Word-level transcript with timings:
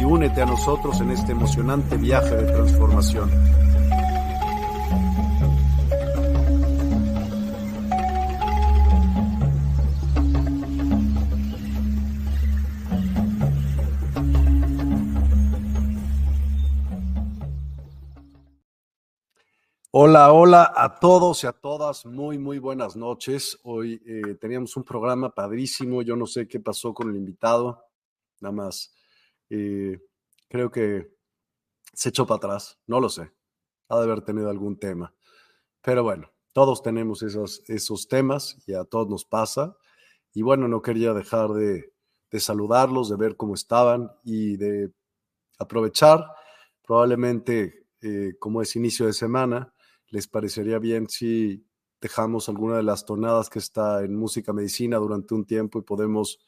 y 0.00 0.04
únete 0.04 0.40
a 0.40 0.46
nosotros 0.46 1.00
en 1.00 1.10
este 1.10 1.32
emocionante 1.32 1.96
viaje 1.96 2.34
de 2.34 2.52
transformación. 2.52 3.30
Hola, 19.92 20.32
hola 20.32 20.72
a 20.74 20.98
todos 20.98 21.44
y 21.44 21.46
a 21.46 21.52
todas. 21.52 22.06
Muy, 22.06 22.38
muy 22.38 22.58
buenas 22.58 22.96
noches. 22.96 23.58
Hoy 23.64 24.00
eh, 24.06 24.36
teníamos 24.36 24.76
un 24.76 24.84
programa 24.84 25.34
padrísimo. 25.34 26.00
Yo 26.00 26.16
no 26.16 26.26
sé 26.26 26.48
qué 26.48 26.58
pasó 26.58 26.94
con 26.94 27.10
el 27.10 27.16
invitado. 27.16 27.84
Nada 28.40 28.54
más. 28.54 28.94
Eh, 29.50 29.98
creo 30.48 30.70
que 30.70 31.12
se 31.92 32.08
echó 32.08 32.26
para 32.26 32.36
atrás. 32.36 32.78
No 32.86 33.00
lo 33.00 33.08
sé. 33.08 33.32
Ha 33.88 33.98
de 33.98 34.04
haber 34.04 34.22
tenido 34.22 34.48
algún 34.50 34.78
tema. 34.78 35.14
Pero 35.82 36.02
bueno, 36.02 36.32
todos 36.52 36.82
tenemos 36.82 37.22
esos, 37.22 37.62
esos 37.68 38.08
temas 38.08 38.56
y 38.66 38.74
a 38.74 38.84
todos 38.84 39.08
nos 39.08 39.24
pasa. 39.24 39.76
Y 40.32 40.42
bueno, 40.42 40.68
no 40.68 40.82
quería 40.82 41.12
dejar 41.12 41.50
de, 41.50 41.92
de 42.30 42.40
saludarlos, 42.40 43.08
de 43.08 43.16
ver 43.16 43.36
cómo 43.36 43.54
estaban 43.54 44.10
y 44.24 44.56
de 44.56 44.92
aprovechar. 45.58 46.24
Probablemente, 46.82 47.86
eh, 48.00 48.34
como 48.38 48.62
es 48.62 48.76
inicio 48.76 49.06
de 49.06 49.12
semana, 49.12 49.74
¿Les 50.10 50.26
parecería 50.26 50.80
bien 50.80 51.08
si 51.08 51.64
dejamos 52.00 52.48
alguna 52.48 52.76
de 52.76 52.82
las 52.82 53.04
tonadas 53.04 53.48
que 53.48 53.60
está 53.60 54.02
en 54.02 54.16
música 54.16 54.52
medicina 54.52 54.96
durante 54.96 55.34
un 55.34 55.46
tiempo 55.46 55.78
y 55.78 55.82
podemos 55.82 56.40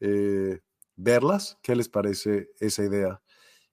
eh, 0.00 0.60
verlas? 0.96 1.58
¿Qué 1.62 1.76
les 1.76 1.88
parece 1.88 2.50
esa 2.58 2.84
idea? 2.84 3.22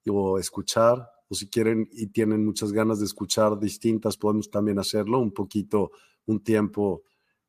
O 0.06 0.38
escuchar, 0.38 1.10
o 1.28 1.34
si 1.34 1.48
quieren 1.48 1.88
y 1.92 2.08
tienen 2.08 2.44
muchas 2.44 2.72
ganas 2.72 3.00
de 3.00 3.06
escuchar 3.06 3.58
distintas, 3.58 4.16
podemos 4.16 4.50
también 4.50 4.78
hacerlo 4.78 5.18
un 5.18 5.32
poquito, 5.32 5.90
un 6.26 6.42
tiempo 6.42 7.04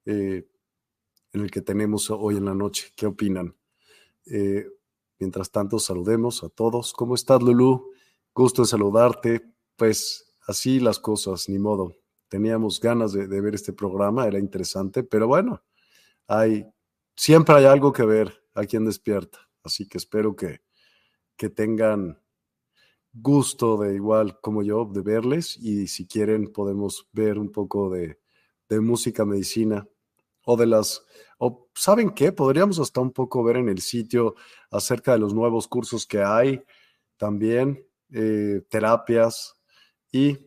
eh, 0.05 0.47
en 1.33 1.41
el 1.41 1.51
que 1.51 1.61
tenemos 1.61 2.09
hoy 2.09 2.37
en 2.37 2.45
la 2.45 2.55
noche. 2.55 2.93
¿Qué 2.95 3.05
opinan? 3.05 3.55
Eh, 4.25 4.67
mientras 5.19 5.51
tanto, 5.51 5.79
saludemos 5.79 6.43
a 6.43 6.49
todos. 6.49 6.93
¿Cómo 6.93 7.15
estás, 7.15 7.41
Lulu? 7.41 7.91
Gusto 8.33 8.61
en 8.61 8.67
saludarte. 8.67 9.41
Pues 9.75 10.25
así 10.47 10.79
las 10.79 10.99
cosas, 10.99 11.49
ni 11.49 11.59
modo. 11.59 11.93
Teníamos 12.27 12.79
ganas 12.79 13.13
de, 13.13 13.27
ver 13.27 13.55
este 13.55 13.73
programa, 13.73 14.25
era 14.25 14.39
interesante, 14.39 15.03
pero 15.03 15.27
bueno, 15.27 15.63
hay, 16.27 16.65
siempre 17.15 17.55
hay 17.55 17.65
algo 17.65 17.93
que 17.93 18.03
ver 18.03 18.43
a 18.55 18.65
quien 18.65 18.85
despierta. 18.85 19.44
Así 19.65 19.87
que 19.87 19.97
espero 19.97 20.35
que, 20.35 20.61
que 21.35 21.49
tengan 21.49 22.19
gusto 23.13 23.77
de 23.77 23.95
igual 23.95 24.39
como 24.41 24.61
yo 24.63 24.85
de 24.85 25.01
verles 25.01 25.57
y 25.57 25.87
si 25.87 26.05
quieren 26.05 26.51
podemos 26.51 27.07
ver 27.13 27.39
un 27.39 27.51
poco 27.51 27.89
de, 27.89 28.19
de 28.69 28.79
música 28.79 29.25
medicina 29.25 29.87
o 30.45 30.57
de 30.57 30.67
las, 30.67 31.03
o 31.39 31.69
saben 31.73 32.11
qué, 32.11 32.31
podríamos 32.31 32.79
hasta 32.79 33.01
un 33.01 33.11
poco 33.11 33.43
ver 33.43 33.57
en 33.57 33.69
el 33.69 33.81
sitio 33.81 34.35
acerca 34.69 35.13
de 35.13 35.19
los 35.19 35.33
nuevos 35.33 35.67
cursos 35.67 36.05
que 36.05 36.21
hay, 36.21 36.63
también 37.17 37.87
eh, 38.11 38.61
terapias, 38.69 39.55
y 40.11 40.37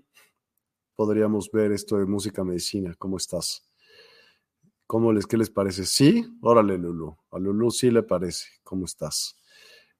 podríamos 0.94 1.50
ver 1.50 1.72
esto 1.72 1.98
de 1.98 2.06
música 2.06 2.44
medicina. 2.44 2.94
¿Cómo 2.98 3.16
estás? 3.16 3.67
¿Cómo 4.88 5.12
les, 5.12 5.26
qué 5.26 5.36
les 5.36 5.50
parece? 5.50 5.84
Sí, 5.84 6.24
órale, 6.40 6.78
Lulu. 6.78 7.14
A 7.30 7.38
Lulu 7.38 7.70
sí 7.70 7.90
le 7.90 8.02
parece. 8.02 8.46
¿Cómo 8.64 8.86
estás? 8.86 9.36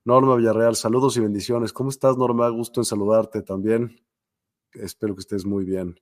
Norma 0.02 0.34
Villarreal, 0.34 0.76
saludos 0.76 1.14
y 1.18 1.20
bendiciones. 1.20 1.74
¿Cómo 1.74 1.90
estás, 1.90 2.16
Norma? 2.16 2.48
Gusto 2.48 2.80
en 2.80 2.86
saludarte 2.86 3.42
también. 3.42 4.00
Espero 4.72 5.14
que 5.14 5.20
estés 5.20 5.44
muy 5.44 5.66
bien. 5.66 6.00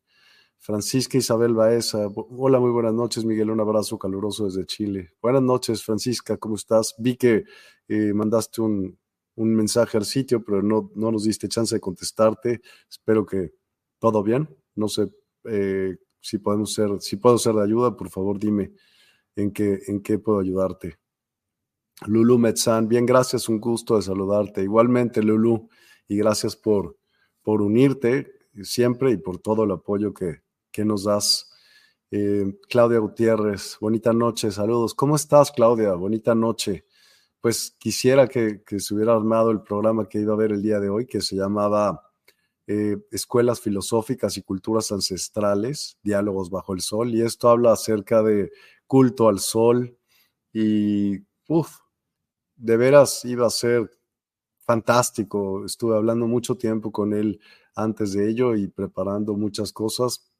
Francisca 0.58 1.18
Isabel 1.18 1.52
Baeza, 1.52 2.06
hola, 2.14 2.60
muy 2.60 2.70
buenas 2.70 2.94
noches, 2.94 3.24
Miguel. 3.24 3.50
Un 3.50 3.58
abrazo 3.58 3.98
caluroso 3.98 4.44
desde 4.44 4.64
Chile. 4.66 5.14
Buenas 5.20 5.42
noches, 5.42 5.82
Francisca, 5.82 6.36
¿cómo 6.36 6.54
estás? 6.54 6.94
Vi 6.96 7.16
que 7.16 7.42
eh, 7.88 8.12
mandaste 8.14 8.60
un, 8.60 8.96
un 9.34 9.52
mensaje 9.52 9.98
al 9.98 10.04
sitio, 10.04 10.44
pero 10.44 10.62
no, 10.62 10.92
no 10.94 11.10
nos 11.10 11.24
diste 11.24 11.48
chance 11.48 11.74
de 11.74 11.80
contestarte. 11.80 12.60
Espero 12.88 13.26
que 13.26 13.52
todo 13.98 14.22
bien. 14.22 14.48
No 14.76 14.86
sé 14.86 15.08
eh, 15.42 15.96
si 16.28 16.40
ser, 16.66 17.00
si 17.00 17.16
puedo 17.16 17.38
ser 17.38 17.54
de 17.54 17.62
ayuda, 17.62 17.96
por 17.96 18.10
favor 18.10 18.38
dime 18.38 18.72
en 19.34 19.52
qué, 19.52 19.80
en 19.86 20.02
qué 20.02 20.18
puedo 20.18 20.40
ayudarte. 20.40 20.98
Lulu 22.06 22.38
Metzán, 22.38 22.88
bien, 22.88 23.06
gracias, 23.06 23.48
un 23.48 23.60
gusto 23.60 23.96
de 23.96 24.02
saludarte. 24.02 24.62
Igualmente, 24.62 25.22
Lulu, 25.22 25.68
y 26.08 26.16
gracias 26.16 26.56
por, 26.56 26.98
por 27.42 27.62
unirte 27.62 28.32
siempre 28.62 29.12
y 29.12 29.16
por 29.16 29.38
todo 29.38 29.64
el 29.64 29.70
apoyo 29.70 30.12
que, 30.12 30.42
que 30.70 30.84
nos 30.84 31.04
das. 31.04 31.50
Eh, 32.10 32.58
Claudia 32.68 32.98
Gutiérrez, 32.98 33.78
bonita 33.80 34.12
noche, 34.12 34.50
saludos. 34.50 34.94
¿Cómo 34.94 35.16
estás, 35.16 35.52
Claudia? 35.52 35.94
Bonita 35.94 36.34
noche 36.34 36.86
pues 37.46 37.76
quisiera 37.78 38.26
que, 38.26 38.60
se 38.78 38.92
hubiera 38.92 39.14
armado 39.14 39.52
el 39.52 39.62
programa 39.62 40.08
que 40.08 40.18
iba 40.18 40.34
a 40.34 40.36
ver 40.36 40.50
el 40.50 40.62
día 40.62 40.80
de 40.80 40.88
hoy, 40.88 41.06
que 41.06 41.20
se 41.20 41.36
llamaba 41.36 42.05
eh, 42.66 42.96
Escuelas 43.10 43.60
Filosóficas 43.60 44.36
y 44.36 44.42
Culturas 44.42 44.90
Ancestrales, 44.92 45.98
Diálogos 46.02 46.50
bajo 46.50 46.74
el 46.74 46.80
Sol, 46.80 47.14
y 47.14 47.22
esto 47.22 47.48
habla 47.48 47.72
acerca 47.72 48.22
de 48.22 48.50
culto 48.86 49.28
al 49.28 49.40
sol 49.40 49.96
y, 50.52 51.18
uff, 51.48 51.78
de 52.56 52.76
veras 52.76 53.24
iba 53.24 53.46
a 53.46 53.50
ser 53.50 53.90
fantástico. 54.60 55.64
Estuve 55.64 55.96
hablando 55.96 56.26
mucho 56.26 56.56
tiempo 56.56 56.92
con 56.92 57.12
él 57.12 57.40
antes 57.74 58.12
de 58.12 58.28
ello 58.28 58.56
y 58.56 58.68
preparando 58.68 59.34
muchas 59.34 59.72
cosas. 59.72 60.30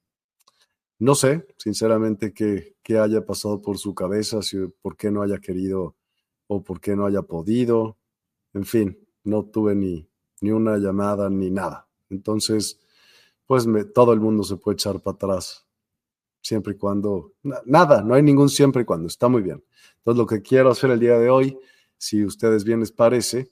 no 0.99 1.15
sé, 1.15 1.47
sinceramente, 1.59 2.33
qué, 2.33 2.75
haya 2.99 3.25
pasado 3.27 3.61
por 3.63 3.79
su 3.79 3.95
cabeza, 3.95 4.43
si, 4.43 4.59
por 4.83 4.97
qué 4.97 5.11
no 5.11 5.23
haya 5.23 5.39
querido 5.39 5.97
o 6.49 6.63
por 6.65 6.81
qué 6.81 6.97
no 6.97 7.07
haya 7.07 7.23
podido. 7.23 7.99
En 8.55 8.65
fin, 8.65 8.99
no 9.25 9.45
tuve 9.45 9.75
ni, 9.75 10.09
ni 10.41 10.53
una 10.53 10.79
llamada 10.79 11.29
ni 11.31 11.51
nada. 11.51 11.86
Entonces, 12.11 12.81
pues 13.47 13.67
todo 13.95 14.13
el 14.13 14.21
mundo 14.21 14.43
se 14.43 14.57
puede 14.57 14.75
echar 14.75 15.01
para 15.01 15.15
atrás, 15.15 15.67
siempre 16.43 16.75
y 16.75 16.77
cuando, 16.77 17.35
nada, 17.65 18.03
no 18.03 18.15
hay 18.15 18.23
ningún 18.23 18.49
siempre 18.49 18.83
y 18.83 18.85
cuando, 18.85 19.07
está 19.07 19.29
muy 19.29 19.43
bien. 19.43 19.65
Entonces, 19.99 20.19
lo 20.19 20.27
que 20.27 20.43
quiero 20.43 20.71
hacer 20.71 20.91
el 20.91 21.01
día 21.01 21.19
de 21.19 21.31
hoy, 21.31 21.59
si 21.97 22.25
ustedes 22.25 22.65
bien 22.65 22.81
les 22.81 22.93
parece, 22.93 23.51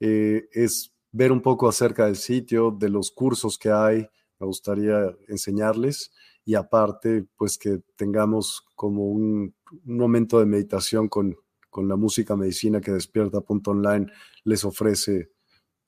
eh, 0.00 0.48
es 0.52 0.92
ver 1.12 1.30
un 1.30 1.40
poco 1.40 1.68
acerca 1.68 2.06
del 2.06 2.16
sitio, 2.16 2.70
de 2.70 2.88
los 2.88 3.10
cursos 3.10 3.58
que 3.58 3.70
hay, 3.70 4.06
me 4.38 4.46
gustaría 4.46 5.14
enseñarles 5.28 6.12
y 6.44 6.54
aparte, 6.54 7.24
pues 7.36 7.58
que 7.58 7.82
tengamos 7.96 8.66
como 8.74 9.06
un, 9.06 9.54
momento 9.84 10.38
de 10.38 10.46
meditación 10.46 11.08
con, 11.08 11.36
con, 11.70 11.88
la 11.88 11.96
música 11.96 12.36
medicina 12.36 12.80
que 12.80 12.90
despierta.online 12.90 14.06
les 14.44 14.64
ofrece 14.64 15.30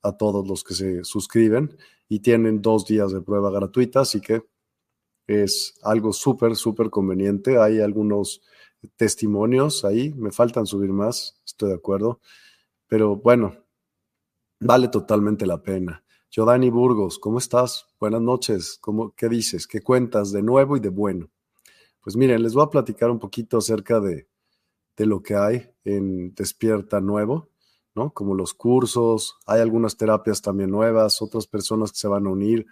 a 0.05 0.17
todos 0.17 0.47
los 0.47 0.63
que 0.63 0.73
se 0.73 1.03
suscriben 1.03 1.77
y 2.07 2.19
tienen 2.19 2.61
dos 2.61 2.85
días 2.85 3.11
de 3.11 3.21
prueba 3.21 3.49
gratuita, 3.51 4.01
así 4.01 4.21
que 4.21 4.43
es 5.27 5.79
algo 5.81 6.13
súper, 6.13 6.55
súper 6.55 6.89
conveniente. 6.89 7.57
Hay 7.57 7.79
algunos 7.79 8.41
testimonios 8.95 9.83
ahí, 9.83 10.13
me 10.13 10.31
faltan 10.31 10.65
subir 10.67 10.91
más, 10.91 11.41
estoy 11.45 11.69
de 11.69 11.75
acuerdo, 11.75 12.19
pero 12.87 13.15
bueno, 13.15 13.55
vale 14.59 14.87
totalmente 14.89 15.45
la 15.45 15.61
pena. 15.61 16.03
Dani 16.43 16.69
Burgos, 16.69 17.17
¿cómo 17.17 17.37
estás? 17.37 17.87
Buenas 17.97 18.21
noches. 18.21 18.77
¿Cómo, 18.81 19.13
¿Qué 19.15 19.29
dices? 19.29 19.67
¿Qué 19.67 19.81
cuentas 19.81 20.33
de 20.33 20.41
nuevo 20.41 20.75
y 20.75 20.81
de 20.81 20.89
bueno? 20.89 21.31
Pues 22.01 22.17
miren, 22.17 22.43
les 22.43 22.53
voy 22.53 22.63
a 22.63 22.69
platicar 22.69 23.09
un 23.09 23.19
poquito 23.19 23.57
acerca 23.57 24.01
de, 24.01 24.27
de 24.97 25.05
lo 25.05 25.21
que 25.21 25.35
hay 25.35 25.69
en 25.85 26.35
Despierta 26.35 26.99
Nuevo, 26.99 27.49
¿no? 27.95 28.11
Como 28.13 28.35
los 28.35 28.53
cursos, 28.53 29.37
hay 29.45 29.61
algunas 29.61 29.97
terapias 29.97 30.41
también 30.41 30.69
nuevas, 30.69 31.21
otras 31.21 31.47
personas 31.47 31.91
que 31.91 31.97
se 31.97 32.07
van 32.07 32.27
a 32.27 32.29
unir, 32.29 32.65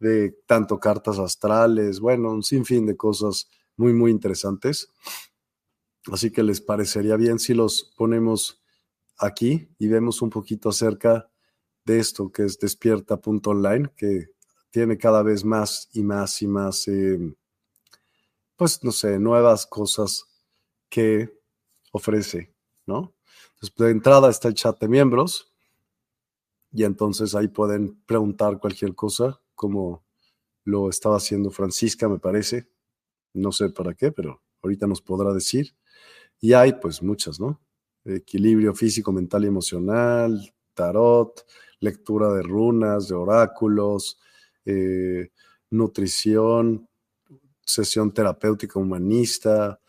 de 0.00 0.36
tanto 0.46 0.80
cartas 0.80 1.18
astrales, 1.18 2.00
bueno, 2.00 2.32
un 2.32 2.42
sinfín 2.42 2.86
de 2.86 2.96
cosas 2.96 3.48
muy, 3.76 3.92
muy 3.92 4.10
interesantes. 4.10 4.88
Así 6.10 6.30
que 6.30 6.42
les 6.42 6.60
parecería 6.60 7.16
bien 7.16 7.38
si 7.38 7.54
los 7.54 7.92
ponemos 7.96 8.62
aquí 9.18 9.68
y 9.78 9.88
vemos 9.88 10.22
un 10.22 10.30
poquito 10.30 10.70
acerca 10.70 11.30
de 11.84 11.98
esto 11.98 12.32
que 12.32 12.44
es 12.44 12.58
despierta.online, 12.58 13.90
que 13.96 14.28
tiene 14.70 14.98
cada 14.98 15.22
vez 15.22 15.44
más 15.44 15.88
y 15.92 16.02
más 16.02 16.42
y 16.42 16.48
más, 16.48 16.88
em, 16.88 17.34
pues 18.56 18.82
no 18.82 18.92
sé, 18.92 19.18
nuevas 19.18 19.66
cosas 19.66 20.24
que 20.88 21.30
ofrece, 21.92 22.54
¿no? 22.86 23.14
Entonces, 23.64 23.86
de 23.86 23.90
entrada 23.90 24.30
está 24.30 24.48
el 24.48 24.54
chat 24.54 24.78
de 24.78 24.88
miembros 24.88 25.50
y 26.70 26.84
entonces 26.84 27.34
ahí 27.34 27.48
pueden 27.48 28.02
preguntar 28.04 28.58
cualquier 28.58 28.94
cosa, 28.94 29.40
como 29.54 30.04
lo 30.64 30.90
estaba 30.90 31.16
haciendo 31.16 31.50
Francisca, 31.50 32.08
me 32.08 32.18
parece. 32.18 32.68
No 33.32 33.52
sé 33.52 33.70
para 33.70 33.94
qué, 33.94 34.12
pero 34.12 34.42
ahorita 34.62 34.86
nos 34.86 35.00
podrá 35.00 35.32
decir. 35.32 35.74
Y 36.40 36.52
hay 36.52 36.74
pues 36.74 37.02
muchas, 37.02 37.40
¿no? 37.40 37.60
Equilibrio 38.04 38.74
físico, 38.74 39.12
mental 39.12 39.44
y 39.44 39.48
emocional, 39.48 40.54
tarot, 40.74 41.46
lectura 41.80 42.32
de 42.32 42.42
runas, 42.42 43.08
de 43.08 43.14
oráculos, 43.14 44.18
eh, 44.66 45.30
nutrición, 45.70 46.86
sesión 47.62 48.12
terapéutica 48.12 48.78
humanista, 48.78 49.80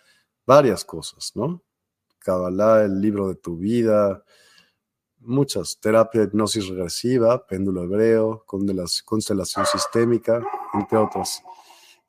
varias 0.45 0.86
cosas, 0.86 1.33
¿no? 1.36 1.65
Kabbalah, 2.25 2.83
el 2.83 3.00
libro 3.00 3.27
de 3.27 3.36
tu 3.36 3.56
vida, 3.56 4.24
muchas, 5.19 5.80
terapia 5.80 6.22
de 6.22 6.27
hipnosis 6.27 6.68
regresiva, 6.68 7.45
péndulo 7.45 7.83
hebreo, 7.83 8.44
constelación 8.48 9.66
sistémica, 9.68 10.44
entre 10.74 10.98
otras. 10.98 11.44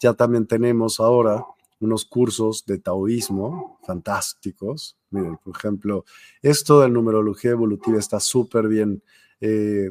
Ya 0.00 0.14
también 0.14 0.46
tenemos 0.46 1.00
ahora 1.00 1.44
unos 1.80 2.06
cursos 2.06 2.64
de 2.64 2.78
taoísmo 2.78 3.78
fantásticos. 3.84 4.96
Miren, 5.10 5.36
por 5.36 5.54
ejemplo, 5.54 6.04
esto 6.40 6.80
de 6.80 6.88
numerología 6.88 7.50
evolutiva 7.50 7.98
está 7.98 8.18
súper 8.18 8.68
bien 8.68 9.02
eh, 9.40 9.90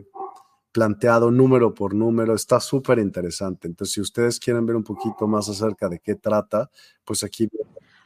planteado 0.71 1.29
número 1.29 1.73
por 1.73 1.93
número, 1.93 2.33
está 2.33 2.59
súper 2.59 2.97
interesante. 2.97 3.67
Entonces, 3.67 3.93
si 3.93 4.01
ustedes 4.01 4.39
quieren 4.39 4.65
ver 4.65 4.75
un 4.75 4.83
poquito 4.83 5.27
más 5.27 5.47
acerca 5.49 5.87
de 5.87 5.99
qué 5.99 6.15
trata, 6.15 6.69
pues 7.03 7.23
aquí. 7.23 7.47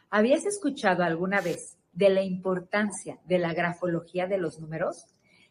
¿Habías 0.09 0.45
escuchado 0.45 1.03
alguna 1.03 1.39
vez 1.39 1.78
de 1.91 2.09
la 2.09 2.21
importancia 2.21 3.19
de 3.25 3.39
la 3.39 3.53
grafología 3.53 4.27
de 4.27 4.37
los 4.37 4.59
números? 4.59 5.05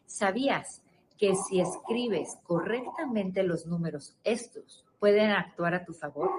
¿Sabías 0.05 0.81
que 1.17 1.33
si 1.35 1.59
escribes 1.59 2.37
correctamente 2.43 3.43
los 3.43 3.65
números, 3.65 4.15
estos 4.23 4.85
pueden 4.99 5.31
actuar 5.31 5.75
a 5.75 5.85
tu 5.85 5.93
favor? 5.93 6.31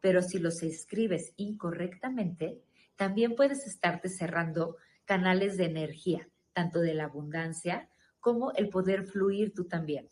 Pero 0.00 0.22
si 0.22 0.38
los 0.38 0.62
escribes 0.62 1.32
incorrectamente, 1.36 2.60
también 2.96 3.34
puedes 3.34 3.66
estarte 3.66 4.08
cerrando 4.08 4.76
canales 5.04 5.56
de 5.56 5.66
energía, 5.66 6.28
tanto 6.52 6.80
de 6.80 6.94
la 6.94 7.04
abundancia 7.04 7.88
como 8.20 8.52
el 8.52 8.68
poder 8.68 9.04
fluir 9.04 9.52
tú 9.52 9.64
también. 9.64 10.10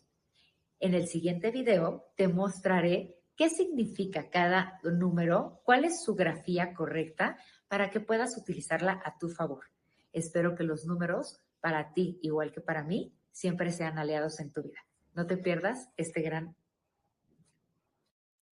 En 0.79 0.93
el 0.93 1.07
siguiente 1.07 1.49
video 1.51 2.05
te 2.15 2.27
mostraré 2.27 3.15
qué 3.35 3.49
significa 3.49 4.29
cada 4.29 4.79
número, 4.83 5.61
cuál 5.63 5.85
es 5.85 6.03
su 6.03 6.13
grafía 6.13 6.73
correcta 6.73 7.37
para 7.73 7.89
que 7.89 7.99
puedas 7.99 8.37
utilizarla 8.37 9.01
a 9.03 9.17
tu 9.17 9.29
favor. 9.29 9.63
Espero 10.11 10.53
que 10.53 10.63
los 10.63 10.85
números 10.85 11.41
para 11.59 11.91
ti, 11.91 12.19
igual 12.21 12.51
que 12.51 12.61
para 12.61 12.83
mí, 12.83 13.17
siempre 13.31 13.71
sean 13.71 13.97
aliados 13.97 14.39
en 14.39 14.53
tu 14.53 14.61
vida. 14.61 14.77
No 15.15 15.25
te 15.25 15.37
pierdas 15.37 15.89
este 15.97 16.21
gran 16.21 16.55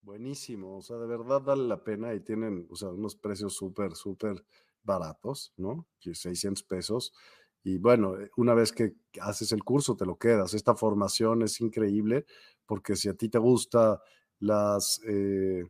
Buenísimo, 0.01 0.75
o 0.75 0.81
sea, 0.81 0.97
de 0.97 1.05
verdad 1.05 1.39
vale 1.39 1.67
la 1.67 1.83
pena 1.83 2.15
y 2.15 2.21
tienen, 2.21 2.65
o 2.71 2.75
sea, 2.75 2.89
unos 2.89 3.15
precios 3.15 3.53
súper, 3.53 3.93
súper 3.93 4.43
baratos, 4.81 5.53
¿no? 5.55 5.85
600 5.99 6.63
pesos. 6.63 7.13
Y 7.63 7.77
bueno, 7.77 8.19
eh, 8.19 8.31
una 8.37 8.55
vez 8.55 8.71
que 8.71 8.95
haces 9.21 9.51
el 9.51 9.63
curso, 9.63 9.95
te 9.95 10.07
lo 10.07 10.17
quedas. 10.17 10.55
Esta 10.55 10.73
formación 10.73 11.43
es 11.43 11.61
increíble 11.61 12.25
porque 12.65 12.95
si 12.95 13.07
a 13.07 13.13
ti 13.13 13.29
te 13.29 13.37
gusta 13.37 14.01
las 14.39 14.99
eh, 15.05 15.63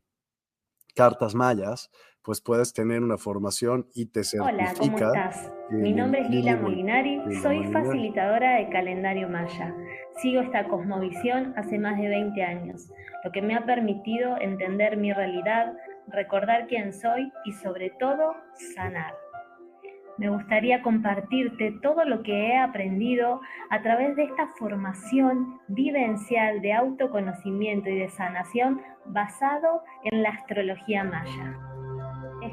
cartas 0.95 1.35
mayas, 1.35 1.89
pues 2.23 2.41
puedes 2.41 2.73
tener 2.73 3.01
una 3.01 3.17
formación 3.17 3.87
y 3.93 4.05
te 4.05 4.23
certifica. 4.23 4.53
Hola, 4.53 4.73
¿cómo 4.77 4.97
estás? 4.97 5.53
Mi 5.71 5.93
nombre 5.93 6.21
es 6.21 6.29
Lila 6.29 6.57
Molinari, 6.57 7.19
soy 7.41 7.65
facilitadora 7.71 8.57
de 8.57 8.69
calendario 8.69 9.27
maya. 9.27 9.73
Sigo 10.21 10.41
esta 10.41 10.67
cosmovisión 10.67 11.53
hace 11.57 11.79
más 11.79 11.97
de 11.99 12.09
20 12.09 12.43
años, 12.43 12.89
lo 13.23 13.31
que 13.31 13.41
me 13.41 13.55
ha 13.55 13.65
permitido 13.65 14.39
entender 14.39 14.97
mi 14.97 15.13
realidad, 15.13 15.73
recordar 16.07 16.67
quién 16.67 16.93
soy 16.93 17.31
y 17.45 17.53
sobre 17.53 17.89
todo 17.91 18.35
sanar. 18.75 19.13
Me 20.17 20.29
gustaría 20.29 20.83
compartirte 20.83 21.71
todo 21.81 22.05
lo 22.05 22.21
que 22.21 22.49
he 22.49 22.57
aprendido 22.57 23.41
a 23.71 23.81
través 23.81 24.15
de 24.15 24.25
esta 24.25 24.47
formación 24.59 25.59
vivencial 25.67 26.61
de 26.61 26.73
autoconocimiento 26.73 27.89
y 27.89 27.97
de 27.97 28.09
sanación 28.09 28.81
basado 29.05 29.81
en 30.03 30.21
la 30.21 30.29
astrología 30.29 31.03
maya. 31.03 31.70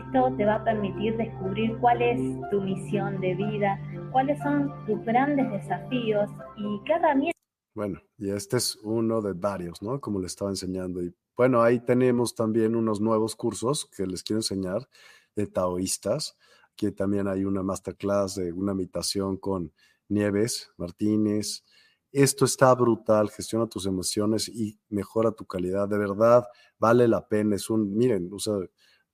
Esto 0.07 0.35
te 0.37 0.45
va 0.45 0.57
a 0.57 0.64
permitir 0.64 1.17
descubrir 1.17 1.76
cuál 1.78 2.02
es 2.02 2.21
tu 2.50 2.61
misión 2.61 3.21
de 3.21 3.35
vida, 3.35 3.78
cuáles 4.12 4.38
son 4.43 4.73
tus 4.87 5.05
grandes 5.05 5.50
desafíos 5.50 6.31
y 6.57 6.81
qué 6.85 6.93
herramientas. 6.95 7.35
Bueno, 7.75 8.00
y 8.17 8.31
este 8.31 8.57
es 8.57 8.76
uno 8.83 9.21
de 9.21 9.35
varios, 9.35 9.83
¿no? 9.83 10.00
Como 10.00 10.19
le 10.19 10.26
estaba 10.26 10.50
enseñando. 10.50 11.02
Y 11.02 11.14
bueno, 11.37 11.62
ahí 11.62 11.78
tenemos 11.78 12.35
también 12.35 12.75
unos 12.75 13.00
nuevos 13.00 13.37
cursos 13.37 13.88
que 13.97 14.07
les 14.07 14.23
quiero 14.23 14.38
enseñar 14.38 14.88
de 15.37 15.47
taoístas. 15.47 16.37
Aquí 16.73 16.90
también 16.90 17.28
hay 17.28 17.45
una 17.45 17.62
masterclass 17.62 18.35
de 18.37 18.52
una 18.52 18.75
meditación 18.75 19.37
con 19.37 19.73
Nieves 20.09 20.71
Martínez. 20.76 21.64
Esto 22.11 22.45
está 22.45 22.75
brutal, 22.75 23.31
gestiona 23.31 23.69
tus 23.69 23.87
emociones 23.87 24.49
y 24.49 24.78
mejora 24.88 25.31
tu 25.31 25.45
calidad. 25.45 25.88
De 25.88 25.99
verdad, 25.99 26.45
vale 26.78 27.07
la 27.07 27.28
pena. 27.28 27.55
Es 27.55 27.69
un, 27.71 27.97
miren, 27.97 28.31
o 28.33 28.38
sea, 28.38 28.55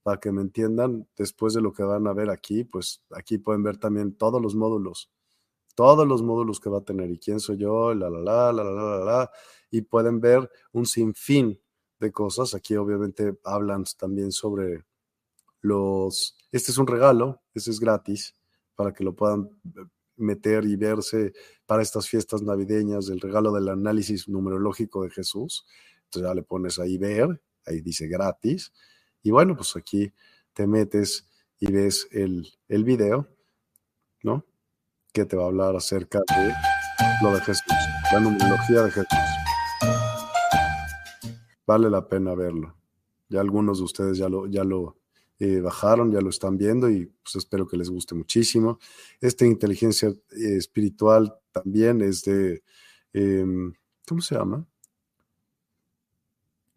para 0.04 0.20
que 0.20 0.30
me 0.30 0.42
entiendan, 0.42 1.08
después 1.16 1.54
de 1.54 1.62
lo 1.62 1.72
que 1.72 1.82
van 1.82 2.06
a 2.06 2.12
ver 2.12 2.28
aquí, 2.28 2.62
pues 2.62 3.02
aquí 3.10 3.38
pueden 3.38 3.62
ver 3.62 3.78
también 3.78 4.14
todos 4.14 4.40
los 4.40 4.54
módulos, 4.54 5.10
todos 5.74 6.06
los 6.06 6.22
módulos 6.22 6.60
que 6.60 6.68
va 6.68 6.78
a 6.78 6.84
tener 6.84 7.10
y 7.10 7.18
quién 7.18 7.40
soy 7.40 7.56
yo, 7.56 7.94
la, 7.94 8.10
la, 8.10 8.20
la, 8.20 8.52
la, 8.52 8.64
la, 8.64 8.70
la, 8.72 9.04
la, 9.04 9.30
y 9.70 9.80
pueden 9.80 10.20
ver 10.20 10.48
un 10.72 10.84
sinfín 10.84 11.58
de 12.00 12.12
cosas. 12.12 12.54
Aquí 12.54 12.76
obviamente 12.76 13.38
hablan 13.44 13.84
también 13.98 14.30
sobre 14.30 14.84
los, 15.62 16.36
este 16.52 16.70
es 16.70 16.76
un 16.76 16.86
regalo, 16.86 17.40
este 17.54 17.70
es 17.70 17.80
gratis 17.80 18.36
para 18.76 18.92
que 18.92 19.04
lo 19.04 19.16
puedan 19.16 19.48
meter 20.16 20.66
y 20.66 20.76
verse 20.76 21.32
para 21.64 21.80
estas 21.80 22.10
fiestas 22.10 22.42
navideñas, 22.42 23.08
el 23.08 23.22
regalo 23.22 23.52
del 23.52 23.70
análisis 23.70 24.28
numerológico 24.28 25.02
de 25.02 25.10
Jesús. 25.10 25.64
Entonces 26.04 26.28
ya 26.28 26.34
le 26.34 26.42
pones 26.42 26.78
ahí 26.78 26.98
ver, 26.98 27.42
ahí 27.64 27.80
dice 27.80 28.06
gratis 28.06 28.70
Y 29.24 29.30
bueno, 29.30 29.56
pues 29.56 29.74
aquí 29.74 30.12
te 30.52 30.66
metes 30.66 31.26
y 31.58 31.72
ves 31.72 32.06
el, 32.12 32.46
el 32.68 32.84
video, 32.84 33.26
¿no? 34.22 34.44
Que 35.14 35.24
te 35.24 35.34
va 35.34 35.44
a 35.44 35.46
hablar 35.46 35.74
acerca 35.74 36.18
de 36.18 36.52
lo 37.22 37.34
de 37.34 37.40
Jesús, 37.40 37.64
la 38.12 38.20
numerología 38.20 38.82
de 38.82 38.90
Jesús. 38.90 39.18
Vale 41.66 41.88
la 41.88 42.06
pena 42.06 42.34
verlo. 42.34 42.76
Ya 43.30 43.40
algunos 43.40 43.78
de 43.78 43.84
ustedes 43.84 44.18
ya 44.18 44.28
lo, 44.28 44.46
ya 44.46 44.62
lo 44.62 44.98
eh, 45.38 45.60
bajaron, 45.60 46.12
ya 46.12 46.20
lo 46.20 46.28
están 46.28 46.58
viendo 46.58 46.90
y 46.90 47.06
pues 47.06 47.36
espero 47.36 47.66
que 47.66 47.78
les 47.78 47.88
guste 47.88 48.14
muchísimo. 48.14 48.78
Esta 49.22 49.46
inteligencia 49.46 50.08
eh, 50.08 50.56
espiritual 50.58 51.34
también 51.50 52.02
es 52.02 52.24
de, 52.24 52.62
em, 53.14 53.72
¿cómo 54.06 54.20
se 54.20 54.34
llama? 54.34 54.66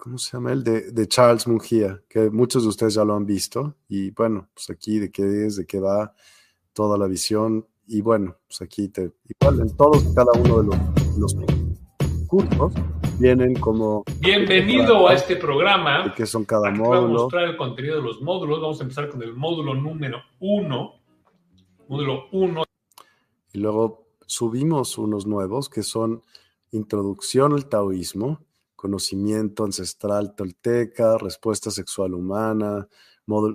¿Cómo 0.07 0.17
se 0.19 0.37
llama? 0.37 0.53
El 0.53 0.63
de, 0.63 0.91
de, 0.91 1.05
Charles 1.05 1.45
Mungía, 1.49 2.01
que 2.07 2.29
muchos 2.29 2.63
de 2.63 2.69
ustedes 2.69 2.93
ya 2.93 3.03
lo 3.03 3.13
han 3.13 3.25
visto. 3.25 3.75
Y 3.89 4.11
bueno, 4.11 4.47
pues 4.53 4.69
aquí 4.69 4.99
de 4.99 5.11
qué 5.11 5.45
es, 5.45 5.57
de 5.57 5.67
qué 5.67 5.81
va 5.81 6.13
toda 6.71 6.97
la 6.97 7.07
visión. 7.07 7.67
Y 7.87 7.99
bueno, 7.99 8.37
pues 8.47 8.61
aquí 8.61 8.87
te, 8.87 9.11
igual 9.27 9.59
en 9.59 9.75
todos 9.75 10.05
y 10.05 10.15
cada 10.15 10.31
uno 10.31 10.61
de 10.61 10.67
los, 10.67 11.17
los 11.17 11.35
cursos 12.25 12.71
vienen 13.19 13.55
como... 13.55 14.05
Bienvenido 14.21 15.09
a 15.09 15.13
este 15.13 15.35
programa. 15.35 16.13
que 16.15 16.25
son 16.25 16.45
cada 16.45 16.71
módulo. 16.71 17.01
Vamos 17.01 17.09
a 17.09 17.23
mostrar 17.23 17.43
el 17.49 17.57
contenido 17.57 17.97
de 17.97 18.03
los 18.03 18.21
módulos. 18.21 18.61
Vamos 18.61 18.79
a 18.79 18.83
empezar 18.83 19.09
con 19.09 19.21
el 19.23 19.33
módulo 19.33 19.73
número 19.73 20.21
uno. 20.39 21.01
Módulo 21.89 22.29
uno. 22.31 22.63
Y 23.51 23.59
luego 23.59 24.07
subimos 24.25 24.97
unos 24.97 25.27
nuevos 25.27 25.67
que 25.67 25.83
son 25.83 26.23
Introducción 26.71 27.53
al 27.53 27.67
Taoísmo, 27.67 28.46
Conocimiento 28.77 29.65
Ancestral 29.65 30.36
Tolteca, 30.36 31.17
Respuesta 31.17 31.72
Sexual 31.72 32.13
Humana, 32.13 32.88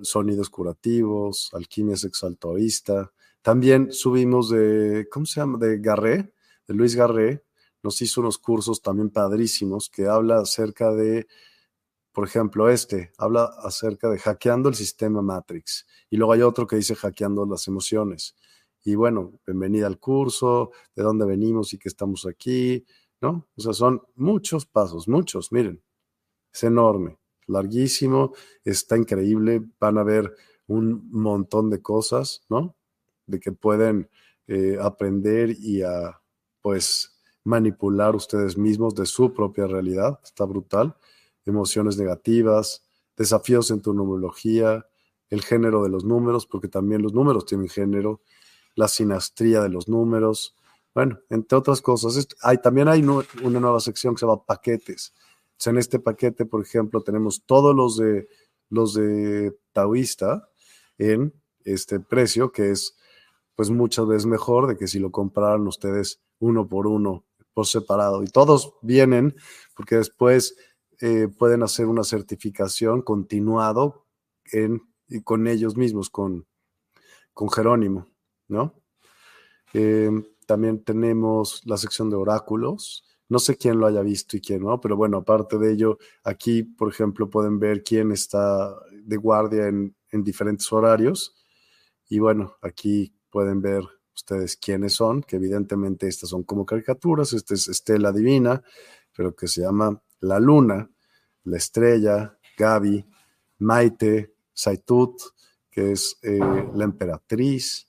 Sonidos 0.03 0.51
Curativos, 0.51 1.49
Alquimia 1.55 1.97
Sexual 1.97 2.37
Taoísta. 2.37 3.13
También 3.41 3.93
subimos 3.93 4.51
de, 4.51 5.09
¿cómo 5.11 5.25
se 5.25 5.41
llama? 5.41 5.59
De 5.59 5.79
Garré, 5.79 6.35
de 6.67 6.75
Luis 6.75 6.97
Garré, 6.97 7.45
nos 7.83 8.03
hizo 8.03 8.21
unos 8.21 8.39
cursos 8.39 8.83
también 8.83 9.11
padrísimos 9.11 9.89
que 9.89 10.07
habla 10.07 10.41
acerca 10.41 10.93
de, 10.93 11.27
por 12.13 12.27
ejemplo, 12.27 12.69
este, 12.69 13.13
habla 13.17 13.45
acerca 13.63 14.11
de 14.11 14.19
hackeando 14.19 14.69
el 14.69 14.75
sistema 14.75 15.23
Matrix. 15.23 15.87
Y 16.11 16.17
luego 16.17 16.33
hay 16.33 16.43
otro 16.43 16.67
que 16.67 16.77
dice 16.77 16.95
hackeando 16.97 17.47
las 17.47 17.67
emociones. 17.69 18.35
Y 18.85 18.97
bueno, 18.97 19.33
bienvenida 19.47 19.87
al 19.87 20.01
curso, 20.01 20.73
de 20.97 21.05
dónde 21.05 21.25
venimos 21.25 21.73
y 21.73 21.79
que 21.79 21.89
estamos 21.89 22.27
aquí, 22.27 22.85
¿no? 23.23 23.49
O 23.57 23.61
sea, 23.61 23.73
son 23.73 24.03
muchos 24.17 24.67
pasos, 24.67 25.09
muchos, 25.09 25.53
miren, 25.53 25.83
es 26.53 26.65
enorme, 26.65 27.19
larguísimo, 27.47 28.33
está 28.65 28.97
increíble, 28.99 29.63
van 29.81 29.97
a 29.99 30.03
ver 30.03 30.35
un 30.67 31.09
montón 31.11 31.71
de 31.71 31.81
cosas, 31.81 32.45
¿no? 32.49 32.77
De 33.27 33.41
que 33.41 33.53
pueden 33.53 34.11
eh, 34.47 34.77
aprender 34.81 35.51
y 35.59 35.83
a, 35.83 36.21
pues, 36.61 37.21
manipular 37.45 38.15
ustedes 38.15 38.57
mismos 38.57 38.95
de 38.95 39.07
su 39.07 39.33
propia 39.33 39.67
realidad. 39.67 40.21
Está 40.23 40.45
brutal. 40.45 40.97
Emociones 41.45 41.97
negativas, 41.97 42.85
desafíos 43.17 43.71
en 43.71 43.81
tu 43.81 43.95
numerología, 43.95 44.87
el 45.29 45.43
género 45.43 45.83
de 45.83 45.89
los 45.89 46.05
números, 46.05 46.47
porque 46.47 46.69
también 46.69 47.03
los 47.03 47.15
números 47.15 47.47
tienen 47.47 47.69
género, 47.69 48.21
la 48.75 48.89
sinastría 48.89 49.63
de 49.63 49.71
los 49.71 49.89
números. 49.89 50.57
Bueno, 50.95 51.19
entre 51.31 51.59
otras 51.59 51.81
cosas. 51.81 52.29
Hay, 52.43 52.59
también 52.59 52.89
hay 52.89 53.03
una 53.03 53.61
nueva 53.61 53.81
sección 53.81 54.15
que 54.15 54.21
se 54.21 54.27
llama 54.27 54.45
paquetes. 54.45 55.15
en 55.65 55.79
este 55.79 55.99
paquete, 55.99 56.45
por 56.45 56.63
ejemplo, 56.63 57.03
tenemos 57.03 57.45
todos 57.47 57.75
los 57.75 57.97
de 57.97 58.29
los 58.69 58.95
de 58.95 59.55
Taoísta 59.73 60.49
en 60.99 61.35
este 61.65 62.01
precio, 62.01 62.53
que 62.53 62.71
es 62.71 62.97
pues 63.55 63.71
muchas 63.71 64.07
veces 64.07 64.27
mejor 64.27 64.67
de 64.67 64.77
que 64.77 64.89
si 64.89 64.99
lo 64.99 65.13
compraran 65.13 65.67
ustedes 65.67 66.23
uno 66.39 66.67
por 66.67 66.87
uno 66.87 67.25
por 67.55 67.67
separado. 67.67 68.23
Y 68.23 68.27
todos 68.27 68.75
vienen 68.83 69.37
porque 69.77 69.97
después 69.97 70.57
eh, 71.01 71.29
pueden 71.29 71.63
hacer 71.63 71.87
una 71.87 72.03
certificación 72.03 73.03
continuado 73.03 74.07
en, 74.53 74.81
con 75.25 75.47
ellos 75.47 75.77
mismos, 75.77 76.09
con, 76.09 76.47
con 77.35 77.51
Jerónimo, 77.51 78.09
¿no? 78.49 78.75
Eh, 79.75 80.11
también 80.47 80.85
tenemos 80.85 81.63
la 81.65 81.77
sección 81.77 82.11
de 82.11 82.17
oráculos. 82.17 83.05
No 83.29 83.39
sé 83.39 83.57
quién 83.57 83.79
lo 83.79 83.87
haya 83.87 84.03
visto 84.03 84.37
y 84.37 84.41
quién 84.41 84.63
no, 84.63 84.81
pero 84.81 84.97
bueno, 84.97 85.19
aparte 85.19 85.59
de 85.59 85.73
ello, 85.73 85.99
aquí, 86.25 86.63
por 86.63 86.89
ejemplo, 86.91 87.31
pueden 87.31 87.59
ver 87.59 87.83
quién 87.83 88.13
está 88.13 88.75
de 88.93 89.17
guardia 89.17 89.69
en, 89.69 89.97
en 90.11 90.23
diferentes 90.23 90.71
horarios. 90.73 91.35
Y 92.09 92.19
bueno, 92.19 92.57
aquí 92.61 93.15
pueden 93.31 93.63
ver 93.63 93.85
ustedes 94.15 94.57
quiénes 94.57 94.95
son, 94.95 95.23
que 95.23 95.37
evidentemente 95.37 96.07
estas 96.07 96.31
son 96.31 96.43
como 96.45 96.67
caricaturas, 96.67 97.33
esta 97.33 97.55
es 97.55 97.69
Estela 97.69 98.13
Divina, 98.13 98.63
pero 99.17 99.35
que 99.35 99.49
se 99.49 99.63
llama 99.63 100.01
La 100.21 100.39
Luna, 100.39 100.91
La 101.45 101.57
Estrella, 101.57 102.39
Gaby, 102.57 103.05
Maite, 103.59 104.35
Saitut, 104.53 105.21
que 105.71 105.93
es 105.93 106.19
eh, 106.23 106.39
la 106.75 106.85
emperatriz, 106.85 107.89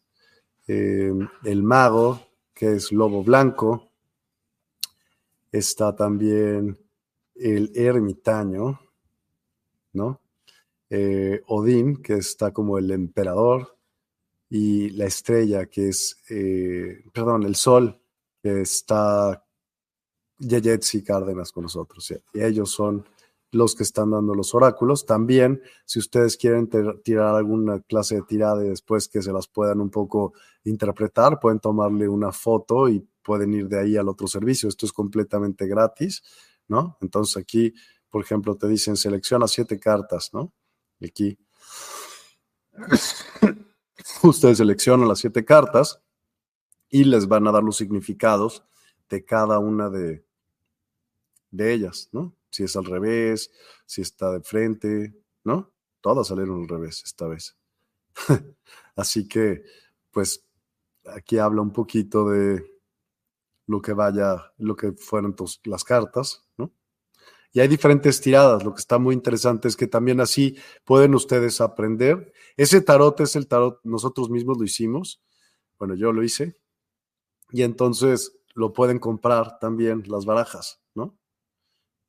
eh, 0.68 1.12
el 1.44 1.64
mago, 1.64 2.22
que 2.64 2.76
es 2.76 2.94
Lobo 2.94 3.26
Blanco, 3.26 3.92
está 5.52 5.94
también 5.94 6.78
el 7.36 7.70
ermitaño, 7.76 8.80
¿no? 9.92 10.22
Eh, 10.90 11.42
Odín, 11.48 12.02
que 12.02 12.14
está 12.14 12.54
como 12.54 12.78
el 12.78 12.90
emperador, 12.92 13.78
y 14.50 14.92
la 14.92 15.08
estrella, 15.08 15.66
que 15.66 15.90
es, 15.90 16.24
eh, 16.30 17.04
perdón, 17.12 17.44
el 17.44 17.56
sol, 17.56 18.00
que 18.42 18.62
está 18.62 19.46
Yeyetsi 20.38 21.04
Cárdenas 21.04 21.52
con 21.52 21.64
nosotros. 21.64 22.14
Y 22.34 22.42
ellos 22.42 22.72
son 22.72 23.06
los 23.54 23.76
que 23.76 23.84
están 23.84 24.12
dando 24.12 24.34
los 24.34 24.54
oráculos. 24.54 25.06
También, 25.06 25.62
si 25.86 26.00
ustedes 26.00 26.38
quieren 26.38 26.70
tirar 27.04 27.36
alguna 27.36 27.82
clase 27.82 28.16
de 28.16 28.22
tirada 28.24 28.66
y 28.66 28.70
después 28.70 29.08
que 29.08 29.22
se 29.22 29.32
las 29.32 29.48
puedan 29.48 29.80
un 29.80 29.90
poco 29.90 30.34
interpretar, 30.64 31.40
pueden 31.40 31.60
tomarle 31.60 32.08
una 32.08 32.32
foto 32.32 32.90
y 32.90 33.08
pueden 33.22 33.54
ir 33.54 33.68
de 33.68 33.80
ahí 33.80 33.98
al 33.98 34.10
otro 34.10 34.28
servicio. 34.28 34.68
Esto 34.68 34.86
es 34.86 34.92
completamente 34.92 35.68
gratis, 35.68 36.24
¿no? 36.68 36.98
Entonces 37.02 37.38
aquí, 37.38 37.74
por 38.10 38.24
ejemplo, 38.24 38.56
te 38.56 38.68
dicen 38.68 38.98
selecciona 38.98 39.48
siete 39.48 39.80
cartas, 39.80 40.32
¿no? 40.34 40.52
Y 41.00 41.08
aquí 41.08 41.38
Ustedes 44.24 44.58
seleccionan 44.58 45.08
las 45.08 45.20
siete 45.20 45.46
cartas 45.46 46.02
y 46.90 47.04
les 47.04 47.28
van 47.28 47.48
a 47.48 47.52
dar 47.52 47.64
los 47.64 47.78
significados 47.78 48.64
de 49.10 49.24
cada 49.26 49.60
una 49.60 49.90
de, 49.90 50.26
de 51.52 51.74
ellas, 51.74 52.10
¿no? 52.12 52.36
Si 52.54 52.64
es 52.64 52.76
al 52.76 52.86
revés, 52.86 53.50
si 53.88 54.04
está 54.04 54.32
de 54.32 54.42
frente, 54.42 55.16
¿no? 55.44 55.74
Todas 56.02 56.28
salieron 56.28 56.62
al 56.62 56.68
revés 56.68 57.02
esta 57.04 57.28
vez. 57.28 57.58
Así 58.96 59.28
que, 59.28 59.64
pues, 60.12 60.46
aquí 61.08 61.40
habla 61.40 61.64
un 61.64 61.74
poquito 61.74 62.30
de 62.30 62.64
lo 63.66 63.82
que 63.82 63.94
vaya, 63.94 64.54
lo 64.60 64.76
que 64.76 64.92
fueron 64.92 65.36
las 65.64 65.84
cartas, 65.84 66.48
¿no? 66.56 66.72
Y 67.54 67.60
hay 67.60 67.68
diferentes 67.68 68.22
tiradas. 68.22 68.64
Lo 68.64 68.76
que 68.76 68.82
está 68.82 69.00
muy 69.00 69.16
interesante 69.16 69.68
es 69.68 69.76
que 69.76 69.88
también 69.88 70.22
así 70.22 70.56
pueden 70.86 71.16
ustedes 71.16 71.60
aprender. 71.60 72.34
Ese 72.56 72.82
tarot 72.82 73.20
es 73.22 73.36
el 73.36 73.48
tarot, 73.48 73.80
nosotros 73.84 74.30
mismos 74.30 74.60
lo 74.60 74.64
hicimos. 74.64 75.24
Bueno, 75.80 75.96
yo 75.96 76.12
lo 76.12 76.22
hice. 76.22 76.56
Y 77.50 77.64
entonces 77.64 78.38
lo 78.54 78.74
pueden 78.74 79.00
comprar 79.00 79.58
también 79.58 80.04
las 80.06 80.26
barajas, 80.26 80.84
¿no? 80.94 81.18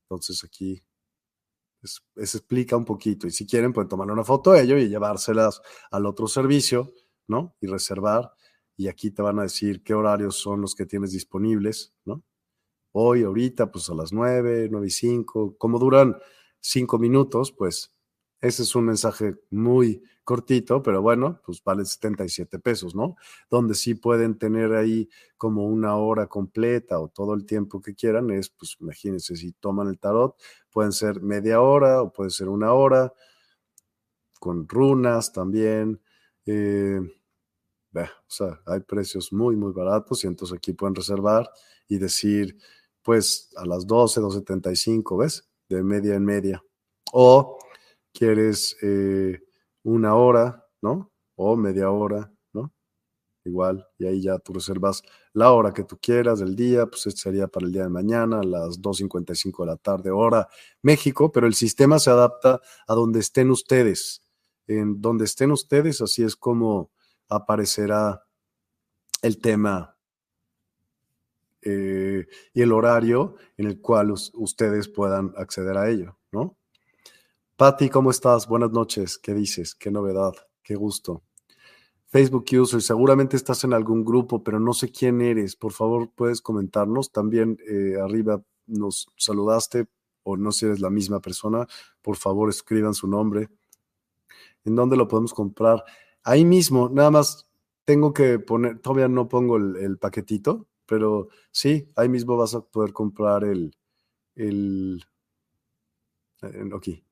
Entonces 0.05 0.45
aquí 0.45 0.83
se 1.83 2.39
explica 2.39 2.77
un 2.77 2.85
poquito. 2.85 3.27
Y 3.27 3.31
si 3.31 3.47
quieren, 3.47 3.73
pueden 3.73 3.89
tomar 3.89 4.11
una 4.11 4.25
foto 4.25 4.53
de 4.53 4.63
ello 4.63 4.79
y 4.79 4.89
llevárselas 4.89 5.61
al 5.91 6.07
otro 6.07 6.27
servicio, 6.29 6.93
¿no? 7.27 7.57
Y 7.61 7.67
reservar. 7.67 8.33
Y 8.77 8.89
aquí 8.89 9.11
te 9.11 9.23
van 9.23 9.39
a 9.39 9.43
decir 9.43 9.83
qué 9.83 9.95
horarios 9.95 10.37
son 10.37 10.61
los 10.61 10.75
que 10.75 10.87
tienes 10.87 11.13
disponibles, 11.13 11.95
¿no? 12.05 12.25
hoy, 12.97 13.25
ahorita, 13.25 13.71
pues 13.71 13.91
a 13.91 13.95
las 13.95 14.13
9, 14.13 14.69
9 14.71 14.87
y 14.87 14.91
5, 14.91 15.57
como 15.59 15.79
duran 15.79 16.17
5 16.61 16.99
minutos, 16.99 17.53
pues 17.53 17.94
ese 18.41 18.63
es 18.63 18.75
un 18.75 18.87
mensaje 18.87 19.37
muy 19.51 20.03
cortito, 20.25 20.83
pero 20.83 21.03
bueno, 21.03 21.41
pues 21.45 21.63
vale 21.63 21.85
77 21.85 22.59
pesos, 22.59 22.95
¿no? 22.95 23.17
Donde 23.51 23.75
sí 23.75 23.95
pueden 23.95 24.39
tener 24.39 24.73
ahí 24.75 25.09
como 25.37 25.67
una 25.67 25.97
hora 25.97 26.27
completa 26.27 26.99
o 26.99 27.09
todo 27.09 27.35
el 27.35 27.45
tiempo 27.47 27.81
que 27.81 27.95
quieran, 27.95 28.31
es, 28.31 28.49
pues 28.51 28.77
imagínense, 28.81 29.37
si 29.37 29.53
toman 29.53 29.89
el 29.89 29.99
tarot, 29.99 30.37
pueden 30.71 30.93
ser 30.93 31.21
media 31.21 31.61
hora 31.61 32.03
o 32.03 32.13
puede 32.13 32.31
ser 32.31 32.49
una 32.49 32.73
hora, 32.73 33.13
con 34.45 34.69
runas 34.69 35.33
también. 35.33 36.01
Eh, 36.45 37.01
o 37.95 38.03
sea, 38.27 38.61
hay 38.67 38.81
precios 38.81 39.33
muy, 39.33 39.57
muy 39.57 39.73
baratos 39.73 40.25
y 40.25 40.27
entonces 40.27 40.57
aquí 40.57 40.73
pueden 40.73 40.95
reservar 40.95 41.49
y 41.89 41.99
decir, 41.99 42.59
pues 43.03 43.51
a 43.57 43.65
las 43.65 43.87
12, 43.87 44.21
2.75, 44.21 45.19
¿ves? 45.19 45.49
De 45.69 45.83
media 45.83 46.15
en 46.15 46.25
media. 46.25 46.63
O 47.13 47.59
quieres 48.15 48.77
eh, 48.81 49.43
una 49.83 50.15
hora, 50.15 50.67
¿no? 50.81 51.13
O 51.35 51.57
media 51.57 51.91
hora, 51.91 52.33
¿no? 52.53 52.73
Igual, 53.45 53.87
y 53.99 54.07
ahí 54.07 54.23
ya 54.23 54.39
tú 54.39 54.55
reservas 54.55 55.03
la 55.35 55.53
hora 55.53 55.75
que 55.75 55.85
tú 55.85 55.99
quieras 56.01 56.39
del 56.39 56.57
día, 56.57 56.87
pues 56.87 57.07
este 57.07 57.21
sería 57.21 57.49
para 57.49 57.67
el 57.67 57.73
día 57.73 57.83
de 57.83 57.91
mañana, 57.91 58.41
a 58.41 58.45
las 58.45 58.81
2.55 58.81 59.65
de 59.65 59.67
la 59.67 59.77
tarde, 59.77 60.11
hora 60.11 60.49
México, 60.81 61.31
pero 61.33 61.47
el 61.47 61.55
sistema 61.55 61.99
se 61.99 62.11
adapta 62.11 62.61
a 62.87 62.95
donde 62.95 63.21
estén 63.21 63.51
ustedes. 63.51 64.23
En 64.67 65.03
donde 65.03 65.27
estén 65.27 65.51
ustedes, 65.51 66.01
así 66.01 66.23
es 66.23 66.37
como 66.37 66.91
aparecerá 67.29 68.25
el 69.21 69.39
tema 69.39 69.99
eh, 71.63 72.27
y 72.53 72.63
el 72.63 72.73
horario 72.73 73.37
en 73.57 73.67
el 73.67 73.81
cual 73.81 74.13
ustedes 74.13 74.89
puedan 74.89 75.35
acceder 75.37 75.77
a 75.77 75.91
ello, 75.91 76.19
¿no? 76.31 76.57
Patti, 77.65 77.89
¿cómo 77.89 78.11
estás? 78.11 78.47
Buenas 78.47 78.73
noches. 78.73 79.17
¿Qué 79.17 79.33
dices? 79.33 79.75
¿Qué 79.75 79.91
novedad? 79.91 80.35
Qué 80.63 80.75
gusto. 80.75 81.23
Facebook 82.09 82.45
user, 82.61 82.83
seguramente 82.83 83.37
estás 83.39 83.65
en 83.65 83.73
algún 83.73 84.05
grupo, 84.05 84.45
pero 84.45 84.61
no 84.61 84.75
sé 84.75 84.93
quién 84.93 85.23
eres. 85.23 85.57
Por 85.57 85.73
favor, 85.73 86.11
puedes 86.15 86.43
comentarnos. 86.43 87.11
También 87.11 87.57
eh, 87.67 87.95
arriba 87.99 88.43
nos 88.67 89.07
saludaste 89.17 89.87
o 90.25 90.37
no 90.37 90.53
si 90.53 90.67
eres 90.67 90.81
la 90.81 90.91
misma 90.91 91.21
persona. 91.21 91.67
Por 92.03 92.17
favor, 92.17 92.51
escriban 92.51 92.93
su 92.93 93.09
nombre. 93.09 93.49
¿En 94.67 94.75
dónde 94.75 94.99
lo 94.99 95.09
podemos 95.09 95.33
comprar? 95.33 95.83
Ahí 96.23 96.45
mismo, 96.45 96.91
nada 96.91 97.11
más 97.11 97.49
tengo 97.87 98.13
que 98.13 98.41
poner, 98.41 98.79
todavía 98.81 99.09
no 99.09 99.27
pongo 99.27 99.57
el, 99.57 99.97
paquetito, 99.97 100.67
pero 100.85 101.29
sí, 101.51 101.91
ahí 101.97 102.11
mismo 102.11 102.37
vas 102.37 102.55
a 102.55 102.61
poder 102.61 102.93
comprar 102.93 103.43
el, 103.43 103.75
el, 104.35 105.03
aquí, 106.77 107.03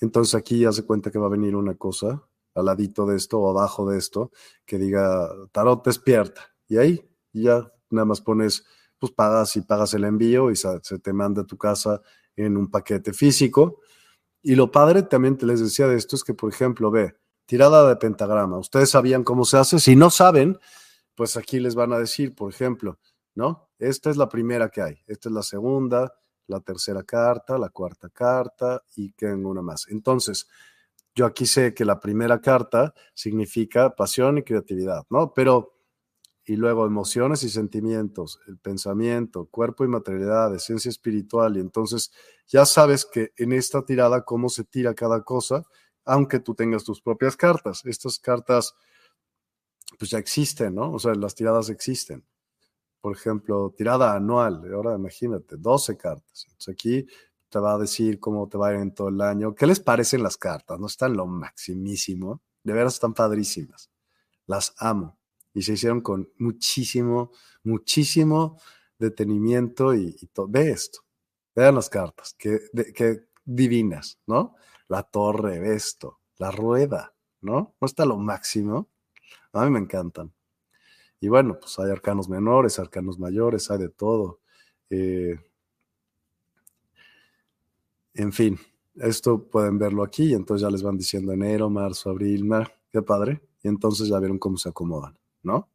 entonces 0.00 0.34
aquí 0.34 0.60
ya 0.60 0.72
se 0.72 0.84
cuenta 0.84 1.10
que 1.10 1.18
va 1.18 1.26
a 1.26 1.30
venir 1.30 1.56
una 1.56 1.74
cosa 1.74 2.22
al 2.54 2.64
ladito 2.64 3.06
de 3.06 3.16
esto 3.16 3.38
o 3.38 3.50
abajo 3.50 3.88
de 3.90 3.98
esto 3.98 4.32
que 4.64 4.78
diga 4.78 5.28
tarot 5.52 5.84
despierta. 5.84 6.42
Y 6.68 6.78
ahí 6.78 7.08
ya 7.32 7.72
nada 7.90 8.04
más 8.04 8.20
pones, 8.20 8.64
pues 8.98 9.12
pagas 9.12 9.56
y 9.56 9.62
pagas 9.62 9.94
el 9.94 10.04
envío 10.04 10.50
y 10.50 10.56
se, 10.56 10.80
te 10.80 11.12
manda 11.12 11.42
a 11.42 11.46
tu 11.46 11.56
casa 11.56 12.00
en 12.36 12.56
un 12.56 12.70
paquete 12.70 13.12
físico. 13.12 13.80
Y 14.42 14.54
lo 14.54 14.70
padre 14.70 15.02
también 15.02 15.36
te 15.36 15.46
les 15.46 15.60
decía 15.60 15.86
de 15.86 15.96
esto 15.96 16.16
es 16.16 16.24
que, 16.24 16.34
por 16.34 16.52
ejemplo, 16.52 16.90
ve, 16.90 17.16
tirada 17.46 17.88
de 17.88 17.96
pentagrama. 17.96 18.58
Ustedes 18.58 18.90
sabían 18.90 19.24
cómo 19.24 19.44
se 19.44 19.56
hace. 19.56 19.78
Si 19.78 19.96
no 19.96 20.10
saben, 20.10 20.58
pues 21.14 21.36
aquí 21.36 21.58
les 21.58 21.74
van 21.74 21.92
a 21.92 21.98
decir, 21.98 22.34
por 22.34 22.52
ejemplo, 22.52 22.98
¿no? 23.34 23.68
Esta 23.78 24.10
es 24.10 24.16
la 24.16 24.28
primera 24.28 24.68
que 24.68 24.82
hay, 24.82 25.02
esta 25.06 25.28
es 25.28 25.34
la 25.34 25.42
segunda, 25.42 26.14
la 26.48 26.60
tercera 26.60 27.04
carta, 27.04 27.56
la 27.56 27.68
cuarta 27.68 28.08
carta 28.08 28.82
y 28.96 29.12
tengo 29.12 29.50
una 29.50 29.62
más. 29.62 29.86
Entonces, 29.88 30.48
yo 31.14 31.26
aquí 31.26 31.46
sé 31.46 31.74
que 31.74 31.84
la 31.84 32.00
primera 32.00 32.40
carta 32.40 32.94
significa 33.14 33.94
pasión 33.94 34.38
y 34.38 34.42
creatividad, 34.42 35.06
¿no? 35.10 35.32
Pero, 35.34 35.74
y 36.44 36.56
luego 36.56 36.86
emociones 36.86 37.42
y 37.42 37.50
sentimientos, 37.50 38.40
el 38.48 38.58
pensamiento, 38.58 39.46
cuerpo 39.46 39.84
y 39.84 39.88
materialidad, 39.88 40.54
esencia 40.54 40.88
espiritual. 40.88 41.56
Y 41.56 41.60
entonces 41.60 42.10
ya 42.46 42.64
sabes 42.64 43.04
que 43.04 43.32
en 43.36 43.52
esta 43.52 43.84
tirada 43.84 44.24
cómo 44.24 44.48
se 44.48 44.64
tira 44.64 44.94
cada 44.94 45.22
cosa, 45.22 45.64
aunque 46.04 46.40
tú 46.40 46.54
tengas 46.54 46.84
tus 46.84 47.02
propias 47.02 47.36
cartas. 47.36 47.84
Estas 47.84 48.18
cartas, 48.18 48.74
pues 49.98 50.10
ya 50.10 50.18
existen, 50.18 50.74
¿no? 50.74 50.92
O 50.92 50.98
sea, 50.98 51.14
las 51.14 51.34
tiradas 51.34 51.68
existen 51.68 52.24
por 53.00 53.16
ejemplo, 53.16 53.72
tirada 53.76 54.14
anual, 54.14 54.62
ahora 54.72 54.94
imagínate, 54.94 55.56
12 55.56 55.96
cartas. 55.96 56.44
Entonces 56.48 56.72
aquí 56.72 57.06
te 57.48 57.58
va 57.58 57.74
a 57.74 57.78
decir 57.78 58.20
cómo 58.20 58.48
te 58.48 58.58
va 58.58 58.68
a 58.68 58.74
ir 58.74 58.80
en 58.80 58.94
todo 58.94 59.08
el 59.08 59.20
año. 59.20 59.54
¿Qué 59.54 59.66
les 59.66 59.80
parecen 59.80 60.22
las 60.22 60.36
cartas? 60.36 60.78
No 60.78 60.86
están 60.86 61.16
lo 61.16 61.26
maximísimo. 61.26 62.42
De 62.62 62.72
veras 62.72 62.94
están 62.94 63.14
padrísimas. 63.14 63.90
Las 64.46 64.74
amo. 64.78 65.18
Y 65.54 65.62
se 65.62 65.72
hicieron 65.72 66.00
con 66.00 66.30
muchísimo, 66.38 67.30
muchísimo 67.62 68.60
detenimiento 68.98 69.94
y, 69.94 70.14
todo. 70.32 70.48
Ve 70.48 70.70
esto. 70.70 71.00
Vean 71.54 71.76
las 71.76 71.88
cartas. 71.88 72.34
Qué, 72.38 72.60
divinas, 73.44 74.18
¿no? 74.26 74.54
La 74.88 75.02
torre, 75.02 75.58
ve 75.58 75.74
esto. 75.74 76.20
La 76.36 76.50
rueda, 76.50 77.14
¿no? 77.40 77.74
No 77.80 77.86
está 77.86 78.04
lo 78.04 78.18
máximo. 78.18 78.90
A 79.52 79.64
mí 79.64 79.70
me 79.70 79.78
encantan. 79.78 80.32
Y 81.20 81.28
bueno, 81.28 81.58
pues 81.58 81.78
hay 81.78 81.90
arcanos 81.90 82.28
menores, 82.28 82.78
arcanos 82.78 83.18
mayores, 83.18 83.70
hay 83.70 83.78
de 83.78 83.88
todo. 83.88 84.40
Eh, 84.90 85.36
en 88.14 88.32
fin, 88.32 88.58
esto 88.96 89.44
pueden 89.44 89.78
verlo 89.78 90.02
aquí, 90.02 90.30
y 90.30 90.34
entonces 90.34 90.62
ya 90.62 90.70
les 90.70 90.82
van 90.82 90.96
diciendo 90.96 91.32
enero, 91.32 91.70
marzo, 91.70 92.10
abril, 92.10 92.48
qué 92.90 93.02
padre. 93.02 93.40
Y 93.62 93.68
entonces 93.68 94.08
ya 94.08 94.18
vieron 94.18 94.38
cómo 94.38 94.56
se 94.56 94.68
acomodan, 94.68 95.18
¿no? 95.42 95.68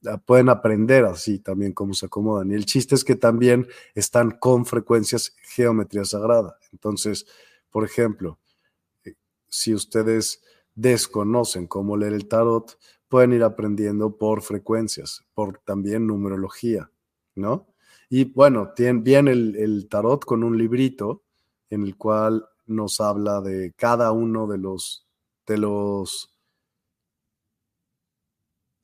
Ya 0.00 0.18
pueden 0.18 0.50
aprender 0.50 1.06
así 1.06 1.38
también 1.38 1.72
cómo 1.72 1.94
se 1.94 2.06
acomodan. 2.06 2.50
Y 2.50 2.54
el 2.54 2.66
chiste 2.66 2.94
es 2.94 3.04
que 3.04 3.16
también 3.16 3.66
están 3.94 4.32
con 4.32 4.66
frecuencias 4.66 5.34
geometría 5.42 6.04
sagrada. 6.04 6.58
Entonces, 6.72 7.26
por 7.70 7.84
ejemplo, 7.84 8.38
eh, 9.04 9.14
si 9.48 9.72
ustedes 9.72 10.42
desconocen 10.74 11.66
cómo 11.66 11.96
leer 11.96 12.12
el 12.12 12.28
tarot, 12.28 12.78
pueden 13.14 13.32
ir 13.32 13.44
aprendiendo 13.44 14.18
por 14.18 14.42
frecuencias, 14.42 15.24
por 15.34 15.58
también 15.58 16.04
numerología, 16.04 16.90
¿no? 17.36 17.68
Y 18.10 18.24
bueno, 18.24 18.72
viene 18.76 19.30
el, 19.30 19.86
tarot 19.88 20.24
con 20.24 20.42
un 20.42 20.58
librito 20.58 21.22
en 21.70 21.84
el 21.84 21.96
cual 21.96 22.44
nos 22.66 23.00
habla 23.00 23.40
de 23.40 23.72
cada 23.76 24.10
uno 24.10 24.48
de 24.48 24.58
los, 24.58 25.06
de 25.46 25.58
los, 25.58 26.34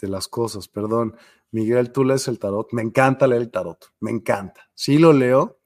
de 0.00 0.06
las 0.06 0.28
cosas, 0.28 0.68
perdón. 0.68 1.16
Miguel, 1.50 1.90
tú 1.90 2.04
lees 2.04 2.28
el 2.28 2.38
tarot. 2.38 2.72
Me 2.72 2.82
encanta 2.82 3.26
leer 3.26 3.42
el 3.42 3.50
tarot, 3.50 3.84
me 3.98 4.12
encanta. 4.12 4.70
Sí 4.74 4.98
lo 4.98 5.12
leo, 5.12 5.58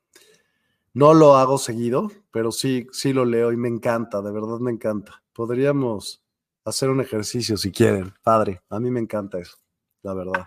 no 0.94 1.12
lo 1.12 1.36
hago 1.36 1.58
seguido, 1.58 2.10
pero 2.30 2.50
sí, 2.50 2.86
sí 2.92 3.12
lo 3.12 3.26
leo 3.26 3.52
y 3.52 3.58
me 3.58 3.68
encanta, 3.68 4.22
de 4.22 4.32
verdad 4.32 4.58
me 4.58 4.70
encanta. 4.70 5.22
Podríamos 5.34 6.23
hacer 6.64 6.88
un 6.88 7.00
ejercicio 7.00 7.56
si 7.56 7.70
quieren. 7.70 8.12
Padre, 8.22 8.62
a 8.70 8.80
mí 8.80 8.90
me 8.90 9.00
encanta 9.00 9.38
eso, 9.38 9.56
la 10.02 10.14
verdad. 10.14 10.46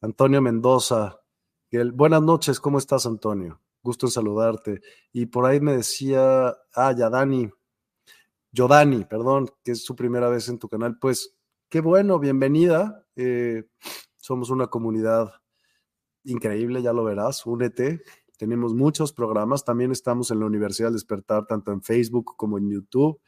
Antonio 0.00 0.42
Mendoza, 0.42 1.20
buenas 1.92 2.22
noches, 2.22 2.58
¿cómo 2.58 2.78
estás, 2.78 3.06
Antonio? 3.06 3.60
Gusto 3.82 4.06
en 4.06 4.12
saludarte. 4.12 4.80
Y 5.12 5.26
por 5.26 5.46
ahí 5.46 5.60
me 5.60 5.76
decía, 5.76 6.54
ah, 6.74 6.94
ya 6.96 7.08
Dani, 7.08 7.50
Dani, 8.52 9.04
perdón, 9.04 9.48
que 9.62 9.72
es 9.72 9.84
su 9.84 9.94
primera 9.94 10.28
vez 10.28 10.48
en 10.48 10.58
tu 10.58 10.68
canal. 10.68 10.98
Pues 10.98 11.36
qué 11.68 11.80
bueno, 11.80 12.18
bienvenida. 12.18 13.06
Eh, 13.16 13.64
somos 14.16 14.50
una 14.50 14.66
comunidad 14.66 15.32
increíble, 16.24 16.82
ya 16.82 16.92
lo 16.92 17.04
verás, 17.04 17.46
únete. 17.46 18.02
Tenemos 18.36 18.74
muchos 18.74 19.12
programas, 19.12 19.64
también 19.64 19.92
estamos 19.92 20.30
en 20.30 20.40
la 20.40 20.46
Universidad 20.46 20.88
del 20.88 20.94
Despertar, 20.94 21.46
tanto 21.46 21.72
en 21.72 21.82
Facebook 21.82 22.34
como 22.36 22.58
en 22.58 22.70
YouTube 22.70 23.20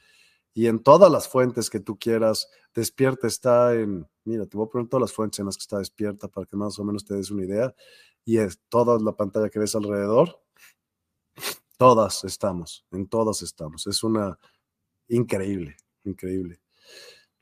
y 0.54 0.66
en 0.66 0.82
todas 0.82 1.10
las 1.10 1.28
fuentes 1.28 1.70
que 1.70 1.80
tú 1.80 1.98
quieras. 1.98 2.48
Despierta 2.74 3.26
está 3.26 3.74
en, 3.74 4.06
mira, 4.24 4.46
te 4.46 4.56
voy 4.56 4.66
a 4.66 4.70
poner 4.70 4.88
todas 4.88 5.02
las 5.02 5.12
fuentes 5.12 5.38
en 5.38 5.46
las 5.46 5.56
que 5.56 5.62
está 5.62 5.78
despierta 5.78 6.28
para 6.28 6.46
que 6.46 6.56
más 6.56 6.78
o 6.78 6.84
menos 6.84 7.04
te 7.04 7.14
des 7.14 7.30
una 7.30 7.44
idea. 7.44 7.74
Y 8.24 8.38
es 8.38 8.60
toda 8.68 8.98
la 9.00 9.12
pantalla 9.12 9.48
que 9.48 9.58
ves 9.58 9.74
alrededor. 9.74 10.40
Todas 11.78 12.24
estamos, 12.24 12.86
en 12.92 13.08
todas 13.08 13.42
estamos. 13.42 13.86
Es 13.86 14.02
una 14.04 14.38
increíble, 15.08 15.76
increíble. 16.04 16.60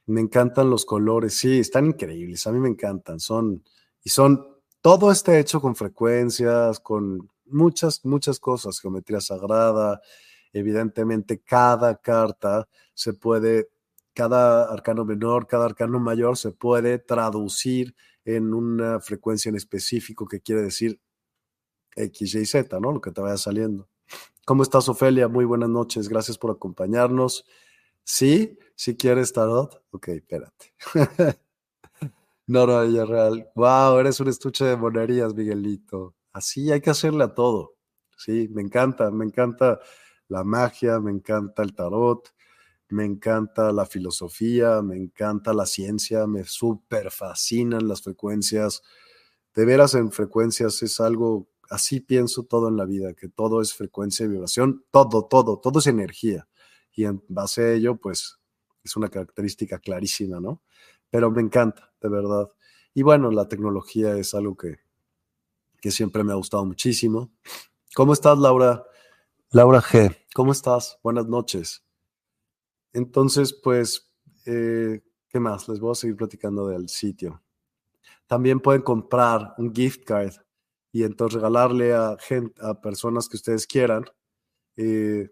Me 0.06 0.20
encantan 0.20 0.70
los 0.70 0.84
colores, 0.84 1.34
sí, 1.34 1.60
están 1.60 1.86
increíbles, 1.86 2.46
a 2.46 2.52
mí 2.52 2.58
me 2.58 2.68
encantan. 2.68 3.20
Son, 3.20 3.62
y 4.02 4.10
son, 4.10 4.46
todo 4.80 5.12
está 5.12 5.38
hecho 5.38 5.60
con 5.60 5.76
frecuencias, 5.76 6.80
con 6.80 7.30
muchas, 7.44 8.04
muchas 8.04 8.40
cosas, 8.40 8.80
geometría 8.80 9.20
sagrada, 9.20 10.00
Evidentemente, 10.52 11.40
cada 11.40 11.96
carta 12.00 12.68
se 12.94 13.14
puede, 13.14 13.70
cada 14.14 14.72
arcano 14.72 15.04
menor, 15.04 15.46
cada 15.46 15.66
arcano 15.66 16.00
mayor 16.00 16.36
se 16.36 16.52
puede 16.52 16.98
traducir 16.98 17.94
en 18.24 18.52
una 18.54 19.00
frecuencia 19.00 19.48
en 19.48 19.56
específico 19.56 20.26
que 20.26 20.40
quiere 20.40 20.62
decir 20.62 21.00
X, 21.96 22.34
Y, 22.34 22.46
Z, 22.46 22.80
¿no? 22.80 22.92
Lo 22.92 23.00
que 23.00 23.10
te 23.10 23.20
vaya 23.20 23.36
saliendo. 23.36 23.88
¿Cómo 24.44 24.62
estás, 24.62 24.88
Ofelia? 24.88 25.28
Muy 25.28 25.44
buenas 25.44 25.68
noches. 25.68 26.08
Gracias 26.08 26.38
por 26.38 26.50
acompañarnos. 26.50 27.44
Sí, 28.04 28.58
si 28.74 28.96
quieres 28.96 29.32
tarot. 29.32 29.82
Ok, 29.90 30.08
espérate. 30.08 30.74
no, 32.46 32.66
no, 32.66 33.06
real. 33.06 33.48
Wow, 33.54 33.98
eres 33.98 34.18
un 34.20 34.28
estuche 34.28 34.64
de 34.64 34.76
monerías, 34.76 35.34
Miguelito. 35.34 36.14
Así 36.32 36.70
hay 36.72 36.80
que 36.80 36.90
hacerle 36.90 37.24
a 37.24 37.34
todo. 37.34 37.76
Sí, 38.16 38.48
me 38.50 38.62
encanta, 38.62 39.10
me 39.10 39.24
encanta 39.24 39.80
la 40.30 40.44
magia, 40.44 41.00
me 41.00 41.10
encanta 41.10 41.62
el 41.62 41.74
tarot, 41.74 42.32
me 42.88 43.04
encanta 43.04 43.72
la 43.72 43.84
filosofía, 43.84 44.80
me 44.80 44.96
encanta 44.96 45.52
la 45.52 45.66
ciencia, 45.66 46.26
me 46.26 46.44
súper 46.44 47.10
fascinan 47.10 47.88
las 47.88 48.02
frecuencias. 48.02 48.82
De 49.54 49.64
veras 49.64 49.94
en 49.94 50.12
frecuencias 50.12 50.82
es 50.82 51.00
algo, 51.00 51.48
así 51.68 52.00
pienso 52.00 52.44
todo 52.44 52.68
en 52.68 52.76
la 52.76 52.84
vida, 52.84 53.14
que 53.14 53.28
todo 53.28 53.60
es 53.60 53.74
frecuencia 53.74 54.24
y 54.24 54.28
vibración, 54.28 54.84
todo, 54.90 55.26
todo, 55.26 55.58
todo 55.58 55.78
es 55.80 55.86
energía. 55.86 56.48
y 56.92 57.04
en 57.04 57.22
base 57.28 57.62
a 57.62 57.72
ello, 57.72 57.96
pues 57.96 58.38
es 58.82 58.96
una 58.96 59.08
característica 59.08 59.78
clarísima, 59.78 60.40
¿no? 60.40 60.62
Pero 61.10 61.30
me 61.30 61.40
encanta, 61.40 61.92
de 62.00 62.08
verdad. 62.08 62.50
Y 62.94 63.02
bueno, 63.02 63.30
la 63.30 63.48
tecnología 63.48 64.16
es 64.16 64.34
algo 64.34 64.56
que, 64.56 64.80
que 65.80 65.90
siempre 65.90 66.24
me 66.24 66.32
ha 66.32 66.36
gustado 66.36 66.64
muchísimo. 66.64 67.30
¿Cómo 67.94 68.12
estás, 68.12 68.38
Laura? 68.38 68.84
Laura 69.52 69.82
G, 69.82 70.16
¿cómo 70.32 70.52
estás? 70.52 71.00
Buenas 71.02 71.26
noches. 71.26 71.84
Entonces, 72.92 73.52
pues, 73.52 74.08
eh, 74.46 75.00
¿qué 75.28 75.40
más? 75.40 75.68
Les 75.68 75.80
voy 75.80 75.90
a 75.90 75.96
seguir 75.96 76.14
platicando 76.14 76.68
del 76.68 76.88
sitio. 76.88 77.42
También 78.28 78.60
pueden 78.60 78.82
comprar 78.82 79.54
un 79.58 79.74
gift 79.74 80.04
card 80.04 80.34
y 80.92 81.02
entonces 81.02 81.34
regalarle 81.34 81.92
a, 81.92 82.16
gente, 82.20 82.54
a 82.64 82.80
personas 82.80 83.28
que 83.28 83.38
ustedes 83.38 83.66
quieran 83.66 84.04
eh, 84.76 85.30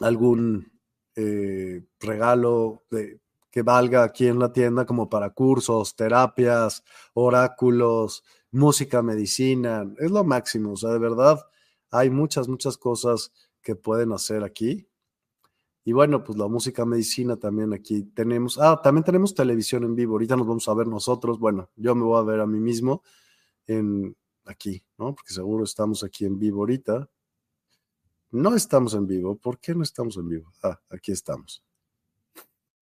algún 0.00 0.72
eh, 1.14 1.84
regalo 2.00 2.84
de, 2.90 3.20
que 3.50 3.60
valga 3.60 4.02
aquí 4.02 4.28
en 4.28 4.38
la 4.38 4.50
tienda 4.50 4.86
como 4.86 5.10
para 5.10 5.28
cursos, 5.28 5.94
terapias, 5.94 6.82
oráculos, 7.12 8.24
música, 8.50 9.02
medicina. 9.02 9.84
Es 9.98 10.10
lo 10.10 10.24
máximo. 10.24 10.72
O 10.72 10.76
sea, 10.76 10.88
de 10.88 10.98
verdad, 10.98 11.38
hay 11.90 12.10
muchas, 12.10 12.48
muchas 12.48 12.76
cosas 12.76 13.32
que 13.62 13.76
pueden 13.76 14.12
hacer 14.12 14.44
aquí. 14.44 14.86
Y 15.84 15.92
bueno, 15.92 16.22
pues 16.22 16.38
la 16.38 16.48
música 16.48 16.84
medicina 16.84 17.36
también 17.36 17.72
aquí 17.72 18.02
tenemos. 18.02 18.58
Ah, 18.58 18.80
también 18.82 19.04
tenemos 19.04 19.34
televisión 19.34 19.84
en 19.84 19.94
vivo. 19.94 20.14
Ahorita 20.14 20.36
nos 20.36 20.46
vamos 20.46 20.68
a 20.68 20.74
ver 20.74 20.86
nosotros. 20.86 21.38
Bueno, 21.38 21.70
yo 21.76 21.94
me 21.94 22.02
voy 22.02 22.18
a 22.18 22.22
ver 22.22 22.40
a 22.40 22.46
mí 22.46 22.60
mismo 22.60 23.02
en 23.66 24.16
aquí, 24.44 24.84
¿no? 24.98 25.14
Porque 25.14 25.32
seguro 25.32 25.64
estamos 25.64 26.04
aquí 26.04 26.26
en 26.26 26.38
vivo 26.38 26.60
ahorita. 26.60 27.08
No 28.30 28.54
estamos 28.54 28.94
en 28.94 29.06
vivo. 29.06 29.36
¿Por 29.36 29.58
qué 29.58 29.74
no 29.74 29.82
estamos 29.82 30.16
en 30.18 30.28
vivo? 30.28 30.52
Ah, 30.62 30.78
aquí 30.90 31.12
estamos 31.12 31.62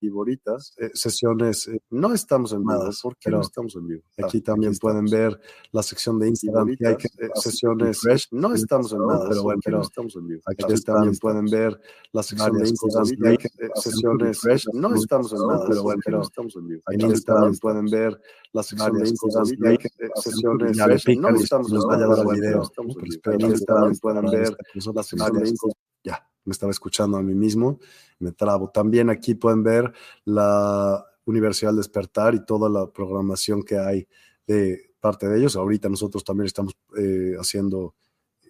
y 0.00 0.08
bonitas, 0.08 0.74
eh, 0.78 0.90
sesiones, 0.94 1.68
eh, 1.68 1.80
no 1.90 2.12
estamos 2.12 2.52
en 2.52 2.60
vivo, 2.60 2.90
porque 3.02 3.30
no 3.30 3.40
estamos 3.40 3.74
en 3.76 3.86
vivo. 3.86 4.02
Aquí 4.22 4.40
también 4.40 4.74
pueden 4.76 5.06
ver 5.06 5.38
la 5.72 5.82
sección 5.82 6.18
de 6.18 6.28
Instagram, 6.28 6.68
hay 6.68 6.94
eh, 6.94 7.30
sesiones, 7.34 8.00
no 8.30 8.54
estamos 8.54 8.92
en 8.92 9.06
nada, 9.06 9.28
pero 9.28 9.42
bueno, 9.42 9.60
pero 9.64 9.80
estamos 9.80 10.14
en 10.16 10.28
vivo. 10.28 10.42
Aquí 10.46 10.82
también 10.82 11.16
pueden 11.16 11.46
ver 11.46 11.80
la 12.12 12.22
sección 12.22 12.52
de 12.52 12.68
Instagram, 12.68 13.04
hay 13.24 13.36
sesiones, 13.74 14.66
no 14.74 14.94
estamos 14.94 15.32
en 15.32 15.38
nada, 15.38 15.66
pero 15.68 15.82
bueno, 15.82 16.00
pero 16.04 16.22
estamos 16.22 16.56
en 16.56 16.68
vivo. 16.68 16.82
Aquí 16.86 17.22
también 17.24 17.58
pueden 17.58 17.86
ver 17.86 18.20
la 18.52 18.62
sección 18.62 18.92
de 18.98 19.08
Instagram, 19.08 19.44
hay 19.64 19.78
sesiones, 20.16 20.76
no 21.18 21.28
estamos 21.36 21.72
en 21.72 21.78
nada, 21.78 22.24
pero 22.24 22.62
aquí 22.62 23.64
también 23.64 23.98
pueden 23.98 24.26
ver 24.26 24.56
la 24.74 25.02
sección 25.02 25.32
de 25.32 25.48
Instagram, 25.48 25.74
ya 26.04 26.26
me 26.46 26.52
estaba 26.52 26.70
escuchando 26.70 27.18
a 27.18 27.22
mí 27.22 27.34
mismo, 27.34 27.78
me 28.18 28.32
trabo. 28.32 28.70
También 28.70 29.10
aquí 29.10 29.34
pueden 29.34 29.62
ver 29.62 29.92
la 30.24 31.04
Universidad 31.26 31.70
del 31.70 31.78
Despertar 31.78 32.34
y 32.34 32.44
toda 32.44 32.70
la 32.70 32.86
programación 32.86 33.62
que 33.62 33.78
hay 33.78 34.08
de 34.46 34.94
parte 35.00 35.28
de 35.28 35.38
ellos. 35.38 35.56
Ahorita 35.56 35.88
nosotros 35.88 36.24
también 36.24 36.46
estamos 36.46 36.76
eh, 36.96 37.34
haciendo 37.38 37.94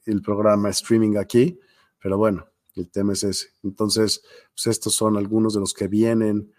el 0.04 0.22
programa 0.22 0.68
streaming 0.68 1.16
aquí, 1.16 1.58
pero 2.00 2.16
bueno, 2.16 2.46
el 2.74 2.90
tema 2.90 3.14
es 3.14 3.24
ese. 3.24 3.48
Entonces, 3.62 4.22
pues 4.54 4.66
estos 4.68 4.94
son 4.94 5.16
algunos 5.16 5.54
de 5.54 5.60
los 5.60 5.74
que 5.74 5.88
vienen 5.88 6.52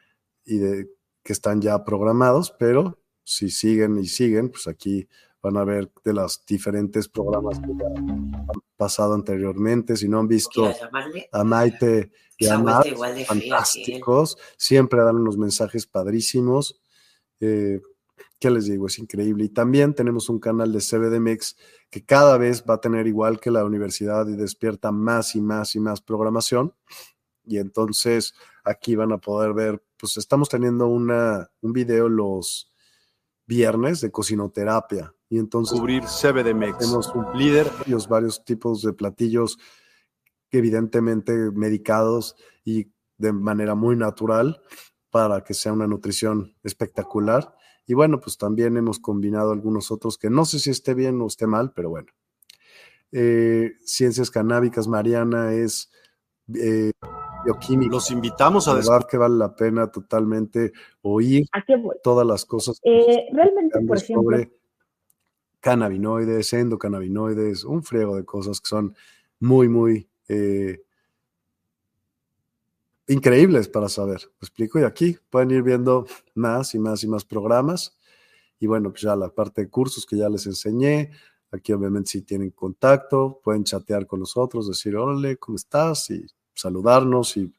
y 0.44 0.58
de, 0.58 0.90
que 1.24 1.34
están 1.34 1.62
ya 1.62 1.84
programados, 1.84 2.54
pero 2.58 3.00
si 3.24 3.50
siguen 3.50 3.98
y 3.98 4.08
siguen, 4.08 4.50
pues 4.50 4.68
aquí 4.68 5.08
van 5.48 5.58
a 5.58 5.64
ver 5.64 5.92
de 6.04 6.14
los 6.14 6.46
diferentes 6.46 7.08
programas 7.08 7.60
que 7.60 7.68
ya 7.68 7.88
han 7.88 8.32
pasado 8.76 9.14
anteriormente. 9.14 9.96
Si 9.96 10.08
no 10.08 10.20
han 10.20 10.28
visto 10.28 10.70
a 11.32 11.44
Maite 11.44 12.12
y 12.38 12.48
a 12.48 12.58
Nat, 12.58 12.86
fantásticos, 13.26 14.38
siempre 14.58 15.02
dan 15.02 15.16
unos 15.16 15.38
mensajes 15.38 15.88
padrísimos. 15.88 16.80
Eh, 17.40 17.82
¿Qué 18.40 18.52
les 18.52 18.66
digo? 18.66 18.88
Es 18.88 19.00
increíble. 19.00 19.46
Y 19.46 19.50
también 19.50 19.94
tenemos 19.94 20.30
un 20.30 20.40
canal 20.40 20.72
de 20.72 20.80
CBDMX 20.80 21.56
que 21.90 22.06
cada 22.06 22.38
vez 22.38 22.64
va 22.70 22.76
a 22.76 22.82
tener 22.82 23.08
igual 23.08 23.40
que 23.40 23.50
la 23.50 23.64
universidad 23.64 24.28
y 24.28 24.36
despierta 24.36 24.92
más 24.92 25.36
y 25.36 25.42
más 25.42 25.76
y 25.76 25.80
más 25.80 26.02
programación. 26.02 26.74
Y 27.46 27.58
entonces 27.58 28.34
aquí 28.66 28.96
van 28.96 29.14
a 29.14 29.18
poder 29.18 29.54
ver, 29.54 29.82
pues 29.98 30.18
estamos 30.18 30.50
teniendo 30.50 30.88
una, 30.88 31.50
un 31.62 31.72
video 31.72 32.10
los 32.10 32.72
viernes 33.48 34.02
de 34.02 34.12
cocinoterapia 34.12 35.14
y 35.30 35.40
entonces 35.40 35.80
cubrir 35.80 36.04
CBDMEX. 36.04 36.78
Tenemos 36.78 37.14
un 37.14 37.38
líder, 37.38 37.68
los 37.86 38.08
varios 38.08 38.44
tipos 38.46 38.82
de 38.82 38.94
platillos 38.94 39.58
evidentemente 40.52 41.34
medicados 41.52 42.36
y 42.64 42.88
de 43.18 43.34
manera 43.34 43.76
muy 43.76 43.96
natural 43.96 44.62
para 45.10 45.44
que 45.44 45.54
sea 45.54 45.74
una 45.74 45.88
nutrición 45.88 46.56
espectacular. 46.64 47.56
Y 47.86 47.94
bueno, 47.94 48.20
pues 48.20 48.38
también 48.38 48.78
hemos 48.78 49.00
combinado 49.00 49.52
algunos 49.52 49.92
otros 49.92 50.18
que 50.18 50.30
no 50.30 50.46
sé 50.46 50.60
si 50.60 50.70
esté 50.70 50.94
bien 50.94 51.22
o 51.22 51.28
esté 51.28 51.48
mal, 51.48 51.72
pero 51.74 51.90
bueno. 51.90 52.12
Eh, 53.14 53.72
ciencias 53.86 54.30
canábicas, 54.30 54.88
Mariana, 54.88 55.54
es 55.54 55.90
eh, 56.54 56.92
bioquímica. 57.46 57.92
Los 57.92 58.12
invitamos 58.12 58.68
a 58.68 58.74
verdad 58.74 59.08
que 59.10 59.18
vale 59.18 59.38
la 59.38 59.56
pena 59.56 59.90
totalmente 59.90 60.74
oír 61.02 61.46
todas 62.04 62.28
las 62.28 62.46
cosas. 62.46 62.80
Eh, 62.84 63.28
realmente, 63.32 63.80
por 63.88 63.98
ejemplo, 63.98 64.38
cannabinoides, 65.68 66.54
endocannabinoides, 66.54 67.66
un 67.66 67.84
friego 67.84 68.16
de 68.16 68.24
cosas 68.24 68.62
que 68.62 68.70
son 68.70 68.96
muy, 69.42 69.68
muy 69.68 70.08
eh, 70.30 70.82
increíbles 73.06 73.68
para 73.68 73.90
saber. 73.90 74.22
¿Me 74.40 74.46
explico? 74.46 74.80
Y 74.80 74.84
aquí 74.84 75.18
pueden 75.30 75.52
ir 75.52 75.64
viendo 75.64 76.08
más 76.36 76.74
y 76.74 76.80
más 76.80 77.04
y 77.04 77.10
más 77.10 77.26
programas. 77.26 77.98
Y 78.62 78.68
bueno, 78.68 78.92
pues 78.92 79.02
ya 79.02 79.18
la 79.18 79.28
parte 79.28 79.64
de 79.64 79.70
cursos 79.70 80.06
que 80.06 80.16
ya 80.16 80.30
les 80.30 80.46
enseñé. 80.46 81.12
Aquí 81.52 81.74
obviamente 81.74 82.12
si 82.12 82.22
tienen 82.22 82.52
contacto, 82.52 83.42
pueden 83.44 83.66
chatear 83.66 84.08
con 84.08 84.22
nosotros, 84.22 84.70
decir, 84.70 84.96
órale, 84.96 85.36
¿cómo 85.36 85.58
estás? 85.58 86.10
Y 86.12 86.26
saludarnos. 86.54 87.36
Y, 87.36 87.54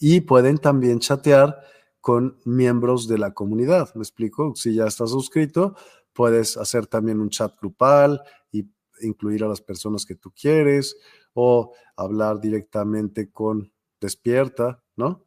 y 0.00 0.22
pueden 0.22 0.58
también 0.58 0.98
chatear 0.98 1.60
con 2.00 2.36
miembros 2.44 3.06
de 3.06 3.18
la 3.18 3.32
comunidad. 3.32 3.94
¿Me 3.94 4.02
explico? 4.02 4.56
Si 4.56 4.74
ya 4.74 4.88
estás 4.88 5.10
suscrito, 5.10 5.76
Puedes 6.14 6.56
hacer 6.56 6.86
también 6.86 7.20
un 7.20 7.28
chat 7.28 7.54
grupal 7.60 8.22
y 8.50 8.66
incluir 9.02 9.44
a 9.44 9.48
las 9.48 9.60
personas 9.60 10.06
que 10.06 10.14
tú 10.14 10.32
quieres 10.32 10.96
o 11.34 11.74
hablar 11.96 12.40
directamente 12.40 13.30
con 13.30 13.72
Despierta, 14.00 14.82
¿no? 14.96 15.26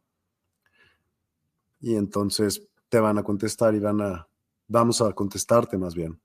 Y 1.80 1.94
entonces 1.96 2.68
te 2.88 3.00
van 3.00 3.18
a 3.18 3.22
contestar 3.22 3.74
y 3.74 3.80
van 3.80 4.00
a, 4.00 4.28
vamos 4.66 5.00
a 5.00 5.12
contestarte 5.12 5.76
más 5.76 5.94
bien. 5.94 6.20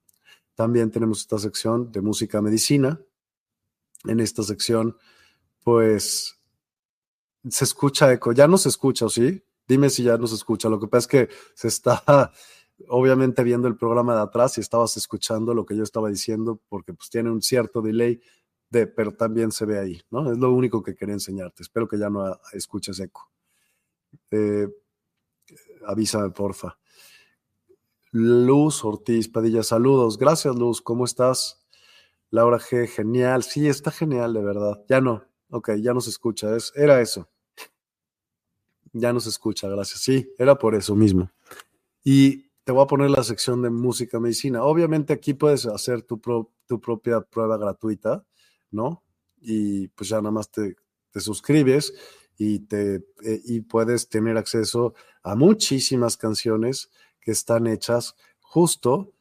También 0.56 0.92
tenemos 0.92 1.20
esta 1.22 1.40
sección 1.40 1.92
de 1.92 2.02
música 2.02 2.42
medicina. 2.42 3.00
En 4.06 4.20
esta 4.20 4.44
sección, 4.44 4.98
pues, 5.64 6.40
se 7.50 7.64
escucha 7.64 8.12
eco. 8.12 8.32
Ya 8.34 8.48
no 8.48 8.58
se 8.58 8.70
escucha, 8.70 9.06
¿o 9.06 9.10
sí? 9.10 9.44
Dime 9.68 9.90
si 9.90 10.04
ya 10.04 10.18
no 10.18 10.28
se 10.28 10.36
escucha. 10.36 10.70
Lo 10.70 10.80
que 10.80 10.88
pasa 10.88 11.00
es 11.00 11.08
que 11.08 11.30
se 11.56 11.68
está 11.68 12.32
obviamente 12.90 13.44
viendo 13.44 13.68
el 13.68 13.76
programa 13.76 14.16
de 14.16 14.22
atrás 14.22 14.58
y 14.58 14.62
estabas 14.62 14.98
escuchando 14.98 15.54
lo 15.54 15.66
que 15.66 15.76
yo 15.76 15.84
estaba 15.84 16.10
diciendo, 16.10 16.60
porque 16.70 16.94
pues 16.94 17.10
tiene 17.10 17.32
un 17.32 17.42
cierto 17.42 17.82
delay, 17.82 18.22
de, 18.70 18.88
pero 18.88 19.12
también 19.12 19.52
se 19.52 19.66
ve 19.66 19.80
ahí, 19.80 20.02
¿no? 20.10 20.32
Es 20.32 20.38
lo 20.38 20.52
único 20.52 20.82
que 20.82 20.96
quería 20.96 21.14
enseñarte. 21.14 21.64
Espero 21.64 21.88
que 21.88 21.98
ya 21.98 22.10
no 22.10 22.40
escuches 22.54 23.00
eco. 23.00 23.30
Eh, 24.32 24.68
avísame, 25.86 26.30
porfa. 26.32 26.78
Luz 28.12 28.84
Ortiz 28.86 29.28
Padilla, 29.28 29.64
saludos. 29.64 30.18
Gracias, 30.18 30.56
Luz. 30.56 30.82
¿Cómo 30.82 31.06
estás? 31.06 31.66
Laura 32.30 32.60
G, 32.60 32.88
genial. 32.88 33.44
Sí, 33.44 33.68
está 33.68 33.92
genial, 33.92 34.34
de 34.34 34.44
verdad. 34.44 34.84
Ya 34.88 35.02
no. 35.02 35.24
Ok, 35.50 35.72
ya 35.80 35.94
no 35.94 36.02
se 36.02 36.12
escucha. 36.12 36.56
Es, 36.56 36.72
era 36.76 37.02
eso. 37.02 37.28
Ya 38.92 39.12
no 39.14 39.20
se 39.20 39.30
escucha, 39.30 39.68
gracias. 39.68 40.02
Sí, 40.02 40.32
era 40.38 40.58
por 40.58 40.76
eso 40.76 40.96
mismo. 40.96 41.32
Y 42.04 42.43
te 42.64 42.72
voy 42.72 42.84
a 42.84 42.88
poner 42.88 43.10
la 43.10 43.24
sección 43.24 43.62
de 43.62 43.70
música 43.70 44.20
medicina. 44.20 44.64
Obviamente 44.64 45.14
aquí 45.14 45.34
puedes 45.34 45.66
hacer 45.66 46.02
tu, 46.04 46.20
tu 46.66 46.80
propia 46.80 47.22
prueba 47.22 47.58
gratuita, 47.58 48.26
¿no? 48.72 49.04
Y 49.42 49.90
pues 49.90 50.10
ya 50.10 50.18
nada 50.18 50.32
más 50.32 50.50
te, 50.50 50.78
te 51.12 51.20
suscribes 51.20 51.94
y, 52.38 52.60
te, 52.60 52.96
eh, 53.24 53.42
y 53.46 53.62
puedes 53.62 54.08
tener 54.08 54.38
acceso 54.38 54.94
a 55.24 55.36
muchísimas 55.36 56.18
canciones 56.18 56.90
que 57.20 57.32
están 57.32 57.68
hechas 57.68 58.16
justo 58.42 59.12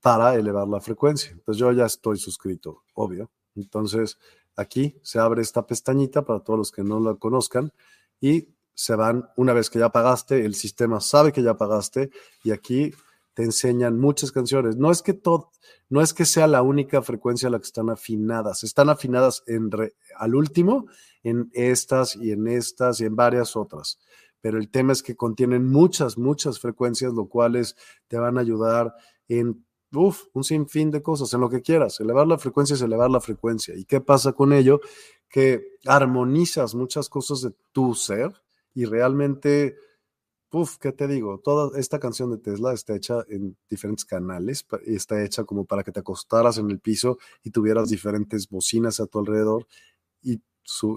para 0.00 0.34
elevar 0.34 0.68
la 0.68 0.80
frecuencia. 0.80 1.30
Entonces 1.32 1.60
yo 1.60 1.72
ya 1.72 1.86
estoy 1.86 2.18
suscrito, 2.18 2.84
obvio. 2.94 3.30
Entonces 3.54 4.18
aquí 4.56 4.98
se 5.02 5.18
abre 5.18 5.42
esta 5.42 5.66
pestañita 5.66 6.24
para 6.24 6.40
todos 6.40 6.58
los 6.58 6.72
que 6.72 6.82
no 6.82 7.00
la 7.00 7.14
conozcan 7.14 7.72
y 8.20 8.48
se 8.76 8.94
van, 8.94 9.30
una 9.36 9.54
vez 9.54 9.70
que 9.70 9.78
ya 9.78 9.88
pagaste, 9.88 10.44
el 10.44 10.54
sistema 10.54 11.00
sabe 11.00 11.32
que 11.32 11.42
ya 11.42 11.56
pagaste 11.56 12.10
y 12.44 12.50
aquí 12.50 12.92
te 13.32 13.42
enseñan 13.42 13.98
muchas 13.98 14.32
canciones. 14.32 14.76
No 14.76 14.90
es 14.90 15.00
que 15.00 15.14
todo, 15.14 15.50
no 15.88 16.02
es 16.02 16.12
que 16.12 16.26
sea 16.26 16.46
la 16.46 16.60
única 16.60 17.00
frecuencia 17.00 17.48
a 17.48 17.50
la 17.50 17.58
que 17.58 17.64
están 17.64 17.88
afinadas, 17.88 18.64
están 18.64 18.90
afinadas 18.90 19.42
en 19.46 19.70
al 20.16 20.34
último 20.34 20.86
en 21.22 21.50
estas 21.54 22.16
y 22.16 22.32
en 22.32 22.46
estas 22.48 23.00
y 23.00 23.06
en 23.06 23.16
varias 23.16 23.56
otras. 23.56 23.98
Pero 24.42 24.58
el 24.58 24.70
tema 24.70 24.92
es 24.92 25.02
que 25.02 25.16
contienen 25.16 25.66
muchas, 25.70 26.18
muchas 26.18 26.60
frecuencias, 26.60 27.14
lo 27.14 27.30
cuales 27.30 27.76
te 28.08 28.18
van 28.18 28.36
a 28.36 28.42
ayudar 28.42 28.94
en 29.26 29.64
uf, 29.94 30.24
un 30.34 30.44
sinfín 30.44 30.90
de 30.90 31.02
cosas, 31.02 31.32
en 31.32 31.40
lo 31.40 31.48
que 31.48 31.62
quieras. 31.62 31.98
Elevar 32.00 32.26
la 32.26 32.36
frecuencia 32.36 32.74
es 32.74 32.82
elevar 32.82 33.10
la 33.10 33.22
frecuencia. 33.22 33.74
¿Y 33.74 33.86
qué 33.86 34.02
pasa 34.02 34.34
con 34.34 34.52
ello? 34.52 34.80
Que 35.30 35.78
armonizas 35.86 36.74
muchas 36.74 37.08
cosas 37.08 37.40
de 37.40 37.54
tu 37.72 37.94
ser 37.94 38.34
y 38.76 38.84
realmente 38.84 39.76
Uf, 40.52 40.78
¿qué 40.78 40.92
te 40.92 41.08
digo? 41.08 41.38
Toda 41.38 41.76
esta 41.78 41.98
canción 41.98 42.30
de 42.30 42.38
Tesla 42.38 42.72
está 42.72 42.96
hecha 42.96 43.24
en 43.28 43.58
diferentes 43.68 44.06
canales, 44.06 44.64
está 44.86 45.22
hecha 45.22 45.44
como 45.44 45.64
para 45.64 45.82
que 45.82 45.90
te 45.92 46.00
acostaras 46.00 46.56
en 46.58 46.70
el 46.70 46.78
piso 46.78 47.18
y 47.42 47.50
tuvieras 47.50 47.88
diferentes 47.90 48.48
bocinas 48.48 49.00
a 49.00 49.06
tu 49.06 49.18
alrededor 49.18 49.66
y 50.22 50.40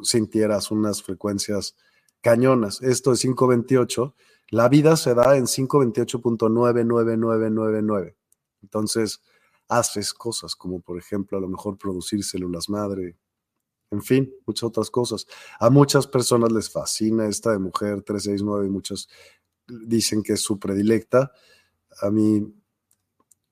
sintieras 0.04 0.72
unas 0.72 1.04
frecuencias 1.04 1.76
cañonas. 2.22 2.82
Esto 2.82 3.12
es 3.12 3.20
528. 3.22 4.16
La 4.52 4.70
vida 4.70 4.96
se 4.96 5.14
da 5.16 5.36
en 5.36 5.46
528.99999. 5.46 8.16
Entonces, 8.62 9.22
haces 9.68 10.14
cosas 10.14 10.56
como, 10.56 10.80
por 10.80 10.98
ejemplo, 11.00 11.38
a 11.38 11.42
lo 11.42 11.50
mejor 11.50 11.78
producir 11.78 12.24
células 12.24 12.70
madre, 12.70 13.18
en 13.92 14.02
fin, 14.02 14.34
muchas 14.46 14.64
otras 14.64 14.92
cosas. 14.92 15.28
A 15.60 15.70
muchas 15.70 16.08
personas 16.08 16.52
les 16.52 16.70
fascina 16.70 17.28
esta 17.28 17.52
de 17.52 17.60
mujer 17.60 18.02
369 18.04 18.68
y 18.68 18.70
muchas 18.70 19.10
dicen 19.68 20.22
que 20.22 20.34
es 20.34 20.42
su 20.42 20.60
predilecta. 20.60 21.32
A 22.02 22.10
mí, 22.10 22.54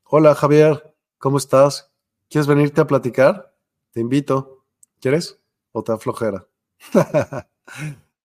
hola 0.04 0.36
Javier, 0.36 0.96
¿cómo 1.18 1.38
estás? 1.38 1.92
¿Quieres 2.30 2.48
venirte 2.48 2.82
a 2.82 2.88
platicar? 2.88 3.56
Te 3.92 4.00
invito. 4.00 4.66
¿Quieres? 5.00 5.40
¿O 5.72 5.84
te 5.84 5.98
flojera? 5.98 6.48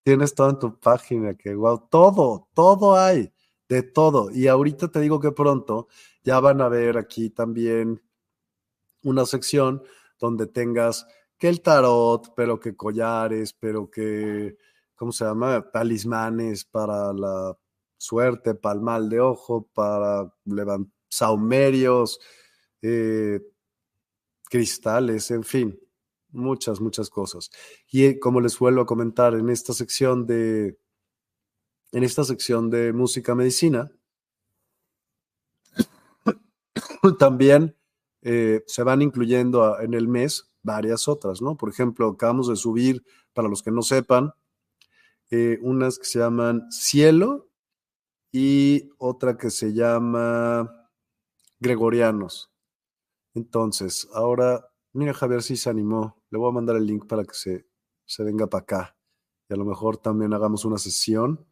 Tienes 0.02 0.34
todo 0.34 0.50
en 0.50 0.58
tu 0.58 0.78
página, 0.78 1.34
que 1.34 1.54
wow, 1.54 1.86
todo, 1.88 2.48
todo 2.54 2.96
hay, 2.96 3.32
de 3.68 3.82
todo. 3.82 4.30
Y 4.30 4.48
ahorita 4.48 4.88
te 4.88 5.00
digo 5.00 5.20
que 5.20 5.32
pronto 5.32 5.88
ya 6.24 6.40
van 6.40 6.60
a 6.60 6.68
ver 6.68 6.98
aquí 6.98 7.30
también 7.30 8.02
una 9.02 9.26
sección 9.26 9.82
donde 10.18 10.46
tengas 10.46 11.06
que 11.42 11.48
el 11.48 11.60
tarot, 11.60 12.34
pero 12.36 12.60
que 12.60 12.76
collares, 12.76 13.52
pero 13.52 13.90
que, 13.90 14.56
¿cómo 14.94 15.10
se 15.10 15.24
llama? 15.24 15.68
Talismanes 15.72 16.64
para 16.64 17.12
la 17.12 17.58
suerte, 17.96 18.54
para 18.54 18.76
el 18.76 18.80
mal 18.80 19.08
de 19.08 19.18
ojo, 19.18 19.68
para 19.74 20.32
levantar 20.44 20.92
saumerios, 21.08 22.20
eh, 22.80 23.40
cristales, 24.44 25.32
en 25.32 25.42
fin, 25.42 25.80
muchas, 26.30 26.80
muchas 26.80 27.10
cosas. 27.10 27.50
Y 27.90 28.04
eh, 28.04 28.20
como 28.20 28.40
les 28.40 28.56
vuelvo 28.56 28.82
a 28.82 28.86
comentar 28.86 29.34
en 29.34 29.48
esta 29.48 29.72
sección 29.72 30.28
de, 30.28 30.78
en 31.90 32.04
esta 32.04 32.22
sección 32.22 32.70
de 32.70 32.92
música 32.92 33.34
medicina, 33.34 33.90
también 37.18 37.76
eh, 38.20 38.62
se 38.68 38.84
van 38.84 39.02
incluyendo 39.02 39.80
en 39.80 39.94
el 39.94 40.06
mes 40.06 40.51
varias 40.62 41.08
otras, 41.08 41.42
¿no? 41.42 41.56
Por 41.56 41.68
ejemplo, 41.68 42.08
acabamos 42.08 42.48
de 42.48 42.56
subir, 42.56 43.04
para 43.32 43.48
los 43.48 43.62
que 43.62 43.70
no 43.70 43.82
sepan, 43.82 44.32
unas 45.62 45.98
que 45.98 46.04
se 46.04 46.18
llaman 46.18 46.70
Cielo 46.70 47.48
y 48.30 48.90
otra 48.98 49.38
que 49.38 49.50
se 49.50 49.72
llama 49.72 50.88
Gregorianos. 51.58 52.50
Entonces, 53.34 54.08
ahora, 54.12 54.68
mira, 54.92 55.14
Javier 55.14 55.42
sí 55.42 55.56
se 55.56 55.70
animó. 55.70 56.22
Le 56.30 56.38
voy 56.38 56.50
a 56.50 56.52
mandar 56.52 56.76
el 56.76 56.86
link 56.86 57.06
para 57.06 57.24
que 57.24 57.34
se, 57.34 57.66
se 58.04 58.22
venga 58.24 58.46
para 58.46 58.62
acá. 58.62 58.96
Y 59.48 59.54
a 59.54 59.56
lo 59.56 59.64
mejor 59.64 59.96
también 59.96 60.34
hagamos 60.34 60.64
una 60.64 60.78
sesión 60.78 61.46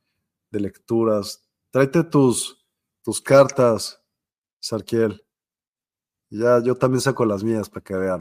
de 0.51 0.61
lecturas. 0.61 1.49
Tráete 1.71 2.05
tus, 2.05 2.67
tus 3.03 3.21
cartas, 3.23 4.03
Sarkiel. 4.59 5.25
Ya 6.29 6.63
yo 6.63 6.75
también 6.77 7.01
saco 7.01 7.25
las 7.25 7.43
mías 7.43 7.71
para 7.71 7.83
que 7.83 7.95
vean. 7.95 8.21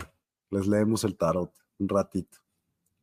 Les 0.51 0.67
leemos 0.67 1.03
el 1.03 1.15
tarot 1.17 1.51
un 1.79 1.89
ratito. 1.89 2.39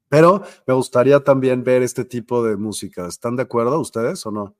Pero 0.08 0.42
me 0.66 0.74
gustaría 0.74 1.22
también 1.24 1.64
ver 1.64 1.82
este 1.82 2.04
tipo 2.04 2.44
de 2.44 2.56
música. 2.56 3.06
¿Están 3.06 3.36
de 3.36 3.42
acuerdo 3.42 3.80
ustedes 3.80 4.24
o 4.26 4.30
no? 4.30 4.56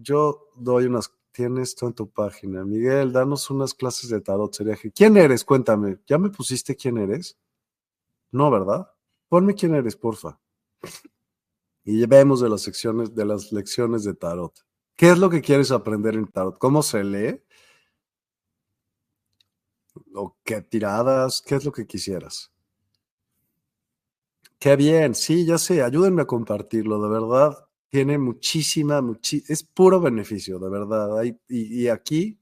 yo 0.00 0.48
doy 0.56 0.86
unas, 0.86 1.12
tienes 1.32 1.74
todo 1.74 1.90
en 1.90 1.94
tu 1.94 2.10
página. 2.10 2.64
Miguel, 2.64 3.12
danos 3.12 3.50
unas 3.50 3.74
clases 3.74 4.10
de 4.10 4.20
tarot. 4.20 4.52
Sería 4.52 4.76
¿Quién 4.94 5.16
eres? 5.16 5.44
Cuéntame. 5.44 5.98
¿Ya 6.06 6.18
me 6.18 6.30
pusiste 6.30 6.76
quién 6.76 6.98
eres? 6.98 7.38
No, 8.30 8.50
¿verdad? 8.50 8.90
Ponme 9.28 9.54
quién 9.54 9.74
eres, 9.74 9.96
porfa. 9.96 10.38
Y 11.84 12.04
vemos 12.06 12.40
de 12.40 12.48
las 12.48 12.62
secciones, 12.62 13.14
de 13.14 13.24
las 13.24 13.52
lecciones 13.52 14.04
de 14.04 14.14
tarot. 14.14 14.52
¿Qué 14.96 15.10
es 15.10 15.18
lo 15.18 15.28
que 15.28 15.42
quieres 15.42 15.70
aprender 15.70 16.14
en 16.14 16.26
tarot? 16.26 16.58
¿Cómo 16.58 16.82
se 16.82 17.04
lee? 17.04 17.42
¿O 20.14 20.36
qué 20.44 20.62
tiradas? 20.62 21.42
¿Qué 21.44 21.56
es 21.56 21.64
lo 21.64 21.72
que 21.72 21.86
quisieras? 21.86 22.50
Qué 24.58 24.76
bien, 24.76 25.14
sí, 25.14 25.44
ya 25.44 25.58
sé, 25.58 25.82
ayúdenme 25.82 26.22
a 26.22 26.26
compartirlo, 26.26 27.02
de 27.02 27.08
verdad 27.10 27.64
tiene 27.94 28.18
muchísima, 28.18 29.00
es 29.48 29.62
puro 29.62 30.00
beneficio, 30.00 30.58
de 30.58 30.68
verdad. 30.68 31.16
Hay, 31.16 31.38
y, 31.46 31.86
aquí 31.86 32.40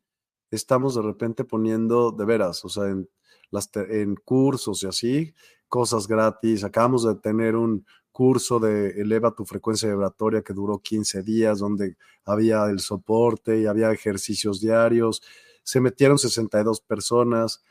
estamos 0.51 0.95
de 0.95 1.03
repente 1.03 1.45
poniendo, 1.45 2.11
de 2.11 2.25
veras, 2.25 2.65
o 2.65 2.71
sea, 2.71 2.89
en, 2.89 3.07
las, 3.51 3.69
en 3.77 4.15
cursos 4.15 4.83
y 4.83 4.87
así, 4.87 5.35
cosas 5.69 6.09
gratis. 6.09 6.65
Acabamos 6.65 7.05
de 7.05 7.17
tener 7.17 7.55
un 7.55 7.85
curso 8.13 8.61
de 8.61 8.99
eleva 8.99 9.35
tu 9.35 9.45
frecuencia 9.45 9.91
vibratoria 9.91 10.41
que 10.41 10.55
duró 10.55 10.79
15 10.79 11.23
días, 11.23 11.59
donde 11.59 11.99
había 12.25 12.65
el 12.71 12.81
soporte 12.81 13.61
y 13.61 13.67
había 13.67 13.93
ejercicios 13.93 14.59
diarios. 14.59 15.21
Se 15.63 15.81
metieron 15.81 16.19
62 16.19 16.81
personas. 16.81 17.63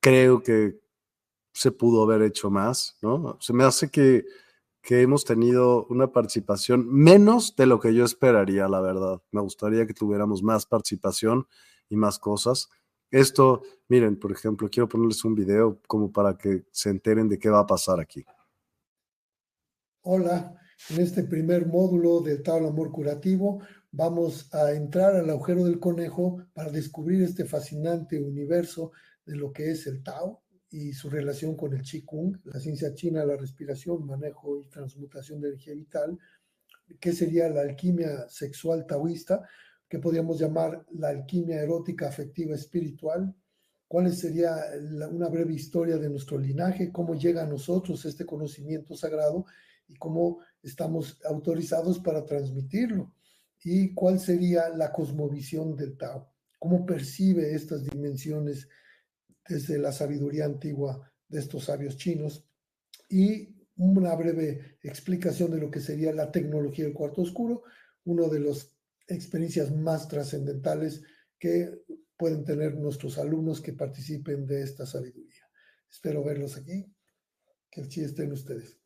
Creo 0.00 0.42
que 0.42 0.78
se 1.52 1.70
pudo 1.72 2.02
haber 2.02 2.22
hecho 2.22 2.50
más, 2.50 2.98
¿no? 3.00 3.38
Se 3.40 3.52
me 3.52 3.64
hace 3.64 3.90
que 3.90 4.24
que 4.84 5.00
hemos 5.00 5.24
tenido 5.24 5.86
una 5.86 6.12
participación 6.12 6.86
menos 6.92 7.56
de 7.56 7.64
lo 7.64 7.80
que 7.80 7.94
yo 7.94 8.04
esperaría, 8.04 8.68
la 8.68 8.82
verdad. 8.82 9.22
Me 9.32 9.40
gustaría 9.40 9.86
que 9.86 9.94
tuviéramos 9.94 10.42
más 10.42 10.66
participación 10.66 11.46
y 11.88 11.96
más 11.96 12.18
cosas. 12.18 12.68
Esto, 13.10 13.62
miren, 13.88 14.18
por 14.18 14.30
ejemplo, 14.30 14.68
quiero 14.70 14.86
ponerles 14.86 15.24
un 15.24 15.34
video 15.34 15.80
como 15.86 16.12
para 16.12 16.36
que 16.36 16.66
se 16.70 16.90
enteren 16.90 17.30
de 17.30 17.38
qué 17.38 17.48
va 17.48 17.60
a 17.60 17.66
pasar 17.66 17.98
aquí. 17.98 18.26
Hola, 20.02 20.54
en 20.90 21.00
este 21.00 21.24
primer 21.24 21.66
módulo 21.66 22.20
del 22.20 22.42
Tabla 22.42 22.68
Amor 22.68 22.92
Curativo 22.92 23.62
vamos 23.96 24.52
a 24.52 24.72
entrar 24.72 25.14
al 25.14 25.30
agujero 25.30 25.64
del 25.64 25.78
conejo 25.78 26.44
para 26.52 26.70
descubrir 26.70 27.22
este 27.22 27.44
fascinante 27.44 28.20
universo 28.20 28.90
de 29.24 29.36
lo 29.36 29.52
que 29.52 29.70
es 29.70 29.86
el 29.86 30.02
Tao, 30.02 30.42
y 30.74 30.92
su 30.92 31.08
relación 31.08 31.56
con 31.56 31.72
el 31.72 31.82
Qigong, 31.82 32.40
la 32.46 32.58
ciencia 32.58 32.92
china 32.94 33.24
la 33.24 33.36
respiración, 33.36 34.04
manejo 34.04 34.60
y 34.60 34.66
transmutación 34.66 35.40
de 35.40 35.50
energía 35.50 35.74
vital, 35.74 36.18
que 36.98 37.12
sería 37.12 37.48
la 37.48 37.60
alquimia 37.60 38.28
sexual 38.28 38.84
taoísta, 38.84 39.48
que 39.88 40.00
podríamos 40.00 40.40
llamar 40.40 40.84
la 40.90 41.10
alquimia 41.10 41.62
erótica 41.62 42.08
afectiva 42.08 42.56
espiritual, 42.56 43.32
cuál 43.86 44.12
sería 44.12 44.56
una 45.12 45.28
breve 45.28 45.54
historia 45.54 45.96
de 45.96 46.10
nuestro 46.10 46.40
linaje, 46.40 46.90
cómo 46.90 47.14
llega 47.14 47.44
a 47.44 47.46
nosotros 47.46 48.04
este 48.04 48.26
conocimiento 48.26 48.96
sagrado 48.96 49.46
y 49.86 49.94
cómo 49.94 50.40
estamos 50.60 51.20
autorizados 51.24 52.00
para 52.00 52.24
transmitirlo, 52.24 53.12
y 53.64 53.94
cuál 53.94 54.20
sería 54.20 54.68
la 54.68 54.92
cosmovisión 54.92 55.74
del 55.74 55.96
Tao, 55.96 56.30
cómo 56.58 56.84
percibe 56.84 57.54
estas 57.54 57.82
dimensiones 57.82 58.68
desde 59.48 59.78
la 59.78 59.90
sabiduría 59.90 60.44
antigua 60.44 61.10
de 61.26 61.40
estos 61.40 61.64
sabios 61.64 61.96
chinos 61.96 62.46
y 63.08 63.56
una 63.76 64.14
breve 64.14 64.78
explicación 64.82 65.50
de 65.50 65.58
lo 65.58 65.70
que 65.70 65.80
sería 65.80 66.12
la 66.12 66.30
tecnología 66.30 66.84
del 66.84 66.94
cuarto 66.94 67.22
oscuro, 67.22 67.64
una 68.04 68.28
de 68.28 68.40
las 68.40 68.76
experiencias 69.08 69.74
más 69.74 70.08
trascendentales 70.08 71.02
que 71.38 71.82
pueden 72.16 72.44
tener 72.44 72.76
nuestros 72.76 73.18
alumnos 73.18 73.60
que 73.60 73.72
participen 73.72 74.46
de 74.46 74.62
esta 74.62 74.86
sabiduría. 74.86 75.48
Espero 75.90 76.22
verlos 76.22 76.56
aquí, 76.56 76.86
que 77.70 77.80
el 77.80 77.88
chi 77.88 78.02
esté 78.02 78.24
en 78.24 78.32
ustedes. 78.32 78.83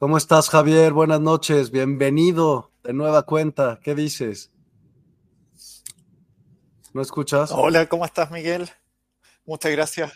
¿Cómo 0.00 0.16
estás, 0.16 0.48
Javier? 0.48 0.94
Buenas 0.94 1.20
noches, 1.20 1.70
bienvenido 1.70 2.72
de 2.82 2.94
nueva 2.94 3.24
cuenta. 3.26 3.80
¿Qué 3.82 3.94
dices? 3.94 4.50
¿No 6.94 7.02
escuchas? 7.02 7.52
Hola, 7.52 7.86
¿cómo 7.86 8.06
estás, 8.06 8.30
Miguel? 8.30 8.70
Muchas 9.44 9.72
gracias. 9.72 10.10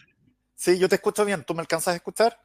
Sí, 0.55 0.79
yo 0.79 0.89
te 0.89 0.95
escucho 0.95 1.27
bien. 1.27 1.45
¿Tú 1.45 1.53
me 1.53 1.61
alcanzas 1.61 1.93
a 1.93 1.97
escuchar? 1.97 2.41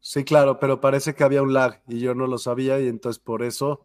Sí, 0.00 0.24
claro, 0.24 0.58
pero 0.58 0.80
parece 0.80 1.14
que 1.14 1.22
había 1.22 1.42
un 1.42 1.52
lag 1.52 1.82
y 1.86 2.00
yo 2.00 2.14
no 2.14 2.26
lo 2.26 2.38
sabía 2.38 2.80
y 2.80 2.88
entonces 2.88 3.22
por 3.22 3.42
eso 3.42 3.84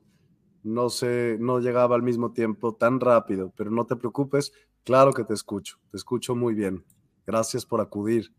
no 0.64 0.90
sé, 0.90 1.36
no 1.38 1.60
llegaba 1.60 1.98
al 1.98 2.02
mismo 2.02 2.32
tiempo 2.32 2.76
tan 2.76 3.02
rápido, 3.02 3.52
pero 3.58 3.72
no 3.72 3.86
te 3.86 3.98
preocupes, 3.98 4.54
claro 4.86 5.12
que 5.12 5.26
te 5.26 5.34
escucho, 5.34 5.80
te 5.92 5.98
escucho 5.98 6.34
muy 6.34 6.54
bien. 6.54 6.86
Gracias 7.28 7.66
por 7.66 7.82
acudir 7.82 8.34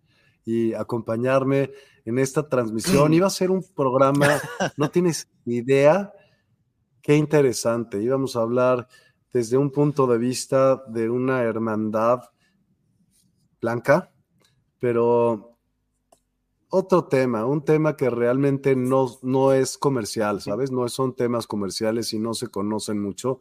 y 0.44 0.74
acompañarme 0.74 1.72
en 2.04 2.18
esta 2.18 2.48
transmisión. 2.48 3.12
Iba 3.14 3.26
a 3.26 3.30
ser 3.30 3.50
un 3.50 3.64
programa, 3.74 4.40
no 4.76 4.90
tienes 4.90 5.28
idea, 5.46 6.12
qué 7.02 7.16
interesante. 7.16 8.02
Íbamos 8.02 8.36
a 8.36 8.42
hablar 8.42 8.88
desde 9.32 9.56
un 9.56 9.70
punto 9.70 10.06
de 10.06 10.18
vista 10.18 10.82
de 10.88 11.10
una 11.10 11.42
hermandad 11.42 12.20
blanca, 13.60 14.12
pero 14.78 15.58
otro 16.68 17.04
tema, 17.04 17.46
un 17.46 17.64
tema 17.64 17.96
que 17.96 18.10
realmente 18.10 18.76
no, 18.76 19.08
no 19.22 19.52
es 19.52 19.78
comercial, 19.78 20.40
¿sabes? 20.40 20.70
No 20.70 20.88
son 20.88 21.14
temas 21.14 21.46
comerciales 21.46 22.12
y 22.12 22.18
no 22.18 22.34
se 22.34 22.48
conocen 22.48 23.00
mucho 23.00 23.40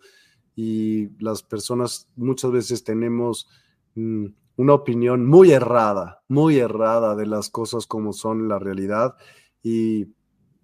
y 0.55 1.09
las 1.21 1.43
personas 1.43 2.07
muchas 2.15 2.51
veces 2.51 2.83
tenemos 2.83 3.47
mm, 3.95 4.27
una 4.55 4.73
opinión 4.73 5.25
muy 5.25 5.51
errada, 5.51 6.23
muy 6.27 6.59
errada 6.59 7.15
de 7.15 7.25
las 7.25 7.49
cosas 7.49 7.87
como 7.87 8.13
son 8.13 8.47
la 8.47 8.59
realidad 8.59 9.15
y 9.61 10.13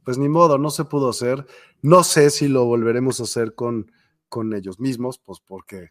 pues 0.03 0.17
ni 0.17 0.29
modo, 0.29 0.57
no 0.57 0.69
se 0.71 0.85
pudo 0.85 1.09
hacer. 1.09 1.45
No 1.81 2.03
sé 2.03 2.29
si 2.29 2.47
lo 2.47 2.65
volveremos 2.65 3.19
a 3.19 3.23
hacer 3.23 3.53
con, 3.53 3.91
con 4.27 4.53
ellos 4.53 4.79
mismos, 4.79 5.19
pues 5.19 5.39
porque 5.39 5.89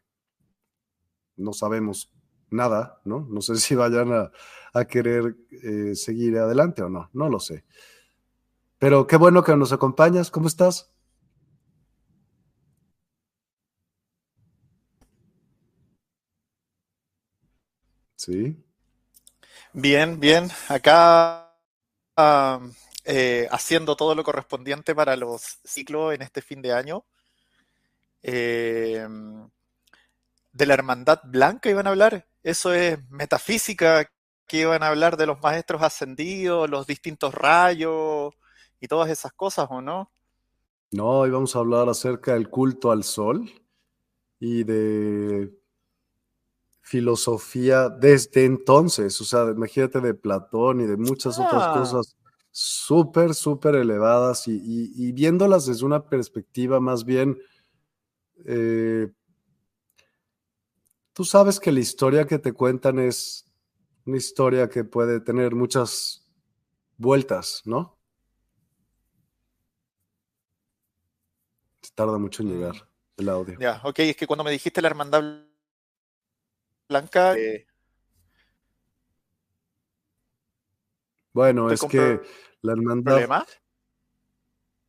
no 1.36 1.52
sabemos 1.52 2.12
nada, 2.50 3.00
¿no? 3.04 3.26
No 3.30 3.40
sé 3.40 3.56
si 3.56 3.74
vayan 3.74 4.12
a, 4.12 4.30
querer 4.86 5.36
eh, 5.62 5.94
seguir 5.96 6.38
adelante 6.38 6.82
o 6.82 6.88
no, 6.88 7.10
no 7.12 7.28
lo 7.28 7.40
sé. 7.40 7.64
Pero 8.78 9.06
qué 9.06 9.16
bueno 9.16 9.42
que 9.42 9.56
nos 9.56 9.72
acompañas, 9.72 10.30
¿cómo 10.30 10.46
estás? 10.46 10.92
Sí. 18.28 18.62
Bien, 19.72 20.20
bien. 20.20 20.50
Acá 20.68 21.50
eh, 23.06 23.48
haciendo 23.50 23.96
todo 23.96 24.14
lo 24.14 24.22
correspondiente 24.22 24.94
para 24.94 25.16
los 25.16 25.60
ciclos 25.64 26.14
en 26.14 26.20
este 26.20 26.42
fin 26.42 26.60
de 26.60 26.74
año. 26.74 27.06
Eh, 28.22 29.06
de 30.52 30.66
la 30.66 30.74
hermandad 30.74 31.20
blanca 31.24 31.70
iban 31.70 31.86
a 31.86 31.90
hablar. 31.90 32.28
Eso 32.42 32.74
es 32.74 32.98
metafísica, 33.08 34.10
que 34.46 34.60
iban 34.60 34.82
a 34.82 34.88
hablar 34.88 35.16
de 35.16 35.24
los 35.24 35.40
maestros 35.40 35.82
ascendidos, 35.82 36.68
los 36.68 36.86
distintos 36.86 37.32
rayos 37.32 38.34
y 38.78 38.88
todas 38.88 39.08
esas 39.08 39.32
cosas, 39.32 39.68
¿o 39.70 39.80
no? 39.80 40.12
No, 40.90 41.26
íbamos 41.26 41.56
a 41.56 41.60
hablar 41.60 41.88
acerca 41.88 42.34
del 42.34 42.50
culto 42.50 42.90
al 42.90 43.04
sol 43.04 43.50
y 44.38 44.64
de 44.64 45.57
filosofía 46.88 47.90
desde 47.90 48.46
entonces, 48.46 49.20
o 49.20 49.24
sea, 49.24 49.50
imagínate 49.50 50.00
de 50.00 50.14
Platón 50.14 50.80
y 50.80 50.86
de 50.86 50.96
muchas 50.96 51.38
otras 51.38 51.62
ah. 51.66 51.74
cosas 51.78 52.16
súper, 52.50 53.34
súper 53.34 53.74
elevadas 53.74 54.48
y, 54.48 55.12
viéndolas 55.12 55.66
desde 55.66 55.84
una 55.84 56.08
perspectiva 56.08 56.80
más 56.80 57.04
bien 57.04 57.38
eh, 58.46 59.08
tú 61.12 61.24
sabes 61.24 61.60
que 61.60 61.72
la 61.72 61.80
historia 61.80 62.26
que 62.26 62.38
te 62.38 62.54
cuentan 62.54 62.98
es 62.98 63.44
una 64.06 64.16
historia 64.16 64.70
que 64.70 64.84
puede 64.84 65.20
tener 65.20 65.54
muchas 65.54 66.26
vueltas, 66.96 67.60
¿no? 67.66 67.98
Se 71.82 71.92
tarda 71.94 72.16
mucho 72.16 72.42
en 72.42 72.48
llegar 72.48 72.74
mm. 72.76 73.20
el 73.20 73.28
audio. 73.28 73.58
Ya, 73.60 73.82
ok, 73.84 73.98
es 73.98 74.16
que 74.16 74.26
cuando 74.26 74.42
me 74.42 74.50
dijiste 74.50 74.80
la 74.80 74.88
hermandad 74.88 75.47
blanca... 76.88 77.36
Eh, 77.36 77.66
bueno, 81.32 81.70
es 81.70 81.82
que 81.82 82.20
la 82.62 82.72
hermandad... 82.72 83.12
¿Problema? 83.12 83.46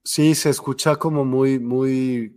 Sí, 0.03 0.33
se 0.33 0.49
escucha 0.49 0.95
como 0.95 1.25
muy, 1.25 1.59
muy 1.59 2.35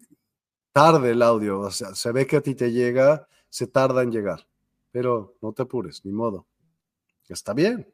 tarde 0.72 1.12
el 1.12 1.22
audio. 1.22 1.60
O 1.60 1.70
sea, 1.70 1.94
se 1.94 2.12
ve 2.12 2.26
que 2.26 2.36
a 2.36 2.40
ti 2.42 2.54
te 2.54 2.70
llega 2.72 3.26
se 3.52 3.66
tarda 3.66 4.02
en 4.02 4.10
llegar. 4.10 4.48
Pero 4.90 5.36
no 5.40 5.52
te 5.52 5.62
apures, 5.62 6.04
ni 6.04 6.12
modo. 6.12 6.46
Está 7.28 7.52
bien. 7.52 7.92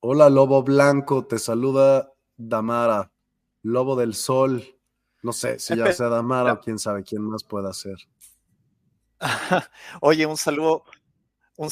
Hola, 0.00 0.30
Lobo 0.30 0.62
Blanco, 0.62 1.26
te 1.26 1.38
saluda 1.38 2.12
Damara, 2.36 3.12
Lobo 3.62 3.96
del 3.96 4.14
Sol. 4.14 4.62
No 5.24 5.32
sé 5.32 5.58
si 5.58 5.74
ya 5.74 5.90
sea 5.90 6.10
Damara 6.10 6.52
o 6.52 6.60
quién 6.60 6.78
sabe 6.78 7.02
quién 7.02 7.22
más 7.22 7.42
pueda 7.42 7.72
ser. 7.72 7.96
Oye, 10.02 10.26
un 10.26 10.36
saludo, 10.36 10.84
un, 11.56 11.70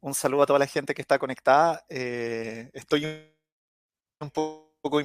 un, 0.00 0.14
saludo 0.14 0.42
a 0.42 0.46
toda 0.46 0.58
la 0.58 0.66
gente 0.66 0.94
que 0.94 1.02
está 1.02 1.18
conectada. 1.18 1.84
Eh, 1.90 2.70
estoy 2.72 3.04
un 4.18 4.30
poco 4.30 5.02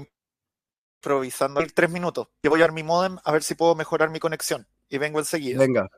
improvisando 1.03 1.61
tres 1.73 1.91
minutos. 1.91 2.29
Yo 2.41 2.49
voy 2.49 2.61
a 2.61 2.69
mi 2.69 2.83
modem 2.83 3.17
a 3.21 3.33
ver 3.33 3.43
si 3.43 3.55
puedo 3.55 3.75
mejorar 3.75 4.09
mi 4.09 4.21
conexión 4.21 4.65
y 4.87 4.99
vengo 4.99 5.19
enseguida. 5.19 5.59
Venga, 5.59 5.89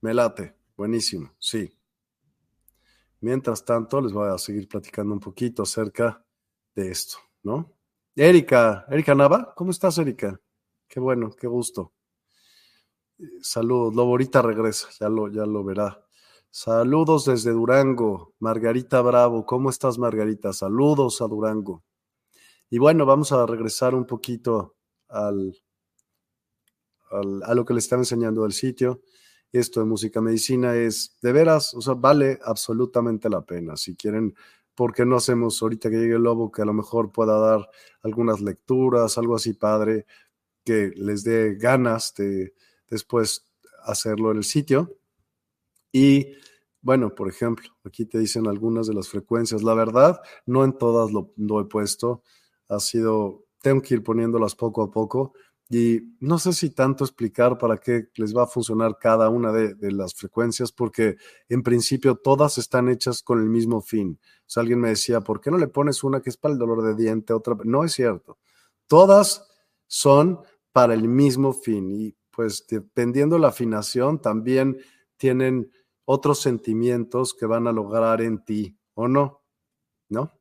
me 0.00 0.14
late. 0.14 0.56
Buenísimo, 0.78 1.34
sí. 1.38 1.78
Mientras 3.20 3.66
tanto, 3.66 4.00
les 4.00 4.12
voy 4.12 4.32
a 4.32 4.38
seguir 4.38 4.66
platicando 4.66 5.12
un 5.12 5.20
poquito 5.20 5.64
acerca 5.64 6.24
de 6.74 6.90
esto, 6.90 7.18
¿no? 7.42 7.77
Erika, 8.20 8.84
Erika 8.90 9.14
Nava, 9.14 9.54
¿cómo 9.54 9.70
estás, 9.70 9.96
Erika? 9.98 10.40
Qué 10.88 10.98
bueno, 10.98 11.30
qué 11.30 11.46
gusto. 11.46 11.92
Saludos, 13.40 13.94
Lobo 13.94 14.10
ahorita 14.10 14.42
regresa, 14.42 14.88
ya 14.98 15.08
lo, 15.08 15.28
ya 15.28 15.46
lo 15.46 15.62
verá. 15.62 16.04
Saludos 16.50 17.26
desde 17.26 17.52
Durango, 17.52 18.34
Margarita 18.40 19.00
Bravo, 19.02 19.46
¿cómo 19.46 19.70
estás, 19.70 19.98
Margarita? 19.98 20.52
Saludos 20.52 21.20
a 21.20 21.28
Durango. 21.28 21.84
Y 22.68 22.78
bueno, 22.78 23.06
vamos 23.06 23.30
a 23.30 23.46
regresar 23.46 23.94
un 23.94 24.04
poquito 24.04 24.74
al, 25.06 25.56
a 27.44 27.54
lo 27.54 27.64
que 27.64 27.72
le 27.72 27.78
estaba 27.78 28.02
enseñando 28.02 28.42
del 28.42 28.52
sitio. 28.52 29.00
Esto 29.52 29.78
de 29.78 29.86
música 29.86 30.20
medicina 30.20 30.74
es 30.74 31.16
de 31.22 31.30
veras, 31.32 31.72
o 31.72 31.80
sea, 31.80 31.94
vale 31.94 32.40
absolutamente 32.42 33.30
la 33.30 33.42
pena. 33.42 33.76
Si 33.76 33.94
quieren, 33.94 34.34
¿por 34.78 34.94
qué 34.94 35.04
no 35.04 35.16
hacemos 35.16 35.60
ahorita 35.60 35.90
que 35.90 35.96
llegue 35.96 36.14
el 36.14 36.22
lobo 36.22 36.52
que 36.52 36.62
a 36.62 36.64
lo 36.64 36.72
mejor 36.72 37.10
pueda 37.10 37.36
dar 37.36 37.68
algunas 38.00 38.40
lecturas, 38.40 39.18
algo 39.18 39.34
así 39.34 39.52
padre, 39.52 40.06
que 40.64 40.92
les 40.94 41.24
dé 41.24 41.56
ganas 41.56 42.14
de 42.14 42.54
después 42.88 43.50
hacerlo 43.82 44.30
en 44.30 44.36
el 44.36 44.44
sitio? 44.44 44.96
Y 45.90 46.28
bueno, 46.80 47.12
por 47.12 47.28
ejemplo, 47.28 47.68
aquí 47.82 48.04
te 48.04 48.20
dicen 48.20 48.46
algunas 48.46 48.86
de 48.86 48.94
las 48.94 49.08
frecuencias. 49.08 49.64
La 49.64 49.74
verdad, 49.74 50.20
no 50.46 50.62
en 50.62 50.78
todas 50.78 51.10
lo, 51.10 51.32
lo 51.36 51.60
he 51.60 51.64
puesto 51.64 52.22
ha 52.68 52.78
sido, 52.78 53.46
tengo 53.60 53.82
que 53.82 53.94
ir 53.94 54.04
poniéndolas 54.04 54.54
poco 54.54 54.82
a 54.84 54.92
poco 54.92 55.32
y 55.70 56.16
no 56.20 56.38
sé 56.38 56.54
si 56.54 56.70
tanto 56.70 57.04
explicar 57.04 57.58
para 57.58 57.76
qué 57.76 58.08
les 58.14 58.34
va 58.34 58.44
a 58.44 58.46
funcionar 58.46 58.96
cada 58.98 59.28
una 59.28 59.52
de, 59.52 59.92
las 59.92 60.14
frecuencias, 60.14 60.72
porque 60.72 61.16
en 61.48 61.62
principio 61.62 62.16
todas 62.16 62.56
están 62.56 62.88
hechas 62.88 63.22
con 63.22 63.38
el 63.38 63.50
mismo 63.50 63.82
fin. 63.82 64.18
O 64.22 64.44
sea, 64.46 64.62
alguien 64.62 64.80
me 64.80 64.88
decía, 64.88 65.20
¿por 65.20 65.40
qué 65.40 65.50
no 65.50 65.58
le 65.58 65.68
pones 65.68 66.02
una 66.02 66.22
que 66.22 66.30
es 66.30 66.38
para 66.38 66.52
el 66.54 66.58
dolor 66.58 66.82
de 66.82 66.94
diente, 66.94 67.34
otra? 67.34 67.54
No 67.64 67.84
es 67.84 67.92
cierto. 67.92 68.38
Todas 68.86 69.46
son 69.86 70.40
para 70.72 70.94
el 70.94 71.06
mismo 71.06 71.52
fin 71.52 71.90
y 71.90 72.16
pues 72.30 72.66
dependiendo 72.66 73.36
la 73.36 73.48
afinación 73.48 74.22
también 74.22 74.78
tienen 75.18 75.70
otros 76.06 76.40
sentimientos 76.40 77.34
que 77.34 77.44
van 77.44 77.66
a 77.66 77.72
lograr 77.72 78.22
en 78.22 78.42
ti, 78.42 78.78
¿o 78.94 79.08
no? 79.08 79.42
¿No? 80.08 80.32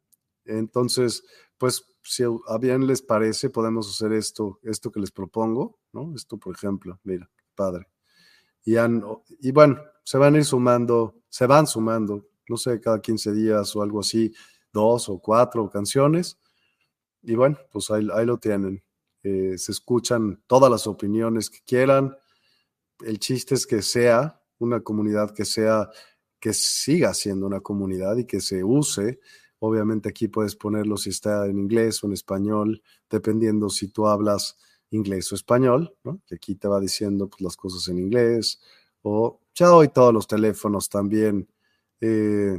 Entonces, 0.45 1.25
pues 1.57 1.96
si 2.07 2.23
a 2.23 2.57
bien 2.57 2.87
les 2.87 3.01
parece, 3.01 3.49
podemos 3.49 3.89
hacer 3.89 4.13
esto, 4.13 4.59
esto 4.63 4.91
que 4.91 4.99
les 4.99 5.11
propongo, 5.11 5.79
¿no? 5.91 6.13
Esto, 6.15 6.37
por 6.37 6.55
ejemplo, 6.55 6.99
mira, 7.03 7.29
padre. 7.53 7.87
Y, 8.63 8.75
y 8.77 9.51
bueno, 9.51 9.79
se 10.03 10.17
van 10.17 10.35
a 10.35 10.37
ir 10.37 10.45
sumando, 10.45 11.21
se 11.29 11.45
van 11.47 11.67
sumando, 11.67 12.27
no 12.47 12.57
sé, 12.57 12.79
cada 12.79 13.01
15 13.01 13.33
días 13.33 13.75
o 13.75 13.81
algo 13.81 13.99
así, 13.99 14.33
dos 14.71 15.09
o 15.09 15.19
cuatro 15.19 15.69
canciones. 15.69 16.39
Y 17.21 17.35
bueno, 17.35 17.57
pues 17.71 17.91
ahí, 17.91 18.03
lo 18.03 18.37
tienen. 18.37 18.83
Eh, 19.23 19.57
se 19.57 19.71
escuchan 19.71 20.41
todas 20.47 20.71
las 20.71 20.87
opiniones 20.87 21.49
que 21.49 21.59
quieran. 21.65 22.15
El 22.99 23.19
chiste 23.19 23.55
es 23.55 23.67
que 23.67 23.81
sea 23.81 24.41
una 24.59 24.79
comunidad 24.81 25.31
que 25.33 25.43
sea, 25.43 25.89
que 26.39 26.53
siga 26.53 27.13
siendo 27.13 27.45
una 27.45 27.59
comunidad 27.59 28.17
y 28.17 28.25
que 28.25 28.39
se 28.39 28.63
use 28.63 29.19
Obviamente 29.59 30.09
aquí 30.09 30.27
puedes 30.27 30.55
ponerlo 30.55 30.97
si 30.97 31.09
está 31.09 31.47
en 31.47 31.57
inglés 31.57 32.03
o 32.03 32.07
en 32.07 32.13
español, 32.13 32.81
dependiendo 33.09 33.69
si 33.69 33.87
tú 33.87 34.07
hablas 34.07 34.57
inglés 34.91 35.31
o 35.31 35.35
español, 35.35 35.95
¿no? 36.03 36.21
Que 36.27 36.35
aquí 36.35 36.55
te 36.55 36.67
va 36.67 36.79
diciendo 36.79 37.27
pues, 37.27 37.41
las 37.41 37.57
cosas 37.57 37.87
en 37.87 37.99
inglés. 37.99 38.59
O 39.01 39.41
ya 39.55 39.73
hoy 39.73 39.89
todos 39.89 40.13
los 40.13 40.27
teléfonos 40.27 40.89
también 40.89 41.47
eh, 42.01 42.57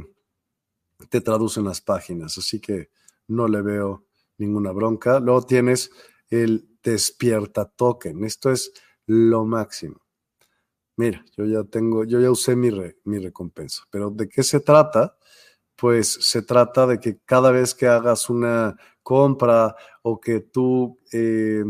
te 1.09 1.21
traducen 1.21 1.63
las 1.63 1.81
páginas, 1.81 2.37
así 2.37 2.59
que 2.59 2.89
no 3.27 3.47
le 3.47 3.61
veo 3.61 4.05
ninguna 4.37 4.71
bronca. 4.71 5.19
Luego 5.19 5.43
tienes 5.43 5.91
el 6.29 6.67
despierta 6.83 7.65
token, 7.65 8.23
esto 8.23 8.51
es 8.51 8.71
lo 9.05 9.45
máximo. 9.45 10.01
Mira, 10.97 11.23
yo 11.37 11.45
ya 11.45 11.63
tengo, 11.63 12.03
yo 12.03 12.19
ya 12.19 12.29
usé 12.29 12.55
mi, 12.55 12.69
mi 13.05 13.19
recompensa, 13.19 13.83
pero 13.89 14.09
¿de 14.09 14.27
qué 14.27 14.43
se 14.43 14.59
trata? 14.59 15.17
Pues 15.79 16.11
se 16.21 16.41
trata 16.41 16.85
de 16.87 16.99
que 16.99 17.19
cada 17.25 17.51
vez 17.51 17.73
que 17.73 17.87
hagas 17.87 18.29
una 18.29 18.75
compra 19.01 19.75
o 20.01 20.19
que 20.19 20.41
tú, 20.41 20.99
eh, 21.13 21.63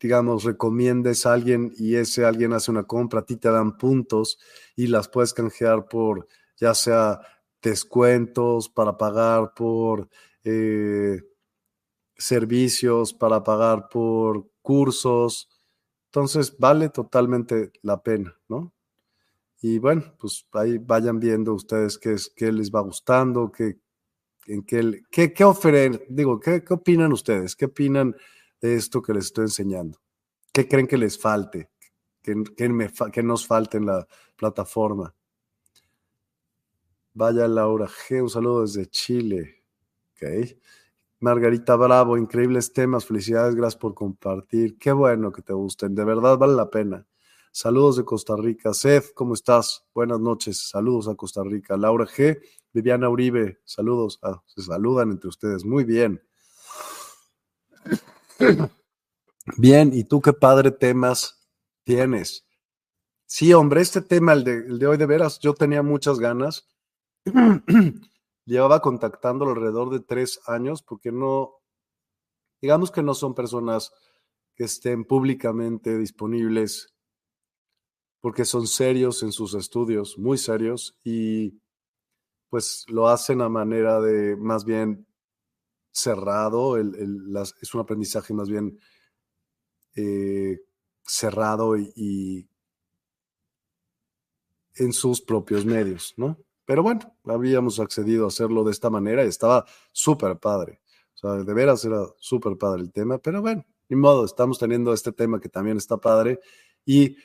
digamos, 0.00 0.44
recomiendes 0.44 1.26
a 1.26 1.32
alguien 1.32 1.72
y 1.76 1.96
ese 1.96 2.24
alguien 2.24 2.52
hace 2.52 2.70
una 2.70 2.84
compra, 2.84 3.20
a 3.20 3.24
ti 3.26 3.36
te 3.36 3.50
dan 3.50 3.76
puntos 3.76 4.38
y 4.74 4.88
las 4.88 5.08
puedes 5.08 5.32
canjear 5.34 5.86
por 5.88 6.26
ya 6.58 6.74
sea 6.74 7.20
descuentos 7.62 8.68
para 8.68 8.96
pagar 8.96 9.52
por 9.54 10.08
eh, 10.44 11.20
servicios, 12.16 13.14
para 13.14 13.42
pagar 13.44 13.88
por 13.90 14.48
cursos. 14.62 15.48
Entonces 16.06 16.56
vale 16.58 16.90
totalmente 16.90 17.72
la 17.82 18.02
pena, 18.02 18.38
¿no? 18.48 18.72
Y 19.60 19.78
bueno, 19.78 20.02
pues 20.18 20.46
ahí 20.52 20.78
vayan 20.78 21.18
viendo 21.18 21.54
ustedes 21.54 21.98
qué, 21.98 22.12
es, 22.12 22.30
qué 22.34 22.52
les 22.52 22.70
va 22.70 22.80
gustando, 22.80 23.50
qué, 23.50 23.78
en 24.46 24.62
qué, 24.62 25.02
qué, 25.10 25.32
qué 25.32 26.06
digo, 26.08 26.38
¿qué, 26.38 26.62
¿qué 26.62 26.74
opinan 26.74 27.12
ustedes? 27.12 27.56
¿Qué 27.56 27.66
opinan 27.66 28.14
de 28.60 28.76
esto 28.76 29.02
que 29.02 29.14
les 29.14 29.26
estoy 29.26 29.44
enseñando? 29.44 29.98
¿Qué 30.52 30.68
creen 30.68 30.86
que 30.86 30.98
les 30.98 31.18
falte? 31.18 31.70
¿Qué, 32.22 32.34
que 33.12 33.22
nos 33.22 33.46
falte 33.46 33.78
en 33.78 33.86
la 33.86 34.06
plataforma? 34.36 35.14
Vaya 37.14 37.48
Laura 37.48 37.88
G, 37.88 38.22
un 38.22 38.28
saludo 38.28 38.62
desde 38.62 38.86
Chile. 38.86 39.64
Ok. 40.12 40.58
Margarita 41.20 41.74
Bravo, 41.76 42.18
increíbles 42.18 42.74
temas, 42.74 43.06
felicidades, 43.06 43.54
gracias 43.54 43.80
por 43.80 43.94
compartir. 43.94 44.76
Qué 44.76 44.92
bueno 44.92 45.32
que 45.32 45.40
te 45.40 45.54
gusten, 45.54 45.94
de 45.94 46.04
verdad 46.04 46.36
vale 46.36 46.54
la 46.54 46.68
pena. 46.68 47.06
Saludos 47.58 47.96
de 47.96 48.04
Costa 48.04 48.36
Rica. 48.36 48.74
Seth, 48.74 49.14
¿cómo 49.14 49.32
estás? 49.32 49.82
Buenas 49.94 50.20
noches. 50.20 50.68
Saludos 50.68 51.08
a 51.08 51.14
Costa 51.14 51.42
Rica. 51.42 51.74
Laura 51.78 52.04
G. 52.04 52.38
Viviana 52.70 53.08
Uribe, 53.08 53.60
saludos. 53.64 54.18
Ah, 54.20 54.42
se 54.44 54.60
saludan 54.60 55.12
entre 55.12 55.30
ustedes. 55.30 55.64
Muy 55.64 55.84
bien. 55.84 56.22
Bien, 59.56 59.90
¿y 59.94 60.04
tú 60.04 60.20
qué 60.20 60.34
padre 60.34 60.70
temas 60.70 61.48
tienes? 61.82 62.46
Sí, 63.24 63.54
hombre, 63.54 63.80
este 63.80 64.02
tema, 64.02 64.34
el 64.34 64.44
de, 64.44 64.56
el 64.58 64.78
de 64.78 64.86
hoy 64.88 64.98
de 64.98 65.06
veras, 65.06 65.38
yo 65.38 65.54
tenía 65.54 65.82
muchas 65.82 66.18
ganas. 66.18 66.68
Llevaba 68.44 68.82
contactándolo 68.82 69.52
alrededor 69.52 69.88
de 69.88 70.00
tres 70.00 70.40
años 70.46 70.82
porque 70.82 71.10
no, 71.10 71.54
digamos 72.60 72.90
que 72.90 73.02
no 73.02 73.14
son 73.14 73.34
personas 73.34 73.94
que 74.54 74.64
estén 74.64 75.06
públicamente 75.06 75.96
disponibles 75.96 76.92
porque 78.26 78.44
son 78.44 78.66
serios 78.66 79.22
en 79.22 79.30
sus 79.30 79.54
estudios, 79.54 80.18
muy 80.18 80.36
serios, 80.36 80.98
y 81.04 81.60
pues 82.48 82.84
lo 82.88 83.06
hacen 83.06 83.40
a 83.40 83.48
manera 83.48 84.00
de 84.00 84.34
más 84.34 84.64
bien 84.64 85.06
cerrado, 85.92 86.76
es 86.76 87.72
un 87.72 87.80
aprendizaje 87.80 88.34
más 88.34 88.48
bien 88.48 88.80
eh, 89.94 90.58
cerrado 91.04 91.76
y, 91.76 92.50
en 94.74 94.92
sus 94.92 95.20
propios 95.20 95.64
medios, 95.64 96.12
¿no? 96.16 96.36
Pero 96.64 96.82
bueno, 96.82 97.16
habíamos 97.26 97.78
accedido 97.78 98.24
a 98.24 98.28
hacerlo 98.28 98.64
de 98.64 98.72
esta 98.72 98.90
manera 98.90 99.24
y 99.24 99.28
estaba 99.28 99.66
súper 99.92 100.36
padre. 100.40 100.80
O 101.14 101.18
sea, 101.18 101.30
de 101.44 101.54
veras 101.54 101.84
era 101.84 102.04
súper 102.18 102.58
padre 102.58 102.82
el 102.82 102.90
tema, 102.90 103.18
pero 103.18 103.40
bueno, 103.40 103.64
ni 103.88 103.96
modo, 103.96 104.24
estamos 104.24 104.58
teniendo 104.58 104.92
este 104.92 105.12
tema 105.12 105.38
que 105.38 105.48
también 105.48 105.76
está 105.76 105.96
padre 105.98 106.40
y 106.84 107.16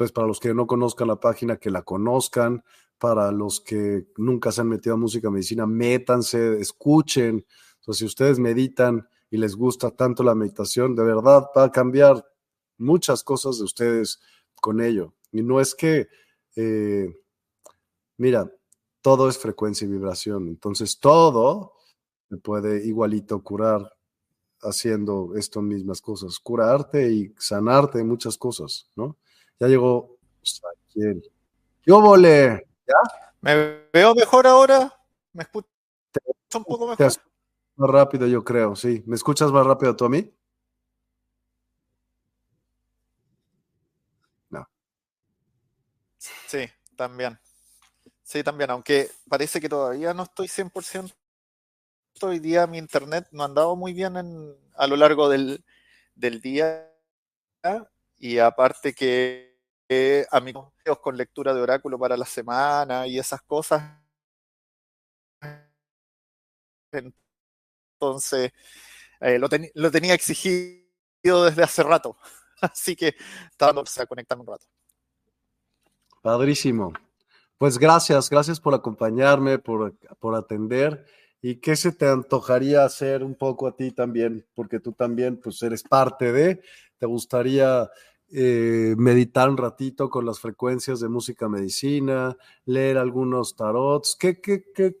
pues 0.00 0.12
para 0.12 0.26
los 0.26 0.40
que 0.40 0.54
no 0.54 0.66
conozcan 0.66 1.08
la 1.08 1.20
página, 1.20 1.58
que 1.58 1.68
la 1.68 1.82
conozcan, 1.82 2.64
para 2.96 3.30
los 3.32 3.60
que 3.60 4.06
nunca 4.16 4.50
se 4.50 4.62
han 4.62 4.68
metido 4.70 4.94
a 4.94 4.98
música 4.98 5.30
medicina, 5.30 5.66
métanse, 5.66 6.58
escuchen. 6.58 7.44
O 7.86 7.92
si 7.92 8.06
ustedes 8.06 8.38
meditan 8.38 9.06
y 9.30 9.36
les 9.36 9.54
gusta 9.54 9.90
tanto 9.90 10.22
la 10.22 10.34
meditación, 10.34 10.96
de 10.96 11.04
verdad 11.04 11.48
va 11.54 11.64
a 11.64 11.70
cambiar 11.70 12.26
muchas 12.78 13.22
cosas 13.22 13.58
de 13.58 13.64
ustedes 13.64 14.20
con 14.54 14.80
ello. 14.80 15.12
Y 15.32 15.42
no 15.42 15.60
es 15.60 15.74
que, 15.74 16.08
eh, 16.56 17.14
mira, 18.16 18.50
todo 19.02 19.28
es 19.28 19.36
frecuencia 19.36 19.84
y 19.84 19.90
vibración. 19.90 20.48
Entonces 20.48 20.98
todo 20.98 21.74
se 22.30 22.38
puede 22.38 22.86
igualito 22.86 23.42
curar 23.42 23.92
haciendo 24.62 25.34
estas 25.36 25.62
mismas 25.62 26.00
cosas, 26.00 26.38
curarte 26.38 27.12
y 27.12 27.34
sanarte 27.36 28.02
muchas 28.02 28.38
cosas, 28.38 28.88
¿no? 28.96 29.18
Ya 29.60 29.68
llegó 29.68 30.16
Saquiel. 30.42 31.22
¡Yo 31.84 32.00
volé! 32.00 32.66
¿Ya? 32.88 32.94
¿Me 33.42 33.84
veo 33.92 34.14
mejor 34.14 34.46
ahora? 34.46 34.90
¿Me 35.34 35.42
escucho 35.42 35.68
un 36.54 36.64
poco 36.64 36.88
mejor? 36.88 37.12
Más 37.76 37.90
rápido, 37.90 38.26
yo 38.26 38.42
creo, 38.42 38.74
sí. 38.74 39.02
¿Me 39.06 39.16
escuchas 39.16 39.52
más 39.52 39.66
rápido 39.66 39.94
tú 39.94 40.06
a 40.06 40.08
mí? 40.08 40.34
No. 44.48 44.66
Sí, 46.16 46.66
también. 46.96 47.38
Sí, 48.22 48.42
también, 48.42 48.70
aunque 48.70 49.10
parece 49.28 49.60
que 49.60 49.68
todavía 49.68 50.14
no 50.14 50.22
estoy 50.22 50.48
100%. 50.48 51.12
Hoy 52.22 52.38
día 52.38 52.66
mi 52.66 52.78
internet 52.78 53.28
no 53.30 53.42
ha 53.42 53.46
andado 53.46 53.76
muy 53.76 53.92
bien 53.92 54.16
en, 54.16 54.56
a 54.76 54.86
lo 54.86 54.96
largo 54.96 55.28
del, 55.28 55.64
del 56.14 56.40
día. 56.40 56.86
Y 58.18 58.38
aparte 58.38 58.92
que 58.92 59.49
a 60.30 60.40
mis 60.40 60.54
con 61.00 61.16
lectura 61.16 61.52
de 61.52 61.60
oráculo 61.60 61.98
para 61.98 62.16
la 62.16 62.24
semana 62.24 63.06
y 63.06 63.18
esas 63.18 63.42
cosas. 63.42 63.82
Entonces, 66.92 68.52
eh, 69.20 69.38
lo, 69.38 69.48
lo, 69.74 69.90
tenía 69.90 70.14
exigido 70.14 71.44
desde 71.44 71.62
hace 71.62 71.82
rato. 71.82 72.16
Así 72.60 72.94
que 72.96 73.14
estaba 73.50 73.82
a 73.82 74.06
conectarme 74.06 74.42
un 74.42 74.46
rato. 74.46 74.66
Padrísimo. 76.22 76.92
Pues 77.58 77.78
gracias, 77.78 78.30
gracias 78.30 78.60
por 78.60 78.74
acompañarme, 78.74 79.58
por, 79.58 79.94
por 80.18 80.34
atender. 80.34 81.04
¿Y 81.42 81.56
qué 81.56 81.76
se 81.76 81.92
te 81.92 82.06
antojaría 82.06 82.84
hacer 82.84 83.22
un 83.22 83.34
poco 83.34 83.66
a 83.66 83.76
ti 83.76 83.92
también? 83.92 84.46
Porque 84.54 84.78
tú 84.80 84.92
también, 84.92 85.38
pues, 85.38 85.62
eres 85.62 85.82
parte 85.82 86.32
de, 86.32 86.62
¿te 86.98 87.06
gustaría 87.06 87.90
eh, 88.32 88.94
meditar 88.96 89.48
un 89.50 89.56
ratito 89.56 90.08
con 90.08 90.24
las 90.24 90.38
frecuencias 90.38 91.00
de 91.00 91.08
música 91.08 91.48
medicina, 91.48 92.36
leer 92.64 92.98
algunos 92.98 93.56
tarots. 93.56 94.16
¿Qué, 94.18 94.40
qué, 94.40 94.64
qué, 94.72 94.96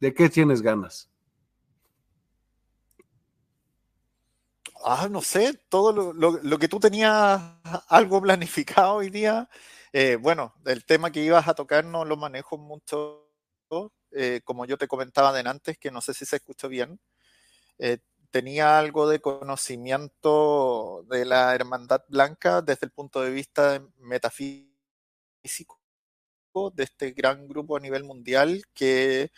¿De 0.00 0.14
qué 0.14 0.28
tienes 0.28 0.62
ganas? 0.62 1.10
Ah, 4.84 5.08
no 5.10 5.22
sé, 5.22 5.60
todo 5.68 6.12
lo, 6.12 6.58
que 6.58 6.68
tú 6.68 6.80
tenías 6.80 7.40
algo 7.88 8.20
planificado 8.20 8.94
hoy 8.94 9.10
día. 9.10 9.48
Eh, 9.92 10.16
bueno, 10.16 10.54
el 10.64 10.84
tema 10.84 11.10
que 11.10 11.22
ibas 11.22 11.46
a 11.48 11.54
tocar 11.54 11.84
no 11.84 12.04
lo 12.04 12.16
manejo 12.16 12.58
mucho, 12.58 13.28
eh, 14.10 14.40
como 14.44 14.66
yo 14.66 14.76
te 14.76 14.88
comentaba 14.88 15.32
de 15.32 15.48
antes, 15.48 15.78
que 15.78 15.90
no 15.90 16.00
sé 16.00 16.14
si 16.14 16.24
se 16.24 16.36
escuchó 16.36 16.68
bien 16.68 16.98
tenía 18.32 18.78
algo 18.78 19.08
de 19.08 19.20
conocimiento 19.20 21.04
de 21.08 21.24
la 21.26 21.54
Hermandad 21.54 22.02
Blanca 22.08 22.62
desde 22.62 22.86
el 22.86 22.92
punto 22.92 23.22
de 23.22 23.30
vista 23.30 23.82
metafísico 23.98 25.78
de 26.74 26.84
este 26.84 27.12
gran 27.12 27.46
grupo 27.48 27.76
a 27.76 27.80
nivel 27.80 28.04
mundial 28.04 28.64
que 28.74 29.30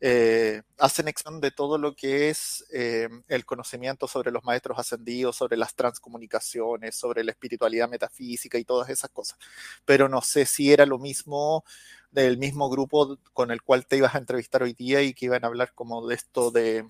eh, 0.00 0.62
hacen 0.78 1.06
de 1.40 1.50
todo 1.50 1.78
lo 1.78 1.94
que 1.94 2.28
es 2.28 2.64
eh, 2.72 3.08
el 3.28 3.46
conocimiento 3.46 4.06
sobre 4.08 4.30
los 4.30 4.44
maestros 4.44 4.78
ascendidos, 4.78 5.36
sobre 5.36 5.56
las 5.56 5.74
transcomunicaciones, 5.74 6.96
sobre 6.96 7.24
la 7.24 7.32
espiritualidad 7.32 7.88
metafísica 7.88 8.58
y 8.58 8.64
todas 8.64 8.90
esas 8.90 9.10
cosas. 9.10 9.38
Pero 9.84 10.08
no 10.08 10.22
sé 10.22 10.46
si 10.46 10.72
era 10.72 10.86
lo 10.86 10.98
mismo 10.98 11.64
del 12.10 12.38
mismo 12.38 12.68
grupo 12.70 13.18
con 13.32 13.50
el 13.50 13.62
cual 13.62 13.86
te 13.86 13.96
ibas 13.96 14.14
a 14.14 14.18
entrevistar 14.18 14.62
hoy 14.62 14.74
día 14.74 15.02
y 15.02 15.14
que 15.14 15.26
iban 15.26 15.44
a 15.44 15.48
hablar 15.48 15.72
como 15.74 16.06
de 16.06 16.14
esto 16.14 16.50
de 16.50 16.84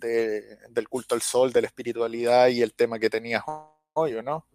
del 0.00 0.88
culto 0.88 1.14
al 1.14 1.22
sol, 1.22 1.52
de 1.52 1.62
la 1.62 1.66
espiritualidad 1.68 2.48
y 2.48 2.62
el 2.62 2.72
tema 2.74 2.98
que 2.98 3.10
tenías 3.10 3.44
hoy, 3.92 4.14
no? 4.22 4.46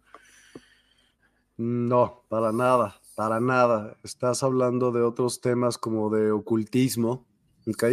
No, 1.56 2.24
para 2.28 2.52
nada, 2.52 3.00
para 3.14 3.40
nada. 3.40 3.96
Estás 4.02 4.42
hablando 4.42 4.92
de 4.92 5.02
otros 5.02 5.40
temas 5.40 5.78
como 5.78 6.10
de 6.10 6.30
ocultismo, 6.30 7.26
¿ok? 7.66 7.84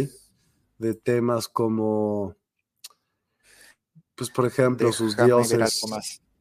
De 0.78 0.94
temas 0.94 1.48
como, 1.48 2.36
pues 4.14 4.30
por 4.30 4.46
ejemplo, 4.46 4.92
sus 4.92 5.16
dioses, 5.16 5.82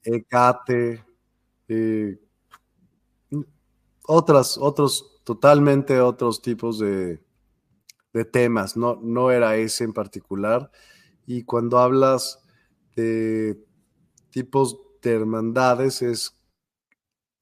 Ecate, 0.03 1.05
eh, 1.69 2.19
otras, 4.05 4.57
otros 4.57 5.21
totalmente 5.23 6.01
otros 6.01 6.41
tipos 6.41 6.79
de, 6.79 7.23
de 8.11 8.25
temas, 8.25 8.75
no, 8.75 8.99
no 9.01 9.31
era 9.31 9.55
ese 9.55 9.83
en 9.85 9.93
particular. 9.93 10.71
Y 11.25 11.43
cuando 11.43 11.79
hablas 11.79 12.39
de 12.95 13.57
tipos 14.29 14.77
de 15.01 15.11
hermandades, 15.11 16.01
es 16.01 16.39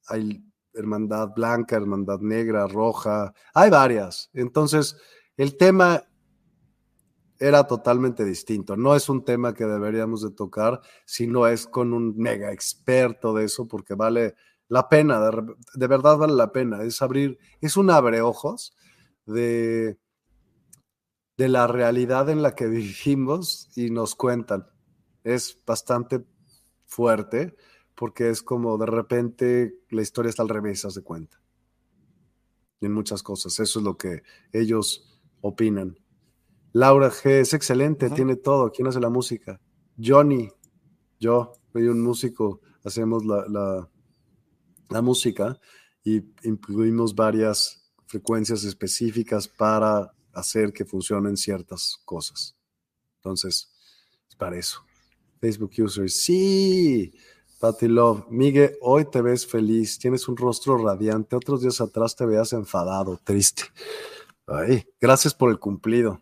hay 0.08 0.44
hermandad 0.74 1.30
blanca, 1.36 1.76
hermandad 1.76 2.20
negra, 2.20 2.68
roja, 2.68 3.34
hay 3.54 3.70
varias. 3.70 4.30
Entonces, 4.34 4.98
el 5.38 5.58
tema 5.58 6.04
era 7.40 7.66
totalmente 7.66 8.24
distinto. 8.24 8.78
No 8.78 8.96
es 8.96 9.10
un 9.10 9.26
tema 9.26 9.54
que 9.54 9.66
deberíamos 9.66 10.22
de 10.22 10.32
tocar, 10.32 10.80
sino 11.06 11.48
es 11.48 11.66
con 11.66 11.94
un 11.94 12.16
mega 12.18 12.52
experto 12.52 13.34
de 13.34 13.46
eso, 13.46 13.68
porque 13.68 13.96
vale 13.96 14.36
la 14.68 14.88
pena, 14.88 15.20
de, 15.74 15.88
verdad 15.88 16.18
vale 16.18 16.34
la 16.34 16.52
pena. 16.52 16.84
Es 16.84 17.02
abrir, 17.02 17.40
es 17.60 17.78
un 17.78 17.90
abreojos 17.90 18.76
de, 19.26 19.98
de 21.42 21.50
la 21.50 21.66
realidad 21.66 22.30
en 22.30 22.44
la 22.44 22.54
que 22.54 22.68
vivimos 22.68 23.72
y 23.76 23.90
nos 23.90 24.14
cuentan. 24.14 24.68
Es 25.24 25.60
bastante 25.66 26.24
fuerte 26.86 27.56
porque 27.96 28.30
es 28.30 28.44
como 28.44 28.78
de 28.78 28.86
repente 28.86 29.74
la 29.90 30.04
historia 30.04 30.30
está 30.30 30.44
al 30.44 30.50
revés, 30.50 30.82
se 30.82 31.02
cuenta. 31.02 31.42
en 32.80 32.94
muchas 32.94 33.24
cosas. 33.24 33.60
Eso 33.60 33.80
es 33.80 33.86
lo 33.86 33.98
que 33.98 34.22
ellos 34.54 35.20
opinan. 35.42 35.98
Laura 36.74 37.10
G 37.10 37.42
es 37.42 37.56
excelente, 37.56 38.12
tiene 38.12 38.36
todo. 38.36 38.72
¿Quién 38.72 38.88
hace 38.88 39.00
la 39.00 39.10
música? 39.10 39.60
Johnny, 39.98 40.48
yo, 41.20 41.54
soy 41.74 41.88
un 41.88 42.02
músico, 42.02 42.62
hacemos 42.84 43.26
la, 43.26 43.88
la, 44.90 45.02
música 45.02 45.60
y 46.04 46.22
incluimos 46.44 47.16
varias 47.16 47.92
frecuencias 48.06 48.64
específicas 48.64 49.48
para 49.48 50.14
hacer 50.34 50.74
que 50.74 50.86
funcionen 50.86 51.38
ciertas 51.38 51.98
cosas. 52.06 52.56
Entonces, 53.18 53.72
es 54.30 54.36
para 54.36 54.58
eso. 54.58 54.84
Facebook 55.40 55.72
users, 55.78 56.14
sí. 56.14 57.14
Patty 57.60 57.88
Love, 57.88 58.26
Miguel, 58.30 58.76
hoy 58.82 59.06
te 59.06 59.22
ves 59.22 59.46
feliz, 59.46 60.00
tienes 60.00 60.28
un 60.28 60.36
rostro 60.36 60.78
radiante. 60.78 61.36
Otros 61.36 61.62
días 61.62 61.80
atrás 61.80 62.16
te 62.16 62.26
veas 62.26 62.54
enfadado, 62.54 63.20
triste. 63.24 63.64
Ay, 64.48 64.86
gracias 65.00 65.34
por 65.34 65.52
el 65.52 65.60
cumplido 65.60 66.20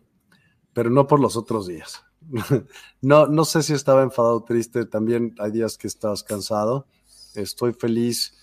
pero 0.72 0.90
no 0.90 1.06
por 1.06 1.20
los 1.20 1.36
otros 1.36 1.66
días. 1.66 2.02
no, 3.00 3.26
no 3.26 3.44
sé 3.44 3.62
si 3.62 3.72
estaba 3.72 4.02
enfadado 4.02 4.44
triste, 4.44 4.84
también 4.84 5.34
hay 5.38 5.50
días 5.50 5.76
que 5.76 5.86
estás 5.86 6.22
cansado. 6.22 6.86
Estoy 7.34 7.72
feliz. 7.72 8.34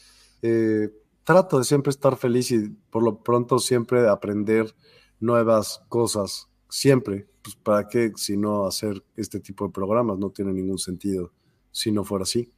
Eh, 0.42 0.90
trato 1.24 1.58
de 1.58 1.64
siempre 1.64 1.92
estar 1.92 2.16
feliz 2.18 2.52
y 2.52 2.70
por 2.90 3.04
lo 3.04 3.24
pronto 3.24 3.60
siempre 3.60 4.08
aprender 4.08 4.74
nuevas 5.20 5.82
cosas. 5.90 6.50
Siempre. 6.70 7.28
Pues 7.42 7.56
para 7.56 7.88
qué 7.88 8.12
si 8.16 8.36
no 8.36 8.66
hacer 8.66 9.04
este 9.16 9.40
tipo 9.40 9.66
de 9.66 9.72
programas 9.72 10.18
no 10.18 10.32
tiene 10.32 10.52
ningún 10.52 10.80
sentido 10.80 11.32
si 11.72 11.92
no 11.92 12.04
fuera 12.04 12.24
así. 12.24 12.52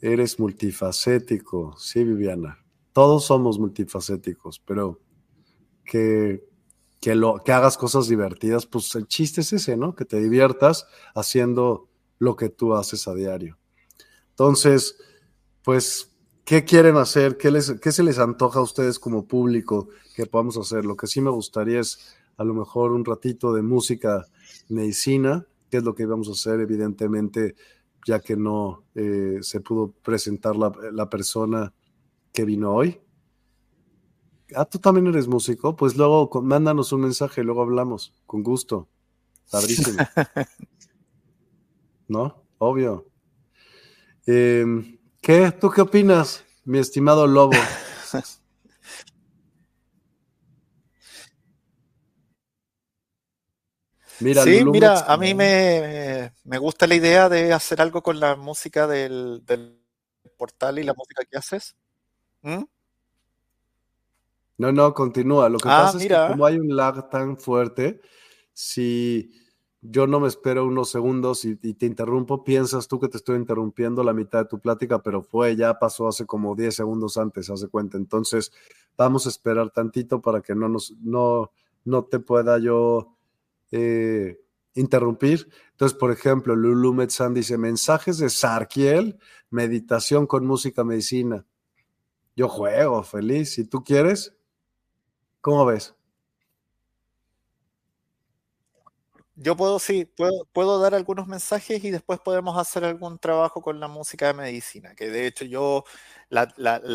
Eres 0.00 0.38
multifacético, 0.38 1.76
sí, 1.78 2.04
Viviana. 2.04 2.58
Todos 2.92 3.24
somos 3.24 3.58
multifacéticos, 3.58 4.58
pero 4.60 5.00
que 5.84 6.42
que, 7.00 7.14
lo, 7.14 7.42
que 7.44 7.52
hagas 7.52 7.76
cosas 7.76 8.08
divertidas, 8.08 8.66
pues 8.66 8.94
el 8.94 9.06
chiste 9.06 9.40
es 9.42 9.52
ese, 9.52 9.76
¿no? 9.76 9.94
Que 9.94 10.04
te 10.04 10.20
diviertas 10.20 10.86
haciendo 11.14 11.88
lo 12.18 12.36
que 12.36 12.48
tú 12.48 12.74
haces 12.74 13.06
a 13.06 13.14
diario. 13.14 13.58
Entonces, 14.30 14.96
pues, 15.62 16.15
¿qué 16.46 16.64
quieren 16.64 16.96
hacer? 16.96 17.36
¿Qué, 17.36 17.50
les, 17.50 17.72
qué 17.72 17.92
se 17.92 18.02
les 18.02 18.18
antoja 18.18 18.60
a 18.60 18.62
ustedes 18.62 18.98
como 18.98 19.26
público 19.26 19.90
que 20.14 20.24
podamos 20.24 20.56
hacer? 20.56 20.86
Lo 20.86 20.96
que 20.96 21.06
sí 21.06 21.20
me 21.20 21.28
gustaría 21.28 21.80
es 21.80 22.16
a 22.38 22.44
lo 22.44 22.54
mejor 22.54 22.92
un 22.92 23.04
ratito 23.04 23.52
de 23.52 23.60
música 23.60 24.24
medicina, 24.70 25.46
que 25.68 25.76
es 25.76 25.84
lo 25.84 25.94
que 25.94 26.04
íbamos 26.04 26.28
a 26.28 26.32
hacer, 26.32 26.60
evidentemente, 26.60 27.56
ya 28.06 28.20
que 28.20 28.36
no 28.36 28.84
eh, 28.94 29.40
se 29.42 29.60
pudo 29.60 29.92
presentar 30.02 30.56
la, 30.56 30.72
la 30.90 31.10
persona 31.10 31.74
que 32.32 32.46
vino 32.46 32.74
hoy 32.74 32.98
ah, 34.54 34.64
tú 34.64 34.78
también 34.78 35.06
eres 35.06 35.26
músico, 35.26 35.76
pues 35.76 35.96
luego 35.96 36.30
mándanos 36.42 36.92
un 36.92 37.02
mensaje, 37.02 37.40
y 37.40 37.44
luego 37.44 37.62
hablamos, 37.62 38.14
con 38.26 38.42
gusto. 38.42 38.88
Padrísimo. 39.50 39.98
¿No? 42.08 42.44
Obvio. 42.58 43.06
Em, 44.26 44.95
¿Qué? 45.26 45.50
¿Tú 45.50 45.70
qué 45.70 45.80
opinas, 45.80 46.44
mi 46.64 46.78
estimado 46.78 47.26
Lobo? 47.26 47.50
Mira, 54.20 54.44
sí, 54.44 54.64
mira, 54.64 55.00
a 55.00 55.16
mí 55.16 55.34
me, 55.34 56.30
gusta 56.60 56.86
la 56.86 56.94
idea 56.94 57.28
de 57.28 57.52
hacer 57.52 57.80
algo 57.80 58.04
con 58.04 58.20
la 58.20 58.36
música 58.36 58.86
del, 58.86 59.42
portal 60.38 60.78
y 60.78 60.84
la 60.84 60.94
música 60.94 61.24
que 61.28 61.36
haces. 61.36 61.74
¿Mm? 62.42 62.62
No, 64.58 64.70
no, 64.70 64.94
continúa. 64.94 65.48
Lo 65.48 65.58
que 65.58 65.68
ah, 65.68 65.86
pasa 65.86 65.98
es 65.98 66.06
que 66.06 66.16
como 66.28 66.46
hay 66.46 66.60
un 66.60 66.76
lag 66.76 67.10
tan 67.10 67.36
fuerte, 67.36 68.00
si 68.52 69.32
yo 69.82 70.06
no 70.06 70.20
me 70.20 70.28
espero 70.28 70.66
unos 70.66 70.90
segundos 70.90 71.44
y, 71.44 71.56
te 71.56 71.86
interrumpo, 71.86 72.44
piensas 72.44 72.88
tú 72.88 72.98
que 72.98 73.08
te 73.08 73.16
estoy 73.16 73.36
interrumpiendo 73.36 74.02
la 74.02 74.12
mitad 74.12 74.40
de 74.40 74.48
tu 74.48 74.60
plática, 74.60 75.02
pero 75.02 75.22
fue, 75.22 75.56
ya 75.56 75.78
pasó 75.78 76.08
hace 76.08 76.26
como 76.26 76.54
10 76.54 76.74
segundos 76.74 77.16
antes, 77.16 77.50
hace 77.50 77.68
cuenta. 77.68 77.96
Entonces, 77.96 78.52
vamos 78.96 79.26
a 79.26 79.28
esperar 79.28 79.70
tantito 79.70 80.20
para 80.20 80.40
que 80.40 80.54
no 80.54 80.68
nos, 80.68 80.92
no, 81.00 81.50
no 81.84 82.04
te 82.04 82.18
pueda 82.18 82.58
yo 82.58 83.16
eh, 83.70 84.40
interrumpir. 84.74 85.48
Entonces, 85.72 85.96
por 85.96 86.10
ejemplo, 86.10 86.56
Lulu 86.56 86.94
Metzan 86.94 87.34
dice, 87.34 87.58
mensajes 87.58 88.18
de 88.18 88.30
Sarkiel, 88.30 89.18
meditación 89.50 90.26
con 90.26 90.46
música 90.46 90.84
medicina. 90.84 91.44
Yo 92.34 92.48
juego, 92.48 93.02
feliz. 93.02 93.54
Si 93.54 93.64
tú 93.64 93.82
quieres, 93.82 94.36
¿Cómo 95.46 95.64
ves? 95.64 95.94
Yo 99.38 99.54
puedo, 99.54 99.78
sí, 99.78 100.06
puedo, 100.06 100.46
puedo, 100.52 100.78
dar 100.80 100.94
algunos 100.94 101.26
mensajes 101.26 101.84
y 101.84 101.90
después 101.90 102.18
podemos 102.20 102.56
hacer 102.58 102.84
algún 102.84 103.18
trabajo 103.18 103.60
con 103.60 103.78
la 103.80 103.86
música 103.86 104.28
de 104.28 104.34
medicina, 104.34 104.94
que 104.94 105.10
de 105.10 105.26
hecho 105.26 105.44
yo, 105.44 105.84
la, 106.30 106.46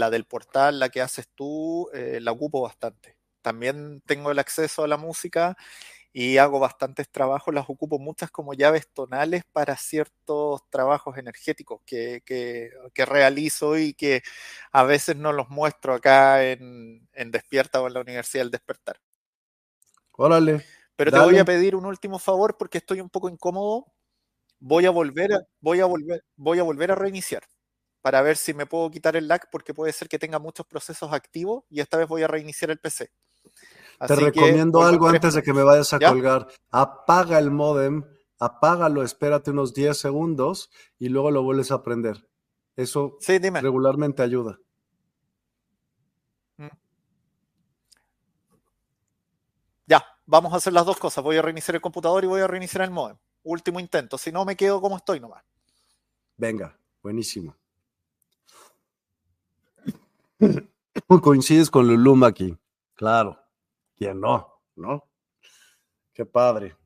del 0.10 0.26
portal, 0.26 0.80
la 0.80 0.90
que 0.90 1.02
haces 1.02 1.30
tú, 1.36 1.88
eh, 1.94 2.20
la 2.20 2.32
ocupo 2.32 2.62
bastante. 2.62 3.16
También 3.44 4.02
tengo 4.08 4.32
el 4.32 4.40
acceso 4.40 4.84
a 4.84 4.88
la 4.88 4.98
música 4.98 5.56
y 6.14 6.38
hago 6.38 6.60
bastantes 6.60 7.10
trabajos, 7.10 7.54
las 7.54 7.70
ocupo 7.70 8.00
muchas 8.00 8.32
como 8.32 8.54
llaves 8.54 8.90
tonales 8.92 9.44
para 9.52 9.78
ciertos 9.78 10.68
trabajos 10.70 11.18
energéticos 11.18 11.82
que, 11.86 12.24
realizo 12.96 13.78
y 13.78 13.94
que 13.94 14.24
a 14.72 14.84
veces 14.84 15.16
no 15.16 15.32
los 15.32 15.50
muestro 15.50 15.94
acá 15.94 16.44
en, 16.44 17.08
Despierta 17.14 17.82
o 17.82 17.88
en 17.88 17.94
la 17.94 18.02
Universidad 18.02 18.44
del 18.44 18.52
Despertar. 18.52 19.00
Órale. 20.14 20.66
Pero 21.04 21.12
te 21.14 21.20
voy 21.20 21.40
a 21.40 21.46
pedir 21.46 21.76
un 21.76 21.88
último 21.88 22.20
favor 22.20 22.58
porque 22.58 22.78
estoy 22.78 23.02
un 23.02 23.10
poco 23.10 23.28
incómodo. 23.28 23.88
Voy 24.60 24.86
a 24.86 24.92
volver 24.92 25.34
a, 25.34 25.40
voy 25.60 25.80
a 25.80 25.88
volver, 25.88 26.24
voy 26.36 26.60
a 26.60 26.64
volver 26.64 26.92
a 26.92 26.96
reiniciar 26.96 27.42
para 28.02 28.22
ver 28.22 28.38
si 28.38 28.54
me 28.54 28.68
puedo 28.68 28.92
quitar 28.92 29.16
el 29.16 29.28
lag 29.28 29.50
porque 29.52 29.74
puede 29.74 29.94
ser 29.94 30.08
que 30.08 30.20
tenga 30.20 30.38
muchos 30.38 30.68
procesos 30.68 31.12
activos 31.12 31.64
y 31.72 31.80
esta 31.80 31.98
vez 31.98 32.08
voy 32.08 32.22
a 32.22 32.28
reiniciar 32.28 32.70
el 32.70 32.78
PC. 32.78 33.12
Te 34.06 34.16
recomiendo 34.16 34.84
algo 34.84 35.08
antes 35.08 35.34
de 35.34 35.42
que 35.42 35.54
me 35.54 35.64
vayas 35.64 35.92
a 35.92 36.00
colgar. 36.00 36.48
Apaga 36.70 37.40
el 37.40 37.50
modem, 37.50 38.04
apágalo, 38.38 39.02
espérate 39.02 39.50
unos 39.50 39.74
10 39.74 39.98
segundos 39.98 40.70
y 41.00 41.10
luego 41.10 41.32
lo 41.32 41.42
vuelves 41.42 41.72
a 41.72 41.82
prender. 41.82 42.30
Eso 42.76 43.18
regularmente 43.28 44.22
ayuda. 44.22 44.60
Mm. 46.58 46.68
Ya, 49.88 50.06
vamos 50.32 50.54
a 50.54 50.56
hacer 50.56 50.72
las 50.72 50.86
dos 50.86 50.98
cosas. 50.98 51.24
Voy 51.24 51.36
a 51.36 51.42
reiniciar 51.42 51.76
el 51.76 51.82
computador 51.82 52.24
y 52.24 52.28
voy 52.28 52.40
a 52.40 52.48
reiniciar 52.48 52.86
el 52.86 52.92
modem. 52.92 53.18
Último 53.44 53.80
intento. 53.80 54.18
Si 54.18 54.32
no, 54.32 54.46
me 54.46 54.56
quedo 54.56 54.82
como 54.82 54.96
estoy 54.96 55.20
nomás. 55.20 55.44
Venga, 56.38 56.80
buenísimo. 57.04 57.56
Coincides 61.22 61.70
con 61.70 61.86
Luluma 61.86 62.28
aquí. 62.28 62.58
Claro. 62.94 63.38
¿Quién 63.96 64.22
no? 64.22 64.48
¿No? 64.76 65.04
Qué 66.14 66.26
padre. 66.26 66.78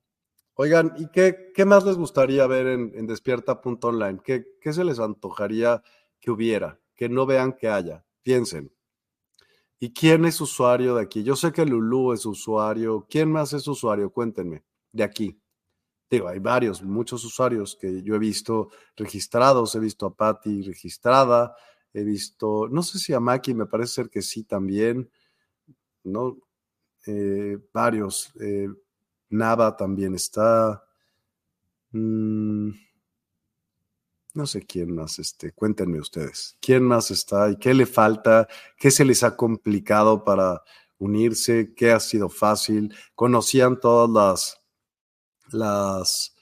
Oigan, 0.55 0.93
¿y 0.97 1.07
qué, 1.09 1.51
qué 1.53 1.65
más 1.65 1.85
les 1.85 1.97
gustaría 1.97 2.47
ver 2.47 2.65
en, 2.65 3.05
despierta.online? 3.05 4.19
¿Qué, 4.23 4.45
¿Qué 4.59 4.73
se 4.73 4.83
les 4.83 4.99
antojaría 4.99 5.83
que 6.19 6.31
hubiera? 6.31 6.79
Que 6.95 7.09
no 7.09 7.25
vean 7.27 7.53
que 7.53 7.69
haya. 7.69 8.03
Piensen. 8.23 8.74
¿Y 9.79 9.93
quién 9.93 10.25
es 10.25 10.39
usuario 10.41 10.95
de 10.95 11.03
aquí? 11.03 11.23
Yo 11.23 11.35
sé 11.35 11.51
que 11.51 11.65
Lulu 11.65 12.13
es 12.13 12.25
usuario. 12.25 13.05
¿Quién 13.09 13.31
más 13.31 13.53
es 13.53 13.67
usuario? 13.67 14.09
Cuéntenme, 14.09 14.63
de 14.91 15.03
aquí. 15.03 15.39
Digo, 16.09 16.27
hay 16.27 16.39
varios, 16.39 16.81
muchos 16.83 17.23
usuarios 17.25 17.77
que 17.79 18.01
yo 18.03 18.15
he 18.15 18.19
visto 18.19 18.69
registrados. 18.95 19.75
He 19.75 19.79
visto 19.79 20.05
a 20.05 20.15
Patty 20.15 20.61
registrada. 20.61 21.55
He 21.93 22.03
visto, 22.03 22.67
no 22.69 22.83
sé 22.83 22.99
si 22.99 23.13
a 23.13 23.19
Maki, 23.19 23.53
me 23.53 23.65
parece 23.65 23.93
ser 23.93 24.09
que 24.09 24.21
sí 24.21 24.43
también. 24.43 25.09
¿no? 26.05 26.37
Eh, 27.05 27.57
varios. 27.73 28.31
Eh, 28.39 28.69
Nava 29.29 29.75
también 29.75 30.15
está. 30.15 30.83
Mm, 31.91 32.71
no 34.35 34.45
sé 34.45 34.65
quién 34.65 34.93
más, 34.93 35.17
este, 35.19 35.53
cuéntenme 35.53 35.99
ustedes, 35.99 36.57
¿quién 36.61 36.83
más 36.83 37.09
está 37.09 37.49
y 37.49 37.57
qué 37.57 37.73
le 37.73 37.85
falta? 37.85 38.47
¿Qué 38.77 38.91
se 38.91 39.05
les 39.05 39.23
ha 39.23 39.37
complicado 39.37 40.23
para 40.23 40.61
unirse? 40.97 41.73
¿Qué 41.73 41.91
ha 41.91 41.99
sido 41.99 42.29
fácil? 42.29 42.93
¿Conocían 43.15 43.79
todas 43.79 44.09
las, 44.09 44.61
las, 45.53 46.35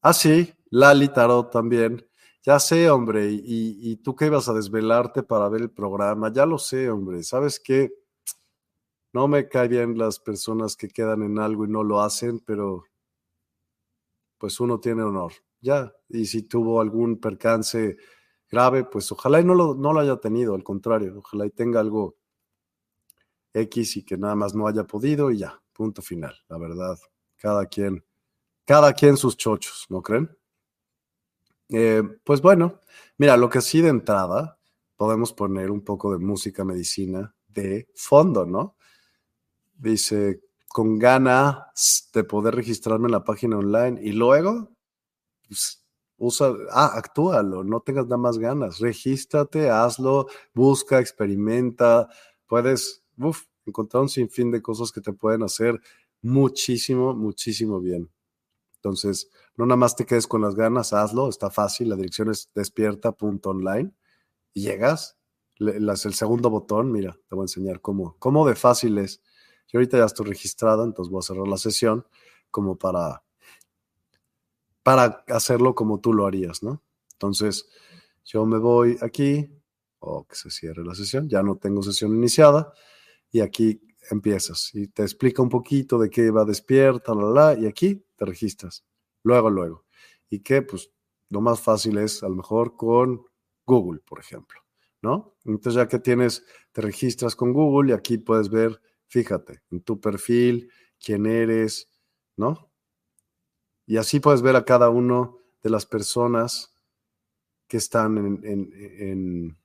ah, 0.00 0.12
sí, 0.14 0.52
Lali 0.70 1.08
Tarot 1.08 1.50
también. 1.50 2.06
Ya 2.42 2.58
sé, 2.58 2.88
hombre, 2.90 3.30
y, 3.30 3.42
y 3.92 3.96
tú 3.96 4.16
qué 4.16 4.26
ibas 4.26 4.48
a 4.48 4.54
desvelarte 4.54 5.22
para 5.22 5.48
ver 5.50 5.62
el 5.62 5.70
programa, 5.70 6.32
ya 6.32 6.46
lo 6.46 6.58
sé, 6.58 6.90
hombre, 6.90 7.22
¿sabes 7.22 7.60
qué? 7.60 7.92
No 9.12 9.28
me 9.28 9.48
caen 9.48 9.70
bien 9.70 9.98
las 9.98 10.18
personas 10.18 10.76
que 10.76 10.88
quedan 10.88 11.22
en 11.22 11.38
algo 11.38 11.66
y 11.66 11.68
no 11.68 11.82
lo 11.82 12.00
hacen, 12.00 12.40
pero 12.40 12.84
pues 14.38 14.60
uno 14.60 14.80
tiene 14.80 15.02
honor 15.02 15.32
ya. 15.60 15.92
Y 16.08 16.26
si 16.26 16.42
tuvo 16.42 16.80
algún 16.80 17.20
percance 17.20 17.96
grave, 18.50 18.84
pues 18.84 19.10
ojalá 19.12 19.40
y 19.40 19.44
no 19.44 19.54
lo, 19.54 19.74
no 19.74 19.92
lo 19.92 20.00
haya 20.00 20.16
tenido, 20.16 20.54
al 20.54 20.64
contrario, 20.64 21.18
ojalá 21.18 21.46
y 21.46 21.50
tenga 21.50 21.80
algo 21.80 22.16
X 23.52 23.96
y 23.98 24.04
que 24.04 24.16
nada 24.16 24.34
más 24.34 24.54
no 24.54 24.66
haya 24.66 24.84
podido 24.84 25.30
y 25.30 25.38
ya, 25.38 25.60
punto 25.72 26.02
final, 26.02 26.34
la 26.48 26.58
verdad. 26.58 26.98
Cada 27.36 27.66
quien, 27.66 28.04
cada 28.64 28.92
quien 28.92 29.16
sus 29.16 29.36
chochos, 29.36 29.86
¿no 29.88 30.02
creen? 30.02 30.30
Eh, 31.70 32.02
pues 32.24 32.40
bueno, 32.40 32.80
mira, 33.18 33.36
lo 33.36 33.48
que 33.48 33.60
sí 33.60 33.80
de 33.80 33.90
entrada, 33.90 34.58
podemos 34.96 35.32
poner 35.32 35.70
un 35.70 35.82
poco 35.82 36.12
de 36.12 36.18
música 36.18 36.64
medicina 36.64 37.34
de 37.48 37.88
fondo, 37.94 38.46
¿no? 38.46 38.76
Dice, 39.76 40.42
con 40.68 40.98
ganas 40.98 42.10
de 42.12 42.24
poder 42.24 42.54
registrarme 42.54 43.06
en 43.06 43.12
la 43.12 43.24
página 43.24 43.58
online 43.58 44.00
y 44.02 44.12
luego 44.12 44.70
pues, 45.48 45.84
usa, 46.18 46.52
ah, 46.70 46.92
actúalo, 46.94 47.64
no 47.64 47.80
tengas 47.80 48.04
nada 48.06 48.18
más 48.18 48.38
ganas, 48.38 48.78
regístrate, 48.80 49.70
hazlo, 49.70 50.26
busca, 50.54 50.98
experimenta, 51.00 52.08
puedes 52.46 53.04
encontrar 53.66 54.02
un 54.02 54.08
sinfín 54.08 54.50
de 54.50 54.62
cosas 54.62 54.92
que 54.92 55.00
te 55.00 55.12
pueden 55.12 55.42
hacer 55.42 55.80
muchísimo, 56.22 57.14
muchísimo 57.14 57.80
bien. 57.80 58.10
Entonces, 58.76 59.30
no 59.56 59.66
nada 59.66 59.76
más 59.76 59.96
te 59.96 60.06
quedes 60.06 60.26
con 60.26 60.42
las 60.42 60.54
ganas, 60.54 60.92
hazlo, 60.92 61.28
está 61.28 61.50
fácil, 61.50 61.88
la 61.88 61.96
dirección 61.96 62.30
es 62.30 62.50
despierta.online 62.54 63.92
y 64.54 64.62
llegas, 64.62 65.16
el 65.58 66.14
segundo 66.14 66.50
botón, 66.50 66.92
mira, 66.92 67.18
te 67.28 67.34
voy 67.34 67.42
a 67.42 67.44
enseñar 67.44 67.80
cómo, 67.80 68.16
cómo 68.18 68.46
de 68.46 68.54
fácil 68.54 68.98
es. 68.98 69.20
Yo 69.68 69.78
ahorita 69.78 69.98
ya 69.98 70.04
estoy 70.04 70.26
registrado, 70.26 70.84
entonces 70.84 71.10
voy 71.10 71.18
a 71.18 71.22
cerrar 71.22 71.48
la 71.48 71.58
sesión 71.58 72.06
como 72.50 72.76
para 72.76 73.22
para 74.88 75.22
hacerlo 75.28 75.74
como 75.74 76.00
tú 76.00 76.14
lo 76.14 76.24
harías, 76.24 76.62
¿no? 76.62 76.82
Entonces, 77.12 77.68
yo 78.24 78.46
me 78.46 78.56
voy 78.56 78.96
aquí, 79.02 79.46
o 79.98 80.26
que 80.26 80.34
se 80.34 80.50
cierre 80.50 80.82
la 80.82 80.94
sesión, 80.94 81.28
ya 81.28 81.42
no 81.42 81.56
tengo 81.58 81.82
sesión 81.82 82.14
iniciada, 82.14 82.72
y 83.30 83.40
aquí 83.40 83.82
empiezas 84.10 84.70
y 84.72 84.88
te 84.88 85.02
explica 85.02 85.42
un 85.42 85.50
poquito 85.50 85.98
de 85.98 86.08
qué 86.08 86.30
va 86.30 86.46
despierta, 86.46 87.14
la, 87.14 87.26
la, 87.26 87.60
y 87.60 87.66
aquí 87.66 88.02
te 88.16 88.24
registras. 88.24 88.82
Luego, 89.24 89.50
luego. 89.50 89.84
Y 90.30 90.40
que, 90.40 90.62
pues, 90.62 90.90
lo 91.28 91.42
más 91.42 91.60
fácil 91.60 91.98
es 91.98 92.22
a 92.22 92.28
lo 92.30 92.36
mejor 92.36 92.74
con 92.74 93.26
Google, 93.66 94.00
por 94.06 94.20
ejemplo, 94.20 94.58
¿no? 95.02 95.36
Entonces, 95.44 95.74
ya 95.74 95.86
que 95.86 95.98
tienes, 95.98 96.46
te 96.72 96.80
registras 96.80 97.36
con 97.36 97.52
Google 97.52 97.90
y 97.90 97.92
aquí 97.92 98.16
puedes 98.16 98.48
ver, 98.48 98.80
fíjate, 99.06 99.60
en 99.70 99.82
tu 99.82 100.00
perfil, 100.00 100.70
quién 100.98 101.26
eres, 101.26 101.90
¿no? 102.38 102.67
Y 103.88 103.96
así 103.96 104.20
puedes 104.20 104.42
ver 104.42 104.54
a 104.54 104.66
cada 104.66 104.90
uno 104.90 105.38
de 105.62 105.70
las 105.70 105.86
personas 105.86 106.74
que 107.66 107.78
están 107.78 108.18
en, 108.18 108.44
en, 108.44 109.58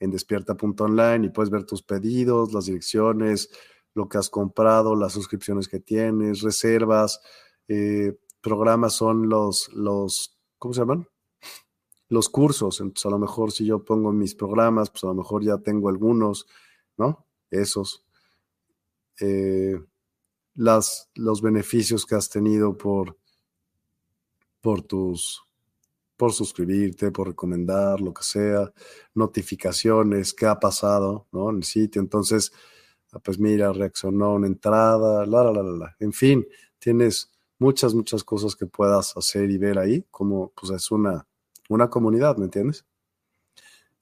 en, 0.00 0.10
despierta.online 0.10 1.24
y 1.24 1.30
puedes 1.30 1.48
ver 1.48 1.64
tus 1.64 1.82
pedidos, 1.82 2.52
las 2.52 2.66
direcciones, 2.66 3.48
lo 3.94 4.06
que 4.06 4.18
has 4.18 4.28
comprado, 4.28 4.94
las 4.94 5.14
suscripciones 5.14 5.66
que 5.66 5.80
tienes, 5.80 6.42
reservas, 6.42 7.22
eh, 7.68 8.18
programas 8.42 8.92
son 8.92 9.30
los, 9.30 9.72
los, 9.72 10.38
¿cómo 10.58 10.74
se 10.74 10.80
llaman? 10.80 11.08
Los 12.10 12.28
cursos. 12.28 12.82
Entonces, 12.82 13.06
a 13.06 13.10
lo 13.10 13.18
mejor 13.18 13.50
si 13.50 13.64
yo 13.64 13.82
pongo 13.82 14.12
mis 14.12 14.34
programas, 14.34 14.90
pues 14.90 15.04
a 15.04 15.06
lo 15.06 15.14
mejor 15.14 15.42
ya 15.42 15.56
tengo 15.56 15.88
algunos, 15.88 16.46
¿no? 16.98 17.26
Esos. 17.50 18.04
Eh, 19.18 19.80
las, 20.54 21.08
los 21.14 21.40
beneficios 21.40 22.04
que 22.04 22.14
has 22.14 22.28
tenido 22.28 22.76
por 22.76 23.16
por 24.60 24.82
tus, 24.82 25.42
por 26.16 26.32
suscribirte, 26.32 27.10
por 27.10 27.28
recomendar, 27.28 28.00
lo 28.00 28.12
que 28.12 28.24
sea, 28.24 28.72
notificaciones, 29.14 30.34
qué 30.34 30.46
ha 30.46 30.58
pasado, 30.58 31.26
¿no? 31.32 31.50
En 31.50 31.58
el 31.58 31.64
sitio. 31.64 32.00
Entonces, 32.00 32.52
ah, 33.12 33.20
pues 33.20 33.38
mira, 33.38 33.72
reaccionó 33.72 34.34
una 34.34 34.46
entrada, 34.46 35.26
la, 35.26 35.44
la, 35.44 35.52
la, 35.52 35.62
la. 35.62 35.96
En 36.00 36.12
fin, 36.12 36.46
tienes 36.78 37.30
muchas, 37.58 37.94
muchas 37.94 38.24
cosas 38.24 38.56
que 38.56 38.66
puedas 38.66 39.16
hacer 39.16 39.50
y 39.50 39.58
ver 39.58 39.78
ahí, 39.78 40.04
como 40.10 40.52
pues 40.58 40.72
es 40.72 40.90
una, 40.90 41.26
una 41.68 41.88
comunidad, 41.90 42.36
¿me 42.36 42.44
entiendes? 42.44 42.84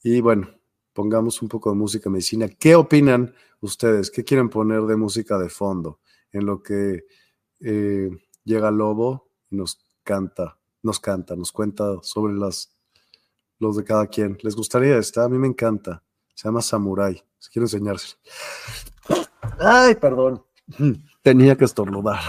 Y 0.02 0.20
bueno, 0.20 0.48
pongamos 0.92 1.42
un 1.42 1.48
poco 1.48 1.70
de 1.70 1.76
música 1.76 2.08
medicina. 2.08 2.48
¿Qué 2.48 2.74
opinan 2.74 3.34
ustedes? 3.60 4.10
¿Qué 4.10 4.24
quieren 4.24 4.48
poner 4.48 4.82
de 4.82 4.96
música 4.96 5.38
de 5.38 5.48
fondo? 5.48 6.00
En 6.32 6.46
lo 6.46 6.62
que 6.62 7.04
eh, 7.60 8.10
llega 8.44 8.70
Lobo 8.70 9.28
y 9.50 9.56
nos 9.56 9.85
canta, 10.06 10.56
nos 10.82 11.00
canta, 11.00 11.34
nos 11.34 11.50
cuenta 11.50 11.96
sobre 12.02 12.34
las, 12.34 12.72
los 13.58 13.76
de 13.76 13.84
cada 13.84 14.06
quien. 14.06 14.38
¿Les 14.42 14.54
gustaría 14.54 14.96
esta? 14.96 15.24
A 15.24 15.28
mí 15.28 15.36
me 15.36 15.48
encanta. 15.48 16.02
Se 16.34 16.48
llama 16.48 16.62
Samurai. 16.62 17.22
Si 17.38 17.50
quiero 17.50 17.66
enseñárselo. 17.66 18.18
Ay, 19.58 19.96
perdón. 19.96 20.44
Tenía 21.22 21.56
que 21.56 21.64
estornudar. 21.64 22.20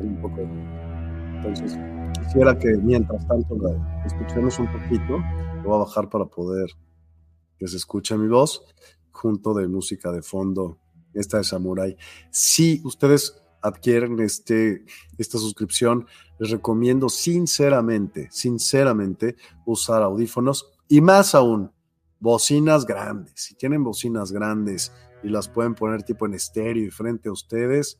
Un 0.00 0.18
poco. 0.20 0.40
Entonces, 1.36 1.78
quisiera 2.22 2.58
que 2.58 2.76
mientras 2.76 3.26
tanto 3.26 3.56
la 3.56 4.04
escuchemos 4.04 4.58
un 4.58 4.70
poquito. 4.70 5.18
Lo 5.62 5.70
voy 5.70 5.76
a 5.76 5.84
bajar 5.84 6.10
para 6.10 6.26
poder 6.26 6.68
que 7.56 7.66
se 7.66 7.78
escuche 7.78 8.16
mi 8.18 8.28
voz 8.28 8.62
junto 9.12 9.54
de 9.54 9.66
música 9.66 10.12
de 10.12 10.20
fondo. 10.20 10.78
Esta 11.14 11.38
de 11.38 11.44
Samurai. 11.44 11.96
Si 12.30 12.82
ustedes 12.84 13.40
adquieren 13.62 14.20
este, 14.20 14.84
esta 15.16 15.38
suscripción, 15.38 16.06
les 16.38 16.50
recomiendo 16.50 17.08
sinceramente, 17.08 18.28
sinceramente 18.30 19.36
usar 19.66 20.02
audífonos 20.02 20.72
y 20.88 21.00
más 21.00 21.34
aún, 21.34 21.72
bocinas 22.20 22.86
grandes. 22.86 23.34
Si 23.36 23.54
tienen 23.54 23.84
bocinas 23.84 24.32
grandes 24.32 24.92
y 25.22 25.28
las 25.28 25.48
pueden 25.48 25.74
poner 25.74 26.02
tipo 26.02 26.26
en 26.26 26.34
estéreo 26.34 26.84
y 26.84 26.90
frente 26.90 27.28
a 27.28 27.32
ustedes, 27.32 27.98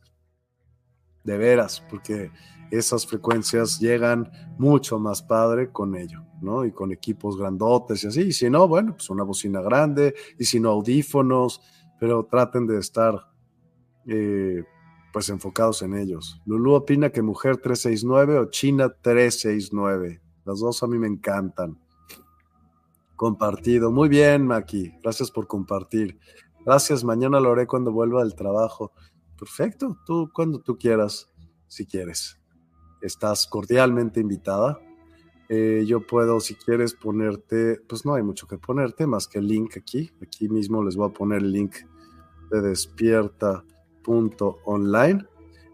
de 1.23 1.37
veras, 1.37 1.83
porque 1.89 2.31
esas 2.71 3.05
frecuencias 3.05 3.79
llegan 3.79 4.31
mucho 4.57 4.99
más 4.99 5.21
padre 5.21 5.71
con 5.71 5.95
ello, 5.95 6.23
¿no? 6.41 6.65
Y 6.65 6.71
con 6.71 6.91
equipos 6.91 7.37
grandotes 7.37 8.03
y 8.03 8.07
así. 8.07 8.21
Y 8.21 8.33
si 8.33 8.49
no, 8.49 8.67
bueno, 8.67 8.93
pues 8.95 9.09
una 9.09 9.23
bocina 9.23 9.61
grande, 9.61 10.15
y 10.37 10.45
si 10.45 10.59
no, 10.59 10.69
audífonos, 10.69 11.61
pero 11.99 12.25
traten 12.25 12.67
de 12.67 12.79
estar 12.79 13.27
eh, 14.07 14.63
pues 15.11 15.29
enfocados 15.29 15.81
en 15.81 15.95
ellos. 15.95 16.41
Lulu 16.45 16.73
opina 16.73 17.09
que 17.09 17.21
Mujer 17.21 17.57
369 17.57 18.39
o 18.39 18.45
China 18.45 18.89
369. 19.01 20.21
Las 20.45 20.59
dos 20.59 20.83
a 20.83 20.87
mí 20.87 20.97
me 20.97 21.07
encantan. 21.07 21.79
Compartido. 23.15 23.91
Muy 23.91 24.09
bien, 24.09 24.45
Maki. 24.45 24.93
Gracias 25.01 25.31
por 25.31 25.47
compartir. 25.47 26.19
Gracias. 26.65 27.03
Mañana 27.03 27.39
lo 27.39 27.51
haré 27.51 27.67
cuando 27.67 27.91
vuelva 27.91 28.23
del 28.23 28.35
trabajo. 28.35 28.93
Perfecto. 29.37 29.97
Tú 30.05 30.29
cuando 30.33 30.59
tú 30.59 30.77
quieras, 30.77 31.29
si 31.67 31.85
quieres. 31.85 32.39
Estás 33.01 33.47
cordialmente 33.47 34.19
invitada. 34.19 34.79
Eh, 35.49 35.83
yo 35.87 36.05
puedo, 36.05 36.39
si 36.39 36.53
quieres, 36.53 36.93
ponerte, 36.93 37.81
pues 37.87 38.05
no 38.05 38.13
hay 38.13 38.21
mucho 38.21 38.45
que 38.45 38.59
ponerte 38.59 39.07
más 39.07 39.27
que 39.27 39.39
el 39.39 39.47
link 39.47 39.77
aquí. 39.77 40.11
Aquí 40.21 40.47
mismo 40.47 40.83
les 40.83 40.95
voy 40.95 41.09
a 41.09 41.13
poner 41.13 41.39
el 41.39 41.51
link 41.51 41.75
de 42.51 42.61
despierta 42.61 43.63
online. 44.05 45.25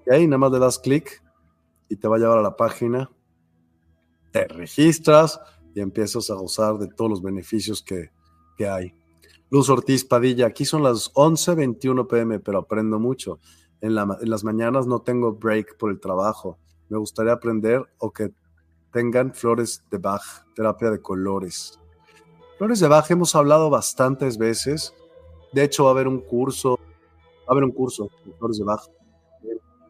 Y 0.06 0.14
ahí 0.14 0.28
nada 0.28 0.38
más 0.38 0.52
le 0.52 0.60
das 0.60 0.80
clic 0.80 1.24
y 1.90 1.96
te 1.96 2.08
va 2.08 2.18
a 2.18 2.20
llevar 2.20 2.40
a 2.40 2.42
la 2.42 2.56
página. 2.56 3.10
Te 4.32 4.48
registras 4.48 5.40
y 5.74 5.82
empiezas 5.82 6.30
a 6.30 6.36
gozar 6.36 6.78
de 6.78 6.88
todos 6.88 7.10
los 7.10 7.22
beneficios 7.22 7.82
que, 7.82 8.12
que 8.58 8.68
hay. 8.68 8.94
Luz 9.50 9.70
Ortiz 9.70 10.04
Padilla, 10.04 10.48
aquí 10.48 10.66
son 10.66 10.84
las 10.84 11.14
11:21 11.14 12.08
pm, 12.08 12.40
pero 12.40 12.60
aprendo 12.60 13.00
mucho. 13.00 13.40
En, 13.82 13.96
la, 13.96 14.18
en, 14.20 14.30
las 14.30 14.44
mañanas 14.44 14.88
no 14.88 15.02
tengo 15.02 15.34
break 15.34 15.78
por 15.78 15.92
el 15.92 16.00
trabajo. 16.00 16.58
Me 16.90 16.98
gustaría 16.98 17.34
aprender 17.34 17.84
o 18.00 18.12
que 18.12 18.32
tengan 18.92 19.34
flores 19.34 19.84
de 19.92 19.98
Bach, 19.98 20.24
terapia 20.56 20.90
de 20.90 21.02
colores. 21.02 21.80
Flores 22.58 22.80
de 22.80 22.88
Bach 22.88 23.10
hemos 23.12 23.36
hablado 23.36 23.70
bastantes 23.70 24.38
veces 24.38 24.94
De 25.52 25.64
hecho, 25.64 25.84
va 25.84 25.90
a 25.90 25.94
haber 25.94 26.08
un 26.08 26.20
curso, 26.20 26.80
va 27.46 27.50
a 27.50 27.52
haber 27.54 27.64
un 27.64 27.72
curso 27.72 28.10
de 28.26 28.34
Flores 28.34 28.58
de 28.58 28.64
Baja 28.64 28.90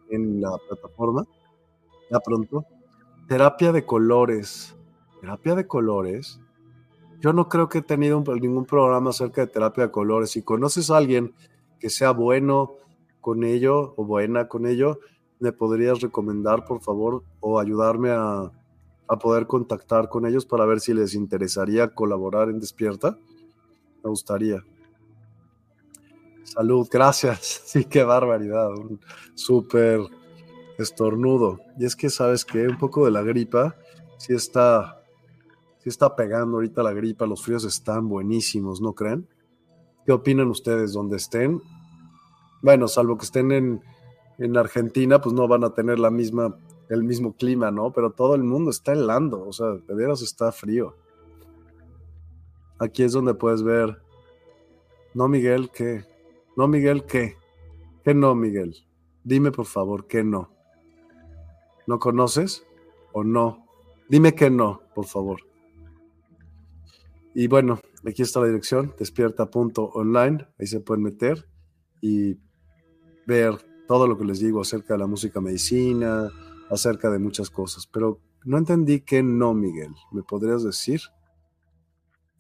en 0.10 0.42
la 0.42 0.52
plataforma, 0.68 1.26
ya 2.12 2.20
pronto. 2.20 2.66
Terapia 3.28 3.72
de 3.72 3.86
colores. 3.86 4.76
Terapia 5.22 5.56
de 5.56 5.68
colores. 5.68 6.40
Yo 7.20 7.34
no 7.34 7.50
creo 7.50 7.70
que 7.70 7.80
he 7.80 7.82
tenido 7.82 8.24
ningún 8.40 8.66
programa 8.66 9.10
acerca 9.10 9.42
de 9.42 9.48
terapia 9.48 9.86
de 9.86 9.92
colores. 9.92 10.32
Si 10.32 10.44
conoces 10.44 10.92
a 10.92 10.98
alguien 10.98 11.34
que 11.80 11.90
sea 11.90 12.12
bueno 12.12 12.74
con 13.22 13.44
ello 13.44 13.94
o 13.98 14.06
buena 14.06 14.48
con 14.48 14.68
ello, 14.68 15.00
me 15.40 15.52
podrías 15.52 16.02
recomendar, 16.02 16.66
por 16.66 16.82
favor, 16.82 17.24
o 17.40 17.60
ayudarme 17.60 18.12
a, 18.12 18.52
a 19.08 19.18
poder 19.18 19.48
contactar 19.48 20.10
con 20.10 20.26
ellos 20.26 20.46
para 20.46 20.66
ver 20.66 20.80
si 20.80 20.94
les 20.94 21.16
interesaría 21.16 21.94
colaborar 21.94 22.50
en 22.50 22.60
Despierta. 22.60 23.18
Me 24.04 24.10
gustaría. 24.10 24.64
Salud, 26.46 26.88
gracias. 26.90 27.64
Sí, 27.66 27.86
qué 27.86 28.04
barbaridad. 28.04 28.70
Un 28.70 29.00
súper 29.34 30.00
estornudo. 30.78 31.60
Y 31.78 31.86
es 31.86 31.96
que, 31.96 32.10
¿sabes 32.10 32.46
que 32.46 32.68
Un 32.68 32.78
poco 32.78 33.04
de 33.04 33.12
la 33.12 33.24
gripa 33.24 33.76
sí 34.18 34.34
está, 34.34 35.04
sí 35.80 35.90
está 35.90 36.16
pegando 36.16 36.58
ahorita 36.58 36.84
la 36.84 36.94
gripa. 36.94 37.26
Los 37.26 37.44
fríos 37.44 37.66
están 37.66 38.08
buenísimos, 38.08 38.80
¿no 38.80 38.94
creen? 38.94 39.28
¿Qué 40.06 40.12
opinan 40.12 40.48
ustedes 40.50 40.94
donde 40.94 41.18
estén? 41.18 41.62
Bueno, 42.62 42.88
salvo 42.88 43.18
que 43.18 43.26
estén 43.26 43.52
en, 43.52 43.82
en 44.38 44.56
Argentina, 44.56 45.20
pues 45.20 45.34
no 45.34 45.48
van 45.48 45.64
a 45.64 45.74
tener 45.74 45.98
la 45.98 46.12
misma, 46.12 46.56
el 46.90 47.04
mismo 47.04 47.36
clima, 47.36 47.72
¿no? 47.72 47.92
Pero 47.92 48.12
todo 48.12 48.36
el 48.36 48.44
mundo 48.44 48.70
está 48.70 48.94
helando, 48.94 49.46
o 49.46 49.52
sea, 49.52 49.68
de 49.72 49.96
veras 49.96 50.22
está 50.22 50.52
frío. 50.52 50.96
Aquí 52.78 53.04
es 53.04 53.14
donde 53.14 53.34
puedes 53.34 53.64
ver, 53.64 54.02
no 55.14 55.28
Miguel, 55.28 55.72
¿qué? 55.74 56.15
No 56.56 56.68
Miguel, 56.68 57.06
¿qué? 57.06 57.36
¿Qué 58.04 58.14
no, 58.14 58.36
Miguel? 58.36 58.76
Dime 59.24 59.52
por 59.52 59.66
favor, 59.66 60.08
¿qué 60.08 60.24
no? 60.24 60.52
¿No 61.88 62.00
conoces 62.00 62.66
o 63.14 63.24
no? 63.24 63.66
Dime 64.08 64.36
que 64.36 64.50
no, 64.50 64.82
por 64.94 65.06
favor. 65.06 65.42
Y 67.34 67.48
bueno, 67.48 67.80
aquí 68.08 68.22
está 68.22 68.40
la 68.40 68.48
dirección, 68.48 68.94
despierta.online, 68.98 70.48
ahí 70.58 70.68
se 70.68 70.80
pueden 70.80 71.04
meter 71.04 71.50
y 72.02 72.38
ver 73.28 73.58
todo 73.88 74.08
lo 74.08 74.18
que 74.18 74.26
les 74.26 74.40
digo 74.40 74.62
acerca 74.62 74.94
de 74.94 75.00
la 75.00 75.08
música 75.08 75.42
medicina, 75.42 76.30
acerca 76.70 77.10
de 77.10 77.20
muchas 77.20 77.50
cosas, 77.50 77.88
pero 77.88 78.22
no 78.46 78.58
entendí 78.58 79.02
que 79.02 79.22
no, 79.24 79.54
Miguel, 79.54 79.94
¿me 80.12 80.24
podrías 80.24 80.64
decir? 80.64 81.02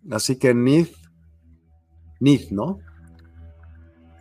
Así 0.10 0.38
que 0.38 0.54
Nith, 0.54 0.94
Nith, 2.20 2.52
¿no? 2.52 2.80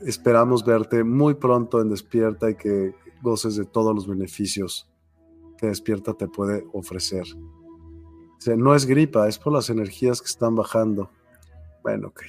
Esperamos 0.05 0.65
verte 0.65 1.03
muy 1.03 1.35
pronto 1.35 1.81
en 1.81 1.89
Despierta 1.89 2.51
y 2.51 2.57
que 2.57 2.95
goces 3.23 3.57
de 3.57 3.65
todos 3.65 3.95
los 3.95 4.07
beneficios 4.07 4.89
que 5.57 5.69
Despierta 5.69 6.13
te 6.13 6.29
puede 6.29 6.67
ofrecer. 6.73 7.25
no 8.57 8.75
es 8.75 8.85
gripa, 8.85 9.29
es 9.29 9.39
por 9.39 9.53
las 9.53 9.71
energías 9.71 10.21
que 10.21 10.27
están 10.27 10.55
bajando. 10.55 11.11
Bueno, 11.83 12.09
ok. 12.09 12.23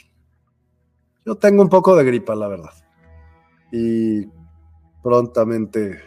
Yo 1.26 1.36
tengo 1.36 1.64
un 1.64 1.70
poco 1.70 1.96
de 1.96 2.06
gripa, 2.06 2.36
la 2.36 2.48
verdad. 2.48 2.72
Y 3.72 4.26
prontamente 5.04 6.00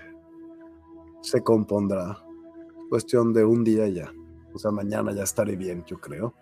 se 1.21 1.43
compondrá. 1.43 2.19
Cuestión 2.89 3.35
de 3.35 3.45
un 3.45 3.63
día 3.65 3.87
ya. 3.89 4.13
O 4.55 4.59
sea, 4.59 4.71
mañana 4.71 5.13
ya 5.13 5.25
estaré 5.25 5.57
bien, 5.57 5.85
yo 5.87 5.99
creo. 5.99 6.35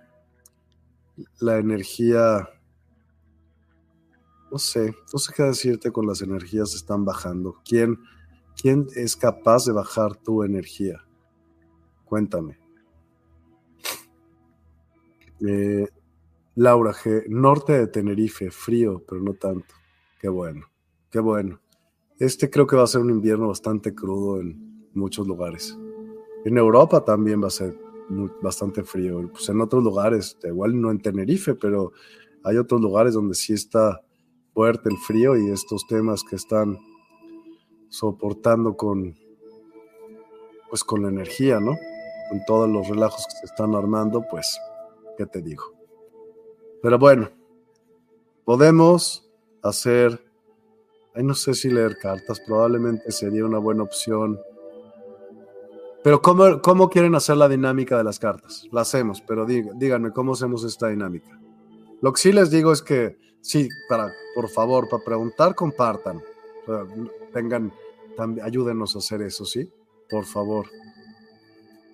La 1.41 1.59
energía, 1.59 2.49
no 4.51 4.59
sé, 4.59 4.95
no 5.13 5.19
sé 5.19 5.33
qué 5.35 5.43
decirte 5.43 5.91
con 5.91 6.07
las 6.07 6.23
energías 6.23 6.75
están 6.75 7.05
bajando. 7.05 7.57
¿Quién, 7.65 7.99
quién 8.61 8.87
es 8.95 9.17
capaz 9.17 9.67
de 9.67 9.73
bajar 9.73 10.17
tu 10.17 10.43
energía? 10.43 11.05
Cuéntame. 12.05 12.59
Eh, 15.47 15.87
Laura 16.55 16.93
G, 16.93 17.27
norte 17.29 17.75
de 17.75 17.87
Tenerife, 17.89 18.51
frío, 18.51 19.03
pero 19.07 19.21
no 19.21 19.35
tanto. 19.35 19.75
Qué 20.21 20.29
bueno, 20.29 20.67
qué 21.11 21.21
bueno. 21.21 21.61
Este 22.19 22.49
creo 22.49 22.67
que 22.67 22.77
va 22.77 22.85
a 22.85 22.87
ser 22.87 23.03
un 23.03 23.11
invierno 23.11 23.49
bastante 23.49 23.95
crudo 23.95 24.41
en 24.41 24.89
muchos 24.95 25.27
lugares. 25.27 25.77
En 26.45 26.57
Europa 26.57 27.05
también 27.05 27.43
va 27.43 27.49
a 27.49 27.51
ser 27.51 27.77
bastante 28.41 28.83
frío. 28.85 29.29
Pues 29.31 29.49
en 29.49 29.61
otros 29.61 29.83
lugares, 29.83 30.39
igual 30.45 30.81
no 30.81 30.91
en 30.91 31.01
Tenerife, 31.01 31.55
pero 31.55 31.93
hay 32.43 32.57
otros 32.57 32.81
lugares 32.81 33.15
donde 33.15 33.35
sí 33.35 33.53
está 33.53 34.01
fuerte 34.57 34.89
el 34.89 34.97
frío 34.97 35.37
y 35.37 35.51
estos 35.51 35.87
temas 35.87 36.25
que 36.25 36.35
están 36.35 36.79
soportando 37.91 38.75
con 38.75 39.15
pues 40.71 40.83
con 40.83 41.03
la 41.03 41.11
energía, 41.11 41.61
¿no? 41.61 41.77
Con 42.31 42.43
todos 42.47 42.67
los 42.67 42.89
relajos 42.89 43.27
que 43.27 43.37
se 43.37 43.45
están 43.45 43.75
armando, 43.75 44.25
pues, 44.31 44.59
¿qué 45.19 45.27
te 45.27 45.43
digo? 45.43 45.63
Pero 46.83 46.99
bueno, 46.99 47.29
podemos 48.47 49.31
hacer 49.63 50.25
no 51.17 51.35
sé 51.35 51.53
si 51.53 51.69
leer 51.69 51.99
cartas, 51.99 52.41
probablemente 52.41 53.13
sería 53.13 53.45
una 53.45 53.59
buena 53.59 53.83
opción. 53.83 54.41
Pero 56.03 56.23
¿cómo, 56.23 56.63
cómo 56.63 56.89
quieren 56.89 57.15
hacer 57.15 57.37
la 57.37 57.49
dinámica 57.49 57.99
de 57.99 58.05
las 58.05 58.19
cartas? 58.19 58.67
La 58.73 58.81
hacemos, 58.81 59.21
pero 59.21 59.45
díganme, 59.45 60.13
¿cómo 60.13 60.33
hacemos 60.33 60.65
esta 60.65 60.89
dinámica? 60.89 61.39
Lo 62.01 62.15
que 62.15 62.21
sí 62.23 62.33
les 62.33 62.51
digo 62.51 62.73
es 62.73 62.81
que, 62.81 63.19
sí, 63.47 63.69
para, 63.89 64.13
por 64.35 64.49
favor, 64.49 64.89
para 64.89 65.05
preguntar, 65.05 65.55
compartan. 65.55 66.23
tengan, 67.33 67.73
ayúdenos 68.43 68.95
a 68.95 68.99
hacer 68.99 69.23
eso, 69.23 69.45
¿sí? 69.45 69.69
Por 70.09 70.25
favor. 70.25 70.67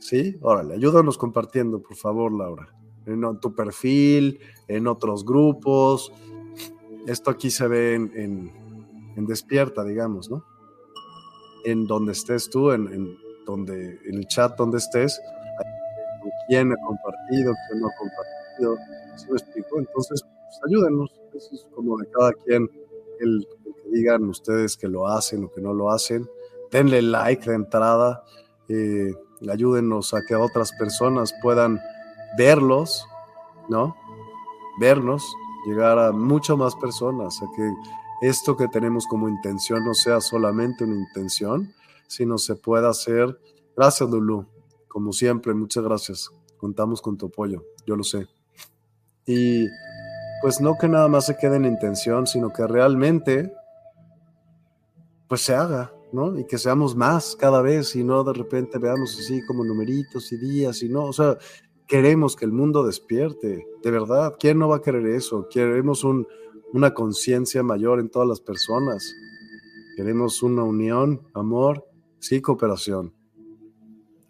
¿Sí? 0.00 0.36
Órale, 0.42 0.74
ayúdanos 0.74 1.16
compartiendo, 1.16 1.80
por 1.80 1.96
favor, 1.96 2.32
Laura. 2.32 2.68
En 3.06 3.40
tu 3.40 3.54
perfil, 3.54 4.38
en 4.68 4.86
otros 4.86 5.24
grupos. 5.24 6.12
Esto 7.06 7.30
aquí 7.30 7.50
se 7.50 7.66
ve 7.66 7.94
en 7.94 8.62
en 9.16 9.26
despierta, 9.26 9.84
digamos, 9.84 10.30
¿no? 10.30 10.44
En 11.64 11.86
donde 11.86 12.12
estés 12.12 12.48
tú, 12.50 12.72
en, 12.72 13.16
donde, 13.46 13.98
en 14.04 14.14
el 14.14 14.26
chat 14.26 14.56
donde 14.56 14.78
estés, 14.78 15.20
quién 16.48 16.72
ha 16.72 16.76
compartido, 16.76 17.52
quién 17.68 17.80
no 17.80 17.88
ha 17.88 17.96
compartido, 17.98 18.76
¿sí 19.16 19.26
me 19.30 19.36
explico? 19.36 19.78
Entonces, 19.78 20.22
pues, 20.22 20.60
ayúdenos, 20.66 21.10
eso 21.34 21.54
es 21.54 21.66
como 21.74 21.96
de 21.98 22.08
cada 22.10 22.32
quien, 22.32 22.70
el, 23.20 23.46
que 23.64 23.90
digan 23.90 24.24
ustedes 24.24 24.76
que 24.76 24.88
lo 24.88 25.06
hacen 25.06 25.44
o 25.44 25.50
que 25.50 25.60
no 25.60 25.72
lo 25.72 25.90
hacen, 25.90 26.28
denle 26.70 27.02
like 27.02 27.48
de 27.48 27.56
entrada, 27.56 28.24
eh, 28.68 29.14
ayúdenos 29.50 30.14
a 30.14 30.22
que 30.26 30.34
otras 30.34 30.72
personas 30.72 31.34
puedan 31.42 31.80
verlos, 32.36 33.06
¿no? 33.68 33.96
Vernos, 34.80 35.24
llegar 35.66 35.98
a 35.98 36.12
mucho 36.12 36.56
más 36.56 36.74
personas, 36.76 37.40
a 37.42 37.46
que 37.54 37.70
esto 38.22 38.56
que 38.56 38.68
tenemos 38.68 39.06
como 39.06 39.28
intención 39.28 39.84
no 39.84 39.94
sea 39.94 40.20
solamente 40.20 40.84
una 40.84 40.96
intención, 40.96 41.72
sino 42.06 42.38
se 42.38 42.54
pueda 42.54 42.90
hacer. 42.90 43.38
Gracias, 43.76 44.08
Lulu. 44.08 44.46
Como 44.88 45.12
siempre, 45.12 45.54
muchas 45.54 45.82
gracias. 45.82 46.30
Contamos 46.56 47.02
con 47.02 47.16
tu 47.16 47.26
apoyo, 47.26 47.64
yo 47.86 47.96
lo 47.96 48.04
sé. 48.04 48.28
Y 49.26 49.66
pues 50.42 50.60
no 50.60 50.76
que 50.76 50.88
nada 50.88 51.08
más 51.08 51.26
se 51.26 51.36
quede 51.36 51.56
en 51.56 51.64
intención, 51.64 52.26
sino 52.26 52.52
que 52.52 52.66
realmente 52.66 53.52
pues 55.28 55.40
se 55.40 55.54
haga, 55.54 55.94
¿no? 56.12 56.38
Y 56.38 56.44
que 56.44 56.58
seamos 56.58 56.94
más 56.94 57.36
cada 57.36 57.62
vez 57.62 57.96
y 57.96 58.04
no 58.04 58.24
de 58.24 58.34
repente 58.34 58.78
veamos 58.78 59.16
así 59.18 59.40
como 59.46 59.64
numeritos 59.64 60.30
y 60.32 60.36
días 60.36 60.82
y 60.82 60.88
no, 60.88 61.04
o 61.04 61.12
sea, 61.12 61.38
queremos 61.86 62.36
que 62.36 62.44
el 62.44 62.52
mundo 62.52 62.84
despierte, 62.84 63.66
de 63.82 63.90
verdad, 63.90 64.34
¿quién 64.38 64.58
no 64.58 64.68
va 64.68 64.76
a 64.76 64.82
querer 64.82 65.06
eso? 65.06 65.46
Queremos 65.48 66.04
un, 66.04 66.26
una 66.72 66.92
conciencia 66.92 67.62
mayor 67.62 68.00
en 68.00 68.08
todas 68.08 68.28
las 68.28 68.40
personas. 68.40 69.14
Queremos 69.96 70.42
una 70.42 70.64
unión, 70.64 71.20
amor, 71.34 71.86
sí, 72.18 72.40
cooperación. 72.40 73.14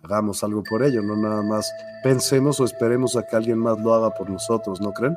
Hagamos 0.03 0.43
algo 0.43 0.63
por 0.65 0.83
ello, 0.83 1.03
no 1.03 1.17
nada 1.17 1.43
más 1.43 1.73
pensemos 2.03 2.59
o 2.59 2.65
esperemos 2.65 3.17
a 3.17 3.25
que 3.25 3.37
alguien 3.37 3.59
más 3.59 3.81
lo 3.81 3.95
haga 3.95 4.11
por 4.11 4.29
nosotros, 4.29 4.81
¿no 4.81 4.93
creen? 4.93 5.15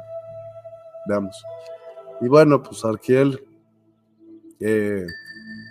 Veamos. 1.08 1.36
Y 2.22 2.28
bueno, 2.28 2.62
pues 2.64 2.84
Arquiel, 2.86 3.44
eh, 4.60 5.06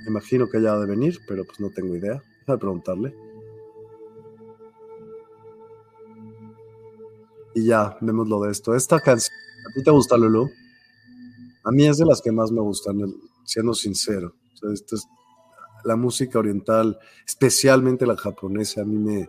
imagino 0.07 0.49
que 0.49 0.61
ya 0.61 0.75
ha 0.75 0.79
de 0.79 0.87
venir, 0.87 1.19
pero 1.27 1.45
pues 1.45 1.61
no 1.61 1.71
tengo 1.71 1.97
idea. 1.97 2.23
Déjame 2.41 2.59
preguntarle. 2.59 3.15
Y 7.55 7.67
ya, 7.67 7.97
vemos 8.01 8.29
lo 8.29 8.41
de 8.43 8.51
esto. 8.51 8.75
Esta 8.75 9.01
canción, 9.01 9.35
¿a 9.71 9.73
ti 9.73 9.83
te 9.83 9.91
gusta, 9.91 10.17
Lulu? 10.17 10.51
A 11.65 11.71
mí 11.71 11.87
es 11.87 11.97
de 11.99 12.05
las 12.05 12.21
que 12.21 12.33
más 12.33 12.51
me 12.51 12.61
gustan, 12.61 12.99
siendo 13.45 13.75
sincero. 13.75 14.35
la 15.85 15.97
música 15.97 16.39
oriental, 16.39 16.99
especialmente 17.27 18.07
la 18.07 18.17
japonesa, 18.17 18.83
a 18.83 18.85
mí 18.85 18.99
me 18.99 19.29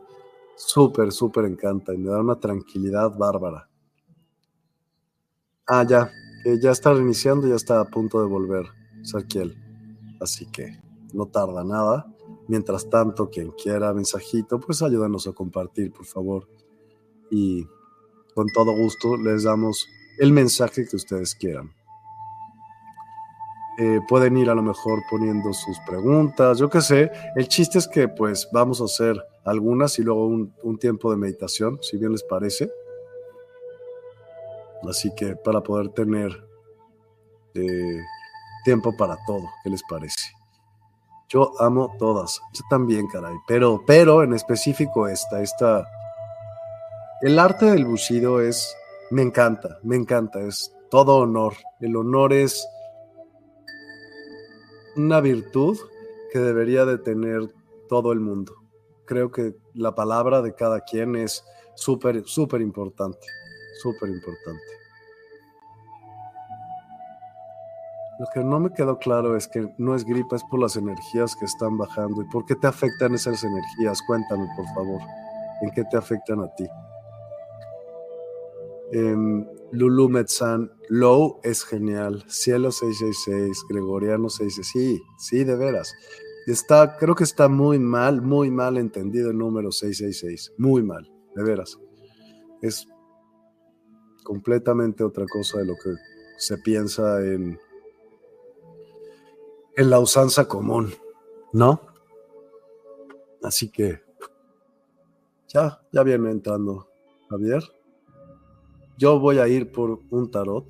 súper, 0.56 1.12
súper 1.12 1.46
encanta 1.46 1.94
y 1.94 1.98
me 1.98 2.10
da 2.10 2.20
una 2.20 2.40
tranquilidad 2.40 3.12
bárbara. 3.18 3.70
Ah, 5.68 5.84
ya, 5.88 6.12
que 6.44 6.60
ya 6.60 6.72
está 6.72 6.94
reiniciando, 6.94 7.48
ya 7.48 7.56
está 7.56 7.80
a 7.80 7.86
punto 7.86 8.22
de 8.22 8.28
volver 8.28 8.66
Sarkiel. 9.02 9.58
Así 10.20 10.46
que 10.46 10.80
no 11.14 11.26
tarda 11.28 11.64
nada. 11.64 12.06
Mientras 12.48 12.90
tanto, 12.90 13.30
quien 13.30 13.52
quiera 13.52 13.94
mensajito, 13.94 14.60
pues 14.60 14.82
ayúdanos 14.82 15.28
a 15.28 15.34
compartir, 15.34 15.92
por 15.92 16.06
favor. 16.06 16.48
Y 17.32 17.66
con 18.36 18.48
todo 18.48 18.76
gusto 18.76 19.18
les 19.18 19.44
damos 19.44 19.88
el 20.20 20.32
mensaje 20.32 20.86
que 20.88 20.96
ustedes 20.96 21.34
quieran. 21.36 21.74
Eh, 23.78 24.00
pueden 24.08 24.38
ir 24.38 24.50
a 24.50 24.56
lo 24.56 24.62
mejor 24.62 25.02
poniendo 25.10 25.52
sus 25.52 25.78
preguntas, 25.86 26.60
yo 26.60 26.70
qué 26.70 26.82
sé. 26.82 27.12
El 27.36 27.48
chiste 27.48 27.78
es 27.78 27.88
que 27.88 28.08
pues 28.08 28.48
vamos 28.54 28.80
a 28.80 28.86
hacer 28.86 29.22
algunas 29.44 30.00
y 30.00 30.04
luego 30.04 30.28
un, 30.28 30.78
tiempo 30.80 31.12
de 31.12 31.18
meditación, 31.18 31.80
si 31.82 31.98
bien 31.98 32.12
les 32.12 32.24
parece. 32.24 32.72
Así 34.88 35.14
que 35.16 35.36
para 35.36 35.62
poder 35.62 35.90
tener 35.90 36.32
eh, 37.54 38.02
tiempo 38.64 38.96
para 38.98 39.18
todo, 39.26 39.44
¿qué 39.64 39.70
les 39.70 39.84
parece? 39.90 40.32
Yo 41.30 41.52
amo 41.60 41.96
todas, 41.98 42.40
yo 42.54 42.62
también, 42.70 43.08
caray, 43.08 43.36
pero, 43.48 43.84
pero 43.86 44.24
en 44.24 44.34
específico 44.34 45.08
esta, 45.08 45.42
esta, 45.42 45.88
el 47.22 47.40
arte 47.40 47.66
del 47.66 47.86
bushido 47.86 48.42
es, 48.42 48.76
me 49.10 49.24
encanta, 49.24 49.80
me 49.84 49.96
encanta, 49.96 50.40
es 50.42 50.72
todo 50.90 51.18
honor. 51.18 51.54
El 51.80 51.96
honor 51.96 52.32
es 52.34 52.68
una 54.96 55.20
virtud 55.20 55.78
que 56.32 56.40
debería 56.40 56.86
de 56.86 56.98
tener 56.98 57.54
todo 57.90 58.12
el 58.12 58.20
mundo. 58.20 58.54
Creo 59.06 59.32
que 59.32 59.56
la 59.74 59.94
palabra 59.96 60.42
de 60.42 60.54
cada 60.54 60.82
quien 60.82 61.16
es 61.16 61.44
súper, 61.76 62.24
súper 62.26 62.62
importante, 62.62 63.28
súper 63.82 64.10
importante. 64.10 64.64
Lo 68.18 68.28
que 68.34 68.44
no 68.44 68.60
me 68.60 68.72
quedó 68.72 68.98
claro 68.98 69.36
es 69.36 69.48
que 69.48 69.74
no 69.78 69.94
es 69.94 70.06
gripa, 70.06 70.38
es 70.38 70.44
por 70.46 70.62
las 70.62 70.78
energías 70.78 71.36
que 71.36 71.46
están 71.46 71.78
bajando. 71.78 72.22
¿Y 72.22 72.26
por 72.30 72.46
qué 72.46 72.56
te 72.56 72.68
afectan 72.68 73.14
esas 73.14 73.44
energías? 73.44 74.02
Cuéntame, 74.08 74.48
por 74.56 74.66
favor. 74.74 75.02
¿En 75.62 75.72
qué 75.72 75.84
te 75.84 75.98
afectan 75.98 76.40
a 76.40 76.48
ti? 76.56 76.66
Em, 78.94 79.46
Lulu 79.72 80.08
Metzan, 80.08 80.72
Low 80.88 81.40
es 81.44 81.66
genial. 81.66 82.24
Cielo 82.28 82.72
666, 82.72 83.66
Gregoriano 83.68 84.30
666. 84.30 84.66
Sí, 84.72 85.04
sí, 85.18 85.44
de 85.44 85.56
veras. 85.58 85.94
Está, 86.48 86.96
creo 86.98 87.16
que 87.16 87.24
está 87.26 87.50
muy 87.50 87.80
mal, 87.80 88.22
muy 88.22 88.50
mal 88.50 88.78
entendido 88.78 89.32
el 89.32 89.38
número 89.38 89.72
666. 89.72 90.54
Muy 90.58 90.84
mal, 90.84 91.12
de 91.36 91.44
veras. 91.44 91.78
Es 92.62 92.88
completamente 94.26 95.04
otra 95.04 95.26
cosa 95.28 95.60
de 95.60 95.66
lo 95.66 95.76
que 95.76 95.96
se 96.38 96.58
piensa 96.58 97.22
en, 97.22 97.58
en 99.78 99.90
la 99.90 100.00
usanza 100.00 100.48
común, 100.48 100.94
¿no? 101.54 101.80
Así 103.44 103.70
que 103.70 104.02
ya, 105.48 105.80
ya 105.92 106.04
viene 106.04 106.32
entrando 106.32 106.90
Javier. 107.30 107.64
Yo 108.98 109.20
voy 109.20 109.38
a 109.38 109.48
ir 109.48 109.72
por 109.72 110.00
un 110.10 110.32
tarot 110.32 110.66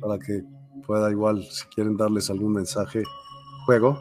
para 0.00 0.18
que 0.18 0.42
pueda 0.86 1.10
igual, 1.10 1.44
si 1.44 1.64
quieren 1.66 1.96
darles 1.96 2.28
algún 2.30 2.52
mensaje, 2.52 3.04
juego. 3.64 4.00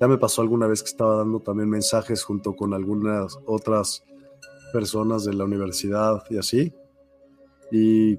Ya 0.00 0.08
me 0.08 0.18
pasó 0.18 0.42
alguna 0.42 0.66
vez 0.66 0.82
que 0.82 0.90
estaba 0.90 1.16
dando 1.16 1.40
también 1.40 1.70
mensajes 1.70 2.22
junto 2.22 2.54
con 2.54 2.74
algunas 2.74 3.38
otras 3.46 4.04
personas 4.72 5.24
de 5.24 5.34
la 5.34 5.44
universidad 5.44 6.22
y 6.28 6.38
así. 6.38 6.74
Y 7.70 8.18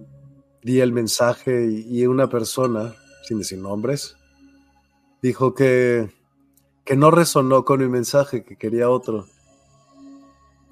di 0.63 0.79
el 0.79 0.93
mensaje 0.93 1.67
y 1.69 2.05
una 2.05 2.29
persona, 2.29 2.95
sin 3.23 3.39
decir 3.39 3.59
nombres, 3.59 4.15
dijo 5.21 5.53
que, 5.53 6.09
que 6.85 6.95
no 6.95 7.11
resonó 7.11 7.65
con 7.65 7.79
mi 7.79 7.87
mensaje, 7.87 8.43
que 8.43 8.57
quería 8.57 8.89
otro. 8.89 9.25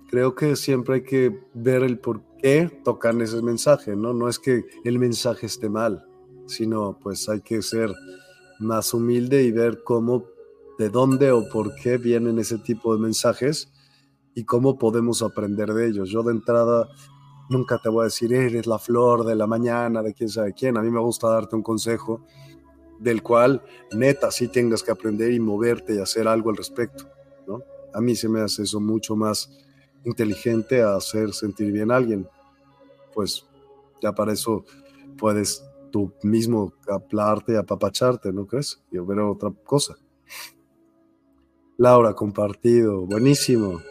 Creo 0.10 0.34
que 0.36 0.56
siempre 0.56 0.96
hay 0.96 1.04
que 1.04 1.40
ver 1.54 1.84
el 1.84 2.00
por 2.00 2.22
qué 2.42 2.72
tocan 2.84 3.22
ese 3.22 3.42
mensaje, 3.42 3.96
¿no? 3.96 4.14
No 4.14 4.28
es 4.28 4.40
que 4.40 4.66
el 4.84 4.98
mensaje 4.98 5.46
esté 5.46 5.70
mal, 5.70 6.06
sino 6.48 6.98
pues 7.00 7.30
hay 7.30 7.42
que 7.42 7.62
ser 7.62 7.94
más 8.60 8.94
humilde 8.94 9.44
y 9.44 9.52
ver 9.52 9.84
cómo, 9.84 10.26
de 10.78 10.90
dónde 10.90 11.32
o 11.32 11.48
por 11.50 11.76
qué 11.76 11.98
vienen 11.98 12.40
ese 12.40 12.58
tipo 12.58 12.96
de 12.96 13.02
mensajes 13.02 13.72
y 14.34 14.46
cómo 14.46 14.78
podemos 14.78 15.22
aprender 15.22 15.74
de 15.74 15.88
ellos. 15.88 16.10
Yo 16.10 16.24
de 16.24 16.32
entrada 16.32 16.90
nunca 17.50 17.78
te 17.80 17.90
voy 17.90 18.02
a 18.02 18.06
decir, 18.06 18.34
eres 18.34 18.68
la 18.68 18.80
flor 18.80 19.26
de 19.26 19.36
la 19.36 19.48
mañana, 19.48 20.02
de 20.02 20.14
quién 20.14 20.30
sabe 20.30 20.54
quién. 20.54 20.78
A 20.78 20.82
mí 20.82 20.90
me 20.90 21.00
gusta 21.00 21.30
darte 21.30 21.56
un 21.56 21.64
consejo 21.64 22.22
del 23.00 23.24
cual 23.24 23.62
neta 23.92 24.32
sí 24.32 24.48
tengas 24.48 24.84
que 24.84 24.92
aprender 24.92 25.32
y 25.32 25.40
moverte 25.40 25.96
y 25.96 26.00
hacer 26.00 26.28
algo 26.28 26.50
al 26.50 26.58
respecto, 26.58 27.10
¿no? 27.48 27.62
A 27.94 28.02
mí 28.02 28.16
se 28.16 28.30
me 28.30 28.42
hace 28.42 28.64
eso 28.64 28.80
mucho 28.80 29.16
más 29.16 29.50
inteligente 30.06 30.82
a 30.82 30.96
hacer 30.96 31.34
sentir 31.34 31.72
bien 31.72 31.92
a 31.92 31.96
alguien. 31.96 32.28
Pues 33.14 33.46
ya 34.02 34.14
para 34.14 34.34
eso 34.34 34.66
puedes 35.18 35.64
tú 35.92 36.14
mismo 36.24 36.74
hablarte 36.88 37.58
apapacharte, 37.58 38.32
¿no 38.32 38.46
crees? 38.46 38.82
Y 38.92 39.00
ver 39.00 39.20
otra 39.20 39.52
cosa. 39.66 39.98
Laura, 41.78 42.14
compartido, 42.14 43.06
buenísimo. 43.06 43.82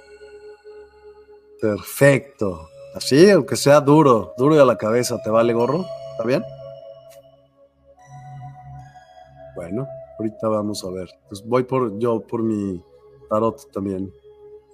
Perfecto. 1.60 2.67
Así, 2.94 3.30
aunque 3.30 3.56
sea 3.56 3.80
duro, 3.80 4.34
duro 4.36 4.56
y 4.56 4.58
a 4.58 4.64
la 4.64 4.76
cabeza, 4.76 5.18
¿te 5.22 5.30
vale 5.30 5.52
gorro? 5.52 5.84
¿Está 6.12 6.24
bien? 6.24 6.42
Bueno, 9.54 9.86
ahorita 10.18 10.48
vamos 10.48 10.84
a 10.84 10.90
ver. 10.90 11.08
Pues 11.28 11.44
voy 11.44 11.64
por 11.64 11.98
yo 11.98 12.20
por 12.20 12.42
mi 12.42 12.82
tarot 13.28 13.70
también. 13.72 14.12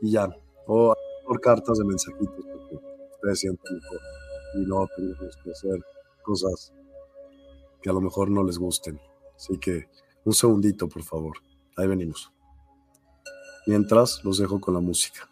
Y 0.01 0.12
ya. 0.12 0.29
O 0.67 0.95
por 1.27 1.41
cartas 1.41 1.79
de 1.79 1.85
mensajitos, 1.85 2.45
porque 2.45 2.77
ustedes 3.15 3.41
sienten 3.41 3.75
mejor. 3.77 4.01
Y 4.55 4.67
no 4.67 4.87
tenemos 4.97 5.37
que 5.43 5.51
hacer 5.51 5.81
cosas 6.23 6.73
que 7.83 7.91
a 7.91 7.93
lo 7.93 8.01
mejor 8.01 8.31
no 8.31 8.45
les 8.45 8.59
gusten. 8.59 9.01
Así 9.37 9.59
que 9.59 9.89
un 10.25 10.33
segundito, 10.33 10.89
por 10.89 11.03
favor. 11.03 11.37
Ahí 11.77 11.87
venimos. 11.87 12.33
Mientras 13.67 14.25
los 14.25 14.39
dejo 14.39 14.61
con 14.61 14.75
la 14.75 14.81
música. 14.81 15.29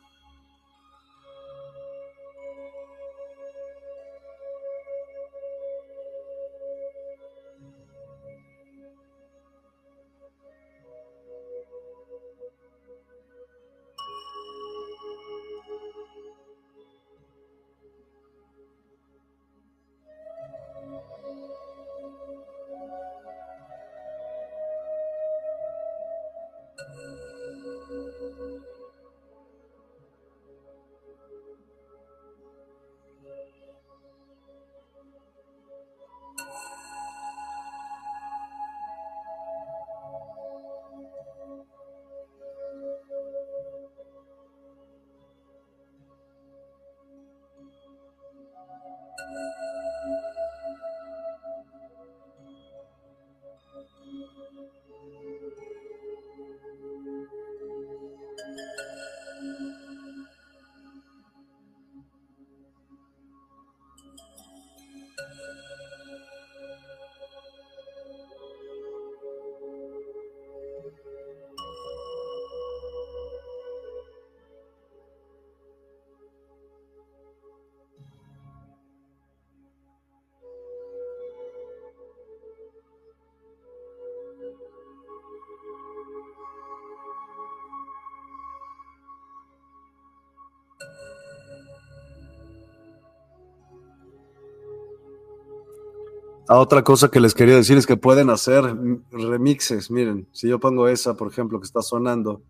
A 96.52 96.58
otra 96.58 96.84
cosa 96.84 97.10
que 97.10 97.18
les 97.18 97.32
quería 97.32 97.56
decir 97.56 97.78
es 97.78 97.86
que 97.86 97.96
pueden 97.96 98.28
hacer 98.28 98.62
remixes. 99.10 99.90
Miren, 99.90 100.28
si 100.32 100.48
yo 100.48 100.60
pongo 100.60 100.86
esa, 100.86 101.14
por 101.14 101.28
ejemplo, 101.28 101.58
que 101.58 101.64
está 101.64 101.80
sonando, 101.80 102.42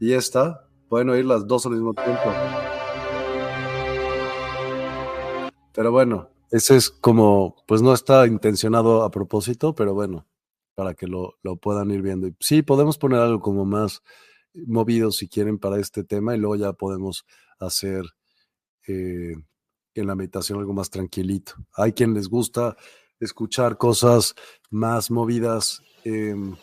y 0.00 0.14
esta, 0.14 0.66
pueden 0.88 1.10
oír 1.10 1.26
las 1.26 1.46
dos 1.46 1.66
al 1.66 1.72
mismo 1.72 1.92
tiempo. 1.92 2.22
Pero 5.74 5.92
bueno, 5.92 6.30
ese 6.50 6.76
es 6.76 6.88
como, 6.88 7.56
pues 7.66 7.82
no 7.82 7.92
está 7.92 8.26
intencionado 8.26 9.02
a 9.02 9.10
propósito, 9.10 9.74
pero 9.74 9.92
bueno, 9.92 10.26
para 10.74 10.94
que 10.94 11.06
lo, 11.06 11.34
lo 11.42 11.56
puedan 11.56 11.90
ir 11.90 12.00
viendo. 12.00 12.30
Sí, 12.40 12.62
podemos 12.62 12.96
poner 12.96 13.20
algo 13.20 13.40
como 13.40 13.66
más 13.66 14.00
movido 14.54 15.10
si 15.10 15.28
quieren 15.28 15.58
para 15.58 15.78
este 15.78 16.04
tema 16.04 16.34
y 16.34 16.38
luego 16.38 16.56
ya 16.56 16.72
podemos 16.72 17.26
hacer 17.58 18.06
eh, 18.88 19.34
en 19.94 20.06
la 20.06 20.14
meditación 20.14 20.58
algo 20.58 20.72
más 20.72 20.90
tranquilito. 20.90 21.54
Hay 21.74 21.92
quien 21.92 22.14
les 22.14 22.28
gusta 22.28 22.76
escuchar 23.20 23.76
cosas 23.78 24.34
más 24.70 25.10
movidas. 25.10 25.82
Em, 26.04 26.56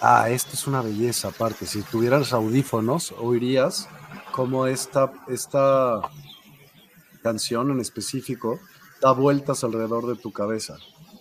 ah, 0.00 0.30
esto 0.30 0.50
es 0.54 0.66
una 0.66 0.82
belleza 0.82 1.28
aparte. 1.28 1.66
Si 1.66 1.82
tuvieras 1.82 2.32
audífonos, 2.32 3.12
oirías 3.18 3.88
como 4.32 4.66
esta, 4.66 5.12
esta 5.28 6.00
canción 7.22 7.70
en 7.70 7.80
específico 7.80 8.60
da 9.00 9.12
vueltas 9.12 9.64
alrededor 9.64 10.06
de 10.06 10.16
tu 10.16 10.32
cabeza. 10.32 10.76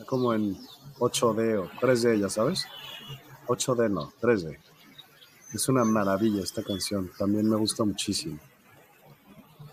Como 0.06 0.34
en 0.34 0.58
8D 1.00 1.60
o 1.60 1.70
3D, 1.82 2.20
ya 2.20 2.30
sabes. 2.30 2.66
8D 3.48 3.90
no, 3.90 4.12
3D. 4.22 4.58
Es 5.54 5.68
una 5.68 5.84
maravilla 5.84 6.44
esta 6.44 6.64
canción. 6.64 7.12
También 7.18 7.50
me 7.50 7.56
gusta 7.56 7.84
muchísimo 7.84 8.40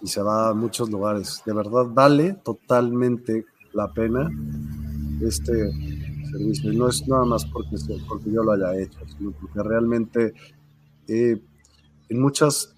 y 0.02 0.06
se 0.06 0.22
va 0.22 0.50
a 0.50 0.54
muchos 0.54 0.90
lugares. 0.90 1.42
De 1.44 1.52
verdad, 1.52 1.86
vale 1.88 2.34
totalmente 2.44 3.44
la 3.72 3.92
pena 3.92 4.30
este 5.20 5.52
servicio. 6.30 6.72
No 6.72 6.88
es 6.88 7.06
nada 7.06 7.24
más 7.24 7.44
porque, 7.46 7.76
porque 8.08 8.30
yo 8.30 8.42
lo 8.42 8.52
haya 8.52 8.78
hecho, 8.78 8.98
sino 9.16 9.32
porque 9.32 9.62
realmente 9.62 10.34
eh, 11.08 11.40
en 12.08 12.20
muchas... 12.20 12.74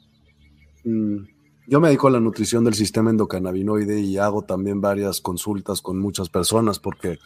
Mm, 0.84 1.18
yo 1.66 1.80
me 1.80 1.88
dedico 1.88 2.08
a 2.08 2.12
la 2.12 2.20
nutrición 2.20 2.64
del 2.64 2.72
sistema 2.74 3.10
endocannabinoide 3.10 4.00
y 4.00 4.16
hago 4.16 4.42
también 4.42 4.80
varias 4.80 5.20
consultas 5.20 5.82
con 5.82 5.98
muchas 5.98 6.30
personas 6.30 6.78
porque 6.78 7.18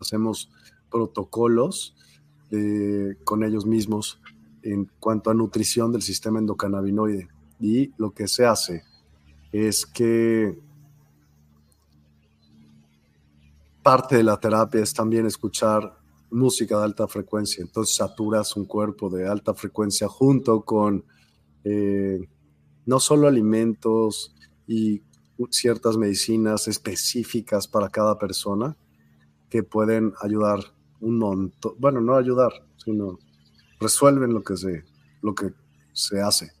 hacemos 0.00 0.50
protocolos 0.88 1.96
eh, 2.52 3.16
con 3.24 3.42
ellos 3.42 3.66
mismos 3.66 4.20
en 4.62 4.88
cuanto 5.00 5.30
a 5.30 5.34
nutrición 5.34 5.90
del 5.90 6.02
sistema 6.02 6.38
endocannabinoide. 6.38 7.28
Y 7.60 7.92
lo 7.98 8.12
que 8.12 8.28
se 8.28 8.46
hace 8.46 8.84
es 9.52 9.86
que 9.86 10.58
parte 13.82 14.16
de 14.16 14.22
la 14.22 14.38
terapia 14.38 14.82
es 14.82 14.92
también 14.92 15.26
escuchar 15.26 15.98
música 16.30 16.78
de 16.78 16.84
alta 16.84 17.08
frecuencia. 17.08 17.62
Entonces 17.62 17.96
saturas 17.96 18.56
un 18.56 18.66
cuerpo 18.66 19.08
de 19.08 19.26
alta 19.26 19.54
frecuencia 19.54 20.08
junto 20.08 20.62
con 20.62 21.04
eh, 21.64 22.20
no 22.86 23.00
solo 23.00 23.28
alimentos 23.28 24.34
y 24.66 25.02
ciertas 25.50 25.96
medicinas 25.96 26.68
específicas 26.68 27.68
para 27.68 27.88
cada 27.88 28.18
persona 28.18 28.76
que 29.48 29.62
pueden 29.62 30.12
ayudar 30.20 30.60
un 31.00 31.18
montón, 31.18 31.74
bueno, 31.78 32.00
no 32.00 32.16
ayudar, 32.16 32.52
sino 32.76 33.18
resuelven 33.80 34.34
lo 34.34 34.42
que 34.42 34.56
se, 34.56 34.84
lo 35.22 35.34
que 35.34 35.52
se 35.92 36.20
hace. 36.20 36.57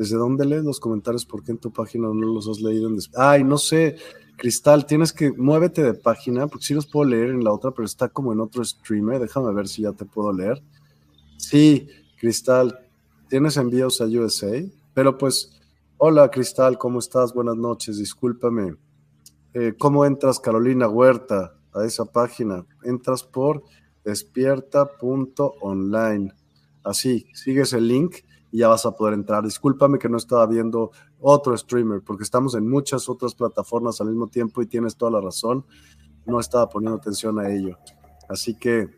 ¿Desde 0.00 0.16
dónde 0.16 0.46
lees 0.46 0.64
los 0.64 0.80
comentarios? 0.80 1.26
¿Por 1.26 1.44
qué 1.44 1.52
en 1.52 1.58
tu 1.58 1.70
página 1.70 2.08
no 2.08 2.14
los 2.14 2.48
has 2.48 2.62
leído? 2.62 2.88
Ay, 3.14 3.44
no 3.44 3.58
sé, 3.58 3.96
Cristal, 4.38 4.86
tienes 4.86 5.12
que, 5.12 5.30
muévete 5.30 5.82
de 5.82 5.92
página, 5.92 6.46
porque 6.46 6.64
sí 6.64 6.72
los 6.72 6.86
puedo 6.86 7.10
leer 7.10 7.28
en 7.28 7.44
la 7.44 7.52
otra, 7.52 7.72
pero 7.72 7.84
está 7.84 8.08
como 8.08 8.32
en 8.32 8.40
otro 8.40 8.64
streamer. 8.64 9.20
Déjame 9.20 9.52
ver 9.52 9.68
si 9.68 9.82
ya 9.82 9.92
te 9.92 10.06
puedo 10.06 10.32
leer. 10.32 10.62
Sí, 11.36 11.86
Cristal, 12.18 12.78
tienes 13.28 13.58
envíos 13.58 14.00
a 14.00 14.06
USA, 14.06 14.64
pero 14.94 15.18
pues, 15.18 15.60
hola 15.98 16.30
Cristal, 16.30 16.78
¿cómo 16.78 16.98
estás? 16.98 17.34
Buenas 17.34 17.56
noches, 17.56 17.98
discúlpame. 17.98 18.76
Eh, 19.52 19.74
¿Cómo 19.78 20.06
entras, 20.06 20.40
Carolina 20.40 20.88
Huerta, 20.88 21.52
a 21.74 21.84
esa 21.84 22.06
página? 22.06 22.64
Entras 22.84 23.22
por 23.22 23.64
despierta.online. 24.02 26.32
Así, 26.84 27.26
sigues 27.34 27.74
el 27.74 27.86
link 27.86 28.14
y 28.52 28.58
ya 28.58 28.68
vas 28.68 28.86
a 28.86 28.92
poder 28.92 29.14
entrar. 29.14 29.44
Discúlpame 29.44 29.98
que 29.98 30.08
no 30.08 30.16
estaba 30.16 30.46
viendo 30.46 30.90
otro 31.20 31.56
streamer, 31.56 32.02
porque 32.02 32.24
estamos 32.24 32.54
en 32.54 32.68
muchas 32.68 33.08
otras 33.08 33.34
plataformas 33.34 34.00
al 34.00 34.08
mismo 34.08 34.26
tiempo 34.28 34.62
y 34.62 34.66
tienes 34.66 34.96
toda 34.96 35.12
la 35.12 35.20
razón. 35.20 35.64
No 36.26 36.40
estaba 36.40 36.68
poniendo 36.68 36.98
atención 36.98 37.38
a 37.38 37.50
ello. 37.50 37.78
Así 38.28 38.54
que 38.54 38.88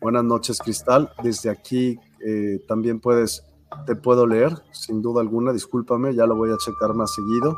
buenas 0.00 0.24
noches, 0.24 0.58
Cristal. 0.58 1.10
Desde 1.22 1.50
aquí 1.50 1.98
eh, 2.26 2.64
también 2.66 3.00
puedes, 3.00 3.44
te 3.86 3.96
puedo 3.96 4.26
leer, 4.26 4.52
sin 4.72 5.02
duda 5.02 5.20
alguna. 5.20 5.52
Discúlpame, 5.52 6.14
ya 6.14 6.26
lo 6.26 6.36
voy 6.36 6.50
a 6.50 6.56
checar 6.58 6.94
más 6.94 7.14
seguido. 7.14 7.56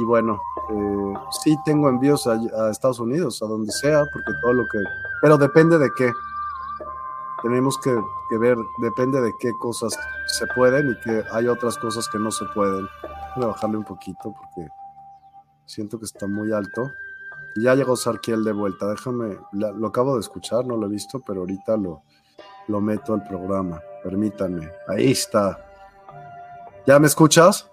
Y 0.00 0.04
bueno, 0.04 0.40
eh, 0.70 1.14
sí 1.42 1.56
tengo 1.66 1.88
envíos 1.88 2.26
a, 2.26 2.32
a 2.32 2.70
Estados 2.70 2.98
Unidos, 2.98 3.42
a 3.42 3.46
donde 3.46 3.70
sea, 3.72 4.02
porque 4.12 4.32
todo 4.42 4.54
lo 4.54 4.62
que... 4.64 4.78
Pero 5.20 5.36
depende 5.36 5.78
de 5.78 5.90
qué 5.96 6.10
tenemos 7.42 7.78
que, 7.78 7.90
ver, 8.38 8.56
depende 8.78 9.20
de 9.20 9.32
qué 9.40 9.50
cosas 9.60 9.98
se 10.26 10.46
pueden 10.48 10.90
y 10.90 11.00
que 11.00 11.24
hay 11.32 11.48
otras 11.48 11.76
cosas 11.76 12.08
que 12.08 12.18
no 12.18 12.30
se 12.30 12.44
pueden. 12.54 12.86
Voy 13.36 13.44
a 13.44 13.48
bajarle 13.48 13.78
un 13.78 13.84
poquito 13.84 14.32
porque 14.32 14.68
siento 15.66 15.98
que 15.98 16.04
está 16.04 16.26
muy 16.26 16.52
alto. 16.52 16.90
Ya 17.56 17.74
llegó 17.74 17.96
Sarkiel 17.96 18.44
de 18.44 18.52
vuelta. 18.52 18.88
Déjame, 18.88 19.38
lo 19.52 19.86
acabo 19.86 20.14
de 20.14 20.20
escuchar, 20.20 20.64
no 20.64 20.76
lo 20.76 20.86
he 20.86 20.90
visto, 20.90 21.20
pero 21.26 21.40
ahorita 21.40 21.76
lo, 21.76 22.02
lo 22.68 22.80
meto 22.80 23.14
al 23.14 23.24
programa. 23.24 23.82
Permítanme. 24.02 24.70
Ahí 24.88 25.10
está. 25.10 25.66
¿Ya 26.86 26.98
me 26.98 27.06
escuchas? 27.06 27.68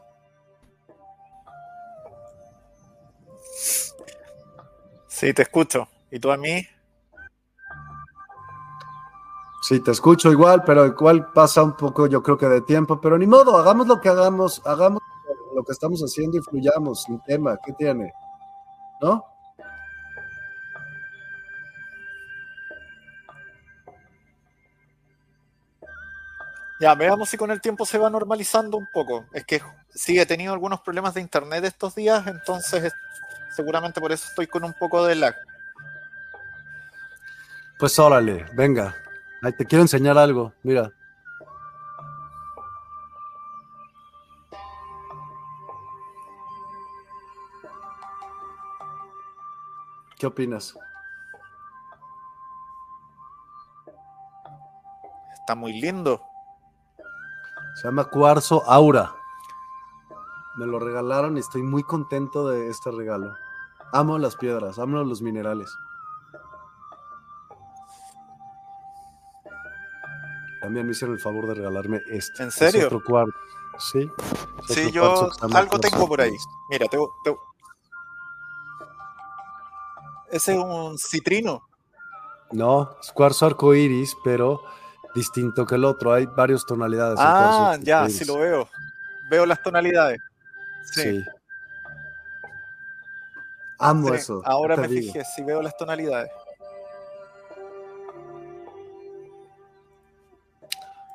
Sí, 5.08 5.34
te 5.34 5.42
escucho. 5.42 5.88
¿Y 6.12 6.20
tú 6.20 6.32
a 6.32 6.38
mí? 6.38 6.66
Sí, 9.70 9.80
te 9.82 9.92
escucho 9.92 10.32
igual, 10.32 10.64
pero 10.66 10.84
igual 10.88 11.32
pasa 11.32 11.62
un 11.62 11.78
poco, 11.78 12.08
yo 12.08 12.24
creo 12.24 12.40
que 12.40 12.48
de 12.48 12.62
tiempo, 12.62 13.00
pero 13.00 13.20
ni 13.20 13.28
modo, 13.28 13.56
hagamos 13.56 13.86
lo 13.86 14.02
que 14.02 14.10
hagamos, 14.10 14.64
hagamos 14.66 15.00
lo 15.56 15.64
que 15.64 15.74
estamos 15.74 16.02
haciendo 16.02 16.40
y 16.40 16.42
fluyamos 16.42 17.04
sin 17.04 17.22
tema, 17.22 17.56
¿qué 17.64 17.74
tiene? 17.74 18.12
¿No? 19.00 19.24
Ya, 26.82 26.96
veamos 26.96 27.30
si 27.30 27.38
con 27.38 27.52
el 27.52 27.62
tiempo 27.62 27.86
se 27.86 28.00
va 28.00 28.10
normalizando 28.10 28.76
un 28.76 28.88
poco. 28.92 29.26
Es 29.34 29.46
que 29.46 29.62
sí, 29.94 30.18
he 30.18 30.26
tenido 30.26 30.52
algunos 30.52 30.82
problemas 30.82 31.14
de 31.14 31.22
internet 31.22 31.64
estos 31.64 31.94
días, 31.94 32.26
entonces 32.26 32.92
seguramente 33.56 34.02
por 34.02 34.12
eso 34.12 34.26
estoy 34.30 34.48
con 34.48 34.64
un 34.64 34.74
poco 34.74 35.06
de 35.06 35.14
lag. 35.14 35.36
Pues 37.78 38.00
órale, 38.00 38.48
venga, 38.56 38.96
Ay, 39.42 39.54
te 39.54 39.66
quiero 39.66 39.82
enseñar 39.84 40.18
algo, 40.18 40.54
mira. 40.64 40.92
¿Qué 50.18 50.28
opinas? 50.28 50.78
Está 55.34 55.56
muy 55.56 55.80
lindo. 55.80 56.22
Se 57.76 57.88
llama 57.88 58.04
Cuarzo 58.04 58.62
Aura. 58.70 59.16
Me 60.58 60.66
lo 60.66 60.78
regalaron 60.78 61.38
y 61.38 61.40
estoy 61.40 61.64
muy 61.64 61.84
contento 61.84 62.50
de 62.50 62.68
este 62.68 62.92
regalo. 62.92 63.34
Amo 63.94 64.18
las 64.18 64.36
piedras, 64.36 64.78
amo 64.78 65.02
los 65.06 65.22
minerales. 65.22 65.74
También 70.70 70.86
me 70.86 70.92
hicieron 70.92 71.16
el 71.16 71.20
favor 71.20 71.48
de 71.48 71.56
regalarme 71.56 72.04
este. 72.12 72.44
¿En 72.44 72.52
serio? 72.52 72.86
otro 72.86 73.04
cuarto. 73.04 73.34
Sí. 73.80 74.08
Sí, 74.68 74.92
yo 74.92 75.28
algo 75.52 75.80
tengo 75.80 76.08
por 76.08 76.22
ahí. 76.22 76.36
Mira, 76.70 76.86
tengo, 76.86 77.12
Ese 80.30 80.54
es 80.54 80.60
un 80.60 80.96
citrino. 81.00 81.68
No, 82.52 82.96
es 83.02 83.12
cuarzo 83.12 83.48
arcoíris, 83.48 84.16
pero 84.24 84.62
distinto 85.16 85.66
que 85.66 85.74
el 85.74 85.86
otro. 85.86 86.14
Hay 86.14 86.28
varias 86.28 86.64
tonalidades. 86.68 87.18
Ah, 87.20 87.76
ya, 87.82 88.08
sí 88.08 88.24
lo 88.26 88.38
veo. 88.38 88.70
Veo 89.32 89.48
las 89.48 89.64
tonalidades. 89.64 90.20
Sí. 90.94 91.26
Amo 93.80 94.14
eso. 94.14 94.44
Ahora 94.46 94.78
me 94.78 94.88
fijé, 94.88 95.24
sí 95.36 95.42
veo 95.42 95.64
las 95.64 95.76
tonalidades. 95.76 96.30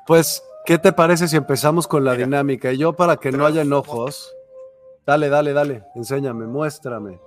Pues, 0.05 0.43
¿qué 0.65 0.77
te 0.77 0.93
parece 0.93 1.27
si 1.27 1.35
empezamos 1.35 1.87
con 1.87 2.05
la 2.05 2.13
dinámica? 2.13 2.71
Y 2.71 2.77
yo, 2.77 2.93
para 2.93 3.17
que 3.17 3.31
no 3.31 3.45
haya 3.45 3.63
enojos, 3.63 4.35
dale, 5.05 5.29
dale, 5.29 5.53
dale, 5.53 5.83
enséñame, 5.95 6.45
muéstrame. 6.45 7.19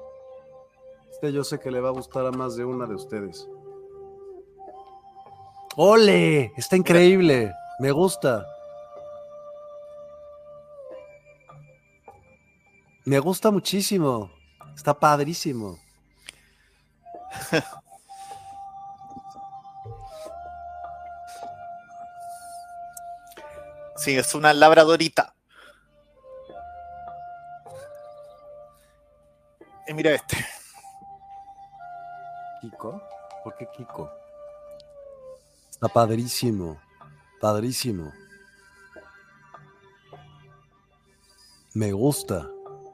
Este 1.10 1.32
yo 1.32 1.42
sé 1.42 1.58
que 1.58 1.72
le 1.72 1.80
va 1.80 1.88
a 1.88 1.92
gustar 1.92 2.24
a 2.26 2.30
más 2.30 2.54
de 2.54 2.64
una 2.64 2.86
de 2.86 2.94
ustedes. 2.94 3.48
¡Ole! 5.74 6.52
Está 6.56 6.76
increíble. 6.76 7.52
Me 7.80 7.90
gusta. 7.90 8.46
Me 13.04 13.18
gusta 13.18 13.50
muchísimo. 13.50 14.30
Está 14.76 14.94
padrísimo. 14.94 15.78
Sí, 24.08 24.16
es 24.16 24.34
una 24.34 24.54
labradorita. 24.54 25.34
Y 29.86 29.92
mira 29.92 30.14
este. 30.14 30.38
¿Kiko? 32.62 33.02
¿Por 33.44 33.54
qué 33.58 33.68
Kiko? 33.76 34.10
Está 35.68 35.88
padrísimo. 35.88 36.80
Padrísimo. 37.38 38.10
Me 41.74 41.92
gusta. 41.92 42.48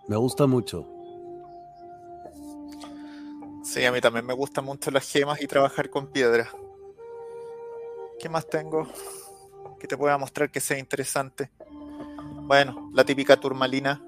Me 0.09 0.17
gusta 0.17 0.49
mucho. 0.49 0.85
Sí, 3.63 3.85
a 3.85 3.93
mí 3.93 4.01
también 4.01 4.27
me 4.27 4.35
gustan 4.35 4.65
mucho 4.65 4.91
las 4.91 5.09
gemas 5.09 5.41
y 5.41 5.47
trabajar 5.47 5.91
con 5.91 6.09
piedra. 6.09 6.51
¿Qué 8.19 8.29
más 8.29 8.49
tengo? 8.49 8.89
Que 9.85 9.89
te 9.89 9.99
pueda 9.99 10.17
mostrar 10.17 10.51
que 10.51 10.61
sea 10.61 10.79
interesante. 10.79 11.51
Bueno, 12.47 12.91
la 12.95 13.05
típica 13.05 13.39
turmalina. 13.39 14.03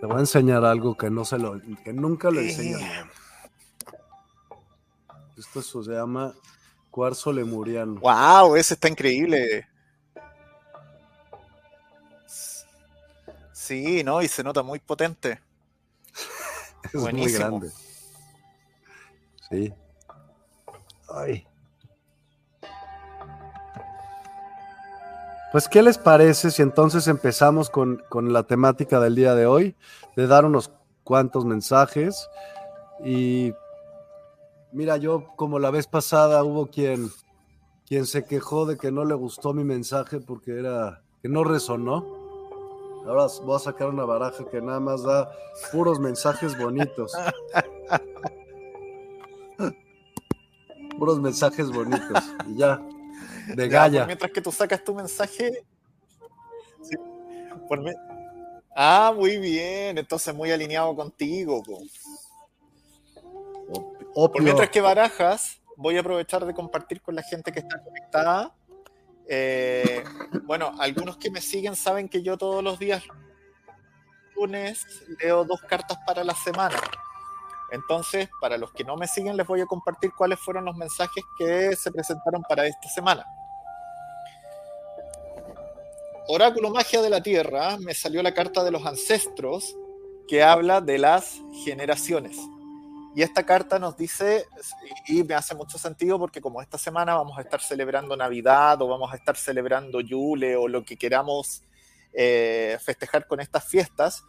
Te 0.00 0.06
voy 0.06 0.16
a 0.16 0.18
enseñar 0.18 0.64
algo 0.64 0.96
que 0.96 1.08
no 1.08 1.24
se 1.24 1.38
lo, 1.38 1.60
que 1.84 1.92
nunca 1.92 2.32
lo 2.32 2.40
enseño. 2.40 2.78
Esto 5.38 5.62
se 5.62 5.92
llama 5.92 6.34
cuarzo 6.90 7.32
lemuriano. 7.32 8.00
Wow, 8.00 8.56
ese 8.56 8.74
está 8.74 8.88
increíble. 8.88 9.68
Sí, 13.52 14.02
¿no? 14.02 14.20
Y 14.20 14.26
se 14.26 14.42
nota 14.42 14.64
muy 14.64 14.80
potente. 14.80 15.40
es 16.92 17.12
muy 17.12 17.32
grande. 17.32 17.70
Sí. 19.50 19.74
Ay. 21.08 21.46
Pues, 25.50 25.68
¿qué 25.68 25.82
les 25.82 25.98
parece 25.98 26.52
si 26.52 26.62
entonces 26.62 27.08
empezamos 27.08 27.70
con, 27.70 28.04
la 28.12 28.44
temática 28.44 29.00
del 29.00 29.16
día 29.16 29.34
de 29.34 29.46
hoy? 29.46 29.74
De 30.14 30.28
dar 30.28 30.44
unos 30.44 30.70
cuantos 31.02 31.44
mensajes. 31.44 32.28
Y 33.04 33.52
mira, 34.70 34.96
yo 34.96 35.26
como 35.34 35.58
la 35.58 35.72
vez 35.72 35.88
pasada 35.88 36.44
hubo 36.44 36.68
quien, 36.68 37.10
quien 37.86 38.06
se 38.06 38.24
quejó 38.24 38.64
de 38.64 38.78
que 38.78 38.92
no 38.92 39.04
le 39.04 39.14
gustó 39.14 39.52
mi 39.52 39.64
mensaje 39.64 40.20
porque 40.20 40.56
era 40.56 41.02
que 41.20 41.28
no 41.28 41.42
resonó. 41.42 42.06
Ahora 43.06 43.26
voy 43.42 43.56
a 43.56 43.58
sacar 43.58 43.88
una 43.88 44.04
baraja 44.04 44.44
que 44.48 44.60
nada 44.60 44.78
más 44.78 45.02
da 45.02 45.32
puros 45.72 45.98
mensajes 45.98 46.56
bonitos. 46.56 47.12
puros 51.00 51.18
mensajes 51.18 51.70
bonitos 51.70 52.22
y 52.46 52.56
ya, 52.56 52.78
de 53.54 53.68
galla. 53.68 54.04
mientras 54.04 54.30
que 54.30 54.42
tú 54.42 54.52
sacas 54.52 54.84
tu 54.84 54.94
mensaje. 54.94 55.64
Ah, 58.76 59.10
muy 59.16 59.38
bien, 59.38 59.96
entonces 59.96 60.34
muy 60.34 60.50
alineado 60.50 60.94
contigo. 60.94 61.62
Por 64.14 64.42
mientras 64.42 64.68
que 64.68 64.82
barajas, 64.82 65.62
voy 65.74 65.96
a 65.96 66.00
aprovechar 66.00 66.44
de 66.44 66.52
compartir 66.52 67.00
con 67.00 67.14
la 67.14 67.22
gente 67.22 67.50
que 67.50 67.60
está 67.60 67.82
conectada. 67.82 68.54
Eh, 69.26 70.04
bueno, 70.42 70.74
algunos 70.78 71.16
que 71.16 71.30
me 71.30 71.40
siguen 71.40 71.76
saben 71.76 72.10
que 72.10 72.22
yo 72.22 72.36
todos 72.36 72.62
los 72.62 72.78
días 72.78 73.04
lunes 74.36 74.84
leo 75.22 75.46
dos 75.46 75.62
cartas 75.62 75.96
para 76.06 76.22
la 76.24 76.34
semana. 76.34 76.76
Entonces, 77.72 78.28
para 78.40 78.58
los 78.58 78.72
que 78.72 78.84
no 78.84 78.96
me 78.96 79.06
siguen, 79.06 79.36
les 79.36 79.46
voy 79.46 79.60
a 79.60 79.66
compartir 79.66 80.12
cuáles 80.16 80.38
fueron 80.40 80.64
los 80.64 80.76
mensajes 80.76 81.24
que 81.38 81.76
se 81.76 81.90
presentaron 81.90 82.42
para 82.42 82.66
esta 82.66 82.88
semana. 82.88 83.24
Oráculo 86.28 86.70
Magia 86.70 87.02
de 87.02 87.10
la 87.10 87.22
Tierra, 87.22 87.76
me 87.78 87.94
salió 87.94 88.22
la 88.22 88.34
carta 88.34 88.62
de 88.62 88.70
los 88.70 88.86
ancestros 88.86 89.76
que 90.28 90.42
habla 90.42 90.80
de 90.80 90.98
las 90.98 91.40
generaciones. 91.64 92.36
Y 93.16 93.22
esta 93.22 93.44
carta 93.44 93.80
nos 93.80 93.96
dice, 93.96 94.46
y 95.08 95.24
me 95.24 95.34
hace 95.34 95.56
mucho 95.56 95.76
sentido 95.76 96.18
porque 96.20 96.40
como 96.40 96.62
esta 96.62 96.78
semana 96.78 97.16
vamos 97.16 97.36
a 97.36 97.40
estar 97.40 97.60
celebrando 97.60 98.16
Navidad 98.16 98.80
o 98.80 98.86
vamos 98.86 99.12
a 99.12 99.16
estar 99.16 99.36
celebrando 99.36 100.00
Yule 100.00 100.54
o 100.56 100.68
lo 100.68 100.84
que 100.84 100.96
queramos 100.96 101.64
eh, 102.12 102.78
festejar 102.80 103.26
con 103.26 103.40
estas 103.40 103.64
fiestas, 103.64 104.24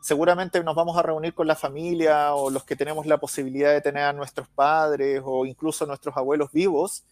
seguramente 0.00 0.62
nos 0.62 0.74
vamos 0.74 0.96
a 0.96 1.02
reunir 1.02 1.34
con 1.34 1.46
la 1.46 1.56
familia 1.56 2.34
o 2.34 2.50
los 2.50 2.64
que 2.64 2.76
tenemos 2.76 3.06
la 3.06 3.18
posibilidad 3.18 3.72
de 3.72 3.80
tener 3.80 4.04
a 4.04 4.12
nuestros 4.12 4.48
padres 4.48 5.22
o 5.24 5.44
incluso 5.46 5.84
a 5.84 5.86
nuestros 5.86 6.16
abuelos 6.16 6.50
vivos, 6.52 7.04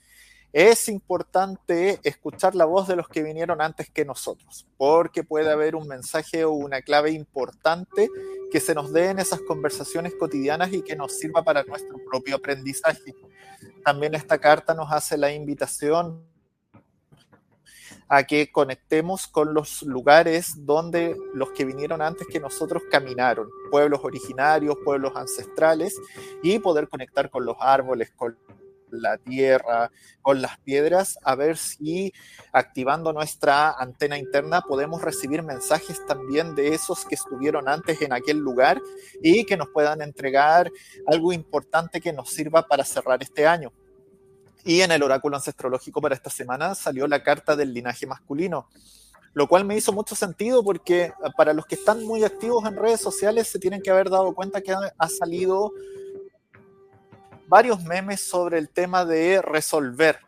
es 0.52 0.88
importante 0.88 2.00
escuchar 2.02 2.54
la 2.54 2.64
voz 2.64 2.88
de 2.88 2.96
los 2.96 3.08
que 3.08 3.22
vinieron 3.22 3.60
antes 3.60 3.90
que 3.90 4.06
nosotros, 4.06 4.66
porque 4.78 5.22
puede 5.22 5.50
haber 5.50 5.76
un 5.76 5.86
mensaje 5.86 6.44
o 6.44 6.52
una 6.52 6.80
clave 6.80 7.10
importante 7.10 8.08
que 8.50 8.60
se 8.60 8.74
nos 8.74 8.92
dé 8.92 9.10
en 9.10 9.18
esas 9.18 9.40
conversaciones 9.42 10.14
cotidianas 10.14 10.72
y 10.72 10.80
que 10.80 10.96
nos 10.96 11.12
sirva 11.12 11.42
para 11.42 11.64
nuestro 11.64 11.98
propio 12.10 12.36
aprendizaje. 12.36 13.14
También 13.84 14.14
esta 14.14 14.38
carta 14.38 14.72
nos 14.72 14.90
hace 14.90 15.18
la 15.18 15.32
invitación 15.32 16.22
a 18.08 18.24
que 18.24 18.50
conectemos 18.50 19.26
con 19.26 19.54
los 19.54 19.82
lugares 19.82 20.54
donde 20.64 21.16
los 21.34 21.50
que 21.50 21.64
vinieron 21.64 22.02
antes 22.02 22.26
que 22.26 22.40
nosotros 22.40 22.82
caminaron, 22.90 23.48
pueblos 23.70 24.00
originarios, 24.02 24.76
pueblos 24.84 25.12
ancestrales, 25.14 25.94
y 26.42 26.58
poder 26.58 26.88
conectar 26.88 27.30
con 27.30 27.44
los 27.44 27.56
árboles, 27.60 28.10
con 28.16 28.36
la 28.90 29.18
tierra, 29.18 29.90
con 30.22 30.40
las 30.40 30.58
piedras, 30.60 31.18
a 31.22 31.34
ver 31.34 31.56
si 31.56 32.12
activando 32.52 33.12
nuestra 33.12 33.72
antena 33.72 34.18
interna 34.18 34.62
podemos 34.62 35.02
recibir 35.02 35.42
mensajes 35.42 36.04
también 36.06 36.54
de 36.54 36.74
esos 36.74 37.04
que 37.04 37.14
estuvieron 37.14 37.68
antes 37.68 38.00
en 38.02 38.12
aquel 38.12 38.38
lugar 38.38 38.80
y 39.22 39.44
que 39.44 39.56
nos 39.56 39.68
puedan 39.68 40.02
entregar 40.02 40.70
algo 41.06 41.32
importante 41.32 42.00
que 42.00 42.12
nos 42.12 42.30
sirva 42.30 42.62
para 42.62 42.84
cerrar 42.84 43.22
este 43.22 43.46
año. 43.46 43.72
Y 44.64 44.80
en 44.80 44.92
el 44.92 45.02
oráculo 45.02 45.36
ancestrológico 45.36 46.00
para 46.00 46.14
esta 46.14 46.30
semana 46.30 46.74
salió 46.74 47.06
la 47.06 47.22
carta 47.22 47.56
del 47.56 47.72
linaje 47.72 48.06
masculino, 48.06 48.68
lo 49.34 49.48
cual 49.48 49.64
me 49.64 49.76
hizo 49.76 49.92
mucho 49.92 50.14
sentido 50.14 50.64
porque 50.64 51.12
para 51.36 51.52
los 51.52 51.66
que 51.66 51.76
están 51.76 52.04
muy 52.04 52.24
activos 52.24 52.66
en 52.66 52.76
redes 52.76 53.00
sociales 53.00 53.48
se 53.48 53.58
tienen 53.58 53.82
que 53.82 53.90
haber 53.90 54.10
dado 54.10 54.34
cuenta 54.34 54.60
que 54.60 54.72
ha 54.72 55.08
salido 55.08 55.72
varios 57.48 57.82
memes 57.84 58.20
sobre 58.20 58.58
el 58.58 58.68
tema 58.68 59.04
de 59.04 59.40
resolver. 59.42 60.18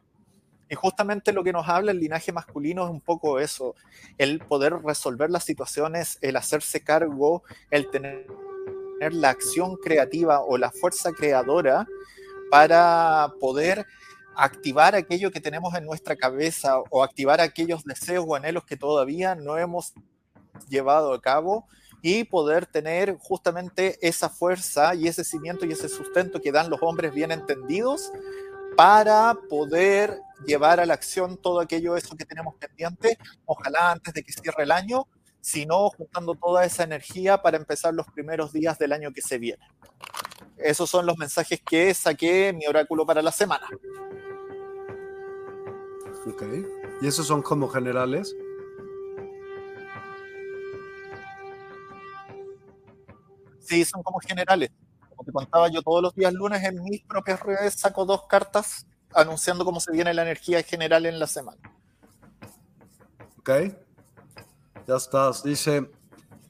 Y 0.71 0.77
justamente 0.77 1.33
lo 1.33 1.43
que 1.43 1.53
nos 1.53 1.69
habla 1.69 1.91
el 1.91 1.99
linaje 1.99 2.33
masculino 2.33 2.85
es 2.85 2.91
un 2.91 3.01
poco 3.01 3.41
eso, 3.41 3.75
el 4.19 4.39
poder 4.39 4.75
resolver 4.85 5.29
las 5.29 5.45
situaciones, 5.45 6.19
el 6.21 6.37
hacerse 6.37 6.83
cargo, 6.83 7.43
el 7.71 7.91
tener 7.91 8.27
la 9.11 9.31
acción 9.31 9.77
creativa 9.77 10.41
o 10.41 10.57
la 10.59 10.71
fuerza 10.71 11.11
creadora 11.11 11.89
para 12.51 13.33
poder 13.41 13.87
activar 14.41 14.95
aquello 14.95 15.31
que 15.31 15.41
tenemos 15.41 15.75
en 15.75 15.85
nuestra 15.85 16.17
cabeza 16.17 16.79
o 16.89 17.03
activar 17.03 17.41
aquellos 17.41 17.85
deseos 17.85 18.25
o 18.27 18.35
anhelos 18.35 18.65
que 18.65 18.77
todavía 18.77 19.35
no 19.35 19.59
hemos 19.59 19.93
llevado 20.69 21.13
a 21.13 21.21
cabo 21.21 21.67
y 22.01 22.25
poder 22.25 22.65
tener 22.65 23.19
justamente 23.19 23.99
esa 24.01 24.31
fuerza 24.31 24.95
y 24.95 25.09
ese 25.09 25.25
cimiento 25.25 25.67
y 25.67 25.73
ese 25.73 25.91
sustento 25.91 26.41
que 26.41 26.53
dan 26.53 26.71
los 26.71 26.81
hombres 26.83 27.13
bien 27.13 27.31
entendidos 27.31 28.11
para 28.77 29.37
poder 29.51 30.19
llevar 30.47 30.81
a 30.81 30.87
la 30.87 30.95
acción 30.95 31.37
todo 31.37 31.61
aquello 31.61 31.95
eso 31.97 32.17
que 32.17 32.25
tenemos 32.25 32.55
pendiente, 32.55 33.19
ojalá 33.45 33.91
antes 33.91 34.15
de 34.15 34.23
que 34.23 34.33
cierre 34.33 34.63
el 34.63 34.73
año, 34.73 35.07
sino 35.43 35.91
juntando 35.91 36.35
toda 36.35 36.65
esa 36.65 36.85
energía 36.85 37.43
para 37.43 37.59
empezar 37.59 37.93
los 37.93 38.07
primeros 38.07 38.55
días 38.55 38.79
del 38.79 38.93
año 38.95 39.13
que 39.13 39.21
se 39.21 39.37
viene. 39.37 39.63
Esos 40.57 40.89
son 40.89 41.05
los 41.05 41.19
mensajes 41.19 41.61
que 41.61 41.93
saqué 41.93 42.55
mi 42.55 42.67
oráculo 42.67 43.05
para 43.05 43.21
la 43.21 43.33
semana. 43.33 43.67
Ok. 46.27 46.43
¿Y 47.01 47.07
esos 47.07 47.27
son 47.27 47.43
como 47.43 47.69
generales? 47.69 48.35
Sí, 53.61 53.85
son 53.85 54.03
como 54.03 54.19
generales. 54.19 54.71
Como 55.09 55.25
te 55.25 55.33
contaba 55.33 55.69
yo 55.69 55.83
todos 55.83 56.03
los 56.03 56.15
días 56.15 56.33
lunes 56.33 56.63
en 56.65 56.83
mis 56.83 57.03
propias 57.03 57.41
redes 57.41 57.75
saco 57.75 58.05
dos 58.05 58.27
cartas 58.27 58.87
anunciando 59.15 59.65
cómo 59.65 59.81
se 59.81 59.93
viene 59.93 60.15
la 60.15 60.23
energía 60.23 60.63
general 60.63 61.07
en 61.07 61.19
la 61.19 61.27
semana. 61.27 61.61
Ok. 63.39 63.51
Ya 64.87 64.97
estás. 64.97 65.43
Dice 65.43 65.91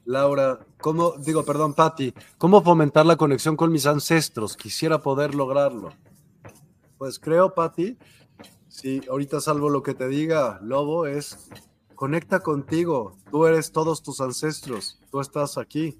Laura, 0.05 0.59
¿cómo, 0.79 1.11
digo, 1.17 1.45
perdón, 1.45 1.73
Patti, 1.73 2.13
¿cómo 2.37 2.61
fomentar 2.61 3.05
la 3.05 3.15
conexión 3.15 3.55
con 3.55 3.71
mis 3.71 3.85
ancestros? 3.85 4.57
Quisiera 4.57 4.99
poder 5.01 5.35
lograrlo. 5.35 5.93
Pues 6.97 7.19
creo, 7.19 7.53
Patti, 7.53 7.97
si 8.71 9.01
ahorita 9.09 9.41
salvo 9.41 9.69
lo 9.69 9.83
que 9.83 9.93
te 9.93 10.07
diga, 10.07 10.57
Lobo, 10.63 11.05
es 11.05 11.49
conecta 11.93 12.39
contigo. 12.39 13.17
Tú 13.29 13.45
eres 13.45 13.73
todos 13.73 14.01
tus 14.01 14.21
ancestros. 14.21 14.97
Tú 15.11 15.19
estás 15.19 15.57
aquí. 15.57 15.99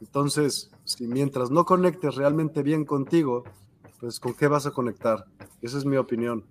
Entonces, 0.00 0.70
si 0.84 1.06
mientras 1.06 1.50
no 1.50 1.66
conectes 1.66 2.14
realmente 2.14 2.62
bien 2.62 2.86
contigo, 2.86 3.44
pues 4.00 4.18
¿con 4.20 4.32
qué 4.32 4.48
vas 4.48 4.64
a 4.64 4.70
conectar? 4.70 5.26
Esa 5.60 5.76
es 5.76 5.84
mi 5.84 5.96
opinión. 5.98 6.46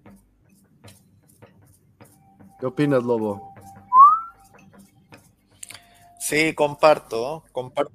¿Qué 2.59 2.67
opinas, 2.67 3.03
Lobo? 3.03 3.53
Sí, 6.19 6.53
comparto, 6.53 7.43
comparto, 7.51 7.93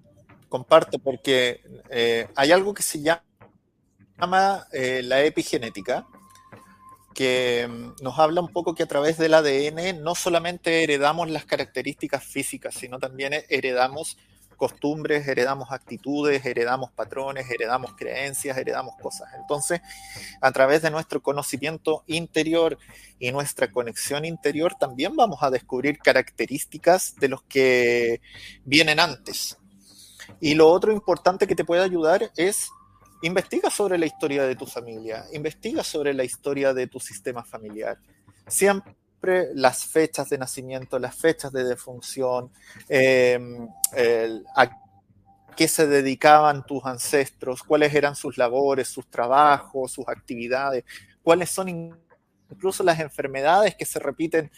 comparto 0.49 0.99
porque 0.99 1.63
eh, 1.91 2.29
hay 2.35 2.51
algo 2.51 2.75
que 2.75 2.83
se 2.83 3.01
llama 3.01 4.67
eh, 4.73 5.03
la 5.05 5.23
epigenética, 5.23 6.07
que 7.15 7.69
mm, 7.69 8.03
nos 8.03 8.19
habla 8.19 8.41
un 8.41 8.49
poco 8.49 8.75
que 8.75 8.83
a 8.83 8.87
través 8.87 9.19
del 9.19 9.35
ADN 9.35 10.03
no 10.03 10.15
solamente 10.15 10.83
heredamos 10.83 11.31
las 11.31 11.45
características 11.45 12.25
físicas, 12.25 12.75
sino 12.75 12.99
también 12.99 13.33
heredamos 13.49 14.17
costumbres, 14.63 15.27
heredamos 15.27 15.73
actitudes, 15.73 16.47
heredamos 16.47 16.93
patrones, 16.93 17.51
heredamos 17.51 17.95
creencias, 17.97 18.57
heredamos 18.57 18.95
cosas. 19.03 19.29
Entonces, 19.37 19.81
a 20.41 20.53
través 20.53 20.83
de 20.83 20.91
nuestro 20.93 21.21
conocimiento 21.21 22.05
interior 22.07 22.79
y 23.19 23.33
nuestra 23.33 23.73
conexión 23.73 24.25
interior, 24.25 24.77
también 24.79 25.17
vamos 25.17 25.43
a 25.43 25.51
descubrir 25.51 25.99
características 25.99 27.17
de 27.17 27.29
los 27.29 27.43
que 27.43 28.21
vienen 28.65 29.01
antes. 29.01 29.59
Y 30.41 30.55
lo 30.55 30.69
otro 30.71 30.93
importante 30.93 31.49
que 31.49 31.57
te 31.57 31.65
puede 31.65 31.83
ayudar 31.83 32.31
es 32.37 32.71
investiga 33.23 33.71
sobre 33.71 33.99
la 33.99 34.07
historia 34.07 34.45
de 34.45 34.57
tu 34.57 34.67
familia, 34.67 35.25
investiga 35.33 35.83
sobre 35.83 36.13
la 36.13 36.25
historia 36.25 36.75
de 36.75 36.87
tu 36.87 37.01
sistema 37.01 37.45
familiar. 37.45 37.99
Siempre 38.47 38.95
las 39.55 39.85
fechas 39.85 40.29
de 40.29 40.39
nacimiento, 40.39 40.99
las 40.99 41.15
fechas 41.15 41.53
de 41.53 41.65
defunción, 41.65 42.51
em, 42.89 43.69
a 44.57 44.71
qué 45.57 45.69
se 45.69 45.87
dedicaban 45.87 46.67
tus 46.67 46.85
ancestros, 46.85 47.63
cuáles 47.63 47.95
eran 47.95 48.17
sus 48.17 48.37
labores, 48.39 48.89
sus 48.89 49.09
trabajos, 49.09 49.93
sus 49.93 50.09
actividades, 50.09 50.85
cuáles 51.23 51.51
son 51.51 51.69
incluso 52.53 52.85
las 52.85 53.01
enfermedades 53.01 53.75
que 53.75 53.85
se 53.85 53.99
repiten 53.99 54.51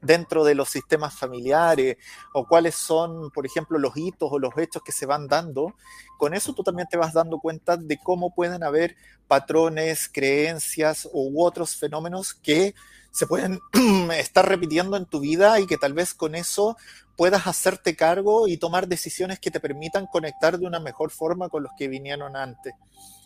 dentro 0.00 0.44
de 0.44 0.54
los 0.54 0.68
sistemas 0.68 1.14
familiares 1.14 1.96
o 2.32 2.46
cuáles 2.46 2.74
son, 2.74 3.30
por 3.30 3.46
ejemplo, 3.46 3.78
los 3.78 3.96
hitos 3.96 4.30
o 4.32 4.38
los 4.38 4.56
hechos 4.56 4.82
que 4.82 4.92
se 4.92 5.06
van 5.06 5.28
dando, 5.28 5.74
con 6.18 6.34
eso 6.34 6.52
tú 6.54 6.62
también 6.62 6.88
te 6.90 6.96
vas 6.96 7.12
dando 7.12 7.38
cuenta 7.38 7.76
de 7.76 7.98
cómo 7.98 8.34
pueden 8.34 8.64
haber 8.64 8.96
patrones, 9.28 10.08
creencias 10.12 11.08
u 11.12 11.44
otros 11.44 11.76
fenómenos 11.76 12.34
que 12.34 12.74
se 13.12 13.26
pueden 13.26 13.60
estar 14.18 14.48
repitiendo 14.48 14.96
en 14.96 15.06
tu 15.06 15.20
vida 15.20 15.60
y 15.60 15.66
que 15.66 15.76
tal 15.76 15.92
vez 15.92 16.14
con 16.14 16.34
eso 16.34 16.76
puedas 17.16 17.46
hacerte 17.46 17.94
cargo 17.94 18.48
y 18.48 18.56
tomar 18.56 18.88
decisiones 18.88 19.38
que 19.38 19.50
te 19.50 19.60
permitan 19.60 20.06
conectar 20.06 20.58
de 20.58 20.66
una 20.66 20.80
mejor 20.80 21.10
forma 21.10 21.48
con 21.48 21.62
los 21.62 21.72
que 21.78 21.88
vinieron 21.88 22.36
antes. 22.36 22.74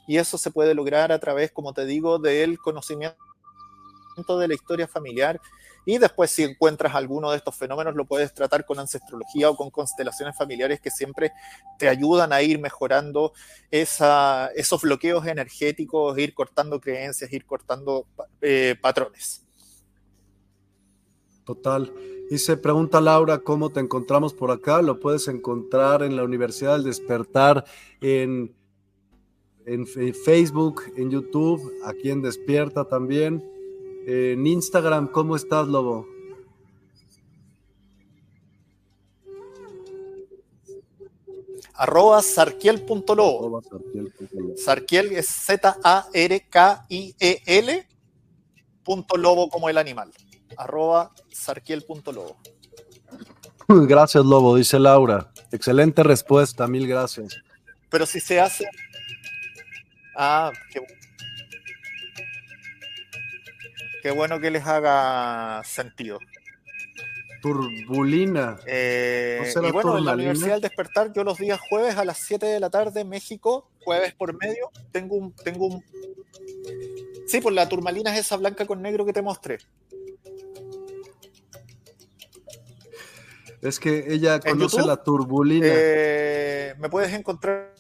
Y 0.06 0.18
eso 0.18 0.38
se 0.38 0.50
puede 0.50 0.74
lograr 0.74 1.12
a 1.12 1.18
través, 1.18 1.50
como 1.52 1.72
te 1.72 1.86
digo, 1.86 2.18
del 2.18 2.58
conocimiento 2.58 3.16
de 4.16 4.48
la 4.48 4.54
historia 4.54 4.88
familiar. 4.88 5.40
Y 5.84 5.98
después 5.98 6.30
si 6.30 6.42
encuentras 6.42 6.94
alguno 6.94 7.30
de 7.30 7.36
estos 7.36 7.54
fenómenos, 7.54 7.94
lo 7.94 8.06
puedes 8.06 8.34
tratar 8.34 8.64
con 8.64 8.78
ancestrología 8.78 9.48
o 9.50 9.56
con 9.56 9.70
constelaciones 9.70 10.36
familiares 10.36 10.80
que 10.80 10.90
siempre 10.90 11.32
te 11.78 11.88
ayudan 11.88 12.32
a 12.32 12.42
ir 12.42 12.58
mejorando 12.58 13.32
esa, 13.70 14.48
esos 14.56 14.82
bloqueos 14.82 15.26
energéticos, 15.26 16.18
ir 16.18 16.34
cortando 16.34 16.80
creencias, 16.80 17.32
ir 17.32 17.46
cortando 17.46 18.06
eh, 18.40 18.74
patrones. 18.80 19.44
Total. 21.44 21.92
Y 22.28 22.38
se 22.38 22.56
pregunta 22.56 23.00
Laura 23.00 23.38
cómo 23.38 23.70
te 23.70 23.78
encontramos 23.78 24.34
por 24.34 24.50
acá. 24.50 24.82
Lo 24.82 24.98
puedes 24.98 25.28
encontrar 25.28 26.02
en 26.02 26.16
la 26.16 26.24
Universidad 26.24 26.72
del 26.72 26.82
Despertar, 26.82 27.64
en, 28.00 28.52
en, 29.64 29.86
Facebook, 29.86 30.82
en 30.96 31.10
YouTube, 31.10 31.72
aquí 31.84 32.10
en 32.10 32.22
Despierta 32.22 32.84
también. 32.84 33.55
En 34.06 34.46
Instagram, 34.46 35.08
¿cómo 35.08 35.36
estás, 35.36 35.66
Lobo? 35.66 36.06
arroba 41.78 42.22
sarkiel.lobo. 42.22 43.62
Sarkiel 44.56 45.12
es 45.12 45.28
Z-A-R-K-I-E-L 45.28 46.16
punto 48.82 49.16
lobo 49.16 49.48
como 49.50 49.68
el 49.68 49.78
animal 49.78 50.12
arroba 50.56 51.12
sarkiel.lobo. 51.32 52.36
Gracias, 53.68 54.24
Lobo, 54.24 54.56
dice 54.56 54.78
Laura. 54.78 55.32
Excelente 55.50 56.02
respuesta, 56.04 56.66
mil 56.68 56.86
gracias. 56.86 57.36
Pero 57.90 58.06
si 58.06 58.20
se 58.20 58.40
hace. 58.40 58.64
Ah, 60.16 60.52
qué, 60.72 60.80
qué 64.06 64.12
bueno 64.12 64.38
que 64.38 64.52
les 64.52 64.64
haga 64.64 65.64
sentido. 65.64 66.20
Turbulina. 67.42 68.56
Eh, 68.64 69.52
y 69.52 69.70
bueno, 69.72 69.98
en 69.98 70.04
la 70.04 70.12
Universidad 70.12 70.52
del 70.52 70.60
Despertar, 70.60 71.12
yo 71.12 71.24
los 71.24 71.38
días 71.38 71.58
jueves 71.68 71.96
a 71.96 72.04
las 72.04 72.18
7 72.18 72.46
de 72.46 72.60
la 72.60 72.70
tarde, 72.70 73.04
México, 73.04 73.68
jueves 73.82 74.14
por 74.14 74.38
medio, 74.38 74.70
tengo 74.92 75.16
un. 75.16 75.32
Tengo 75.32 75.66
un... 75.66 75.84
Sí, 77.26 77.40
pues 77.40 77.52
la 77.52 77.68
turmalina 77.68 78.14
es 78.14 78.20
esa 78.20 78.36
blanca 78.36 78.64
con 78.64 78.80
negro 78.80 79.04
que 79.04 79.12
te 79.12 79.22
mostré. 79.22 79.58
Es 83.60 83.80
que 83.80 84.04
ella 84.06 84.38
conoce 84.38 84.86
la 84.86 85.02
turbulina. 85.02 85.66
Eh, 85.68 86.74
me 86.78 86.88
puedes 86.88 87.12
encontrar 87.12 87.74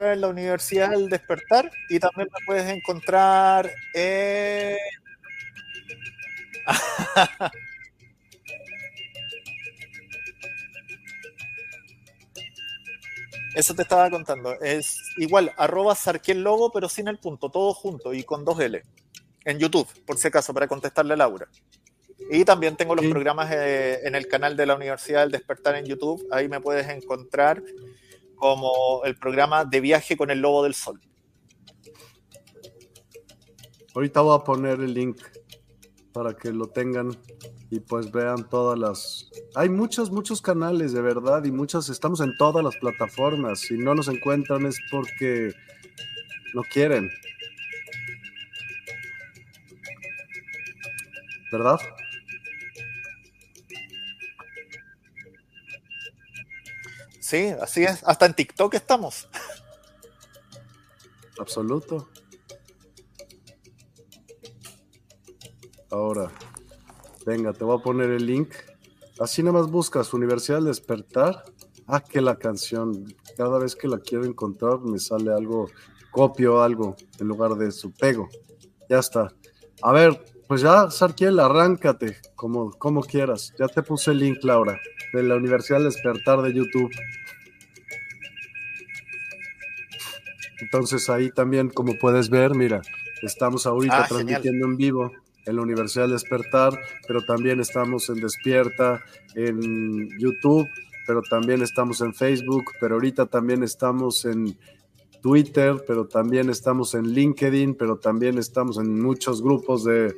en 0.00 0.20
la 0.20 0.28
Universidad 0.28 0.90
del 0.90 1.08
Despertar 1.08 1.70
y 1.88 1.98
también 1.98 2.28
me 2.30 2.44
puedes 2.44 2.68
encontrar 2.68 3.70
en... 3.94 4.76
Eso 13.54 13.74
te 13.74 13.82
estaba 13.82 14.10
contando. 14.10 14.52
Es 14.60 15.00
igual, 15.16 15.50
arroba 15.56 15.94
Sarkiel 15.94 16.42
Logo, 16.42 16.70
pero 16.72 16.90
sin 16.90 17.08
el 17.08 17.18
punto, 17.18 17.50
todo 17.50 17.72
junto 17.72 18.12
y 18.12 18.22
con 18.22 18.44
dos 18.44 18.60
L. 18.60 18.82
En 19.44 19.58
YouTube, 19.58 19.88
por 20.04 20.18
si 20.18 20.28
acaso, 20.28 20.52
para 20.52 20.68
contestarle 20.68 21.14
a 21.14 21.16
Laura. 21.16 21.48
Y 22.30 22.44
también 22.44 22.76
tengo 22.76 22.94
los 22.94 23.06
programas 23.06 23.50
eh, 23.52 24.00
en 24.04 24.14
el 24.14 24.28
canal 24.28 24.56
de 24.56 24.66
la 24.66 24.74
Universidad 24.74 25.20
del 25.22 25.30
Despertar 25.30 25.76
en 25.76 25.86
YouTube. 25.86 26.26
Ahí 26.30 26.48
me 26.48 26.60
puedes 26.60 26.86
encontrar 26.88 27.62
como 28.34 29.02
el 29.04 29.16
programa 29.16 29.64
de 29.64 29.80
viaje 29.80 30.16
con 30.16 30.30
el 30.30 30.40
Lobo 30.40 30.62
del 30.62 30.74
Sol. 30.74 31.00
Ahorita 33.94 34.20
voy 34.20 34.38
a 34.38 34.44
poner 34.44 34.80
el 34.80 34.92
link 34.92 35.22
para 36.16 36.34
que 36.34 36.50
lo 36.50 36.66
tengan 36.68 37.14
y 37.70 37.78
pues 37.78 38.10
vean 38.10 38.48
todas 38.48 38.78
las... 38.78 39.30
Hay 39.54 39.68
muchos, 39.68 40.10
muchos 40.10 40.40
canales 40.40 40.94
de 40.94 41.02
verdad 41.02 41.44
y 41.44 41.52
muchas, 41.52 41.90
estamos 41.90 42.20
en 42.20 42.34
todas 42.38 42.64
las 42.64 42.74
plataformas. 42.76 43.60
Si 43.60 43.76
no 43.76 43.94
nos 43.94 44.08
encuentran 44.08 44.64
es 44.64 44.78
porque 44.90 45.52
no 46.54 46.62
quieren. 46.62 47.10
¿Verdad? 51.52 51.78
Sí, 57.20 57.52
así 57.60 57.84
es. 57.84 58.02
Hasta 58.04 58.24
en 58.24 58.32
TikTok 58.32 58.72
estamos. 58.72 59.28
Absoluto. 61.38 62.08
Ahora, 65.90 66.30
venga, 67.24 67.52
te 67.52 67.64
voy 67.64 67.78
a 67.78 67.82
poner 67.82 68.10
el 68.10 68.26
link. 68.26 68.52
Así 69.20 69.42
nada 69.42 69.58
más 69.60 69.70
buscas 69.70 70.12
Universidad 70.12 70.58
del 70.58 70.66
Despertar. 70.66 71.44
Ah, 71.86 72.00
que 72.00 72.20
la 72.20 72.36
canción. 72.36 73.04
Cada 73.36 73.58
vez 73.58 73.76
que 73.76 73.86
la 73.86 73.98
quiero 73.98 74.24
encontrar 74.24 74.80
me 74.80 74.98
sale 74.98 75.32
algo, 75.32 75.70
copio 76.10 76.62
algo 76.62 76.96
en 77.20 77.28
lugar 77.28 77.54
de 77.54 77.70
su 77.70 77.92
pego. 77.92 78.28
Ya 78.88 78.98
está. 78.98 79.32
A 79.82 79.92
ver, 79.92 80.24
pues 80.48 80.62
ya, 80.62 80.90
Sarkiel, 80.90 81.38
arráncate 81.38 82.16
como, 82.34 82.72
como 82.72 83.02
quieras. 83.02 83.54
Ya 83.58 83.68
te 83.68 83.82
puse 83.82 84.10
el 84.10 84.18
link, 84.18 84.38
Laura, 84.42 84.80
de 85.12 85.22
la 85.22 85.36
Universidad 85.36 85.78
del 85.78 85.90
Despertar 85.90 86.42
de 86.42 86.52
YouTube. 86.52 86.90
Entonces 90.60 91.08
ahí 91.08 91.30
también, 91.30 91.68
como 91.68 91.96
puedes 91.98 92.28
ver, 92.28 92.56
mira, 92.56 92.82
estamos 93.22 93.66
ahorita 93.66 94.04
ah, 94.04 94.06
transmitiendo 94.08 94.66
en 94.66 94.76
vivo 94.76 95.12
en 95.46 95.56
la 95.56 95.62
Universidad 95.62 96.08
Despertar, 96.08 96.78
pero 97.06 97.24
también 97.24 97.60
estamos 97.60 98.08
en 98.08 98.20
Despierta, 98.20 99.02
en 99.34 100.08
YouTube, 100.18 100.68
pero 101.06 101.22
también 101.22 101.62
estamos 101.62 102.00
en 102.00 102.12
Facebook, 102.12 102.64
pero 102.80 102.96
ahorita 102.96 103.26
también 103.26 103.62
estamos 103.62 104.24
en 104.24 104.58
Twitter, 105.22 105.82
pero 105.86 106.06
también 106.06 106.50
estamos 106.50 106.94
en 106.94 107.12
LinkedIn, 107.12 107.74
pero 107.76 107.96
también 107.98 108.38
estamos 108.38 108.78
en 108.78 109.00
muchos 109.00 109.40
grupos 109.42 109.84
de, 109.84 110.14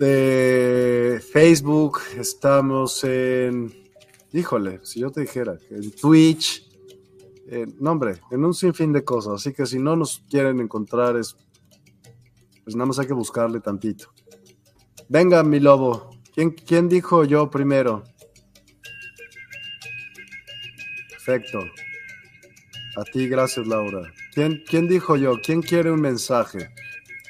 de 0.00 1.22
Facebook, 1.32 1.98
estamos 2.18 3.04
en, 3.04 3.72
híjole, 4.32 4.80
si 4.82 5.00
yo 5.00 5.10
te 5.10 5.20
dijera, 5.22 5.58
en 5.70 5.90
Twitch, 5.92 6.68
no 7.78 7.92
hombre, 7.92 8.20
en 8.30 8.44
un 8.44 8.54
sinfín 8.54 8.92
de 8.92 9.04
cosas, 9.04 9.34
así 9.34 9.52
que 9.52 9.66
si 9.66 9.78
no 9.78 9.96
nos 9.96 10.22
quieren 10.30 10.60
encontrar 10.60 11.16
es, 11.16 11.36
pues 12.64 12.74
nada 12.74 12.86
más 12.86 12.98
hay 12.98 13.06
que 13.06 13.12
buscarle 13.12 13.60
tantito. 13.60 14.08
Venga, 15.08 15.42
mi 15.42 15.60
lobo, 15.60 16.10
¿quién, 16.34 16.50
quién 16.50 16.88
dijo 16.88 17.24
yo 17.24 17.50
primero? 17.50 18.02
Perfecto. 21.10 21.60
A 22.96 23.04
ti, 23.04 23.28
gracias, 23.28 23.66
Laura. 23.66 24.12
¿Quién, 24.32 24.62
¿Quién 24.68 24.88
dijo 24.88 25.16
yo? 25.16 25.40
¿Quién 25.42 25.62
quiere 25.62 25.90
un 25.90 26.00
mensaje 26.00 26.70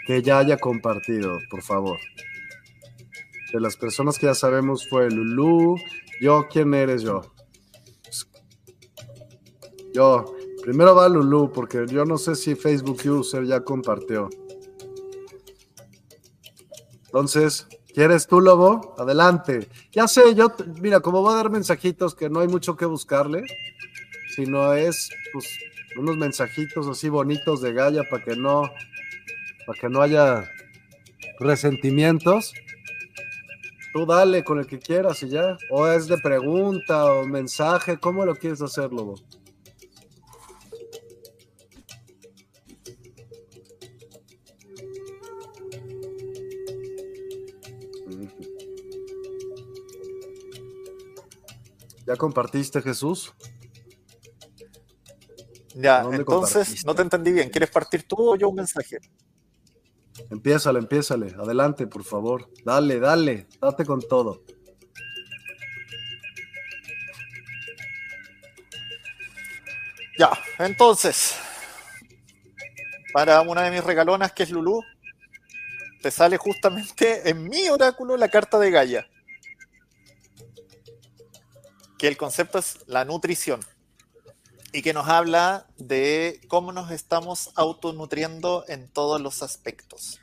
que 0.06 0.22
ya 0.22 0.38
haya 0.38 0.56
compartido, 0.58 1.38
por 1.50 1.62
favor? 1.62 1.98
De 3.52 3.60
las 3.60 3.76
personas 3.76 4.18
que 4.18 4.26
ya 4.26 4.34
sabemos 4.34 4.88
fue 4.88 5.10
Lulu. 5.10 5.76
Yo, 6.20 6.46
¿quién 6.50 6.74
eres 6.74 7.02
yo? 7.02 7.22
Yo, 9.94 10.34
primero 10.62 10.94
va 10.94 11.08
Lulu, 11.08 11.52
porque 11.52 11.86
yo 11.86 12.04
no 12.04 12.18
sé 12.18 12.34
si 12.34 12.54
Facebook 12.54 12.98
User 13.06 13.44
ya 13.44 13.60
compartió. 13.60 14.28
Entonces, 17.14 17.68
¿quieres 17.94 18.26
tú, 18.26 18.40
Lobo? 18.40 18.92
Adelante. 18.98 19.68
Ya 19.92 20.08
sé, 20.08 20.34
yo, 20.34 20.52
mira, 20.80 20.98
como 20.98 21.22
voy 21.22 21.32
a 21.32 21.36
dar 21.36 21.48
mensajitos 21.48 22.12
que 22.12 22.28
no 22.28 22.40
hay 22.40 22.48
mucho 22.48 22.76
que 22.76 22.86
buscarle, 22.86 23.44
sino 24.34 24.74
es 24.74 25.10
pues, 25.32 25.46
unos 25.96 26.16
mensajitos 26.16 26.88
así 26.88 27.08
bonitos 27.08 27.60
de 27.60 27.72
Gaia 27.72 28.02
para 28.10 28.24
que 28.24 28.34
no, 28.34 28.62
para 29.64 29.80
que 29.80 29.88
no 29.88 30.02
haya 30.02 30.50
resentimientos. 31.38 32.52
Tú 33.92 34.06
dale 34.06 34.42
con 34.42 34.58
el 34.58 34.66
que 34.66 34.80
quieras 34.80 35.22
y 35.22 35.28
ya. 35.28 35.56
O 35.70 35.86
es 35.86 36.08
de 36.08 36.18
pregunta 36.18 37.04
o 37.04 37.28
mensaje, 37.28 37.96
¿cómo 37.96 38.26
lo 38.26 38.34
quieres 38.34 38.60
hacer, 38.60 38.92
Lobo? 38.92 39.14
¿Ya 52.06 52.16
compartiste, 52.16 52.82
Jesús? 52.82 53.34
Ya, 55.74 56.04
entonces 56.12 56.84
no 56.84 56.94
te 56.94 57.02
entendí 57.02 57.32
bien. 57.32 57.50
¿Quieres 57.50 57.70
partir 57.70 58.06
tú 58.06 58.16
o 58.32 58.36
yo 58.36 58.48
un 58.48 58.56
mensaje? 58.56 58.98
Empiézale, 60.30 60.78
empiézale. 60.78 61.34
Adelante, 61.38 61.86
por 61.86 62.04
favor. 62.04 62.48
Dale, 62.64 63.00
dale. 63.00 63.48
Date 63.60 63.84
con 63.84 64.00
todo. 64.00 64.42
Ya, 70.16 70.30
entonces, 70.60 71.34
para 73.12 73.40
una 73.40 73.62
de 73.62 73.72
mis 73.72 73.82
regalonas, 73.82 74.32
que 74.32 74.44
es 74.44 74.50
Lulú, 74.50 74.80
te 76.00 76.12
sale 76.12 76.36
justamente 76.36 77.28
en 77.28 77.48
mi 77.48 77.68
oráculo 77.68 78.16
la 78.16 78.28
carta 78.28 78.58
de 78.60 78.70
Gaia. 78.70 79.08
Que 82.04 82.08
el 82.08 82.18
concepto 82.18 82.58
es 82.58 82.80
la 82.86 83.06
nutrición 83.06 83.60
y 84.74 84.82
que 84.82 84.92
nos 84.92 85.08
habla 85.08 85.66
de 85.78 86.38
cómo 86.48 86.70
nos 86.70 86.90
estamos 86.90 87.50
autonutriendo 87.54 88.62
en 88.68 88.90
todos 88.90 89.22
los 89.22 89.42
aspectos. 89.42 90.20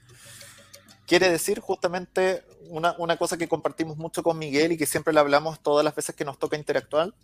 Quiere 1.07 1.31
decir 1.31 1.59
justamente 1.59 2.43
una, 2.69 2.93
una, 2.99 3.17
cosa 3.17 3.35
que 3.35 3.47
compartimos 3.47 3.97
mucho 3.97 4.21
con 4.21 4.37
Miguel 4.37 4.73
y 4.73 4.77
que 4.77 4.85
siempre 4.85 5.11
le 5.11 5.21
hablamos 5.21 5.59
todas 5.59 5.83
las 5.83 5.95
veces 5.95 6.13
que 6.13 6.23
nos 6.23 6.37
toca 6.37 6.55
interactuar, 6.55 7.15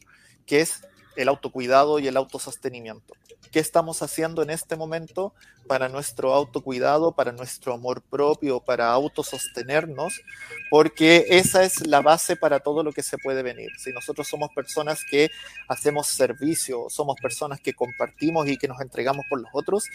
que 0.47 0.61
es 0.61 0.81
el 1.17 1.27
autocuidado 1.27 1.99
y 1.99 2.07
el 2.07 2.15
autosostenimiento. 2.15 3.15
¿Qué 3.51 3.59
estamos 3.59 4.01
haciendo 4.01 4.41
en 4.43 4.49
este 4.49 4.75
momento 4.75 5.33
para 5.67 5.89
nuestro 5.89 6.33
autocuidado, 6.33 7.13
para 7.13 7.31
nuestro 7.31 7.73
amor 7.73 8.01
propio, 8.01 8.59
para 8.59 8.91
autosostenernos? 8.91 10.21
Porque 10.69 11.25
esa 11.29 11.63
es 11.63 11.85
la 11.85 12.01
base 12.01 12.35
para 12.35 12.59
todo 12.59 12.83
lo 12.83 12.91
que 12.91 13.03
se 13.03 13.17
puede 13.17 13.43
venir. 13.43 13.69
Si 13.77 13.91
nosotros 13.91 14.27
somos 14.27 14.49
personas 14.53 15.01
que 15.09 15.29
hacemos 15.67 16.07
servicio, 16.07 16.85
somos 16.89 17.17
personas 17.21 17.59
que 17.61 17.73
compartimos 17.73 18.47
y 18.47 18.57
que 18.57 18.67
nos 18.67 18.81
entregamos 18.81 19.25
por 19.29 19.41
los 19.41 19.49
otros, 19.53 19.85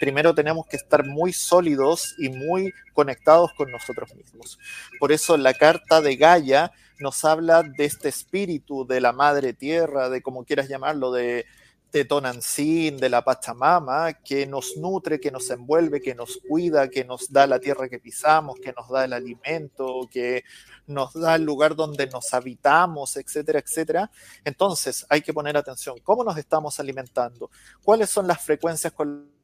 primero 0.00 0.34
tenemos 0.34 0.66
que 0.66 0.76
estar 0.76 1.06
muy 1.06 1.32
sólidos 1.32 2.14
y 2.18 2.28
muy 2.28 2.72
conectados 2.94 3.52
con 3.54 3.70
nosotros 3.70 4.14
mismos. 4.14 4.58
Por 4.98 5.12
eso 5.12 5.36
la 5.36 5.54
carta 5.54 6.00
de 6.00 6.16
Gaia 6.16 6.72
nos 7.02 7.24
habla 7.24 7.62
de 7.62 7.84
este 7.84 8.08
espíritu 8.08 8.86
de 8.86 9.00
la 9.00 9.12
madre 9.12 9.52
tierra, 9.52 10.08
de 10.08 10.22
como 10.22 10.44
quieras 10.44 10.68
llamarlo, 10.68 11.12
de, 11.12 11.44
de 11.92 12.04
de 12.04 13.08
la 13.10 13.22
Pachamama, 13.22 14.14
que 14.14 14.46
nos 14.46 14.78
nutre, 14.78 15.20
que 15.20 15.30
nos 15.30 15.50
envuelve, 15.50 16.00
que 16.00 16.14
nos 16.14 16.38
cuida, 16.48 16.88
que 16.88 17.04
nos 17.04 17.30
da 17.30 17.46
la 17.46 17.58
tierra 17.58 17.88
que 17.88 17.98
pisamos, 17.98 18.58
que 18.58 18.72
nos 18.72 18.88
da 18.88 19.04
el 19.04 19.12
alimento, 19.12 20.08
que 20.10 20.44
nos 20.86 21.12
da 21.12 21.34
el 21.34 21.42
lugar 21.42 21.76
donde 21.76 22.06
nos 22.06 22.32
habitamos, 22.32 23.16
etcétera, 23.18 23.58
etcétera. 23.58 24.10
Entonces 24.44 25.04
hay 25.10 25.20
que 25.20 25.34
poner 25.34 25.56
atención, 25.56 25.98
¿cómo 26.02 26.24
nos 26.24 26.38
estamos 26.38 26.80
alimentando? 26.80 27.50
¿Cuáles 27.82 28.08
son 28.08 28.26
las 28.26 28.40
frecuencias 28.40 28.94
con 28.94 29.41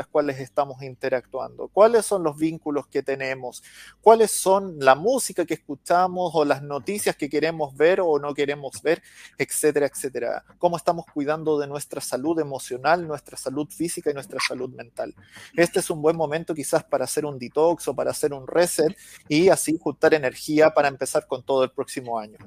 las 0.00 0.06
cuales 0.06 0.40
estamos 0.40 0.82
interactuando, 0.82 1.68
cuáles 1.68 2.06
son 2.06 2.22
los 2.22 2.34
vínculos 2.34 2.86
que 2.86 3.02
tenemos, 3.02 3.62
cuáles 4.00 4.30
son 4.30 4.76
la 4.78 4.94
música 4.94 5.44
que 5.44 5.52
escuchamos 5.52 6.30
o 6.32 6.46
las 6.46 6.62
noticias 6.62 7.16
que 7.16 7.28
queremos 7.28 7.76
ver 7.76 8.00
o 8.00 8.18
no 8.18 8.32
queremos 8.32 8.80
ver, 8.80 9.02
etcétera, 9.36 9.84
etcétera. 9.84 10.42
Cómo 10.56 10.78
estamos 10.78 11.04
cuidando 11.12 11.58
de 11.58 11.66
nuestra 11.66 12.00
salud 12.00 12.40
emocional, 12.40 13.06
nuestra 13.06 13.36
salud 13.36 13.68
física 13.68 14.10
y 14.10 14.14
nuestra 14.14 14.40
salud 14.40 14.70
mental. 14.70 15.14
Este 15.54 15.80
es 15.80 15.90
un 15.90 16.00
buen 16.00 16.16
momento 16.16 16.54
quizás 16.54 16.82
para 16.82 17.04
hacer 17.04 17.26
un 17.26 17.38
detox 17.38 17.86
o 17.88 17.94
para 17.94 18.12
hacer 18.12 18.32
un 18.32 18.46
reset 18.46 18.96
y 19.28 19.50
así 19.50 19.78
juntar 19.78 20.14
energía 20.14 20.70
para 20.70 20.88
empezar 20.88 21.26
con 21.26 21.42
todo 21.42 21.62
el 21.62 21.72
próximo 21.72 22.18
año. 22.18 22.38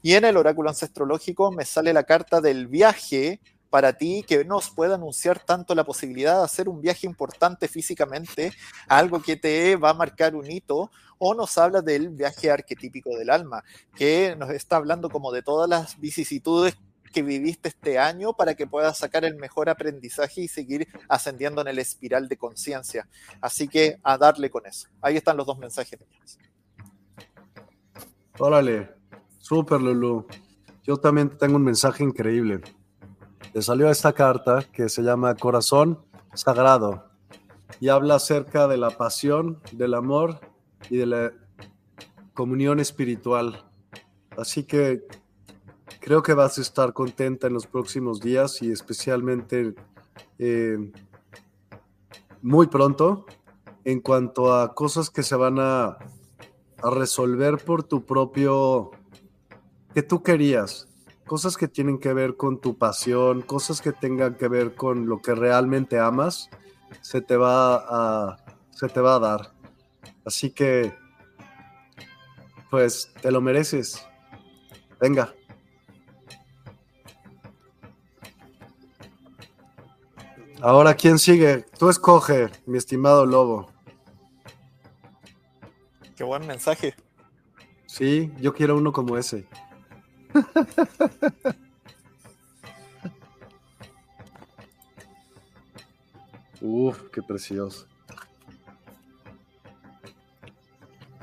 Y 0.00 0.14
en 0.14 0.24
el 0.24 0.38
oráculo 0.38 0.70
ancestrológico 0.70 1.52
me 1.52 1.66
sale 1.66 1.92
la 1.92 2.04
carta 2.04 2.40
del 2.40 2.68
viaje 2.68 3.42
para 3.72 3.94
ti 3.94 4.22
que 4.28 4.44
nos 4.44 4.68
pueda 4.68 4.96
anunciar 4.96 5.42
tanto 5.42 5.74
la 5.74 5.82
posibilidad 5.82 6.36
de 6.36 6.44
hacer 6.44 6.68
un 6.68 6.82
viaje 6.82 7.06
importante 7.06 7.68
físicamente, 7.68 8.52
algo 8.86 9.22
que 9.22 9.34
te 9.34 9.76
va 9.76 9.88
a 9.88 9.94
marcar 9.94 10.36
un 10.36 10.48
hito, 10.50 10.90
o 11.16 11.34
nos 11.34 11.56
habla 11.56 11.80
del 11.80 12.10
viaje 12.10 12.50
arquetípico 12.50 13.16
del 13.16 13.30
alma, 13.30 13.64
que 13.96 14.36
nos 14.36 14.50
está 14.50 14.76
hablando 14.76 15.08
como 15.08 15.32
de 15.32 15.40
todas 15.40 15.70
las 15.70 15.98
vicisitudes 15.98 16.76
que 17.14 17.22
viviste 17.22 17.70
este 17.70 17.98
año 17.98 18.34
para 18.34 18.54
que 18.54 18.66
puedas 18.66 18.98
sacar 18.98 19.24
el 19.24 19.36
mejor 19.36 19.70
aprendizaje 19.70 20.42
y 20.42 20.48
seguir 20.48 20.86
ascendiendo 21.08 21.62
en 21.62 21.68
el 21.68 21.78
espiral 21.78 22.28
de 22.28 22.36
conciencia. 22.36 23.08
Así 23.40 23.68
que 23.68 23.98
a 24.02 24.18
darle 24.18 24.50
con 24.50 24.66
eso. 24.66 24.88
Ahí 25.00 25.16
están 25.16 25.38
los 25.38 25.46
dos 25.46 25.56
mensajes. 25.56 25.98
Órale, 28.38 28.90
súper 29.38 29.80
Lulu. 29.80 30.26
Yo 30.82 30.98
también 30.98 31.30
tengo 31.38 31.56
un 31.56 31.64
mensaje 31.64 32.04
increíble 32.04 32.60
le 33.52 33.62
salió 33.62 33.90
esta 33.90 34.12
carta 34.12 34.64
que 34.72 34.88
se 34.88 35.02
llama 35.02 35.34
Corazón 35.34 35.98
Sagrado 36.34 37.10
y 37.80 37.88
habla 37.88 38.14
acerca 38.14 38.68
de 38.68 38.76
la 38.76 38.90
pasión, 38.90 39.60
del 39.72 39.94
amor 39.94 40.40
y 40.88 40.96
de 40.96 41.06
la 41.06 41.32
comunión 42.34 42.80
espiritual. 42.80 43.64
Así 44.36 44.64
que 44.64 45.04
creo 46.00 46.22
que 46.22 46.34
vas 46.34 46.58
a 46.58 46.62
estar 46.62 46.92
contenta 46.92 47.46
en 47.46 47.54
los 47.54 47.66
próximos 47.66 48.20
días 48.20 48.62
y 48.62 48.70
especialmente 48.70 49.74
eh, 50.38 50.92
muy 52.40 52.66
pronto 52.68 53.26
en 53.84 54.00
cuanto 54.00 54.54
a 54.54 54.74
cosas 54.74 55.10
que 55.10 55.22
se 55.22 55.36
van 55.36 55.58
a, 55.58 55.98
a 56.82 56.90
resolver 56.90 57.58
por 57.58 57.82
tu 57.82 58.04
propio, 58.04 58.92
que 59.92 60.02
tú 60.02 60.22
querías 60.22 60.88
cosas 61.32 61.56
que 61.56 61.66
tienen 61.66 61.98
que 61.98 62.12
ver 62.12 62.36
con 62.36 62.60
tu 62.60 62.76
pasión, 62.76 63.40
cosas 63.40 63.80
que 63.80 63.90
tengan 63.90 64.34
que 64.34 64.48
ver 64.48 64.74
con 64.74 65.08
lo 65.08 65.22
que 65.22 65.34
realmente 65.34 65.98
amas, 65.98 66.50
se 67.00 67.22
te 67.22 67.38
va 67.38 67.76
a, 67.76 68.36
se 68.68 68.86
te 68.90 69.00
va 69.00 69.14
a 69.14 69.18
dar. 69.18 69.54
Así 70.26 70.50
que, 70.50 70.94
pues, 72.70 73.14
te 73.22 73.30
lo 73.30 73.40
mereces. 73.40 74.06
Venga. 75.00 75.32
Ahora, 80.60 80.92
¿quién 80.92 81.18
sigue? 81.18 81.64
Tú 81.78 81.88
escoge, 81.88 82.50
mi 82.66 82.76
estimado 82.76 83.24
lobo. 83.24 83.70
Qué 86.14 86.24
buen 86.24 86.46
mensaje. 86.46 86.94
Sí, 87.86 88.30
yo 88.38 88.52
quiero 88.52 88.76
uno 88.76 88.92
como 88.92 89.16
ese. 89.16 89.48
Uf, 96.60 97.10
qué 97.12 97.22
precioso. 97.22 97.86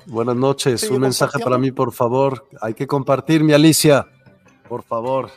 Buenas 0.05 0.35
noches, 0.35 0.89
un 0.89 1.01
mensaje 1.01 1.39
para 1.39 1.57
mí, 1.57 1.71
por 1.71 1.93
favor. 1.93 2.47
Hay 2.61 2.73
que 2.73 2.87
compartir, 2.87 3.43
mi 3.43 3.53
Alicia. 3.53 4.07
Por 4.67 4.83
favor. 4.83 5.29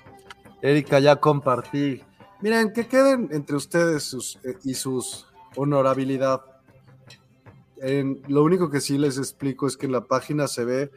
Erika, 0.62 0.98
ya 0.98 1.16
compartí. 1.16 2.02
Miren, 2.40 2.72
que 2.72 2.86
queden 2.88 3.28
entre 3.32 3.56
ustedes 3.56 4.38
eh, 4.42 4.56
y 4.64 4.74
sus 4.74 5.26
honorabilidad. 5.56 6.40
lo 8.28 8.42
único 8.42 8.70
que 8.70 8.80
sí 8.80 8.96
les 8.98 9.18
explico 9.18 9.66
es 9.66 9.76
que 9.76 9.86
en 9.86 9.92
la 9.92 10.04
página 10.04 10.48
se 10.48 10.64
ve, 10.64 10.90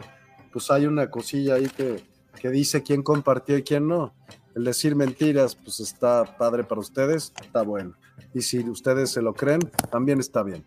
pues 0.53 0.72
hay 0.72 0.85
una 0.85 1.10
cosilla 1.10 1.56
ahí 1.56 1.68
que, 1.68 2.03
que 2.40 2.49
dice 2.49 2.84
quién 2.84 3.03
compartió 3.03 3.57
y 3.57 3.64
quién 3.64 3.88
no. 3.88 4.14
El 4.56 4.64
decir 4.64 4.95
mentiras, 4.95 5.56
pues 5.56 5.80
está 5.80 6.38
padre 6.38 6.64
para 6.64 6.82
ustedes, 6.82 7.34
está 7.41 7.62
bueno. 7.62 7.95
Y 8.34 8.41
si 8.41 8.60
ustedes 8.70 9.12
se 9.12 9.22
lo 9.22 9.34
creen, 9.34 9.60
también 9.91 10.20
está 10.20 10.44
bien. 10.44 10.64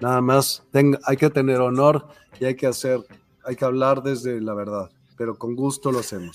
Nada 0.00 0.20
más, 0.20 0.62
hay 1.04 1.16
que 1.16 1.30
tener 1.30 1.60
honor 1.60 2.06
y 2.40 2.44
hay 2.44 2.56
que 2.56 2.66
hacer, 2.66 3.00
hay 3.44 3.56
que 3.56 3.64
hablar 3.64 4.02
desde 4.02 4.40
la 4.40 4.54
verdad, 4.54 4.90
pero 5.16 5.36
con 5.36 5.54
gusto 5.54 5.92
lo 5.92 6.00
hacemos. 6.00 6.34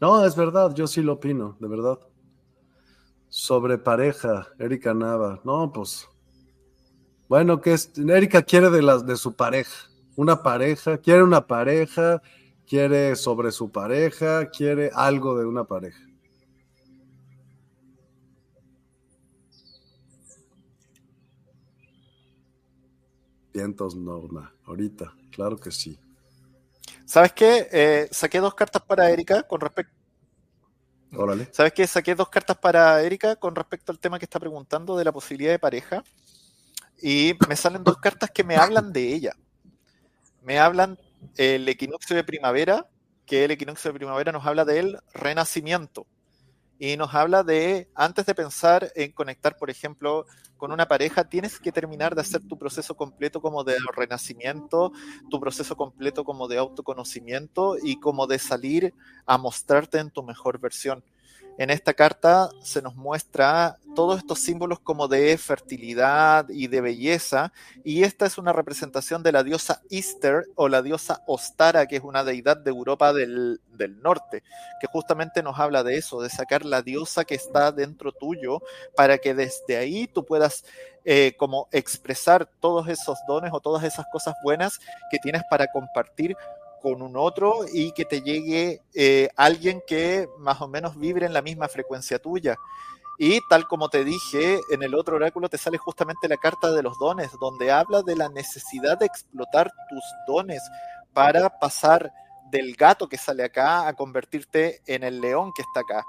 No, 0.00 0.24
es 0.24 0.36
verdad, 0.36 0.72
yo 0.74 0.86
sí 0.86 1.02
lo 1.02 1.14
opino, 1.14 1.56
de 1.58 1.66
verdad. 1.66 1.98
Sobre 3.28 3.78
pareja, 3.78 4.46
Erika 4.58 4.94
Nava. 4.94 5.40
No, 5.44 5.72
pues. 5.72 6.08
Bueno, 7.28 7.60
que 7.60 7.72
es, 7.72 7.90
Erika 7.98 8.42
quiere 8.42 8.70
de 8.70 8.82
las 8.82 9.04
de 9.06 9.16
su 9.16 9.34
pareja. 9.34 9.90
Una 10.14 10.42
pareja, 10.42 10.98
quiere 10.98 11.24
una 11.24 11.46
pareja, 11.46 12.22
quiere 12.68 13.16
sobre 13.16 13.50
su 13.50 13.70
pareja, 13.70 14.50
quiere 14.50 14.90
algo 14.94 15.38
de 15.38 15.46
una 15.46 15.64
pareja. 15.64 16.04
Vientos, 23.52 23.96
Norma, 23.96 24.54
ahorita, 24.66 25.14
claro 25.32 25.56
que 25.56 25.70
sí. 25.70 25.98
¿Sabes 27.04 27.32
qué? 27.32 27.68
Eh, 27.72 28.08
saqué 28.12 28.38
dos 28.38 28.54
cartas 28.54 28.82
para 28.82 29.10
Erika 29.10 29.42
con 29.44 29.60
respecto. 29.60 29.94
Órale. 31.16 31.48
¿Sabes 31.52 31.72
qué? 31.72 31.86
Saqué 31.86 32.14
dos 32.14 32.28
cartas 32.28 32.58
para 32.58 33.02
Erika 33.02 33.36
con 33.36 33.56
respecto 33.56 33.90
al 33.90 33.98
tema 33.98 34.18
que 34.18 34.26
está 34.26 34.38
preguntando 34.38 34.96
de 34.96 35.04
la 35.04 35.12
posibilidad 35.12 35.52
de 35.52 35.58
pareja. 35.58 36.04
Y 37.00 37.32
me 37.48 37.56
salen 37.56 37.82
dos 37.82 37.96
cartas 37.96 38.30
que 38.30 38.44
me 38.44 38.56
hablan 38.56 38.92
de 38.92 39.14
ella. 39.14 39.32
Me 40.42 40.58
hablan 40.58 40.98
el 41.36 41.68
equinoccio 41.68 42.16
de 42.16 42.24
primavera, 42.24 42.88
que 43.26 43.44
el 43.44 43.50
equinoccio 43.50 43.92
de 43.92 43.98
primavera 43.98 44.32
nos 44.32 44.46
habla 44.46 44.64
del 44.64 44.98
renacimiento 45.12 46.06
y 46.78 46.96
nos 46.96 47.14
habla 47.14 47.42
de, 47.42 47.88
antes 47.94 48.24
de 48.26 48.34
pensar 48.34 48.92
en 48.94 49.12
conectar, 49.12 49.56
por 49.56 49.68
ejemplo, 49.68 50.26
con 50.56 50.72
una 50.72 50.86
pareja, 50.86 51.28
tienes 51.28 51.58
que 51.58 51.72
terminar 51.72 52.14
de 52.14 52.20
hacer 52.20 52.42
tu 52.46 52.56
proceso 52.56 52.96
completo 52.96 53.40
como 53.40 53.64
de 53.64 53.76
renacimiento, 53.94 54.92
tu 55.30 55.40
proceso 55.40 55.76
completo 55.76 56.24
como 56.24 56.46
de 56.48 56.58
autoconocimiento 56.58 57.76
y 57.82 57.98
como 57.98 58.26
de 58.26 58.38
salir 58.38 58.94
a 59.26 59.38
mostrarte 59.38 59.98
en 59.98 60.10
tu 60.10 60.22
mejor 60.22 60.58
versión. 60.60 61.02
En 61.58 61.70
esta 61.70 61.92
carta 61.92 62.50
se 62.62 62.80
nos 62.80 62.94
muestra 62.94 63.78
todos 63.96 64.18
estos 64.18 64.38
símbolos 64.38 64.78
como 64.78 65.08
de 65.08 65.36
fertilidad 65.38 66.48
y 66.50 66.68
de 66.68 66.80
belleza, 66.80 67.52
y 67.82 68.04
esta 68.04 68.26
es 68.26 68.38
una 68.38 68.52
representación 68.52 69.24
de 69.24 69.32
la 69.32 69.42
diosa 69.42 69.82
Easter 69.90 70.44
o 70.54 70.68
la 70.68 70.82
diosa 70.82 71.24
Ostara, 71.26 71.86
que 71.88 71.96
es 71.96 72.04
una 72.04 72.22
deidad 72.22 72.58
de 72.58 72.70
Europa 72.70 73.12
del, 73.12 73.60
norte, 74.00 74.44
que 74.80 74.86
justamente 74.86 75.42
nos 75.42 75.58
habla 75.58 75.82
de 75.82 75.96
eso, 75.96 76.22
de 76.22 76.30
sacar 76.30 76.64
la 76.64 76.82
diosa 76.82 77.24
que 77.24 77.34
está 77.34 77.72
dentro 77.72 78.12
tuyo 78.12 78.62
para 78.94 79.18
que 79.18 79.34
desde 79.34 79.78
ahí 79.78 80.06
tú 80.06 80.24
puedas 80.24 80.64
eh, 81.04 81.34
como 81.36 81.68
expresar 81.72 82.48
todos 82.60 82.86
esos 82.86 83.18
dones 83.26 83.50
o 83.52 83.58
todas 83.58 83.82
esas 83.82 84.06
cosas 84.12 84.36
buenas 84.44 84.78
que 85.10 85.18
tienes 85.18 85.42
para 85.50 85.66
compartir 85.66 86.36
con 86.80 87.02
un 87.02 87.16
otro 87.16 87.60
y 87.72 87.92
que 87.92 88.04
te 88.04 88.22
llegue 88.22 88.82
eh, 88.94 89.28
alguien 89.36 89.82
que 89.86 90.28
más 90.38 90.60
o 90.60 90.68
menos 90.68 90.98
vibre 90.98 91.26
en 91.26 91.32
la 91.32 91.42
misma 91.42 91.68
frecuencia 91.68 92.18
tuya. 92.18 92.56
Y 93.18 93.40
tal 93.48 93.66
como 93.66 93.88
te 93.88 94.04
dije, 94.04 94.60
en 94.70 94.82
el 94.82 94.94
otro 94.94 95.16
oráculo 95.16 95.48
te 95.48 95.58
sale 95.58 95.76
justamente 95.76 96.28
la 96.28 96.36
carta 96.36 96.70
de 96.70 96.82
los 96.82 96.96
dones, 96.98 97.30
donde 97.40 97.72
habla 97.72 98.02
de 98.02 98.14
la 98.14 98.28
necesidad 98.28 98.96
de 98.96 99.06
explotar 99.06 99.72
tus 99.88 100.04
dones 100.28 100.62
para 101.12 101.58
pasar 101.58 102.12
del 102.50 102.74
gato 102.76 103.08
que 103.08 103.18
sale 103.18 103.42
acá 103.42 103.88
a 103.88 103.94
convertirte 103.94 104.80
en 104.86 105.02
el 105.02 105.20
león 105.20 105.52
que 105.54 105.62
está 105.62 105.80
acá. 105.80 106.04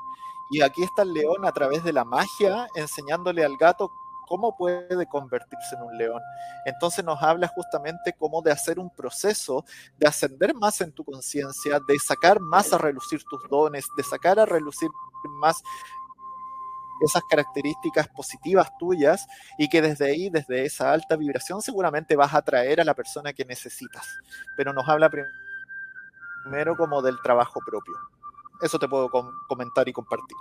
Y 0.52 0.62
aquí 0.62 0.84
está 0.84 1.02
el 1.02 1.14
león 1.14 1.46
a 1.46 1.52
través 1.52 1.84
de 1.84 1.94
la 1.94 2.06
magia, 2.06 2.68
enseñándole 2.76 3.44
al 3.44 3.58
gato 3.58 3.92
cómo 4.30 4.56
puede 4.56 5.08
convertirse 5.08 5.76
en 5.76 5.82
un 5.82 5.98
león. 5.98 6.22
Entonces 6.64 7.04
nos 7.04 7.22
habla 7.22 7.48
justamente 7.48 8.14
cómo 8.14 8.42
de 8.42 8.52
hacer 8.52 8.80
un 8.80 8.90
proceso 8.92 9.66
de 9.98 10.08
ascender 10.08 10.54
más 10.54 10.80
en 10.82 10.92
tu 10.92 11.04
conciencia, 11.04 11.80
de 11.88 11.98
sacar 12.00 12.40
más 12.40 12.72
a 12.72 12.78
relucir 12.78 13.22
tus 13.24 13.42
dones, 13.50 13.88
de 13.98 14.04
sacar 14.04 14.40
a 14.40 14.46
relucir 14.46 14.90
más 15.42 15.62
esas 17.02 17.24
características 17.30 18.08
positivas 18.10 18.70
tuyas 18.78 19.26
y 19.58 19.68
que 19.68 19.82
desde 19.82 20.06
ahí, 20.06 20.30
desde 20.30 20.66
esa 20.66 20.92
alta 20.92 21.16
vibración, 21.16 21.62
seguramente 21.62 22.16
vas 22.16 22.34
a 22.34 22.38
atraer 22.38 22.80
a 22.82 22.84
la 22.84 22.94
persona 22.94 23.34
que 23.34 23.46
necesitas. 23.46 24.06
Pero 24.56 24.74
nos 24.74 24.88
habla 24.88 25.10
primero 26.44 26.76
como 26.76 27.02
del 27.02 27.20
trabajo 27.22 27.60
propio. 27.66 27.96
Eso 28.62 28.78
te 28.78 28.88
puedo 28.88 29.10
comentar 29.48 29.88
y 29.88 29.94
compartir. 29.94 30.38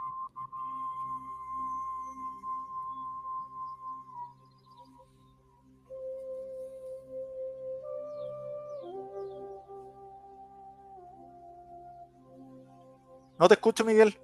No 13.39 13.49
te 13.49 13.55
escucho, 13.55 13.85
Miguel. 13.85 14.19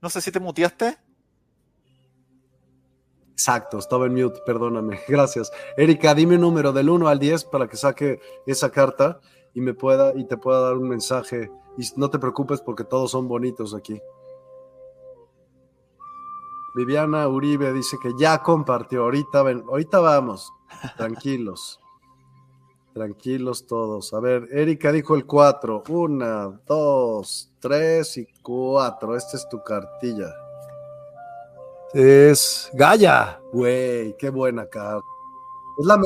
No 0.00 0.10
sé 0.10 0.20
si 0.20 0.30
te 0.30 0.40
muteaste. 0.40 0.98
Exacto, 3.32 3.78
estaba 3.78 4.06
en 4.06 4.14
mute, 4.14 4.40
perdóname. 4.46 5.00
Gracias. 5.08 5.50
Erika, 5.76 6.14
dime 6.14 6.36
un 6.36 6.42
número 6.42 6.72
del 6.72 6.88
1 6.88 7.08
al 7.08 7.18
10 7.18 7.44
para 7.46 7.66
que 7.68 7.76
saque 7.76 8.20
esa 8.46 8.70
carta 8.70 9.20
y 9.54 9.60
me 9.60 9.74
pueda 9.74 10.12
y 10.14 10.24
te 10.26 10.36
pueda 10.36 10.60
dar 10.60 10.74
un 10.74 10.88
mensaje. 10.88 11.50
Y 11.76 11.84
no 11.96 12.10
te 12.10 12.18
preocupes 12.18 12.60
porque 12.60 12.84
todos 12.84 13.10
son 13.10 13.26
bonitos 13.26 13.74
aquí. 13.74 14.00
Viviana 16.76 17.28
Uribe 17.28 17.72
dice 17.72 17.96
que 18.02 18.10
ya 18.18 18.42
compartió. 18.42 19.02
Ahorita, 19.02 19.42
ven, 19.42 19.64
ahorita 19.68 19.98
vamos. 20.00 20.52
Tranquilos. 20.96 21.80
Tranquilos 22.94 23.66
todos. 23.66 24.14
A 24.14 24.20
ver, 24.20 24.48
Erika 24.52 24.92
dijo 24.92 25.16
el 25.16 25.26
4. 25.26 25.82
Una, 25.88 26.60
dos, 26.64 27.52
tres 27.58 28.16
y 28.18 28.26
cuatro. 28.40 29.16
Esta 29.16 29.36
es 29.36 29.48
tu 29.48 29.60
cartilla. 29.64 30.32
Es 31.92 32.70
Gaia. 32.72 33.40
Güey, 33.52 34.16
qué 34.16 34.30
buena. 34.30 34.62
Es 34.62 35.86
la 35.86 36.00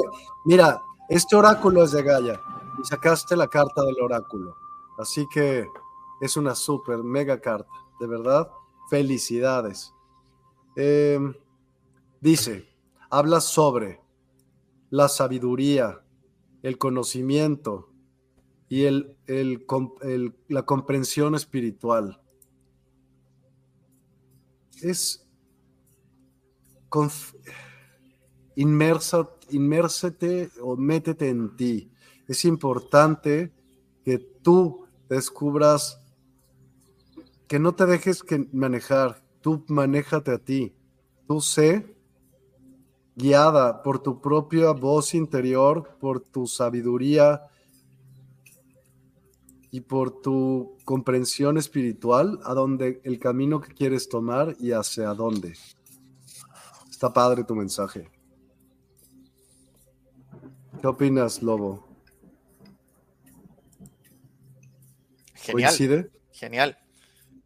Mira, 0.46 0.80
este 1.10 1.36
oráculo 1.36 1.82
es 1.82 1.92
de 1.92 2.02
Gaia. 2.02 2.40
Y 2.82 2.86
sacaste 2.86 3.36
la 3.36 3.48
carta 3.48 3.82
del 3.82 4.00
oráculo. 4.00 4.56
Así 4.96 5.26
que 5.28 5.66
es 6.22 6.38
una 6.38 6.54
super 6.54 7.02
mega 7.02 7.38
carta. 7.38 7.68
De 8.00 8.06
verdad, 8.06 8.50
felicidades. 8.88 9.92
Em, 10.74 11.34
dice, 12.22 12.66
habla 13.10 13.42
sobre 13.42 14.00
la 14.88 15.08
sabiduría 15.08 16.02
el 16.62 16.78
conocimiento 16.78 17.92
y 18.68 18.84
el, 18.84 19.16
la 20.48 20.62
comprensión 20.64 21.34
espiritual. 21.34 22.20
Es 24.82 25.26
inmersa, 28.54 29.28
inmérsete 29.50 30.50
o 30.60 30.76
métete 30.76 31.28
en 31.28 31.56
ti. 31.56 31.90
Es 32.26 32.44
importante 32.44 33.52
que 34.04 34.18
tú 34.18 34.86
descubras 35.08 36.00
que 37.46 37.58
no 37.58 37.74
te 37.74 37.86
dejes 37.86 38.22
que 38.22 38.46
manejar, 38.52 39.24
tú 39.40 39.64
manéjate 39.68 40.32
a 40.32 40.38
ti, 40.38 40.74
tú 41.26 41.40
sé 41.40 41.97
guiada 43.18 43.82
por 43.82 44.00
tu 44.00 44.20
propia 44.20 44.70
voz 44.70 45.12
interior, 45.12 45.96
por 45.98 46.20
tu 46.20 46.46
sabiduría 46.46 47.42
y 49.72 49.80
por 49.80 50.22
tu 50.22 50.76
comprensión 50.84 51.58
espiritual 51.58 52.38
a 52.44 52.54
dónde 52.54 53.00
el 53.02 53.18
camino 53.18 53.60
que 53.60 53.74
quieres 53.74 54.08
tomar 54.08 54.54
y 54.60 54.70
hacia 54.70 55.08
dónde. 55.14 55.58
Está 56.88 57.12
padre 57.12 57.42
tu 57.42 57.56
mensaje. 57.56 58.08
¿Qué 60.80 60.86
opinas, 60.86 61.42
Lobo? 61.42 61.88
Genial. 65.34 65.70
¿Coincide? 65.70 66.10
Genial. 66.30 66.78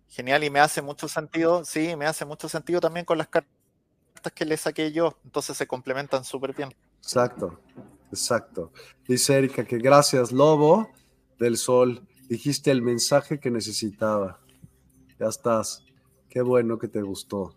Genial 0.09 0.45
y 0.45 0.51
me 0.51 0.61
hace 0.61 0.83
mucho 0.83 1.09
sentido, 1.09 1.65
sí, 1.65 1.97
me 1.97 2.05
hace 2.05 2.27
mucho 2.27 2.47
sentido 2.47 2.79
también 2.79 3.07
con 3.07 3.17
las 3.17 3.29
cartas 3.29 3.62
que 4.31 4.45
le 4.45 4.57
saqué 4.57 4.93
yo, 4.93 5.19
entonces 5.25 5.57
se 5.57 5.67
complementan 5.67 6.25
súper 6.25 6.55
bien. 6.55 6.75
Exacto, 6.99 7.61
exacto. 8.11 8.73
Dice 9.07 9.37
Erika 9.37 9.65
que 9.65 9.79
gracias, 9.79 10.33
Lobo 10.33 10.91
del 11.39 11.57
Sol, 11.57 12.07
dijiste 12.29 12.71
el 12.71 12.83
mensaje 12.83 13.41
que 13.41 13.51
necesitaba. 13.51 14.41
Ya 15.19 15.27
estás. 15.27 15.85
Qué 16.29 16.41
bueno 16.41 16.79
que 16.79 16.89
te 16.89 17.03
gustó. 17.03 17.55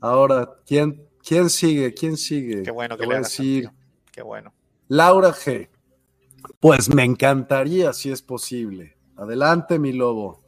Ahora, 0.00 0.48
¿quién, 0.66 1.06
quién 1.26 1.50
sigue? 1.50 1.92
¿Quién 1.92 2.16
sigue? 2.16 2.62
Qué 2.62 2.70
bueno 2.70 2.96
que 2.96 3.06
le 3.06 3.18
decir. 3.18 3.70
Qué 4.10 4.22
bueno. 4.22 4.52
Laura 4.88 5.32
G. 5.32 5.68
Pues 6.60 6.88
me 6.88 7.04
encantaría 7.04 7.92
si 7.92 8.10
es 8.10 8.22
posible. 8.22 8.96
Adelante, 9.16 9.78
mi 9.78 9.92
lobo. 9.92 10.42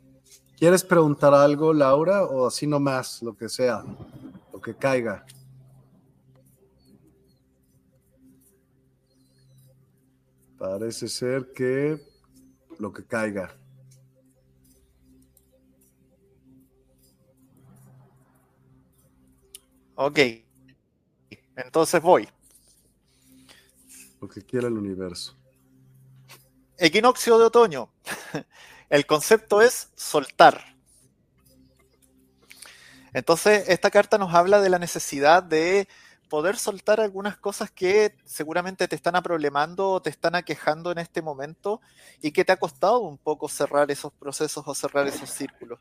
¿Quieres 0.57 0.85
preguntar 0.85 1.35
algo, 1.35 1.73
Laura? 1.73 2.25
O 2.25 2.47
así 2.47 2.67
nomás, 2.67 3.23
lo 3.23 3.37
que 3.37 3.49
sea, 3.49 3.83
lo 4.53 4.61
que 4.61 4.75
caiga. 4.75 5.25
Parece 10.61 11.09
ser 11.09 11.55
que 11.55 11.99
lo 12.79 12.93
que 12.93 13.03
caiga. 13.07 13.51
Ok. 19.95 20.19
Entonces 21.57 22.03
voy. 22.03 22.29
Lo 24.21 24.29
que 24.29 24.43
quiera 24.43 24.69
el 24.69 24.75
universo. 24.75 25.35
Equinoccio 26.77 27.39
de 27.39 27.45
otoño. 27.47 27.91
El 28.91 29.07
concepto 29.07 29.63
es 29.63 29.89
soltar. 29.95 30.77
Entonces, 33.15 33.67
esta 33.71 33.91
carta 33.91 34.19
nos 34.19 34.35
habla 34.35 34.61
de 34.61 34.69
la 34.69 34.79
necesidad 34.79 35.43
de 35.43 35.89
poder 36.31 36.57
soltar 36.57 37.01
algunas 37.01 37.37
cosas 37.37 37.71
que 37.71 38.15
seguramente 38.25 38.89
te 38.89 38.97
están 38.97 39.17
aproblemando 39.17 39.91
o 39.91 40.01
te 40.01 40.09
están 40.09 40.37
aquejando 40.37 40.93
en 40.93 40.99
este 40.99 41.21
momento 41.21 41.83
y 42.23 42.31
que 42.31 42.45
te 42.45 42.53
ha 42.53 42.57
costado 42.57 43.01
un 43.01 43.19
poco 43.19 43.49
cerrar 43.49 43.91
esos 43.91 44.13
procesos 44.13 44.63
o 44.67 44.75
cerrar 44.75 45.07
esos 45.09 45.29
círculos 45.29 45.81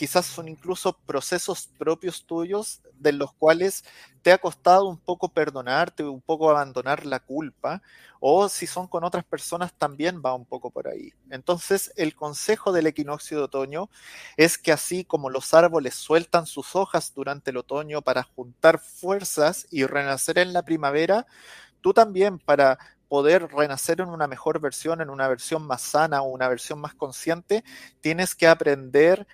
quizás 0.00 0.24
son 0.24 0.48
incluso 0.48 0.94
procesos 1.04 1.68
propios 1.76 2.24
tuyos 2.24 2.80
de 2.94 3.12
los 3.12 3.34
cuales 3.34 3.84
te 4.22 4.32
ha 4.32 4.38
costado 4.38 4.86
un 4.86 4.96
poco 4.96 5.28
perdonarte, 5.28 6.04
un 6.04 6.22
poco 6.22 6.48
abandonar 6.48 7.04
la 7.04 7.20
culpa, 7.20 7.82
o 8.18 8.48
si 8.48 8.66
son 8.66 8.86
con 8.88 9.04
otras 9.04 9.24
personas 9.24 9.74
también 9.74 10.22
va 10.24 10.32
un 10.32 10.46
poco 10.46 10.70
por 10.70 10.88
ahí. 10.88 11.12
Entonces, 11.28 11.92
el 11.96 12.14
consejo 12.14 12.72
del 12.72 12.86
equinoccio 12.86 13.36
de 13.36 13.44
otoño 13.44 13.90
es 14.38 14.56
que 14.56 14.72
así 14.72 15.04
como 15.04 15.28
los 15.28 15.52
árboles 15.52 15.96
sueltan 15.96 16.46
sus 16.46 16.74
hojas 16.76 17.12
durante 17.14 17.50
el 17.50 17.58
otoño 17.58 18.00
para 18.00 18.22
juntar 18.22 18.78
fuerzas 18.78 19.66
y 19.70 19.84
renacer 19.84 20.38
en 20.38 20.54
la 20.54 20.62
primavera, 20.62 21.26
tú 21.82 21.92
también 21.92 22.38
para 22.38 22.78
poder 23.10 23.48
renacer 23.52 24.00
en 24.00 24.08
una 24.08 24.28
mejor 24.28 24.60
versión, 24.60 25.00
en 25.00 25.10
una 25.10 25.26
versión 25.26 25.66
más 25.66 25.82
sana 25.82 26.22
o 26.22 26.28
una 26.30 26.48
versión 26.48 26.80
más 26.80 26.94
consciente, 26.94 27.64
tienes 28.00 28.36
que 28.36 28.46
aprender 28.46 29.26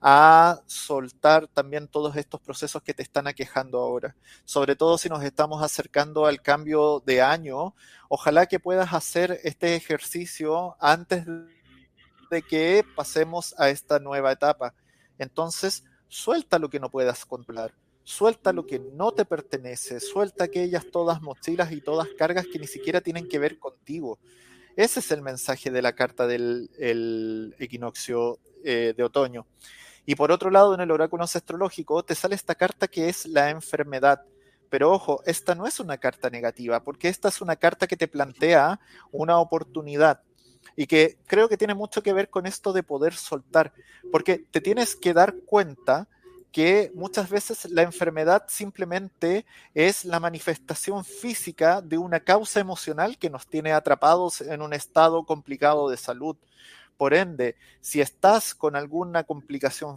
a 0.00 0.62
soltar 0.66 1.46
también 1.46 1.86
todos 1.86 2.16
estos 2.16 2.40
procesos 2.40 2.82
que 2.82 2.94
te 2.94 3.02
están 3.02 3.26
aquejando 3.26 3.78
ahora. 3.78 4.16
Sobre 4.44 4.74
todo 4.74 4.96
si 4.96 5.08
nos 5.08 5.22
estamos 5.22 5.62
acercando 5.62 6.26
al 6.26 6.40
cambio 6.40 7.02
de 7.04 7.20
año, 7.20 7.74
ojalá 8.08 8.46
que 8.46 8.58
puedas 8.58 8.92
hacer 8.94 9.40
este 9.44 9.74
ejercicio 9.76 10.76
antes 10.80 11.26
de 12.30 12.42
que 12.42 12.84
pasemos 12.96 13.54
a 13.58 13.68
esta 13.68 13.98
nueva 13.98 14.32
etapa. 14.32 14.74
Entonces, 15.18 15.84
suelta 16.08 16.58
lo 16.58 16.70
que 16.70 16.80
no 16.80 16.90
puedas 16.90 17.26
controlar. 17.26 17.74
Suelta 18.02 18.52
lo 18.52 18.66
que 18.66 18.78
no 18.78 19.12
te 19.12 19.26
pertenece, 19.26 20.00
suelta 20.00 20.44
aquellas 20.44 20.90
todas 20.90 21.20
mochilas 21.20 21.70
y 21.70 21.82
todas 21.82 22.08
cargas 22.16 22.46
que 22.50 22.58
ni 22.58 22.66
siquiera 22.66 23.02
tienen 23.02 23.28
que 23.28 23.38
ver 23.38 23.58
contigo. 23.58 24.18
Ese 24.74 25.00
es 25.00 25.10
el 25.10 25.20
mensaje 25.20 25.70
de 25.70 25.82
la 25.82 25.92
carta 25.92 26.26
del 26.26 27.54
equinoccio 27.58 28.38
eh, 28.64 28.94
de 28.96 29.02
otoño. 29.04 29.46
Y 30.10 30.16
por 30.16 30.32
otro 30.32 30.50
lado, 30.50 30.74
en 30.74 30.80
el 30.80 30.90
oráculo 30.90 31.22
astrológico 31.22 32.02
te 32.02 32.16
sale 32.16 32.34
esta 32.34 32.56
carta 32.56 32.88
que 32.88 33.08
es 33.08 33.26
la 33.26 33.50
enfermedad. 33.50 34.24
Pero 34.68 34.90
ojo, 34.90 35.22
esta 35.24 35.54
no 35.54 35.68
es 35.68 35.78
una 35.78 35.98
carta 35.98 36.28
negativa, 36.30 36.82
porque 36.82 37.06
esta 37.06 37.28
es 37.28 37.40
una 37.40 37.54
carta 37.54 37.86
que 37.86 37.96
te 37.96 38.08
plantea 38.08 38.80
una 39.12 39.38
oportunidad 39.38 40.20
y 40.74 40.88
que 40.88 41.16
creo 41.28 41.48
que 41.48 41.56
tiene 41.56 41.74
mucho 41.74 42.02
que 42.02 42.12
ver 42.12 42.28
con 42.28 42.46
esto 42.46 42.72
de 42.72 42.82
poder 42.82 43.14
soltar, 43.14 43.72
porque 44.10 44.44
te 44.50 44.60
tienes 44.60 44.96
que 44.96 45.14
dar 45.14 45.32
cuenta 45.46 46.08
que 46.50 46.90
muchas 46.96 47.30
veces 47.30 47.70
la 47.70 47.82
enfermedad 47.82 48.46
simplemente 48.48 49.46
es 49.74 50.04
la 50.04 50.18
manifestación 50.18 51.04
física 51.04 51.80
de 51.82 51.98
una 51.98 52.18
causa 52.18 52.58
emocional 52.58 53.16
que 53.16 53.30
nos 53.30 53.46
tiene 53.46 53.70
atrapados 53.70 54.40
en 54.40 54.60
un 54.60 54.72
estado 54.72 55.24
complicado 55.24 55.88
de 55.88 55.96
salud. 55.96 56.36
Por 57.00 57.14
ende, 57.14 57.56
si 57.80 58.02
estás 58.02 58.54
con 58.54 58.76
alguna 58.76 59.24
complicación 59.24 59.96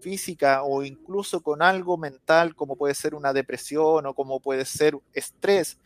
física 0.00 0.64
o 0.64 0.82
incluso 0.82 1.42
con 1.42 1.62
algo 1.62 1.96
mental, 1.96 2.56
como 2.56 2.74
puede 2.74 2.94
ser 2.94 3.14
una 3.14 3.32
depresión 3.32 4.06
o 4.06 4.12
como 4.12 4.40
puede 4.40 4.64
ser 4.64 4.98
estrés, 5.12 5.78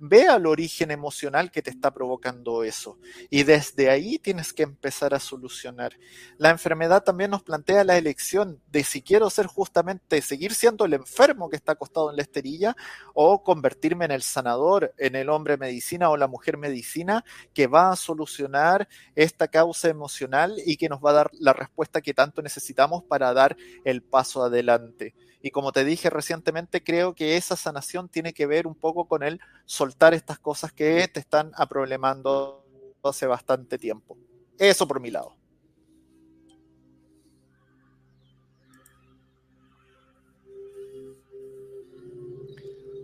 ve 0.00 0.26
al 0.26 0.46
origen 0.46 0.90
emocional 0.90 1.50
que 1.50 1.62
te 1.62 1.70
está 1.70 1.92
provocando 1.92 2.64
eso. 2.64 2.98
Y 3.28 3.42
desde 3.42 3.90
ahí 3.90 4.18
tienes 4.18 4.52
que 4.52 4.62
empezar 4.62 5.14
a 5.14 5.20
solucionar. 5.20 5.92
La 6.38 6.50
enfermedad 6.50 7.04
también 7.04 7.30
nos 7.30 7.42
plantea 7.42 7.84
la 7.84 7.98
elección 7.98 8.60
de 8.72 8.82
si 8.82 9.02
quiero 9.02 9.28
ser 9.28 9.46
justamente, 9.46 10.22
seguir 10.22 10.54
siendo 10.54 10.86
el 10.86 10.94
enfermo 10.94 11.50
que 11.50 11.56
está 11.56 11.72
acostado 11.72 12.10
en 12.10 12.16
la 12.16 12.22
esterilla 12.22 12.74
o 13.14 13.44
convertirme 13.44 14.06
en 14.06 14.12
el 14.12 14.22
sanador, 14.22 14.94
en 14.96 15.14
el 15.16 15.28
hombre 15.28 15.58
medicina 15.58 16.08
o 16.08 16.16
la 16.16 16.28
mujer 16.28 16.56
medicina 16.56 17.24
que 17.52 17.66
va 17.66 17.92
a 17.92 17.96
solucionar 17.96 18.88
esta 19.14 19.48
causa 19.48 19.88
emocional 19.88 20.56
y 20.64 20.78
que 20.78 20.88
nos 20.88 21.00
va 21.00 21.10
a 21.10 21.14
dar 21.14 21.30
la 21.38 21.52
respuesta 21.52 22.00
que 22.00 22.14
tanto 22.14 22.40
necesitamos 22.40 23.04
para 23.04 23.34
dar 23.34 23.56
el 23.84 24.02
paso 24.02 24.42
adelante. 24.42 25.14
Y 25.42 25.50
como 25.50 25.72
te 25.72 25.84
dije 25.84 26.10
recientemente, 26.10 26.82
creo 26.82 27.14
que 27.14 27.36
esa 27.36 27.56
sanación 27.56 28.08
tiene 28.08 28.32
que 28.32 28.46
ver 28.46 28.66
un 28.66 28.74
poco 28.74 29.06
con 29.06 29.22
el 29.22 29.40
soltar 29.64 30.12
estas 30.14 30.38
cosas 30.38 30.72
que 30.72 31.08
te 31.08 31.20
están 31.20 31.52
aproblemando 31.56 32.64
hace 33.02 33.26
bastante 33.26 33.78
tiempo. 33.78 34.18
Eso 34.58 34.86
por 34.86 35.00
mi 35.00 35.10
lado. 35.10 35.39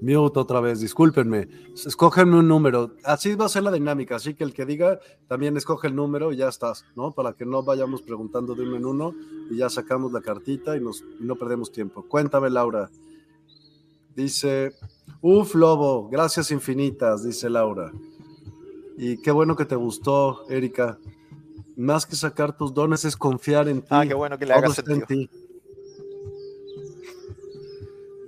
Mute 0.00 0.38
otra 0.38 0.60
vez, 0.60 0.80
discúlpenme. 0.80 1.48
Escógenme 1.74 2.38
un 2.38 2.48
número. 2.48 2.92
Así 3.04 3.34
va 3.34 3.46
a 3.46 3.48
ser 3.48 3.62
la 3.62 3.72
dinámica. 3.72 4.16
Así 4.16 4.34
que 4.34 4.44
el 4.44 4.52
que 4.52 4.66
diga 4.66 5.00
también 5.26 5.56
escoge 5.56 5.88
el 5.88 5.96
número 5.96 6.32
y 6.32 6.36
ya 6.36 6.48
estás, 6.48 6.84
¿no? 6.94 7.12
Para 7.12 7.32
que 7.32 7.46
no 7.46 7.62
vayamos 7.62 8.02
preguntando 8.02 8.54
de 8.54 8.62
uno 8.62 8.76
en 8.76 8.84
uno 8.84 9.14
y 9.50 9.56
ya 9.56 9.70
sacamos 9.70 10.12
la 10.12 10.20
cartita 10.20 10.76
y, 10.76 10.80
nos, 10.80 11.02
no 11.18 11.36
perdemos 11.36 11.72
tiempo. 11.72 12.04
Cuéntame, 12.06 12.50
Laura. 12.50 12.90
Dice, 14.14 14.72
uf, 15.20 15.54
Lobo, 15.54 16.08
gracias 16.08 16.50
infinitas, 16.50 17.24
dice 17.24 17.48
Laura. 17.48 17.92
Y 18.98 19.20
qué 19.20 19.30
bueno 19.30 19.56
que 19.56 19.64
te 19.64 19.76
gustó, 19.76 20.48
Erika. 20.48 20.98
Más 21.76 22.06
que 22.06 22.16
sacar 22.16 22.56
tus 22.56 22.72
dones 22.72 23.04
es 23.04 23.16
confiar 23.16 23.68
en 23.68 23.82
ti. 23.82 23.88
Ah, 23.90 24.04
qué 24.06 24.14
bueno 24.14 24.38
que 24.38 24.46
le 24.46 24.54
hagas 24.54 24.82
en 24.86 25.04
ti. 25.04 25.30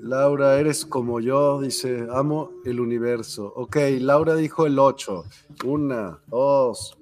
Laura, 0.08 0.58
eres 0.58 0.86
como 0.86 1.20
yo, 1.20 1.60
dice, 1.60 2.06
amo 2.10 2.50
el 2.64 2.80
universo. 2.80 3.52
Ok, 3.54 3.76
Laura 4.00 4.34
dijo 4.36 4.64
el 4.64 4.78
8. 4.78 5.24
Una, 5.66 6.18
dos, 6.28 6.96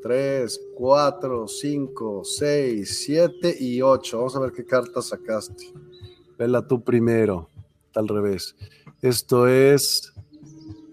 tres, 0.00 0.60
cuatro, 0.76 1.48
cinco, 1.48 2.22
seis, 2.24 3.02
siete 3.04 3.56
y 3.58 3.82
ocho. 3.82 4.18
Vamos 4.18 4.36
a 4.36 4.40
ver 4.40 4.52
qué 4.52 4.64
carta 4.64 5.02
sacaste. 5.02 5.72
Vela 6.38 6.64
tú 6.64 6.84
primero, 6.84 7.50
al 7.92 8.06
revés. 8.06 8.54
Esto 9.02 9.48
es, 9.48 10.12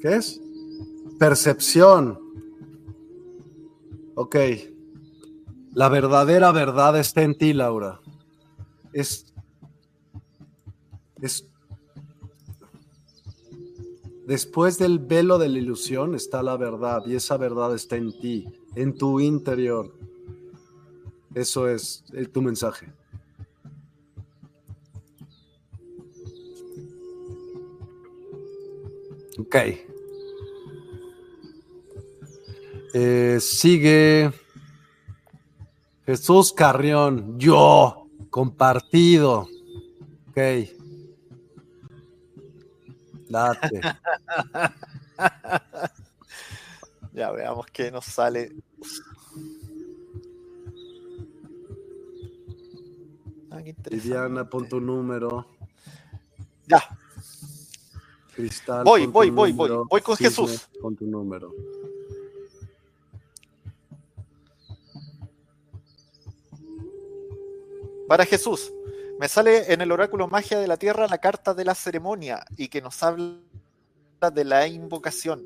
¿qué 0.02 0.16
es? 0.16 0.42
Percepción. 1.20 2.20
Ok. 4.16 4.36
La 5.76 5.90
verdadera 5.90 6.52
verdad 6.52 7.00
está 7.00 7.22
en 7.22 7.38
ti, 7.38 7.54
Laura. 7.54 8.00
Es 8.94 9.32
es 11.22 11.51
Después 14.32 14.78
del 14.78 15.00
velo 15.00 15.38
de 15.38 15.50
la 15.50 15.58
ilusión 15.58 16.16
está 16.16 16.42
la 16.42 16.56
verdad 16.56 17.04
y 17.06 17.16
esa 17.16 17.36
verdad 17.36 17.76
está 17.76 17.98
en 17.98 18.18
ti, 18.18 18.48
en 18.76 18.98
tu 18.98 19.20
interior. 19.20 19.94
Eso 21.36 21.68
es 21.68 22.06
tu 22.32 22.42
mensaje. 22.42 22.94
Ok. 29.38 29.56
Eh, 32.94 33.38
sigue 33.42 34.32
Jesús 36.06 36.54
Carrión, 36.54 37.38
yo, 37.38 38.08
compartido. 38.30 39.50
Ok. 40.30 40.81
Date. 43.32 43.82
ya 47.14 47.32
veamos 47.32 47.66
qué 47.68 47.92
nos 47.92 48.06
sale. 48.06 48.52
Ah, 53.50 53.62
Viviana, 53.90 54.50
pon 54.50 54.68
tu 54.68 54.80
número. 54.80 55.46
Ya. 56.68 56.82
Cristal. 58.36 58.84
Voy, 58.84 59.08
voy, 59.08 59.30
voy, 59.30 59.52
voy. 59.52 59.70
Voy 59.90 60.02
con 60.02 60.18
Jesús. 60.18 60.68
Con 60.82 60.96
tu 60.96 61.06
número. 61.06 61.54
Para 68.08 68.26
Jesús, 68.26 68.74
me 69.22 69.30
sale 69.30 69.72
en 69.72 69.82
el 69.82 69.92
oráculo 69.92 70.28
Magia 70.28 70.58
de 70.58 70.68
la 70.68 70.78
Tierra 70.78 71.08
la 71.08 71.20
carta 71.20 71.54
de 71.54 71.64
la 71.64 71.76
ceremonia 71.76 72.44
y 72.58 72.70
que 72.70 72.82
nos 72.82 73.04
habla 73.04 73.38
de 74.34 74.44
la 74.44 74.66
invocación. 74.66 75.46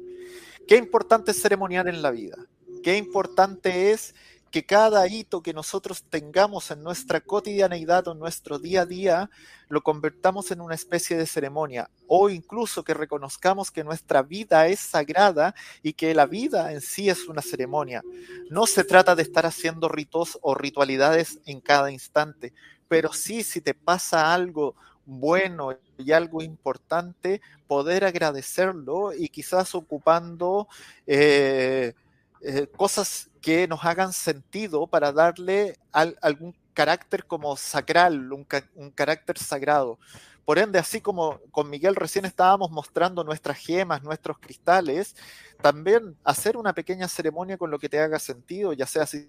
Qué 0.65 0.77
importante 0.77 1.31
es 1.31 1.41
ceremoniar 1.41 1.89
en 1.89 2.02
la 2.02 2.10
vida. 2.10 2.38
Qué 2.84 2.95
importante 2.95 3.91
es 3.91 4.15
que 4.49 4.65
cada 4.65 5.06
hito 5.10 5.41
que 5.41 5.52
nosotros 5.52 6.06
tengamos 6.10 6.72
en 6.72 6.84
nuestra 6.84 7.19
cotidianeidad 7.19 8.07
o 8.07 8.14
en 8.14 8.19
nuestro 8.19 8.60
día 8.60 8.84
a 8.84 8.85
día 8.85 9.30
lo 9.68 9.81
convertamos 9.81 10.52
en 10.52 10.61
una 10.61 10.76
especie 10.76 11.18
de 11.18 11.26
ceremonia 11.26 11.89
o 12.07 12.30
incluso 12.30 12.81
que 12.85 12.93
reconozcamos 12.93 13.72
que 13.72 13.84
nuestra 13.84 14.22
vida 14.22 14.68
es 14.68 14.80
sagrada 14.80 15.53
y 15.84 15.91
que 15.91 16.15
la 16.15 16.27
vida 16.27 16.72
en 16.72 16.80
sí 16.80 17.10
es 17.10 17.27
una 17.27 17.41
ceremonia. 17.41 18.02
No 18.49 18.68
se 18.68 18.85
trata 18.85 19.15
de 19.15 19.23
estar 19.23 19.45
haciendo 19.45 19.89
ritos 19.89 20.39
o 20.41 20.56
ritualidades 20.56 21.41
en 21.45 21.60
cada 21.60 21.91
instante, 21.91 22.53
pero 22.87 23.13
sí 23.13 23.43
si 23.43 23.61
te 23.61 23.73
pasa 23.73 24.33
algo 24.33 24.75
bueno 25.05 25.77
y 25.97 26.11
algo 26.11 26.41
importante, 26.41 27.41
poder 27.67 28.05
agradecerlo 28.05 29.13
y 29.13 29.29
quizás 29.29 29.75
ocupando 29.75 30.67
eh, 31.05 31.93
eh, 32.41 32.67
cosas 32.75 33.29
que 33.41 33.67
nos 33.67 33.83
hagan 33.85 34.13
sentido 34.13 34.87
para 34.87 35.11
darle 35.11 35.77
algún 35.91 36.55
carácter 36.73 37.25
como 37.25 37.55
sacral, 37.55 38.31
un, 38.31 38.45
carácter 38.93 39.37
sagrado. 39.37 39.97
Por 40.43 40.59
ende, 40.59 40.77
así 40.77 41.01
como 41.01 41.39
con 41.51 41.69
Miguel 41.69 41.95
recién 41.95 42.25
estábamos 42.25 42.69
mostrando 42.69 43.23
nuestras 43.23 43.57
gemas, 43.57 44.03
nuestros 44.03 44.37
cristales, 44.37 45.15
también 45.61 46.15
hacer 46.23 46.57
una 46.57 46.73
pequeña 46.73 47.07
ceremonia 47.07 47.57
con 47.57 47.71
lo 47.71 47.79
que 47.79 47.89
te 47.89 47.99
haga 47.99 48.19
sentido, 48.19 48.73
ya 48.73 48.85
sea 48.85 49.07
si 49.07 49.27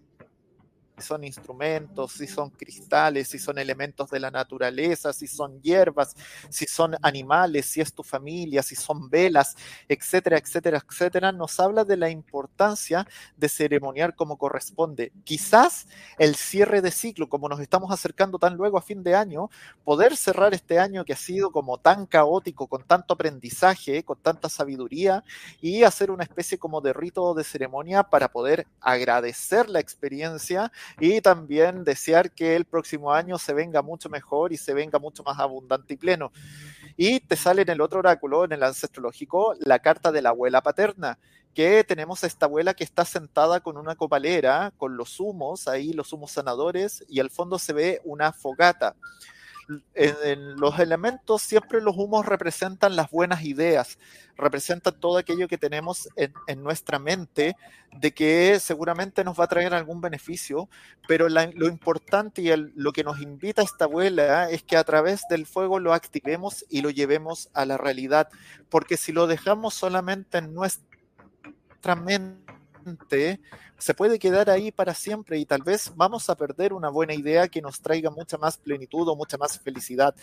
son 0.98 1.24
instrumentos, 1.24 2.12
si 2.12 2.27
son 2.27 2.51
cristales, 2.51 3.28
si 3.28 3.39
son 3.39 3.59
elementos 3.59 4.10
de 4.10 4.20
la 4.20 4.31
naturaleza, 4.31 5.12
si 5.12 5.27
son 5.27 5.60
hierbas, 5.60 6.14
si 6.48 6.66
son 6.66 6.97
animales, 7.02 7.66
si 7.66 7.81
es 7.81 7.93
tu 7.93 8.02
familia, 8.02 8.62
si 8.62 8.74
son 8.74 9.10
velas, 9.10 9.56
etcétera, 9.89 10.39
etcétera, 10.39 10.82
etcétera, 10.89 11.32
nos 11.32 11.60
habla 11.60 11.85
de 11.85 11.97
la 11.97 12.10
importancia 12.10 13.06
de 13.36 13.48
ceremoniar 13.48 14.14
como 14.14 14.39
corresponde. 14.39 15.12
Quizás 15.24 15.86
el 16.18 16.35
cierre 16.36 16.81
de 16.81 16.90
ciclo, 16.90 17.28
como 17.28 17.48
nos 17.48 17.60
estamos 17.60 17.90
acercando 17.90 18.39
tan 18.39 18.55
luego 18.55 18.78
a 18.78 18.82
fin 18.82 19.02
de 19.02 19.14
año, 19.14 19.51
poder 19.85 20.16
cerrar 20.16 20.55
este 20.55 20.78
año 20.78 21.05
que 21.05 21.12
ha 21.12 21.16
sido 21.16 21.51
como 21.51 21.78
tan 21.78 22.06
caótico, 22.06 22.66
con 22.66 22.85
tanto 22.85 23.14
aprendizaje, 23.14 24.02
con 24.05 24.18
tanta 24.18 24.48
sabiduría, 24.48 25.24
y 25.60 25.82
hacer 25.82 26.10
una 26.10 26.24
especie 26.24 26.59
como 26.59 26.81
de 26.81 26.93
rito 26.93 27.35
de 27.35 27.44
ceremonia 27.44 28.05
para 28.05 28.28
poder 28.28 28.66
agradecer 28.81 29.68
la 29.68 29.81
experiencia 29.81 30.73
y 31.00 31.20
también 31.20 31.84
desear 31.84 32.30
que 32.32 32.56
el 32.56 32.64
próximo 32.64 33.12
año 33.12 33.38
se 33.38 33.52
venga 33.52 33.82
mucho 33.82 34.08
mejor 34.08 34.52
y 34.52 34.56
se 34.56 34.74
venga 34.74 34.98
mucho 34.98 35.22
más 35.22 35.38
abundante 35.38 35.94
y 35.94 35.96
pleno. 35.96 36.32
Y 36.96 37.20
te 37.20 37.36
sale 37.36 37.62
en 37.62 37.70
el 37.70 37.80
otro 37.80 37.98
oráculo, 37.98 38.44
en 38.44 38.52
el 38.52 38.62
ancestrológico, 38.62 39.54
la 39.58 39.78
carta 39.78 40.12
de 40.12 40.22
la 40.22 40.30
abuela 40.30 40.62
paterna, 40.62 41.18
que 41.54 41.84
tenemos 41.84 42.22
a 42.22 42.26
esta 42.26 42.46
abuela 42.46 42.74
que 42.74 42.84
está 42.84 43.04
sentada 43.04 43.60
con 43.60 43.76
una 43.76 43.96
copalera, 43.96 44.72
con 44.76 44.96
los 44.96 45.20
humos, 45.20 45.68
ahí 45.68 45.92
los 45.92 46.12
humos 46.12 46.32
sanadores, 46.32 47.04
y 47.08 47.20
al 47.20 47.30
fondo 47.30 47.58
se 47.58 47.72
ve 47.72 48.00
una 48.04 48.32
fogata 48.32 48.94
en, 49.94 50.56
los 50.56 50.78
elementos 50.78 51.43
siempre 51.43 51.80
los 51.80 51.97
humos 51.97 52.26
representan 52.26 52.97
las 52.97 53.10
buenas 53.10 53.44
ideas, 53.44 53.98
representan 54.36 54.98
todo 54.98 55.18
aquello 55.18 55.48
que 55.48 55.59
tenemos 55.59 56.09
en, 56.16 56.62
nuestra 56.62 56.98
mente 56.98 57.56
de 57.93 58.12
que 58.12 58.59
seguramente 58.60 59.24
nos 59.24 59.38
va 59.38 59.44
a 59.44 59.48
traer 59.48 59.74
algún 59.74 60.01
beneficio, 60.01 60.68
pero 61.09 61.28
lo 61.28 61.66
importante 61.66 62.43
y 62.43 62.51
lo 62.74 62.93
que 62.93 63.05
nos 63.05 63.20
invita 63.20 63.62
esta 63.62 63.86
abuela 63.86 64.51
es 64.51 64.62
que 64.62 64.76
a 64.76 64.84
través 64.84 65.22
del 65.28 65.47
fuego 65.47 65.80
lo 65.80 65.93
activemos 65.93 66.64
y 66.68 66.82
lo 66.82 66.90
llevemos 66.90 67.48
a 67.55 67.64
la 67.64 67.76
realidad, 67.76 68.28
porque 68.68 68.97
si 68.97 69.12
lo 69.12 69.26
dejamos 69.26 69.74
solamente 69.74 70.38
en 70.38 70.55
nuestra 70.55 71.97
mente, 71.97 72.55
se 73.78 73.94
puede 73.94 74.18
quedar 74.18 74.50
ahí 74.50 74.70
para 74.70 74.94
siempre 74.94 75.38
y 75.38 75.46
tal 75.46 75.62
vez 75.62 75.92
vamos 75.96 76.30
a 76.30 76.36
perder 76.36 76.72
una 76.72 76.88
buena 76.88 77.14
idea 77.14 77.48
que 77.48 77.62
nos 77.62 77.80
traiga 77.80 78.10
mucha 78.10 78.38
más 78.38 78.58
plenitud 78.58 79.08
o 79.08 79.16
mucha 79.16 79.36
más 79.36 79.58
felicidad. 79.58 80.14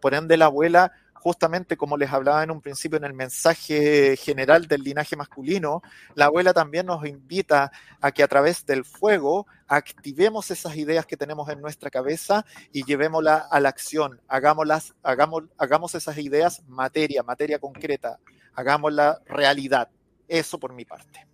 Por 0.00 0.14
ende, 0.14 0.36
la 0.36 0.46
abuela, 0.46 0.92
justamente 1.14 1.76
como 1.76 1.96
les 1.96 2.10
hablaba 2.10 2.42
en 2.42 2.50
un 2.50 2.60
principio 2.60 2.98
en 2.98 3.04
el 3.04 3.14
mensaje 3.14 4.16
general 4.16 4.66
del 4.66 4.82
linaje 4.82 5.16
masculino, 5.16 5.82
la 6.14 6.26
abuela 6.26 6.52
también 6.52 6.86
nos 6.86 7.06
invita 7.06 7.72
a 8.00 8.12
que 8.12 8.22
a 8.22 8.28
través 8.28 8.66
del 8.66 8.84
fuego 8.84 9.46
activemos 9.66 10.50
esas 10.50 10.76
ideas 10.76 11.06
que 11.06 11.16
tenemos 11.16 11.48
en 11.48 11.60
nuestra 11.60 11.90
cabeza 11.90 12.44
y 12.72 12.84
llevémoslas 12.84 13.44
a 13.50 13.60
la 13.60 13.68
acción, 13.70 14.20
hagámoslas, 14.28 14.94
hagamos, 15.02 15.44
hagamos 15.56 15.94
esas 15.94 16.18
ideas 16.18 16.62
materia, 16.68 17.22
materia 17.22 17.58
concreta, 17.58 18.18
hagámosla 18.54 19.20
realidad. 19.26 19.88
Eso 20.28 20.60
por 20.60 20.72
mi 20.72 20.84
parte. 20.84 21.29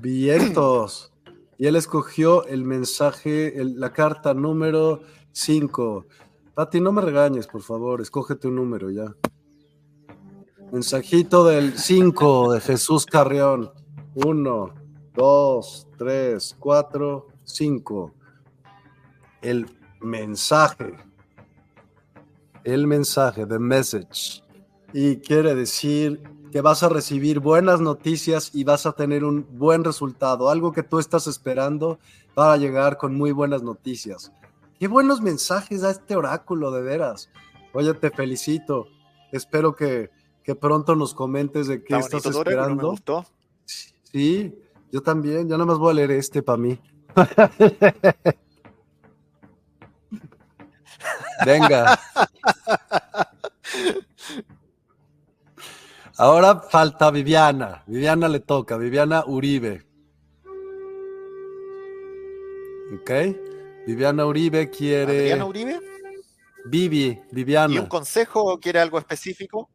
Vientos. 0.00 1.12
Y 1.58 1.66
él 1.66 1.76
escogió 1.76 2.44
el 2.46 2.64
mensaje, 2.64 3.54
la 3.56 3.92
carta 3.92 4.34
número 4.34 5.00
5. 5.32 6.06
Pati, 6.54 6.80
no 6.80 6.92
me 6.92 7.02
regañes, 7.02 7.46
por 7.46 7.62
favor, 7.62 8.00
escógete 8.00 8.48
un 8.48 8.56
número 8.56 8.90
ya. 8.90 9.14
Mensajito 10.72 11.44
del 11.44 11.78
5 11.78 12.52
de 12.52 12.60
Jesús 12.60 13.06
Carrión. 13.06 13.70
1, 14.14 14.74
2, 15.14 15.88
3, 15.96 16.56
4, 16.58 17.26
5. 17.44 18.14
El 19.42 19.66
mensaje. 20.00 20.96
El 22.64 22.86
mensaje, 22.86 23.46
the 23.46 23.58
message. 23.58 24.42
Y 24.92 25.16
quiere 25.16 25.54
decir 25.54 26.22
que 26.56 26.62
vas 26.62 26.82
a 26.82 26.88
recibir 26.88 27.40
buenas 27.40 27.82
noticias 27.82 28.50
y 28.54 28.64
vas 28.64 28.86
a 28.86 28.92
tener 28.92 29.24
un 29.24 29.46
buen 29.58 29.84
resultado, 29.84 30.48
algo 30.48 30.72
que 30.72 30.82
tú 30.82 30.98
estás 30.98 31.26
esperando 31.26 31.98
para 32.32 32.56
llegar 32.56 32.96
con 32.96 33.14
muy 33.14 33.30
buenas 33.30 33.62
noticias. 33.62 34.32
Qué 34.80 34.88
buenos 34.88 35.20
mensajes 35.20 35.84
a 35.84 35.90
este 35.90 36.16
oráculo, 36.16 36.70
de 36.70 36.80
veras. 36.80 37.28
Oye, 37.74 37.92
te 37.92 38.10
felicito. 38.10 38.88
Espero 39.32 39.76
que, 39.76 40.08
pronto 40.58 40.96
nos 40.96 41.12
comentes 41.12 41.66
de 41.66 41.84
qué 41.84 41.98
estás 41.98 42.24
esperando. 42.24 42.94
Sí, 44.02 44.58
yo 44.90 45.02
también. 45.02 45.50
Yo 45.50 45.58
nada 45.58 45.66
más 45.66 45.76
voy 45.76 45.90
a 45.90 45.94
leer 45.96 46.12
este 46.12 46.42
para 46.42 46.56
mí. 46.56 46.80
Venga. 51.44 52.00
Ahora 56.18 56.60
falta 56.60 57.10
Viviana. 57.10 57.82
Viviana 57.86 58.28
le 58.28 58.40
toca. 58.40 58.76
Viviana 58.76 59.24
Uribe. 59.26 59.86
Ok. 62.94 63.10
Viviana 63.86 64.24
Uribe 64.24 64.70
quiere. 64.70 65.18
¿Viviana 65.18 65.44
Uribe? 65.44 65.80
Vivi, 66.64 67.20
Viviana. 67.30 67.74
¿Y 67.74 67.78
un 67.78 67.86
consejo 67.86 68.42
o 68.42 68.58
quiere 68.58 68.80
algo 68.80 68.98
específico? 68.98 69.68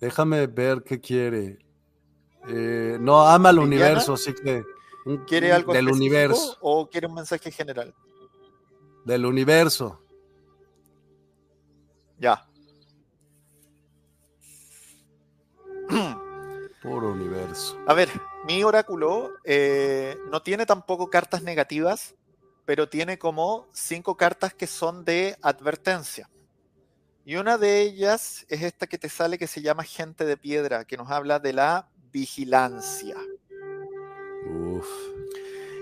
Déjame 0.00 0.46
ver 0.46 0.82
qué 0.82 1.00
quiere. 1.00 1.58
Eh, 2.48 2.96
no, 3.00 3.20
ama 3.26 3.50
el 3.50 3.58
universo, 3.58 4.14
así 4.14 4.32
que. 4.34 4.62
¿Quiere 5.26 5.52
algo 5.52 5.72
del 5.72 5.88
universo 5.88 6.58
o 6.60 6.88
quiere 6.88 7.06
un 7.06 7.14
mensaje 7.14 7.50
general? 7.50 7.94
Del 9.04 9.24
universo. 9.26 10.00
Ya. 12.18 12.46
Puro 16.82 17.10
universo. 17.10 17.78
A 17.86 17.94
ver, 17.94 18.08
mi 18.46 18.62
oráculo 18.62 19.32
eh, 19.44 20.16
no 20.30 20.42
tiene 20.42 20.64
tampoco 20.64 21.10
cartas 21.10 21.42
negativas, 21.42 22.14
pero 22.64 22.88
tiene 22.88 23.18
como 23.18 23.66
cinco 23.72 24.16
cartas 24.16 24.54
que 24.54 24.66
son 24.66 25.04
de 25.04 25.36
advertencia. 25.42 26.28
Y 27.24 27.36
una 27.36 27.58
de 27.58 27.82
ellas 27.82 28.46
es 28.48 28.62
esta 28.62 28.86
que 28.86 28.96
te 28.96 29.08
sale 29.08 29.38
que 29.38 29.46
se 29.46 29.60
llama 29.60 29.84
Gente 29.84 30.24
de 30.24 30.36
Piedra, 30.36 30.84
que 30.84 30.96
nos 30.96 31.10
habla 31.10 31.38
de 31.40 31.52
la 31.52 31.88
vigilancia. 32.12 33.16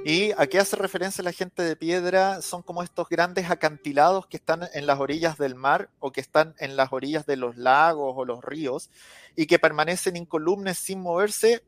¿Y 0.08 0.30
a 0.38 0.46
qué 0.46 0.60
hace 0.60 0.76
referencia 0.76 1.24
la 1.24 1.32
gente 1.32 1.64
de 1.64 1.74
piedra? 1.74 2.40
Son 2.40 2.62
como 2.62 2.84
estos 2.84 3.08
grandes 3.08 3.50
acantilados 3.50 4.28
que 4.28 4.36
están 4.36 4.68
en 4.72 4.86
las 4.86 5.00
orillas 5.00 5.36
del 5.36 5.56
mar 5.56 5.90
o 5.98 6.12
que 6.12 6.20
están 6.20 6.54
en 6.60 6.76
las 6.76 6.92
orillas 6.92 7.26
de 7.26 7.34
los 7.34 7.56
lagos 7.56 8.14
o 8.16 8.24
los 8.24 8.44
ríos 8.44 8.88
y 9.34 9.48
que 9.48 9.58
permanecen 9.58 10.14
incolumes 10.14 10.78
sin 10.78 11.00
moverse 11.00 11.64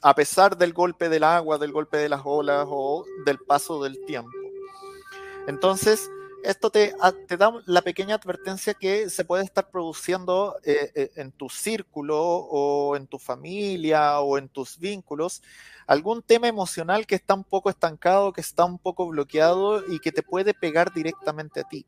a 0.00 0.14
pesar 0.14 0.56
del 0.56 0.72
golpe 0.72 1.10
del 1.10 1.22
agua, 1.22 1.58
del 1.58 1.72
golpe 1.72 1.98
de 1.98 2.08
las 2.08 2.22
olas 2.24 2.64
o 2.66 3.04
del 3.26 3.38
paso 3.40 3.82
del 3.82 4.02
tiempo. 4.06 4.30
Entonces, 5.46 6.08
esto 6.44 6.70
te, 6.70 6.94
da 7.38 7.52
la 7.66 7.82
pequeña 7.82 8.16
advertencia 8.16 8.74
que 8.74 9.08
se 9.10 9.24
puede 9.24 9.44
estar 9.44 9.70
produciendo 9.70 10.56
eh, 10.64 10.90
eh, 10.94 11.10
en 11.16 11.32
tu 11.32 11.48
círculo 11.48 12.20
o 12.20 12.96
en 12.96 13.06
tu 13.06 13.18
familia 13.18 14.20
o 14.20 14.38
en 14.38 14.48
tus 14.48 14.78
vínculos 14.78 15.42
algún 15.86 16.22
tema 16.22 16.48
emocional 16.48 17.06
que 17.06 17.14
está 17.14 17.34
un 17.34 17.44
poco 17.44 17.70
estancado, 17.70 18.32
que 18.32 18.40
está 18.40 18.64
un 18.64 18.78
poco 18.78 19.06
bloqueado 19.08 19.84
y 19.92 19.98
que 19.98 20.12
te 20.12 20.22
puede 20.22 20.54
pegar 20.54 20.92
directamente 20.92 21.60
a 21.60 21.64
ti. 21.64 21.86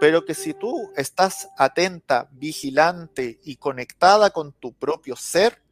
Pero 0.00 0.24
que 0.24 0.34
si 0.34 0.54
tú 0.54 0.90
estás 0.96 1.48
atenta, 1.56 2.28
vigilante 2.32 3.38
y 3.44 3.56
conectada 3.56 4.30
con 4.30 4.52
tu 4.52 4.72
propio 4.72 5.16
ser, 5.16 5.62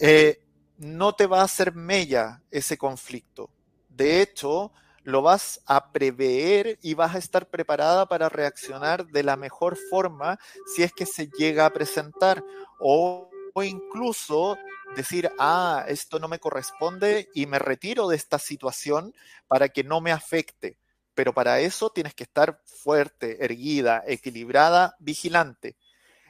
eh, 0.00 0.42
no 0.78 1.14
te 1.14 1.26
va 1.26 1.40
a 1.40 1.44
hacer 1.44 1.74
mella 1.74 2.42
ese 2.50 2.76
conflicto. 2.76 3.50
De 3.88 4.20
hecho, 4.20 4.72
lo 5.04 5.22
vas 5.22 5.60
a 5.66 5.92
prever 5.92 6.78
y 6.82 6.94
vas 6.94 7.14
a 7.14 7.18
estar 7.18 7.48
preparada 7.48 8.06
para 8.06 8.28
reaccionar 8.28 9.06
de 9.06 9.22
la 9.22 9.36
mejor 9.36 9.76
forma 9.90 10.38
si 10.74 10.82
es 10.82 10.92
que 10.92 11.06
se 11.06 11.28
llega 11.28 11.66
a 11.66 11.72
presentar 11.72 12.44
o, 12.78 13.30
incluso 13.62 14.56
decir, 14.96 15.30
ah, 15.38 15.84
esto 15.88 16.18
no 16.18 16.28
me 16.28 16.38
corresponde 16.38 17.28
y 17.34 17.46
me 17.46 17.58
retiro 17.58 18.08
de 18.08 18.16
esta 18.16 18.38
situación 18.38 19.14
para 19.48 19.68
que 19.68 19.84
no 19.84 20.00
me 20.00 20.12
afecte. 20.12 20.78
Pero 21.14 21.34
para 21.34 21.60
eso 21.60 21.90
tienes 21.90 22.14
que 22.14 22.24
estar 22.24 22.60
fuerte, 22.64 23.44
erguida, 23.44 24.02
equilibrada, 24.06 24.96
vigilante. 24.98 25.76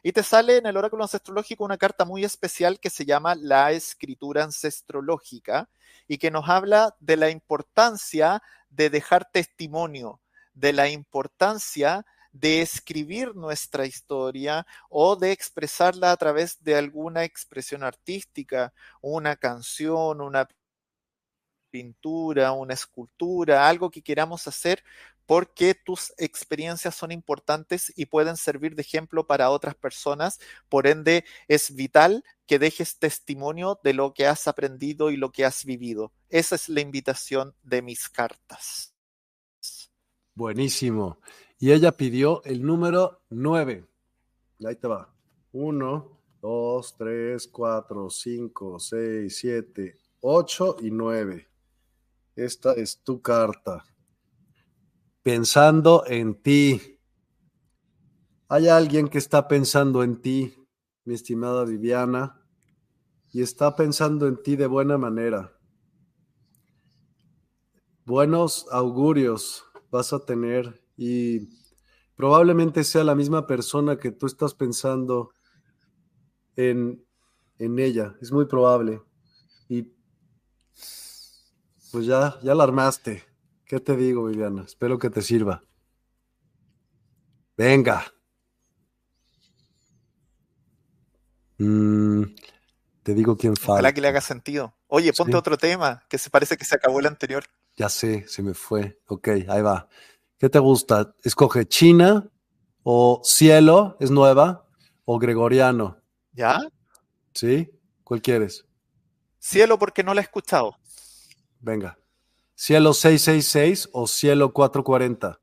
Y 0.03 0.13
te 0.13 0.23
sale 0.23 0.57
en 0.57 0.67
el 0.67 0.77
oráculo 0.77 1.05
ancestrológico 1.05 1.65
una 1.65 1.79
carta 1.79 2.05
muy 2.05 2.25
especial 2.25 2.81
que 2.81 2.91
se 2.91 3.05
llama 3.05 3.35
la 3.37 3.71
escritura 3.71 4.43
ancestrológica 4.43 5.69
y 6.09 6.19
que 6.19 6.31
nos 6.31 6.49
habla 6.49 6.97
de 6.99 7.17
la 7.17 7.31
importancia 7.31 8.43
de 8.69 8.91
dejar 8.91 9.31
testimonio, 9.31 10.21
de 10.55 10.73
la 10.73 10.89
importancia 10.89 12.05
de 12.33 12.63
escribir 12.63 13.37
nuestra 13.37 13.87
historia 13.87 14.67
o 14.89 15.17
de 15.17 15.33
expresarla 15.33 16.11
a 16.11 16.17
través 16.17 16.63
de 16.65 16.77
alguna 16.77 17.25
expresión 17.25 17.85
artística, 17.85 18.73
una 19.03 19.37
canción, 19.37 20.21
una 20.21 20.49
pintura, 21.71 22.53
una 22.53 22.75
escultura, 22.75 23.69
algo 23.69 23.91
que 23.91 24.03
queramos 24.03 24.49
hacer 24.49 24.83
porque 25.33 25.75
tus 25.75 26.13
experiencias 26.19 26.95
son 26.95 27.11
importantes 27.11 27.91
y 27.97 28.05
pueden 28.05 28.37
servir 28.37 28.75
de 28.75 28.83
ejemplo 28.83 29.27
para 29.27 29.49
otras 29.49 29.75
personas. 29.75 30.39
Por 30.69 30.87
ende, 30.87 31.25
es 31.49 31.75
vital 31.75 32.23
que 32.47 32.59
dejes 32.59 32.99
testimonio 32.99 33.81
de 33.83 33.95
lo 33.95 34.13
que 34.13 34.27
has 34.27 34.47
aprendido 34.47 35.11
y 35.11 35.17
lo 35.17 35.33
que 35.33 35.47
has 35.47 35.65
vivido. 35.65 36.13
Esa 36.29 36.57
es 36.57 36.69
la 36.69 36.83
invitación 36.83 37.55
de 37.63 37.81
mis 37.81 38.11
cartas. 38.11 38.95
Buenísimo. 40.35 41.19
Y 41.59 41.73
ella 41.73 41.93
pidió 41.93 42.45
el 42.45 42.63
número 42.63 43.23
9. 43.31 43.87
Ahí 44.67 44.77
te 44.77 44.87
va. 44.87 45.15
1, 45.53 46.19
2, 46.43 46.95
3, 46.99 47.49
4, 47.49 48.11
5, 48.11 48.79
6, 48.79 49.35
7, 49.35 49.97
8 50.21 50.77
y 50.83 50.91
9. 50.91 51.49
Esta 52.37 52.75
es 52.75 52.99
tu 52.99 53.23
carta 53.23 53.83
pensando 55.23 56.05
en 56.07 56.41
ti. 56.41 56.99
Hay 58.49 58.69
alguien 58.69 59.09
que 59.09 59.19
está 59.19 59.49
pensando 59.49 60.03
en 60.03 60.21
ti, 60.21 60.55
mi 61.05 61.15
estimada 61.15 61.65
Viviana, 61.65 62.45
y 63.33 63.41
está 63.41 63.77
pensando 63.77 64.27
en 64.27 64.43
ti 64.43 64.57
de 64.57 64.67
buena 64.67 64.99
manera. 64.99 65.57
Buenos 68.05 68.67
augurios 68.71 69.65
vas 69.91 70.13
a 70.13 70.25
tener 70.25 70.83
y 70.97 71.49
probablemente 72.17 72.85
sea 72.85 73.05
la 73.05 73.15
misma 73.15 73.47
persona 73.47 73.97
que 73.97 74.11
tú 74.11 74.27
estás 74.27 74.55
pensando 74.55 75.35
en, 76.57 77.07
en 77.59 77.79
ella. 77.79 78.17
Es 78.21 78.33
muy 78.33 78.47
probable. 78.47 79.03
Y 79.69 79.95
pues 81.91 82.07
ya, 82.07 82.39
ya 82.43 82.55
la 82.55 82.65
armaste. 82.65 83.32
¿Qué 83.67 83.81
te 83.81 83.97
digo, 83.97 84.27
Viviana? 84.27 84.65
Espero 84.65 84.99
que 84.99 85.11
te 85.11 85.23
sirva. 85.23 85.63
Venga. 87.57 88.05
Mm, 91.59 92.23
te 93.03 93.15
digo 93.15 93.37
quién 93.37 93.57
falta. 93.57 93.73
Ojalá 93.75 93.93
que 93.93 94.01
le 94.01 94.09
haga 94.09 94.21
sentido. 94.21 94.75
Oye, 94.89 95.13
ponte 95.13 95.37
otro 95.37 95.57
tema, 95.57 96.03
que 96.09 96.19
se 96.19 96.31
parece 96.31 96.57
que 96.57 96.65
se 96.65 96.75
acabó 96.75 97.01
el 97.01 97.07
anterior. 97.07 97.45
Ya 97.77 97.89
sé, 97.89 98.27
se 98.29 98.43
me 98.43 98.55
fue. 98.55 99.01
Ok, 99.07 99.29
ahí 99.49 99.63
va. 99.63 99.89
¿Qué 100.39 100.49
te 100.49 100.59
gusta? 100.59 101.15
Escoge 101.23 101.67
China 101.67 102.29
o 102.83 103.21
Cielo, 103.25 103.97
es 104.01 104.11
nueva, 104.11 104.67
o 105.05 105.19
Gregoriano. 105.19 105.99
¿Ya? 106.33 106.61
¿Sí? 107.33 107.71
¿Cuál 108.03 108.23
quieres? 108.23 108.67
Cielo 109.39 109.79
porque 109.79 110.03
no 110.03 110.15
la 110.15 110.21
he 110.21 110.25
escuchado. 110.25 110.77
Venga. 111.61 111.97
Cielo 112.55 112.95
666 112.95 113.89
o 113.93 114.07
Cielo 114.07 114.53
440. 114.53 115.39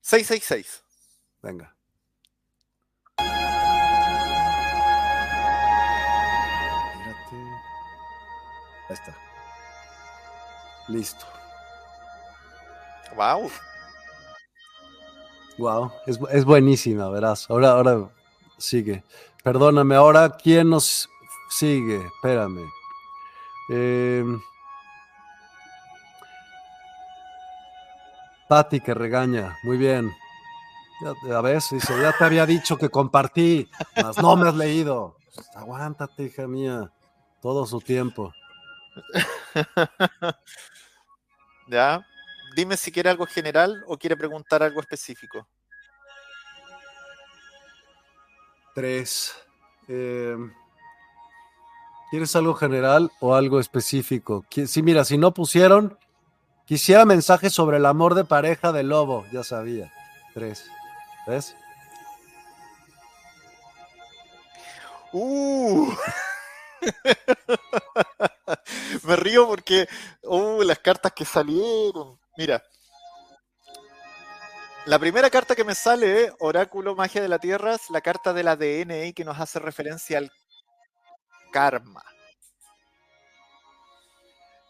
666. 0.00 0.84
Venga. 1.42 1.74
Ahí 8.88 8.94
está. 8.94 9.16
Listo. 10.88 11.26
Wow. 13.16 13.50
Wow, 15.56 15.92
es, 16.06 16.18
es 16.32 16.44
buenísima, 16.44 17.08
verás. 17.08 17.48
Ahora, 17.48 17.70
ahora 17.72 18.10
sigue. 18.58 19.04
Perdóname, 19.42 19.94
ahora, 19.94 20.30
¿quién 20.30 20.68
nos 20.70 21.08
sigue? 21.48 22.04
Espérame. 22.06 22.68
Eh, 23.68 24.24
Patti 28.48 28.80
que 28.80 28.92
regaña, 28.94 29.56
muy 29.62 29.76
bien. 29.76 30.14
Ya, 31.00 31.38
a 31.38 31.40
ver, 31.40 31.62
dice, 31.70 32.00
ya 32.00 32.16
te 32.16 32.24
había 32.24 32.46
dicho 32.46 32.76
que 32.76 32.88
compartí, 32.88 33.68
mas 33.96 34.18
no 34.18 34.36
me 34.36 34.48
has 34.48 34.54
leído. 34.54 35.16
aguántate, 35.54 36.24
hija 36.24 36.46
mía, 36.46 36.92
todo 37.40 37.66
su 37.66 37.80
tiempo. 37.80 38.32
ya, 41.68 42.06
dime 42.54 42.76
si 42.76 42.92
quiere 42.92 43.10
algo 43.10 43.26
general 43.26 43.82
o 43.88 43.98
quiere 43.98 44.16
preguntar 44.16 44.62
algo 44.62 44.80
específico. 44.80 45.48
Tres. 48.74 49.34
Eh, 49.88 50.36
¿Quieres 52.10 52.34
algo 52.36 52.54
general 52.54 53.10
o 53.20 53.34
algo 53.34 53.60
específico? 53.60 54.44
Sí, 54.66 54.82
mira, 54.82 55.04
si 55.04 55.18
no 55.18 55.34
pusieron, 55.34 55.98
quisiera 56.66 57.04
mensajes 57.04 57.52
sobre 57.52 57.78
el 57.78 57.86
amor 57.86 58.14
de 58.14 58.24
pareja 58.24 58.72
del 58.72 58.88
lobo, 58.88 59.24
ya 59.32 59.42
sabía. 59.42 59.92
Tres. 60.32 60.64
¿Ves? 61.26 61.56
Uh. 65.12 65.92
Me 69.04 69.16
río 69.16 69.46
porque 69.46 69.88
uh, 70.22 70.62
las 70.62 70.78
cartas 70.80 71.12
que 71.12 71.24
salieron. 71.24 72.18
Mira. 72.36 72.62
La 74.86 74.98
primera 74.98 75.30
carta 75.30 75.54
que 75.54 75.64
me 75.64 75.74
sale, 75.74 76.34
Oráculo 76.40 76.94
Magia 76.94 77.22
de 77.22 77.28
la 77.28 77.38
Tierra, 77.38 77.74
es 77.74 77.88
la 77.88 78.02
carta 78.02 78.34
del 78.34 78.48
ADN 78.48 79.14
que 79.14 79.24
nos 79.24 79.40
hace 79.40 79.58
referencia 79.58 80.18
al 80.18 80.30
karma. 81.54 82.02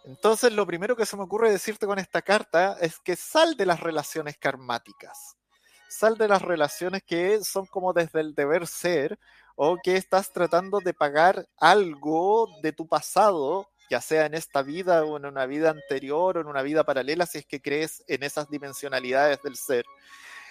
Entonces, 0.05 0.53
lo 0.53 0.67
primero 0.67 0.95
que 0.95 1.07
se 1.07 1.17
me 1.17 1.23
ocurre 1.23 1.51
decirte 1.51 1.87
con 1.87 1.99
esta 1.99 2.21
carta 2.21 2.77
es 2.79 2.99
que 3.01 3.17
sal 3.17 3.57
de 3.57 3.65
las 3.65 3.81
relaciones 3.81 4.37
karmáticas. 4.37 5.39
Sal 5.89 6.19
de 6.19 6.29
las 6.29 6.43
relaciones 6.43 7.03
que 7.03 7.43
son 7.43 7.65
como 7.65 7.95
desde 7.95 8.21
el 8.21 8.35
deber 8.35 8.67
ser 8.67 9.19
o 9.57 9.79
que 9.83 9.97
estás 9.97 10.31
tratando 10.31 10.81
de 10.81 10.93
pagar 10.93 11.47
algo 11.57 12.51
de 12.63 12.73
tu 12.73 12.87
pasado, 12.87 13.71
ya 13.89 14.03
sea 14.03 14.27
en 14.27 14.35
esta 14.35 14.61
vida 14.61 15.05
o 15.05 15.17
en 15.17 15.25
una 15.25 15.47
vida 15.47 15.71
anterior 15.71 16.37
o 16.37 16.41
en 16.43 16.49
una 16.49 16.61
vida 16.61 16.85
paralela, 16.85 17.25
si 17.25 17.39
es 17.39 17.47
que 17.47 17.63
crees 17.63 18.05
en 18.09 18.25
esas 18.25 18.51
dimensionalidades 18.51 19.41
del 19.43 19.57
ser. 19.57 19.87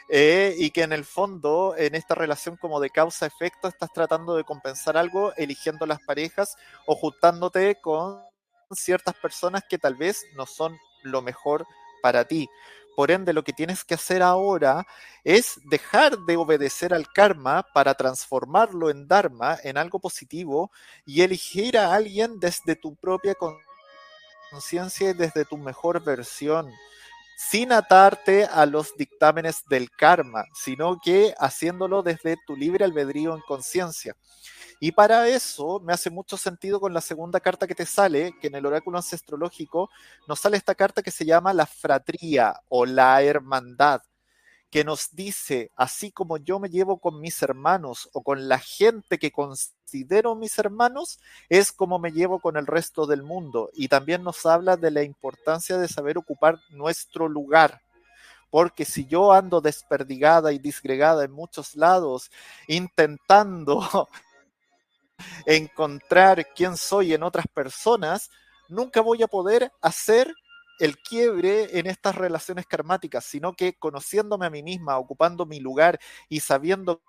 Eh, 0.09 0.55
y 0.57 0.71
que 0.71 0.83
en 0.83 0.93
el 0.93 1.05
fondo, 1.05 1.75
en 1.77 1.95
esta 1.95 2.15
relación 2.15 2.57
como 2.57 2.79
de 2.79 2.89
causa-efecto, 2.89 3.67
estás 3.67 3.91
tratando 3.93 4.35
de 4.35 4.43
compensar 4.43 4.97
algo 4.97 5.33
eligiendo 5.35 5.85
las 5.85 6.01
parejas 6.01 6.55
o 6.85 6.95
juntándote 6.95 7.79
con 7.81 8.21
ciertas 8.71 9.15
personas 9.15 9.63
que 9.69 9.77
tal 9.77 9.95
vez 9.95 10.25
no 10.35 10.45
son 10.45 10.77
lo 11.03 11.21
mejor 11.21 11.65
para 12.01 12.25
ti. 12.25 12.49
Por 12.95 13.09
ende, 13.09 13.33
lo 13.33 13.43
que 13.43 13.53
tienes 13.53 13.83
que 13.83 13.95
hacer 13.95 14.21
ahora 14.21 14.85
es 15.23 15.59
dejar 15.65 16.17
de 16.19 16.37
obedecer 16.37 16.93
al 16.93 17.11
karma 17.11 17.65
para 17.73 17.95
transformarlo 17.95 18.89
en 18.91 19.07
dharma, 19.07 19.57
en 19.63 19.77
algo 19.77 19.99
positivo, 19.99 20.71
y 21.05 21.21
elegir 21.21 21.77
a 21.77 21.93
alguien 21.93 22.39
desde 22.39 22.75
tu 22.75 22.95
propia 22.95 23.35
conciencia 24.51 25.09
y 25.09 25.13
desde 25.13 25.45
tu 25.45 25.57
mejor 25.57 26.03
versión, 26.03 26.71
sin 27.49 27.71
atarte 27.71 28.45
a 28.45 28.65
los 28.65 28.95
dictámenes 28.95 29.63
del 29.69 29.89
karma, 29.91 30.45
sino 30.53 30.99
que 31.03 31.33
haciéndolo 31.37 32.01
desde 32.01 32.37
tu 32.47 32.55
libre 32.55 32.85
albedrío 32.85 33.35
en 33.35 33.41
conciencia. 33.41 34.15
Y 34.79 34.91
para 34.91 35.27
eso 35.27 35.79
me 35.79 35.93
hace 35.93 36.09
mucho 36.09 36.35
sentido 36.35 36.79
con 36.79 36.93
la 36.93 37.01
segunda 37.01 37.39
carta 37.39 37.67
que 37.67 37.75
te 37.75 37.85
sale, 37.85 38.33
que 38.41 38.47
en 38.47 38.55
el 38.55 38.65
oráculo 38.65 38.97
ancestrológico 38.97 39.89
nos 40.27 40.39
sale 40.39 40.57
esta 40.57 40.75
carta 40.75 41.01
que 41.01 41.11
se 41.11 41.25
llama 41.25 41.53
la 41.53 41.65
fratría 41.65 42.53
o 42.69 42.85
la 42.85 43.21
hermandad, 43.21 44.01
que 44.73 44.83
nos 44.83 45.15
dice, 45.15 45.69
así 45.75 46.11
como 46.11 46.37
yo 46.37 46.57
me 46.57 46.67
llevo 46.67 46.97
con 46.97 47.21
mis 47.21 47.43
hermanos 47.43 48.09
o 48.11 48.23
con 48.23 48.47
la 48.47 48.57
gente 48.57 49.19
que 49.19 49.31
considero 49.31 50.33
mis 50.33 50.57
hermanos, 50.57 51.19
es 51.47 51.71
como 51.71 51.99
me 51.99 52.11
llevo 52.11 52.39
con 52.39 52.57
el 52.57 52.65
resto 52.65 53.05
del 53.05 53.21
mundo. 53.21 53.69
Y 53.75 53.87
también 53.87 54.23
nos 54.23 54.47
habla 54.47 54.75
de 54.75 54.89
la 54.89 55.03
importancia 55.03 55.77
de 55.77 55.87
saber 55.87 56.17
ocupar 56.17 56.59
nuestro 56.71 57.29
lugar 57.29 57.83
porque 58.49 58.83
si 58.83 59.05
yo 59.05 59.31
ando 59.31 59.61
desperdigada 59.61 60.51
y 60.53 60.57
disgregada 60.57 61.23
en 61.23 61.31
muchos 61.31 61.75
lados, 61.75 62.31
intentando 62.67 64.09
encontrar 65.45 66.47
quién 66.55 66.77
soy 66.77 67.13
en 67.13 67.21
otras 67.21 67.45
personas, 67.47 68.31
nunca 68.69 69.01
voy 69.01 69.21
a 69.21 69.27
poder 69.27 69.71
hacer 69.81 70.33
el 70.83 70.97
quiebre 70.97 71.79
en 71.79 71.87
estas 71.87 72.15
relaciones 72.15 72.65
karmáticas, 72.67 73.23
sino 73.23 73.53
que 73.53 73.73
conociéndome 73.73 74.45
a 74.45 74.49
mí 74.49 74.63
misma, 74.63 74.97
ocupando 74.97 75.45
mi 75.45 75.61
lugar 75.61 75.97
y 76.27 76.41
sabiendo 76.41 77.01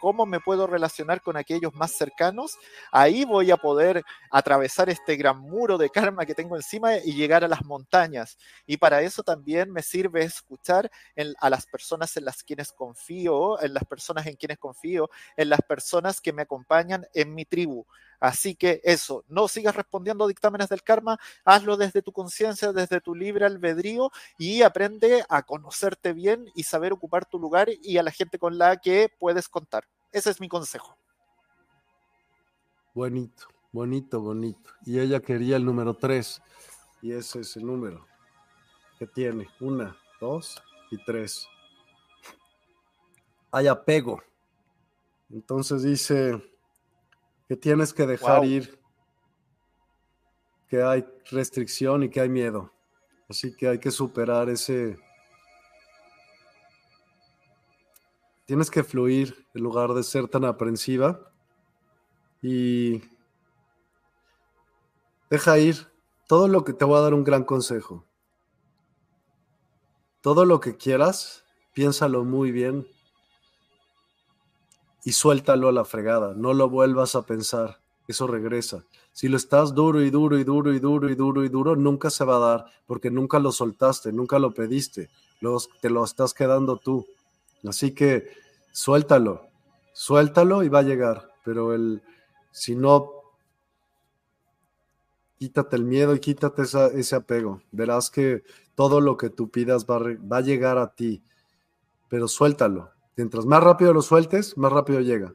cómo 0.00 0.26
me 0.26 0.40
puedo 0.40 0.66
relacionar 0.66 1.22
con 1.22 1.36
aquellos 1.36 1.72
más 1.72 1.92
cercanos, 1.92 2.58
ahí 2.90 3.24
voy 3.24 3.52
a 3.52 3.56
poder 3.56 4.02
atravesar 4.32 4.90
este 4.90 5.14
gran 5.14 5.38
muro 5.38 5.78
de 5.78 5.90
karma 5.90 6.26
que 6.26 6.34
tengo 6.34 6.56
encima 6.56 6.96
y 6.96 7.12
llegar 7.12 7.44
a 7.44 7.48
las 7.48 7.64
montañas. 7.64 8.36
Y 8.66 8.76
para 8.76 9.02
eso 9.02 9.22
también 9.22 9.70
me 9.70 9.82
sirve 9.82 10.24
escuchar 10.24 10.90
a 11.38 11.50
las 11.50 11.66
personas 11.66 12.16
en 12.16 12.24
las 12.24 12.42
quienes 12.42 12.72
confío, 12.72 13.62
en 13.62 13.72
las 13.72 13.84
personas 13.84 14.26
en 14.26 14.34
quienes 14.34 14.58
confío, 14.58 15.10
en 15.36 15.48
las 15.48 15.60
personas 15.62 16.20
que 16.20 16.32
me 16.32 16.42
acompañan 16.42 17.06
en 17.14 17.34
mi 17.34 17.44
tribu. 17.44 17.86
Así 18.20 18.54
que 18.54 18.80
eso, 18.84 19.24
no 19.28 19.48
sigas 19.48 19.74
respondiendo 19.74 20.28
dictámenes 20.28 20.68
del 20.68 20.82
karma, 20.82 21.18
hazlo 21.44 21.76
desde 21.76 22.02
tu 22.02 22.12
conciencia, 22.12 22.72
desde 22.72 23.00
tu 23.00 23.14
libre 23.14 23.46
albedrío 23.46 24.12
y 24.38 24.62
aprende 24.62 25.24
a 25.28 25.42
conocerte 25.42 26.12
bien 26.12 26.46
y 26.54 26.64
saber 26.64 26.92
ocupar 26.92 27.24
tu 27.24 27.38
lugar 27.38 27.68
y 27.82 27.98
a 27.98 28.02
la 28.02 28.10
gente 28.10 28.38
con 28.38 28.58
la 28.58 28.76
que 28.76 29.10
puedes 29.18 29.48
contar. 29.48 29.88
Ese 30.12 30.30
es 30.30 30.40
mi 30.40 30.48
consejo. 30.48 30.96
Bonito, 32.94 33.48
bonito, 33.72 34.20
bonito. 34.20 34.70
Y 34.84 35.00
ella 35.00 35.20
quería 35.20 35.56
el 35.56 35.64
número 35.64 35.94
3 35.94 36.42
y 37.02 37.12
ese 37.12 37.40
es 37.40 37.56
el 37.56 37.64
número 37.64 38.06
que 38.98 39.06
tiene. 39.06 39.48
Una, 39.60 39.96
dos 40.20 40.62
y 40.90 41.02
tres. 41.04 41.48
Hay 43.50 43.66
apego. 43.66 44.22
Entonces 45.30 45.82
dice, 45.82 46.49
que 47.50 47.56
tienes 47.56 47.92
que 47.92 48.06
dejar 48.06 48.44
ir, 48.44 48.78
que 50.68 50.84
hay 50.84 51.04
restricción 51.32 52.04
y 52.04 52.08
que 52.08 52.20
hay 52.20 52.28
miedo. 52.28 52.72
Así 53.28 53.56
que 53.56 53.66
hay 53.66 53.80
que 53.80 53.90
superar 53.90 54.48
ese... 54.48 54.96
Tienes 58.44 58.70
que 58.70 58.84
fluir 58.84 59.48
en 59.52 59.64
lugar 59.64 59.94
de 59.94 60.04
ser 60.04 60.28
tan 60.28 60.44
aprensiva 60.44 61.32
y 62.40 63.02
deja 65.28 65.58
ir 65.58 65.88
todo 66.28 66.46
lo 66.46 66.62
que 66.62 66.72
te 66.72 66.84
voy 66.84 66.98
a 66.98 67.02
dar 67.02 67.14
un 67.14 67.24
gran 67.24 67.42
consejo. 67.42 68.06
Todo 70.20 70.44
lo 70.44 70.60
que 70.60 70.76
quieras, 70.76 71.44
piénsalo 71.74 72.22
muy 72.22 72.52
bien 72.52 72.86
y 75.04 75.12
suéltalo 75.12 75.68
a 75.68 75.72
la 75.72 75.84
fregada, 75.84 76.34
no 76.34 76.52
lo 76.52 76.68
vuelvas 76.68 77.14
a 77.14 77.22
pensar, 77.22 77.78
eso 78.06 78.26
regresa. 78.26 78.84
Si 79.12 79.28
lo 79.28 79.36
estás 79.36 79.74
duro 79.74 80.02
y 80.02 80.10
duro 80.10 80.38
y 80.38 80.44
duro 80.44 80.72
y 80.72 80.78
duro 80.78 81.10
y 81.10 81.14
duro 81.14 81.44
y 81.44 81.48
duro, 81.48 81.76
nunca 81.76 82.10
se 82.10 82.24
va 82.24 82.36
a 82.36 82.38
dar, 82.38 82.66
porque 82.86 83.10
nunca 83.10 83.38
lo 83.38 83.52
soltaste, 83.52 84.12
nunca 84.12 84.38
lo 84.38 84.52
pediste, 84.52 85.10
te 85.80 85.90
lo 85.90 86.04
estás 86.04 86.34
quedando 86.34 86.76
tú. 86.76 87.06
Así 87.66 87.92
que 87.92 88.30
suéltalo, 88.72 89.48
suéltalo 89.92 90.62
y 90.62 90.68
va 90.68 90.80
a 90.80 90.82
llegar, 90.82 91.30
pero 91.44 91.74
el, 91.74 92.02
si 92.50 92.74
no, 92.74 93.12
quítate 95.38 95.76
el 95.76 95.84
miedo 95.84 96.14
y 96.14 96.20
quítate 96.20 96.62
ese 96.62 97.16
apego. 97.16 97.62
Verás 97.72 98.10
que 98.10 98.44
todo 98.74 99.00
lo 99.00 99.16
que 99.16 99.30
tú 99.30 99.50
pidas 99.50 99.86
va 99.86 100.36
a 100.36 100.40
llegar 100.42 100.78
a 100.78 100.94
ti, 100.94 101.22
pero 102.08 102.28
suéltalo, 102.28 102.90
Mientras 103.20 103.44
más 103.44 103.62
rápido 103.62 103.92
lo 103.92 104.00
sueltes, 104.00 104.56
más 104.56 104.72
rápido 104.72 105.00
llega. 105.00 105.34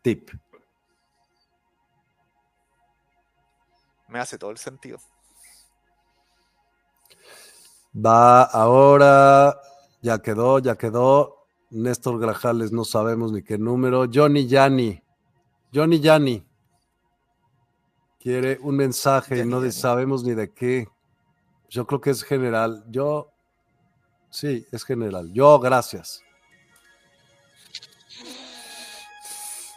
Tip. 0.00 0.30
Me 4.06 4.20
hace 4.20 4.38
todo 4.38 4.52
el 4.52 4.58
sentido. 4.58 4.98
Va 7.92 8.44
ahora, 8.44 9.60
ya 10.00 10.20
quedó, 10.20 10.60
ya 10.60 10.76
quedó. 10.76 11.48
Néstor 11.70 12.20
Grajales, 12.20 12.70
no 12.70 12.84
sabemos 12.84 13.32
ni 13.32 13.42
qué 13.42 13.58
número. 13.58 14.06
Johnny 14.08 14.46
Yanni. 14.46 15.02
Johnny 15.74 15.98
Yanni. 15.98 16.46
Quiere 18.20 18.60
un 18.62 18.76
mensaje, 18.76 19.44
no 19.44 19.68
sabemos 19.72 20.22
ni 20.22 20.32
de 20.34 20.52
qué. 20.52 20.86
Yo 21.68 21.88
creo 21.88 22.00
que 22.00 22.10
es 22.10 22.22
general. 22.22 22.84
Yo 22.88 23.32
Sí, 24.36 24.66
es 24.70 24.84
general. 24.84 25.32
Yo, 25.32 25.58
gracias. 25.58 26.22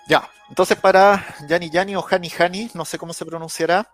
Ya, 0.06 0.30
entonces 0.50 0.78
para 0.78 1.26
Yani 1.48 1.70
Yani 1.70 1.96
o 1.96 2.06
Hani 2.06 2.30
Hani, 2.30 2.70
no 2.74 2.84
sé 2.84 2.98
cómo 2.98 3.14
se 3.14 3.26
pronunciará. 3.26 3.90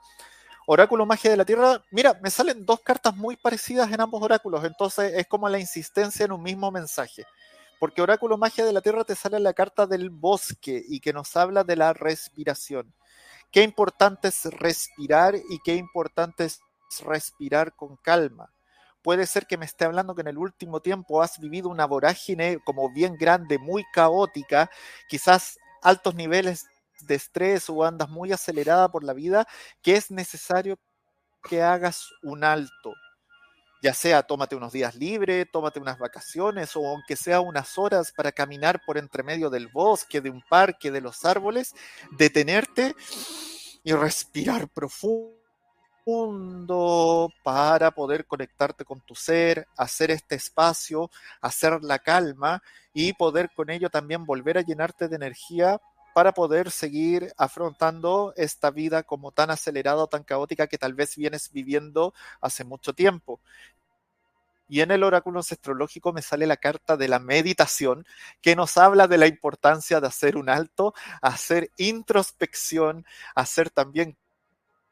Oráculo 0.66 1.06
Magia 1.06 1.30
de 1.30 1.38
la 1.38 1.46
Tierra. 1.46 1.84
Mira, 1.92 2.20
me 2.20 2.32
salen 2.32 2.66
dos 2.66 2.80
cartas 2.80 3.16
muy 3.16 3.36
parecidas 3.36 3.92
en 3.92 4.02
ambos 4.02 4.24
oráculos, 4.24 4.66
entonces 4.66 5.14
es 5.14 5.28
como 5.28 5.48
la 5.50 5.60
insistencia 5.60 6.26
en 6.26 6.32
un 6.32 6.42
mismo 6.42 6.72
mensaje. 6.72 7.28
Porque 7.80 8.02
Oráculo 8.02 8.36
Magia 8.36 8.66
de 8.66 8.74
la 8.74 8.82
Tierra 8.82 9.04
te 9.04 9.14
sale 9.14 9.40
la 9.40 9.54
carta 9.54 9.86
del 9.86 10.10
bosque 10.10 10.84
y 10.90 11.00
que 11.00 11.14
nos 11.14 11.36
habla 11.36 11.64
de 11.64 11.76
la 11.76 11.94
respiración. 11.94 12.92
Qué 13.52 13.62
importante 13.62 14.30
es 14.30 14.46
respirar 14.46 15.36
y 15.36 15.60
qué 15.64 15.76
importante 15.76 16.46
es 16.46 16.60
respirar 17.06 17.76
con 17.76 17.98
calma 17.98 18.55
puede 19.06 19.28
ser 19.28 19.46
que 19.46 19.56
me 19.56 19.66
esté 19.66 19.86
hablando 19.86 20.16
que 20.16 20.22
en 20.22 20.30
el 20.30 20.40
último 20.40 20.82
tiempo 20.82 21.22
has 21.22 21.38
vivido 21.40 21.70
una 21.70 21.86
vorágine 21.86 22.58
como 22.66 22.92
bien 22.92 23.18
grande, 23.18 23.60
muy 23.60 23.86
caótica, 23.94 24.72
quizás 25.08 25.60
altos 25.84 26.16
niveles 26.16 26.66
de 27.02 27.14
estrés 27.14 27.70
o 27.70 27.84
andas 27.84 28.10
muy 28.10 28.32
acelerada 28.32 28.90
por 28.90 29.04
la 29.04 29.14
vida, 29.14 29.48
que 29.84 29.96
es 29.96 30.10
necesario 30.10 30.80
que 31.48 31.62
hagas 31.62 32.10
un 32.24 32.44
alto. 32.44 32.96
Ya 33.84 33.94
sea 33.94 34.24
tómate 34.24 34.56
unos 34.56 34.74
días 34.74 34.96
libres, 34.96 35.46
tómate 35.54 35.80
unas 35.80 36.00
vacaciones 36.00 36.76
o 36.76 36.88
aunque 36.88 37.16
sea 37.16 37.42
unas 37.42 37.78
horas 37.78 38.12
para 38.12 38.32
caminar 38.32 38.82
por 38.88 38.98
entre 38.98 39.22
medio 39.22 39.52
del 39.52 39.68
bosque, 39.68 40.20
de 40.20 40.32
un 40.32 40.42
parque, 40.50 40.90
de 40.90 41.02
los 41.02 41.26
árboles, 41.26 41.76
detenerte 42.18 42.96
y 43.84 43.94
respirar 43.94 44.68
profundo 44.68 45.45
para 47.44 47.92
poder 47.92 48.26
conectarte 48.26 48.86
con 48.86 49.02
tu 49.02 49.16
ser, 49.16 49.68
hacer 49.76 50.12
este 50.12 50.36
espacio, 50.36 51.10
hacer 51.42 51.84
la 51.84 52.00
calma 52.00 52.62
y 52.94 53.14
poder 53.14 53.50
con 53.56 53.70
ello 53.70 53.90
también 53.90 54.26
volver 54.26 54.58
a 54.58 54.62
llenarte 54.62 55.08
de 55.08 55.16
energía 55.16 55.82
para 56.14 56.32
poder 56.32 56.72
seguir 56.72 57.34
afrontando 57.38 58.34
esta 58.38 58.72
vida 58.72 59.04
como 59.04 59.32
tan 59.32 59.50
acelerada 59.50 60.04
o 60.04 60.08
tan 60.08 60.24
caótica 60.24 60.68
que 60.68 60.78
tal 60.78 60.94
vez 60.94 61.16
vienes 61.18 61.52
viviendo 61.52 62.14
hace 62.40 62.64
mucho 62.64 62.94
tiempo. 62.94 63.42
Y 64.68 64.82
en 64.82 64.92
el 64.92 65.04
oráculo 65.04 65.40
astrológico 65.42 66.14
me 66.14 66.22
sale 66.22 66.48
la 66.48 66.58
carta 66.58 66.98
de 66.98 67.08
la 67.08 67.20
meditación, 67.20 68.06
que 68.42 68.56
nos 68.56 68.78
habla 68.78 69.08
de 69.08 69.18
la 69.18 69.28
importancia 69.28 70.00
de 70.00 70.08
hacer 70.08 70.38
un 70.38 70.50
alto, 70.50 70.94
hacer 71.22 71.70
introspección, 71.78 73.06
hacer 73.36 73.70
también 73.70 74.18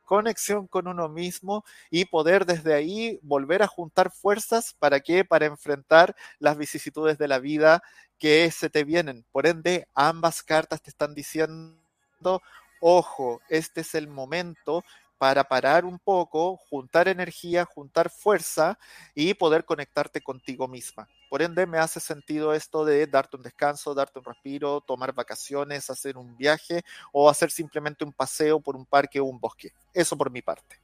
conexión 0.03 0.67
con 0.67 0.88
uno 0.88 1.09
mismo 1.09 1.63
y 1.89 2.05
poder 2.05 2.45
desde 2.45 2.73
ahí 2.73 3.19
volver 3.21 3.63
a 3.63 3.67
juntar 3.67 4.11
fuerzas 4.11 4.75
para 4.77 4.99
que 4.99 5.25
para 5.25 5.45
enfrentar 5.45 6.15
las 6.39 6.57
vicisitudes 6.57 7.17
de 7.17 7.27
la 7.27 7.39
vida 7.39 7.81
que 8.19 8.49
se 8.51 8.69
te 8.69 8.84
vienen. 8.84 9.25
Por 9.31 9.47
ende, 9.47 9.88
ambas 9.93 10.43
cartas 10.43 10.81
te 10.81 10.89
están 10.89 11.13
diciendo, 11.13 12.41
ojo, 12.80 13.41
este 13.49 13.81
es 13.81 13.95
el 13.95 14.07
momento 14.07 14.84
para 15.18 15.44
parar 15.44 15.85
un 15.85 15.99
poco, 15.99 16.57
juntar 16.57 17.07
energía, 17.07 17.65
juntar 17.65 18.10
fuerza 18.10 18.77
y 19.15 19.34
poder 19.34 19.65
conectarte 19.65 20.22
contigo 20.22 20.68
misma. 20.68 21.07
Por 21.30 21.41
ende, 21.41 21.65
me 21.65 21.77
hace 21.77 21.99
sentido 21.99 22.53
esto 22.53 22.85
de 22.85 23.07
darte 23.07 23.38
un 23.38 23.44
descanso, 23.44 23.94
darte 23.94 24.19
un 24.19 24.26
respiro, 24.26 24.81
tomar 24.81 25.14
vacaciones, 25.14 25.90
hacer 25.90 26.18
un 26.18 26.35
viaje 26.38 26.84
o 27.11 27.30
hacer 27.30 27.52
simplemente 27.52 28.03
un 28.03 28.14
paseo 28.14 28.60
por 28.60 28.76
un 28.76 28.85
parque 28.85 29.19
o 29.19 29.26
un 29.26 29.40
bosque. 29.40 29.72
Eso 29.94 30.18
por 30.18 30.30
mi 30.31 30.41
parte. 30.41 30.80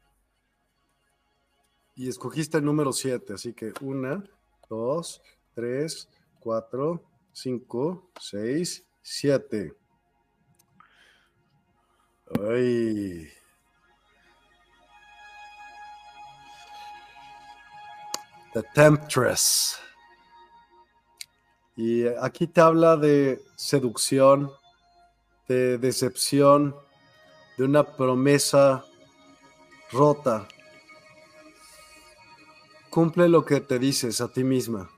Y 1.96 2.08
escogiste 2.08 2.58
el 2.58 2.64
número 2.64 2.94
7, 2.94 3.34
así 3.34 3.54
que 3.54 3.74
una, 3.82 4.24
dos, 4.70 5.22
tres, 5.54 6.08
cuatro, 6.40 7.04
cinco, 7.34 8.10
seis, 8.20 8.86
siete. 9.02 9.74
Ay. 12.40 13.28
The 18.54 18.64
Temptress. 18.74 19.80
Y 21.76 22.08
aquí 22.08 22.48
te 22.48 22.62
habla 22.62 22.98
de 22.98 23.42
seducción, 23.56 24.52
de 25.48 25.78
decepción, 25.78 26.76
de 27.58 27.64
una 27.66 27.84
promesa 27.84 28.84
rota. 29.92 30.48
Cumple 32.90 33.30
lo 33.30 33.46
que 33.46 33.62
te 33.62 33.78
dices 33.78 34.20
a 34.20 34.34
ti 34.34 34.44
misma. 34.44 34.90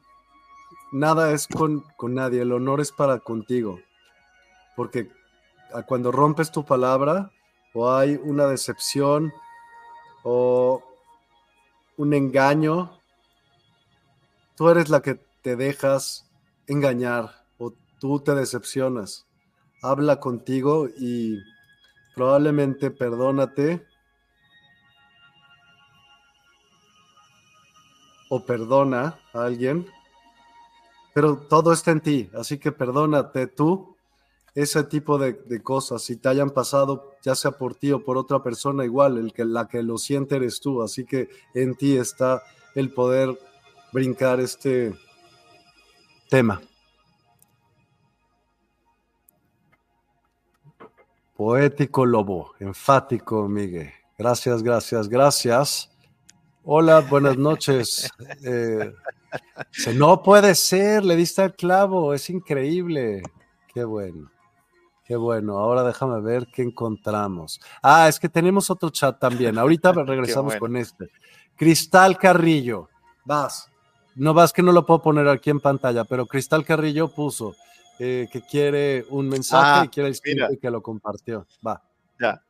Nada 0.93 1.31
es 1.31 1.45
con, 1.47 1.81
con 1.97 2.13
nadie, 2.13 2.41
el 2.41 2.53
honor 2.53 2.79
es 2.79 2.91
para 2.91 3.19
contigo. 3.19 3.79
Porque 4.77 5.11
cuando 5.87 6.11
rompes 6.11 6.51
tu 6.51 6.65
palabra 6.65 7.31
o 7.73 7.91
hay 7.91 8.19
una 8.23 8.47
decepción 8.47 9.33
o 10.23 10.81
un 11.97 12.13
engaño, 12.13 13.00
tú 14.61 14.69
eres 14.69 14.89
la 14.89 15.01
que 15.01 15.15
te 15.41 15.55
dejas 15.55 16.29
engañar 16.67 17.47
o 17.57 17.73
tú 17.99 18.19
te 18.19 18.35
decepcionas. 18.35 19.25
Habla 19.81 20.19
contigo 20.19 20.87
y 20.99 21.39
probablemente 22.13 22.91
perdónate 22.91 23.83
o 28.29 28.45
perdona 28.45 29.17
a 29.33 29.45
alguien, 29.45 29.87
pero 31.15 31.37
todo 31.37 31.73
está 31.73 31.89
en 31.89 32.01
ti, 32.01 32.29
así 32.35 32.59
que 32.59 32.71
perdónate 32.71 33.47
tú 33.47 33.95
ese 34.53 34.83
tipo 34.83 35.17
de, 35.17 35.63
cosas, 35.63 36.03
si 36.03 36.17
te 36.17 36.29
hayan 36.29 36.51
pasado, 36.51 37.15
ya 37.23 37.33
sea 37.33 37.49
por 37.49 37.73
ti 37.73 37.91
o 37.93 38.05
por 38.05 38.15
otra 38.15 38.43
persona, 38.43 38.85
igual, 38.85 39.17
el 39.17 39.33
que, 39.33 39.43
la 39.43 39.67
que 39.67 39.81
lo 39.81 39.97
siente 39.97 40.35
eres 40.35 40.59
tú, 40.59 40.83
así 40.83 41.03
que 41.03 41.29
en 41.55 41.73
ti 41.73 41.97
está 41.97 42.43
el 42.75 42.93
poder 42.93 43.39
brincar 43.91 44.39
este 44.39 44.93
tema. 46.29 46.61
Poético 51.35 52.05
Lobo, 52.05 52.53
enfático, 52.59 53.47
Miguel. 53.47 53.91
Gracias, 54.17 54.61
gracias, 54.61 55.09
gracias. 55.09 55.91
Hola, 56.63 57.01
buenas 57.01 57.37
noches. 57.37 58.11
Eh, 58.43 58.93
no 59.95 60.21
puede 60.21 60.55
ser, 60.55 61.05
le 61.05 61.15
diste 61.15 61.41
el 61.41 61.53
clavo, 61.53 62.13
es 62.13 62.29
increíble. 62.29 63.23
Qué 63.73 63.85
bueno. 63.85 64.29
Qué 65.05 65.15
bueno, 65.15 65.57
ahora 65.57 65.83
déjame 65.83 66.19
ver 66.19 66.47
qué 66.53 66.61
encontramos. 66.63 67.61
Ah, 67.81 68.09
es 68.09 68.19
que 68.19 68.27
tenemos 68.27 68.69
otro 68.69 68.89
chat 68.89 69.17
también. 69.19 69.57
Ahorita 69.57 69.91
regresamos 70.05 70.55
con 70.57 70.75
este. 70.75 71.07
Cristal 71.55 72.17
Carrillo, 72.17 72.89
vas. 73.23 73.70
No 74.15 74.33
vas 74.33 74.51
que 74.53 74.61
no 74.61 74.71
lo 74.71 74.85
puedo 74.85 75.01
poner 75.01 75.27
aquí 75.27 75.49
en 75.49 75.59
pantalla, 75.59 76.03
pero 76.03 76.25
Cristal 76.25 76.65
Carrillo 76.65 77.07
puso 77.07 77.55
eh, 77.99 78.27
que 78.31 78.41
quiere 78.41 79.05
un 79.09 79.29
mensaje 79.29 79.81
ah, 79.81 79.85
y 79.85 79.87
quiere 79.89 80.09
el 80.09 80.53
y 80.53 80.57
que 80.57 80.69
lo 80.69 80.81
compartió. 80.81 81.45
Va. 81.65 81.81
Ya. 82.19 82.41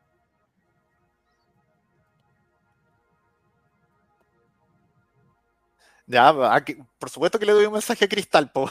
Ya, 6.07 6.53
aquí, 6.53 6.77
por 6.99 7.09
supuesto 7.09 7.39
que 7.39 7.45
le 7.45 7.53
doy 7.53 7.65
un 7.65 7.73
mensaje 7.73 8.05
a 8.05 8.09
Cristal, 8.09 8.51
po. 8.51 8.69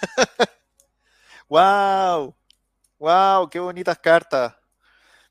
wow. 1.48 2.34
Wow, 2.98 3.48
qué 3.48 3.58
bonitas 3.58 3.98
cartas. 3.98 4.54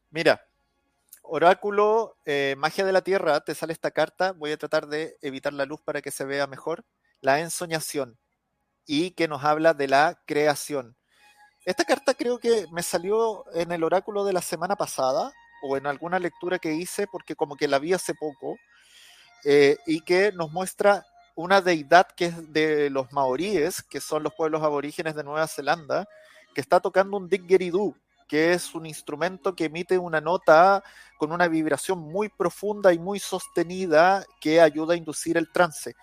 Mira, 0.10 0.42
Oráculo, 1.24 2.18
eh, 2.26 2.56
Magia 2.58 2.84
de 2.84 2.92
la 2.92 3.02
Tierra, 3.02 3.40
te 3.40 3.56
sale 3.56 3.74
esta 3.74 3.92
carta. 3.92 4.34
Voy 4.34 4.52
a 4.52 4.58
tratar 4.58 4.88
de 4.88 5.18
evitar 5.22 5.54
la 5.54 5.66
luz 5.66 5.80
para 5.82 6.02
que 6.02 6.12
se 6.12 6.26
vea 6.26 6.46
mejor. 6.48 6.84
La 7.22 7.40
ensoñación 7.40 8.18
y 8.86 9.12
que 9.12 9.28
nos 9.28 9.44
habla 9.44 9.74
de 9.74 9.88
la 9.88 10.20
creación. 10.26 10.96
Esta 11.66 11.86
carta 11.86 12.14
creo 12.14 12.40
que 12.40 12.66
me 12.72 12.84
salió 12.84 13.46
en 13.54 13.72
el 13.72 13.84
oráculo 13.84 14.26
de 14.26 14.34
la 14.34 14.42
semana 14.42 14.76
pasada 14.76 15.32
o 15.64 15.78
en 15.78 15.86
alguna 15.86 16.20
lectura 16.20 16.60
que 16.60 16.74
hice 16.74 17.06
porque 17.08 17.36
como 17.36 17.56
que 17.56 17.68
la 17.68 17.80
vi 17.80 17.94
hace 17.94 18.16
poco 18.16 18.58
eh, 19.44 19.78
y 19.86 20.02
que 20.02 20.32
nos 20.32 20.52
muestra 20.52 21.06
una 21.36 21.62
deidad 21.62 22.08
que 22.16 22.26
es 22.26 22.54
de 22.54 22.90
los 22.90 23.12
maoríes, 23.12 23.82
que 23.84 24.02
son 24.02 24.24
los 24.24 24.34
pueblos 24.34 24.64
aborígenes 24.64 25.16
de 25.16 25.24
Nueva 25.24 25.48
Zelanda, 25.48 26.08
que 26.54 26.62
está 26.62 26.80
tocando 26.80 27.18
un 27.18 27.30
didgeridoo, 27.30 27.96
que 28.28 28.54
es 28.54 28.74
un 28.76 28.86
instrumento 28.86 29.56
que 29.56 29.66
emite 29.66 29.98
una 29.98 30.22
nota 30.22 30.84
con 31.18 31.32
una 31.32 31.48
vibración 31.48 32.00
muy 32.00 32.30
profunda 32.30 32.94
y 32.94 33.00
muy 33.00 33.20
sostenida 33.20 34.26
que 34.40 34.62
ayuda 34.62 34.94
a 34.94 34.98
inducir 34.98 35.38
el 35.38 35.52
trance. 35.52 35.96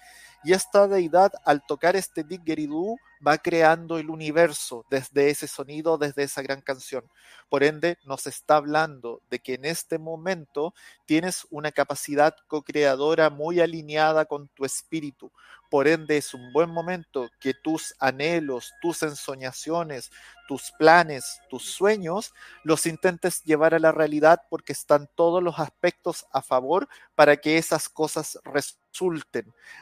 Y 0.44 0.52
esta 0.52 0.86
deidad, 0.86 1.32
al 1.44 1.65
tocar 1.66 1.97
este 1.97 2.23
didgeridoo, 2.24 2.97
va 3.27 3.39
creando 3.39 3.98
el 3.98 4.10
universo 4.10 4.85
desde 4.90 5.31
ese 5.31 5.48
sonido, 5.48 5.98
desde 5.98 6.23
esa 6.23 6.43
gran 6.43 6.60
canción. 6.60 7.05
Por 7.48 7.65
ende, 7.65 7.98
nos 8.05 8.27
está 8.27 8.56
hablando 8.56 9.23
de 9.31 9.40
que 9.40 9.55
en 9.55 9.65
este 9.65 9.98
momento 9.98 10.74
tienes 11.06 11.47
una 11.51 11.73
capacidad 11.73 12.36
co-creadora 12.47 13.31
muy 13.31 13.60
alineada 13.60 14.27
con 14.27 14.48
tu 14.48 14.65
espíritu. 14.65 15.32
Por 15.70 15.89
ende, 15.89 16.16
es 16.16 16.32
un 16.35 16.52
buen 16.52 16.70
momento 16.70 17.28
que 17.40 17.55
tus 17.55 17.94
anhelos, 17.98 18.73
tus 18.81 19.02
ensoñaciones, 19.02 20.10
tus 20.47 20.73
planes, 20.78 21.40
tus 21.51 21.65
sueños, 21.65 22.32
los 22.65 22.86
intentes 22.86 23.43
llevar 23.44 23.74
a 23.74 23.78
la 23.78 23.93
realidad 23.93 24.43
porque 24.48 24.73
están 24.73 25.09
todos 25.15 25.43
los 25.43 25.59
aspectos 25.59 26.27
a 26.32 26.40
favor 26.40 26.89
para 27.15 27.36
que 27.36 27.59
esas 27.59 27.89
cosas. 27.89 28.39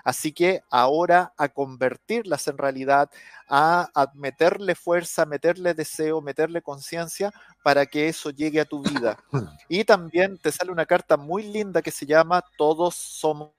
Así 0.04 0.32
que 0.32 0.62
ahora 0.70 1.32
a 1.36 1.48
convertirlas 1.48 2.48
en 2.48 2.58
realidad, 2.58 3.10
a, 3.48 3.88
meterle 4.14 4.74
fuerza, 4.74 5.26
meterle 5.26 5.74
deseo, 5.74 6.20
meterle 6.20 6.62
conciencia 6.62 7.32
para 7.62 7.86
que 7.86 8.08
eso 8.08 8.30
llegue 8.30 8.60
a 8.60 8.64
tu 8.64 8.82
vida. 8.82 9.18
Y 9.68 9.84
también 9.84 10.38
te 10.38 10.52
sale 10.52 10.70
una 10.70 10.86
carta 10.86 11.16
muy 11.16 11.42
linda 11.42 11.82
que 11.82 11.90
se 11.90 12.06
llama 12.06 12.44
Todos 12.56 12.94
somos 12.94 13.52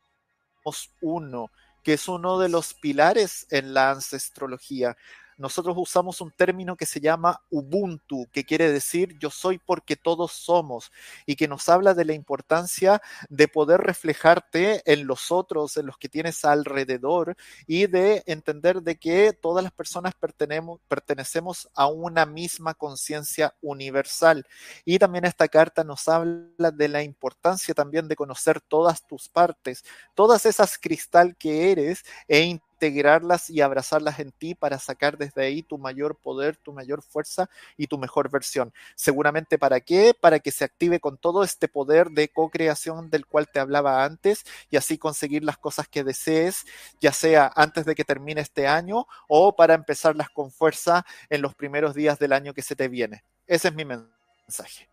uno, 1.01 1.51
que 1.83 1.93
es 1.93 2.07
uno 2.07 2.39
de 2.39 2.49
los 2.49 2.73
pilares 2.73 3.45
en 3.49 3.73
la 3.73 3.91
ancestrología 3.91 4.95
nosotros 5.37 5.75
usamos 5.77 6.21
un 6.21 6.31
término 6.31 6.75
que 6.75 6.85
se 6.85 6.99
llama 6.99 7.41
Ubuntu, 7.49 8.27
que 8.31 8.43
quiere 8.43 8.71
decir 8.71 9.17
yo 9.19 9.29
soy 9.29 9.59
porque 9.59 9.95
todos 9.95 10.31
somos, 10.31 10.91
y 11.25 11.35
que 11.35 11.47
nos 11.47 11.69
habla 11.69 11.93
de 11.93 12.05
la 12.05 12.13
importancia 12.13 13.01
de 13.29 13.47
poder 13.47 13.81
reflejarte 13.81 14.81
en 14.91 15.07
los 15.07 15.31
otros, 15.31 15.77
en 15.77 15.85
los 15.85 15.97
que 15.97 16.09
tienes 16.09 16.43
alrededor, 16.43 17.35
y 17.67 17.87
de 17.87 18.23
entender 18.25 18.81
de 18.81 18.97
que 18.97 19.33
todas 19.33 19.63
las 19.63 19.73
personas 19.73 20.13
pertenecemos 20.15 21.69
a 21.73 21.87
una 21.87 22.25
misma 22.25 22.73
conciencia 22.73 23.55
universal. 23.61 24.45
Y 24.85 24.99
también 24.99 25.25
esta 25.25 25.47
carta 25.47 25.83
nos 25.83 26.07
habla 26.07 26.71
de 26.71 26.87
la 26.87 27.03
importancia 27.03 27.73
también 27.73 28.07
de 28.07 28.15
conocer 28.15 28.61
todas 28.61 29.05
tus 29.05 29.29
partes, 29.29 29.83
todas 30.15 30.45
esas 30.45 30.77
cristal 30.77 31.35
que 31.37 31.71
eres 31.71 32.03
e 32.27 32.41
integrarlas 32.77 33.49
y 33.49 33.61
abrazarlas 33.61 34.19
en 34.19 34.31
ti 34.31 34.53
para 34.53 34.77
sacar 34.77 35.17
desde 35.17 35.43
ahí 35.43 35.63
tu 35.63 35.79
mayor 35.79 36.15
poder, 36.15 36.57
tu 36.57 36.73
mayor 36.73 37.01
fuerza 37.01 37.49
y 37.75 37.87
tu 37.87 37.97
mejor 37.97 38.29
versión. 38.29 38.71
Seguramente 38.95 39.57
para 39.57 39.79
qué? 39.79 40.13
Para 40.19 40.39
que 40.39 40.51
se 40.51 40.63
active 40.63 40.99
con 40.99 41.17
todo 41.17 41.43
este 41.43 41.67
poder 41.67 42.09
de 42.11 42.29
co-creación 42.29 43.09
del 43.09 43.25
cual 43.25 43.49
te 43.51 43.59
hablaba 43.59 44.05
antes 44.05 44.45
y 44.69 44.77
así 44.77 44.99
conseguir 44.99 45.43
las 45.43 45.57
cosas 45.57 45.87
que 45.87 46.03
desees, 46.03 46.65
ya 47.01 47.11
sea 47.11 47.51
antes 47.55 47.85
de 47.85 47.95
que 47.95 48.05
termine 48.05 48.41
este 48.41 48.67
año 48.67 49.07
o 49.27 49.55
para 49.55 49.73
empezarlas 49.73 50.29
con 50.29 50.51
fuerza 50.51 51.03
en 51.29 51.41
los 51.41 51.55
primeros 51.55 51.95
días 51.95 52.19
del 52.19 52.31
año 52.31 52.53
que 52.53 52.61
se 52.61 52.75
te 52.75 52.87
viene. 52.89 53.23
Ese 53.47 53.69
es 53.69 53.73
mi 53.73 53.85
mensaje. 53.85 54.87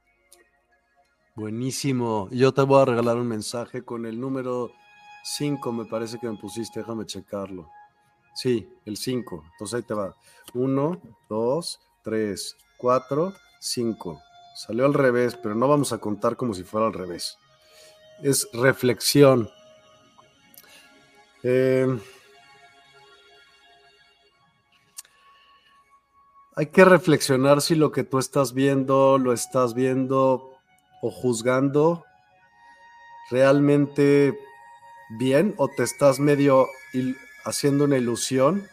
Buenísimo. 1.34 2.28
Yo 2.30 2.54
te 2.54 2.62
voy 2.62 2.80
a 2.80 2.84
regalar 2.86 3.16
un 3.16 3.26
mensaje 3.26 3.82
con 3.82 4.06
el 4.06 4.18
número 4.18 4.72
5, 5.24 5.72
me 5.72 5.86
parece 5.86 6.18
que 6.18 6.28
me 6.28 6.36
pusiste, 6.36 6.80
déjame 6.80 7.06
checarlo. 7.06 7.70
Sí, 8.34 8.68
el 8.84 8.96
5. 8.98 9.44
Entonces 9.52 9.74
ahí 9.74 9.82
te 9.82 9.94
va. 9.94 10.14
1, 10.52 11.00
2, 11.28 11.80
3, 12.02 12.56
4, 12.76 13.32
5. 13.58 14.20
Salió 14.54 14.84
al 14.84 14.92
revés, 14.92 15.34
pero 15.36 15.54
no 15.54 15.66
vamos 15.66 15.92
a 15.92 15.98
contar 15.98 16.36
como 16.36 16.52
si 16.52 16.62
fuera 16.62 16.86
al 16.86 16.92
revés. 16.92 17.38
Es 18.22 18.48
reflexión. 18.52 19.48
Eh, 21.42 21.86
hay 26.54 26.66
que 26.66 26.84
reflexionar 26.84 27.62
si 27.62 27.74
lo 27.74 27.92
que 27.92 28.04
tú 28.04 28.18
estás 28.18 28.52
viendo, 28.52 29.16
lo 29.18 29.32
estás 29.32 29.72
viendo 29.74 30.52
o 31.00 31.10
juzgando 31.10 32.04
realmente 33.30 34.38
bien 35.10 35.54
o 35.58 35.68
te 35.68 35.82
estás 35.82 36.18
medio 36.20 36.68
haciendo 37.44 37.84
una 37.84 37.96
ilusión 37.96 38.66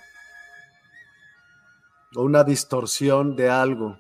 o 2.16 2.24
una 2.24 2.44
distorsión 2.44 3.36
de 3.36 3.50
algo. 3.50 4.00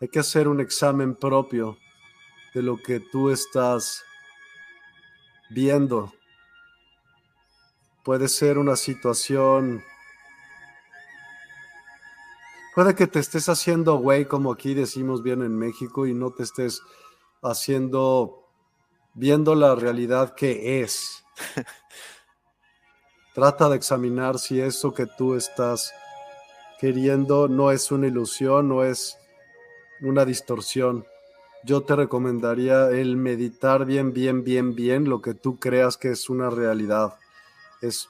Hay 0.00 0.08
que 0.08 0.20
hacer 0.20 0.48
un 0.48 0.60
examen 0.60 1.14
propio 1.14 1.76
de 2.54 2.62
lo 2.62 2.76
que 2.76 3.00
tú 3.00 3.30
estás 3.30 4.04
viendo. 5.50 6.12
Puede 8.04 8.28
ser 8.28 8.58
una 8.58 8.76
situación 8.76 9.82
Puede 12.78 12.94
que 12.94 13.08
te 13.08 13.18
estés 13.18 13.48
haciendo 13.48 13.96
güey, 13.96 14.26
como 14.26 14.52
aquí 14.52 14.72
decimos 14.72 15.24
bien 15.24 15.42
en 15.42 15.58
México, 15.58 16.06
y 16.06 16.14
no 16.14 16.30
te 16.30 16.44
estés 16.44 16.80
haciendo, 17.42 18.48
viendo 19.14 19.56
la 19.56 19.74
realidad 19.74 20.36
que 20.36 20.80
es. 20.80 21.24
Trata 23.34 23.68
de 23.68 23.76
examinar 23.76 24.38
si 24.38 24.60
eso 24.60 24.92
que 24.92 25.06
tú 25.06 25.34
estás 25.34 25.92
queriendo 26.78 27.48
no 27.48 27.70
es 27.70 27.90
una 27.90 28.06
ilusión, 28.06 28.68
no 28.68 28.84
es 28.84 29.18
una 30.00 30.24
distorsión. 30.24 31.06
Yo 31.64 31.82
te 31.82 31.96
recomendaría 31.96 32.88
el 32.90 33.16
meditar 33.16 33.84
bien, 33.84 34.12
bien, 34.12 34.44
bien, 34.44 34.74
bien 34.74 35.08
lo 35.08 35.20
que 35.20 35.34
tú 35.34 35.58
creas 35.58 35.96
que 35.96 36.10
es 36.10 36.30
una 36.30 36.50
realidad. 36.50 37.18
Es, 37.82 38.08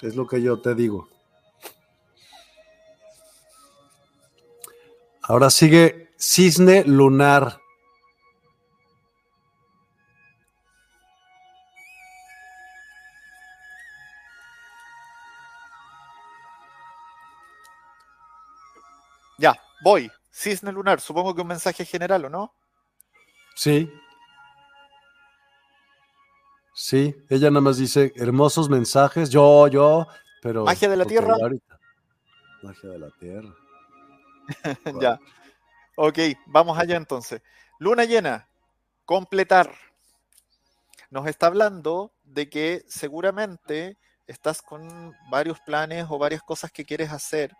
es 0.00 0.16
lo 0.16 0.26
que 0.26 0.42
yo 0.42 0.60
te 0.60 0.74
digo. 0.74 1.08
Ahora 5.22 5.50
sigue 5.50 6.08
cisne 6.18 6.84
lunar. 6.84 7.60
Voy. 19.82 20.10
Cisne 20.30 20.72
lunar, 20.72 21.00
supongo 21.00 21.34
que 21.34 21.40
un 21.40 21.48
mensaje 21.48 21.84
general, 21.84 22.26
¿o 22.26 22.28
no? 22.28 22.54
Sí. 23.54 23.90
Sí, 26.74 27.16
ella 27.28 27.50
nada 27.50 27.60
más 27.60 27.76
dice 27.76 28.12
hermosos 28.14 28.68
mensajes, 28.68 29.30
yo, 29.30 29.66
yo, 29.66 30.06
pero... 30.40 30.64
Magia 30.64 30.88
de 30.88 30.96
la 30.96 31.04
Tierra. 31.04 31.36
Magia 32.62 32.90
de 32.90 32.98
la 32.98 33.10
Tierra. 33.18 33.54
ya. 35.00 35.18
Ok, 35.96 36.18
vamos 36.46 36.78
allá 36.78 36.96
entonces. 36.96 37.42
Luna 37.80 38.04
llena, 38.04 38.48
completar. 39.04 39.72
Nos 41.10 41.26
está 41.26 41.48
hablando 41.48 42.12
de 42.22 42.48
que 42.48 42.84
seguramente 42.86 43.96
estás 44.28 44.62
con 44.62 45.14
varios 45.30 45.58
planes 45.60 46.06
o 46.08 46.18
varias 46.18 46.42
cosas 46.42 46.70
que 46.70 46.84
quieres 46.84 47.10
hacer, 47.10 47.56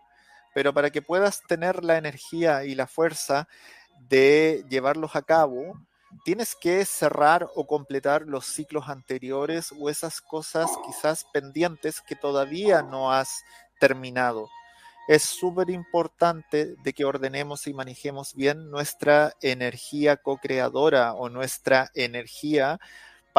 pero 0.53 0.73
para 0.73 0.89
que 0.89 1.01
puedas 1.01 1.41
tener 1.47 1.83
la 1.83 1.97
energía 1.97 2.63
y 2.65 2.75
la 2.75 2.87
fuerza 2.87 3.47
de 4.07 4.63
llevarlos 4.69 5.15
a 5.15 5.21
cabo, 5.21 5.79
tienes 6.23 6.55
que 6.55 6.85
cerrar 6.85 7.47
o 7.55 7.67
completar 7.67 8.23
los 8.23 8.45
ciclos 8.45 8.89
anteriores 8.89 9.73
o 9.77 9.89
esas 9.89 10.21
cosas 10.21 10.69
quizás 10.85 11.25
pendientes 11.31 12.01
que 12.01 12.15
todavía 12.15 12.81
no 12.81 13.11
has 13.11 13.43
terminado. 13.79 14.49
Es 15.07 15.23
súper 15.23 15.69
importante 15.71 16.75
de 16.83 16.93
que 16.93 17.05
ordenemos 17.05 17.65
y 17.67 17.73
manejemos 17.73 18.35
bien 18.35 18.69
nuestra 18.69 19.33
energía 19.41 20.17
co-creadora 20.17 21.13
o 21.13 21.29
nuestra 21.29 21.89
energía 21.95 22.79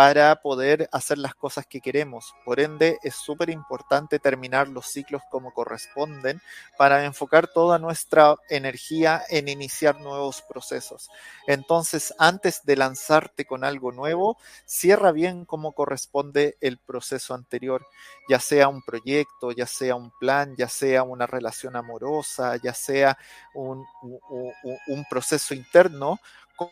para 0.01 0.37
poder 0.37 0.89
hacer 0.93 1.19
las 1.19 1.35
cosas 1.35 1.67
que 1.67 1.83
queremos. 1.83 2.35
Por 2.47 2.59
ende, 2.59 2.99
es 3.03 3.17
súper 3.17 3.51
importante 3.51 4.19
terminar 4.19 4.67
los 4.67 4.87
ciclos 4.87 5.21
como 5.31 5.53
corresponden 5.53 6.41
para 6.79 7.05
enfocar 7.05 7.49
toda 7.49 7.79
nuestra 7.79 8.35
energía 8.49 9.23
en 9.29 9.49
iniciar 9.49 10.01
nuevos 10.01 10.41
procesos. 10.41 11.11
Entonces, 11.47 12.15
antes 12.19 12.65
de 12.65 12.77
lanzarte 12.77 13.45
con 13.45 13.63
algo 13.63 13.93
nuevo, 13.93 14.39
cierra 14.65 15.13
bien 15.13 15.45
como 15.45 15.73
corresponde 15.73 16.57
el 16.63 16.79
proceso 16.79 17.35
anterior, 17.35 17.87
ya 18.27 18.41
sea 18.41 18.69
un 18.69 18.81
proyecto, 18.81 19.53
ya 19.53 19.67
sea 19.67 19.97
un 19.97 20.13
plan, 20.19 20.55
ya 20.57 20.71
sea 20.71 21.03
una 21.03 21.27
relación 21.27 21.77
amorosa, 21.77 22.57
ya 22.57 22.73
sea 22.73 23.19
un, 23.53 23.85
un, 24.01 24.53
un 24.87 25.05
proceso 25.11 25.53
interno 25.53 26.21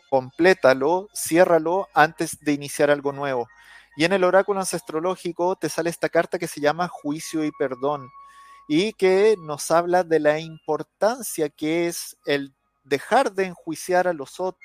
complétalo, 0.09 1.07
ciérralo 1.13 1.87
antes 1.93 2.39
de 2.41 2.53
iniciar 2.53 2.91
algo 2.91 3.11
nuevo. 3.11 3.47
Y 3.97 4.05
en 4.05 4.13
el 4.13 4.23
oráculo 4.23 4.59
ancestrológico 4.59 5.55
te 5.55 5.69
sale 5.69 5.89
esta 5.89 6.09
carta 6.09 6.39
que 6.39 6.47
se 6.47 6.61
llama 6.61 6.87
juicio 6.87 7.43
y 7.43 7.51
perdón 7.57 8.09
y 8.67 8.93
que 8.93 9.35
nos 9.39 9.71
habla 9.71 10.03
de 10.03 10.19
la 10.19 10.39
importancia 10.39 11.49
que 11.49 11.87
es 11.87 12.15
el 12.25 12.53
dejar 12.83 13.33
de 13.33 13.45
enjuiciar 13.45 14.07
a 14.07 14.13
los 14.13 14.39
otros 14.39 14.61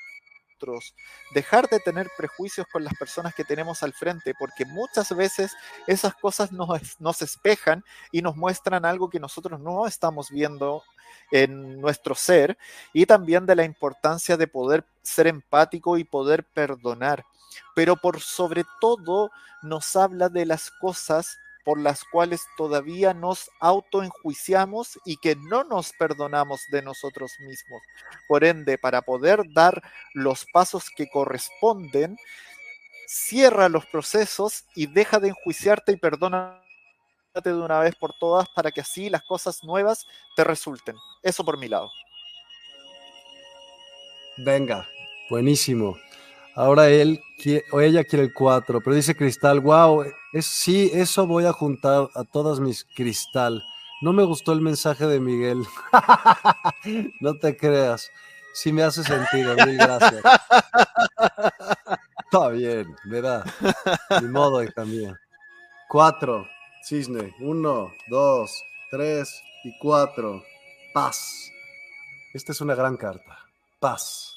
dejar 1.33 1.67
de 1.69 1.79
tener 1.79 2.09
prejuicios 2.17 2.67
con 2.71 2.83
las 2.83 2.93
personas 2.95 3.33
que 3.35 3.43
tenemos 3.43 3.83
al 3.83 3.93
frente, 3.93 4.33
porque 4.37 4.65
muchas 4.65 5.15
veces 5.15 5.51
esas 5.87 6.15
cosas 6.15 6.51
nos, 6.51 6.99
nos 6.99 7.21
espejan 7.21 7.83
y 8.11 8.21
nos 8.21 8.35
muestran 8.35 8.85
algo 8.85 9.09
que 9.09 9.19
nosotros 9.19 9.59
no 9.59 9.85
estamos 9.87 10.29
viendo 10.29 10.83
en 11.31 11.79
nuestro 11.81 12.15
ser 12.15 12.57
y 12.93 13.05
también 13.05 13.45
de 13.45 13.55
la 13.55 13.63
importancia 13.63 14.37
de 14.37 14.47
poder 14.47 14.85
ser 15.01 15.27
empático 15.27 15.97
y 15.97 16.03
poder 16.03 16.43
perdonar. 16.43 17.25
Pero 17.73 17.95
por 17.95 18.21
sobre 18.21 18.63
todo 18.81 19.31
nos 19.61 19.95
habla 19.95 20.29
de 20.29 20.45
las 20.45 20.71
cosas 20.71 21.37
por 21.65 21.79
las 21.79 22.03
cuales 22.05 22.43
todavía 22.55 23.13
nos 23.13 23.49
autoenjuiciamos 23.59 24.99
y 25.03 25.17
que 25.17 25.35
no 25.35 25.63
nos 25.63 25.91
perdonamos 25.93 26.61
de 26.69 26.83
nosotros 26.83 27.33
mismos. 27.39 27.81
Por 28.27 28.45
ende, 28.45 28.77
para 28.77 29.01
poder 29.01 29.41
dar 29.53 29.81
los 30.13 30.45
pasos 30.53 30.89
que 30.95 31.09
corresponden, 31.09 32.17
cierra 33.07 33.67
los 33.67 33.85
procesos 33.87 34.65
y 34.75 34.85
deja 34.85 35.19
de 35.19 35.29
enjuiciarte 35.29 35.91
y 35.91 35.97
perdona 35.97 36.61
de 37.43 37.53
una 37.53 37.79
vez 37.79 37.95
por 37.95 38.13
todas 38.17 38.47
para 38.49 38.71
que 38.71 38.81
así 38.81 39.09
las 39.09 39.23
cosas 39.23 39.63
nuevas 39.63 40.05
te 40.35 40.43
resulten. 40.43 40.95
Eso 41.21 41.43
por 41.43 41.57
mi 41.57 41.67
lado. 41.67 41.89
Venga, 44.37 44.87
buenísimo. 45.29 45.97
Ahora 46.55 46.89
él 46.89 47.21
o 47.71 47.81
ella 47.81 48.03
quiere 48.03 48.25
el 48.25 48.33
4, 48.33 48.79
pero 48.81 48.95
dice 48.95 49.15
Cristal, 49.15 49.59
wow, 49.59 50.05
es, 50.31 50.45
sí, 50.45 50.89
eso 50.93 51.27
voy 51.27 51.45
a 51.45 51.51
juntar 51.51 52.09
a 52.15 52.23
todas 52.23 52.59
mis 52.59 52.85
Cristal. 52.95 53.61
No 54.01 54.13
me 54.13 54.23
gustó 54.23 54.53
el 54.53 54.61
mensaje 54.61 55.05
de 55.05 55.19
Miguel. 55.19 55.65
no 57.21 57.37
te 57.37 57.57
creas. 57.57 58.09
Sí 58.53 58.71
me 58.71 58.83
hace 58.83 59.03
sentido, 59.03 59.53
mil 59.65 59.77
gracias. 59.77 60.23
Está 62.23 62.49
bien, 62.49 62.95
¿verdad? 63.05 63.45
Ni 64.21 64.27
modo, 64.27 64.63
hija 64.63 64.85
mía. 64.85 65.19
Cuatro. 65.89 66.47
Cisne, 66.83 67.33
uno, 67.39 67.91
dos, 68.09 68.63
tres 68.91 69.41
y 69.63 69.77
cuatro. 69.79 70.43
Paz. 70.93 71.51
Esta 72.33 72.51
es 72.51 72.61
una 72.61 72.75
gran 72.75 72.95
carta. 72.95 73.39
Paz. 73.79 74.34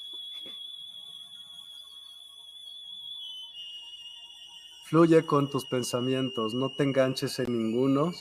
Fluye 4.89 5.27
con 5.27 5.51
tus 5.51 5.67
pensamientos, 5.67 6.55
no 6.55 6.75
te 6.75 6.83
enganches 6.83 7.39
en 7.41 7.53
ninguno 7.53 8.15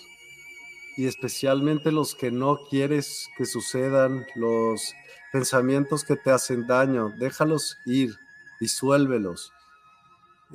y 0.98 1.06
especialmente 1.06 1.94
los 1.94 2.14
que 2.14 2.30
no 2.30 2.58
quieres 2.70 3.30
que 3.38 3.46
sucedan, 3.46 4.26
los 4.36 4.94
pensamientos 5.32 6.04
que 6.04 6.18
te 6.18 6.30
hacen 6.30 6.68
daño, 6.68 7.14
déjalos 7.20 7.78
ir, 7.86 8.18
disuélvelos. 8.60 9.54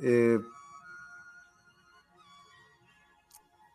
Eh, 0.03 0.39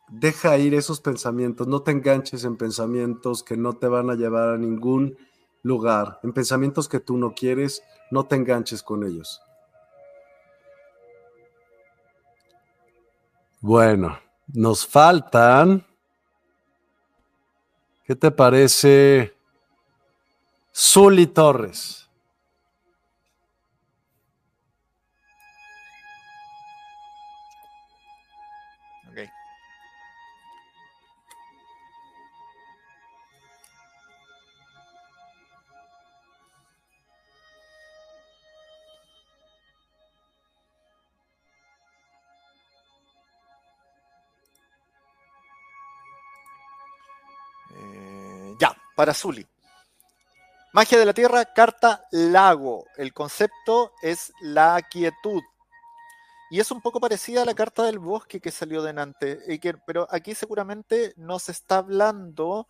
deja 0.08 0.58
ir 0.58 0.74
esos 0.74 1.00
pensamientos, 1.00 1.66
no 1.66 1.82
te 1.82 1.90
enganches 1.90 2.44
en 2.44 2.56
pensamientos 2.56 3.42
que 3.42 3.56
no 3.56 3.72
te 3.72 3.88
van 3.88 4.10
a 4.10 4.14
llevar 4.14 4.50
a 4.50 4.58
ningún 4.58 5.16
lugar, 5.64 6.20
en 6.22 6.32
pensamientos 6.32 6.88
que 6.88 7.00
tú 7.00 7.18
no 7.18 7.34
quieres, 7.34 7.82
no 8.12 8.26
te 8.26 8.36
enganches 8.36 8.84
con 8.84 9.02
ellos. 9.02 9.40
Bueno, 13.60 14.18
nos 14.46 14.86
faltan. 14.86 15.84
¿Qué 18.04 18.14
te 18.14 18.30
parece? 18.30 19.34
Zuli 20.74 21.26
Torres. 21.26 22.07
Para 48.98 49.14
Zully. 49.14 49.46
Magia 50.72 50.98
de 50.98 51.06
la 51.06 51.14
Tierra, 51.14 51.44
carta 51.44 52.08
lago. 52.10 52.84
El 52.96 53.12
concepto 53.12 53.92
es 54.02 54.32
la 54.40 54.82
quietud. 54.90 55.40
Y 56.50 56.58
es 56.58 56.72
un 56.72 56.80
poco 56.80 56.98
parecida 56.98 57.42
a 57.42 57.44
la 57.44 57.54
carta 57.54 57.84
del 57.84 58.00
bosque 58.00 58.40
que 58.40 58.50
salió 58.50 58.82
delante. 58.82 59.38
pero 59.86 60.08
aquí 60.10 60.34
seguramente 60.34 61.12
nos 61.16 61.48
está 61.48 61.76
hablando 61.76 62.66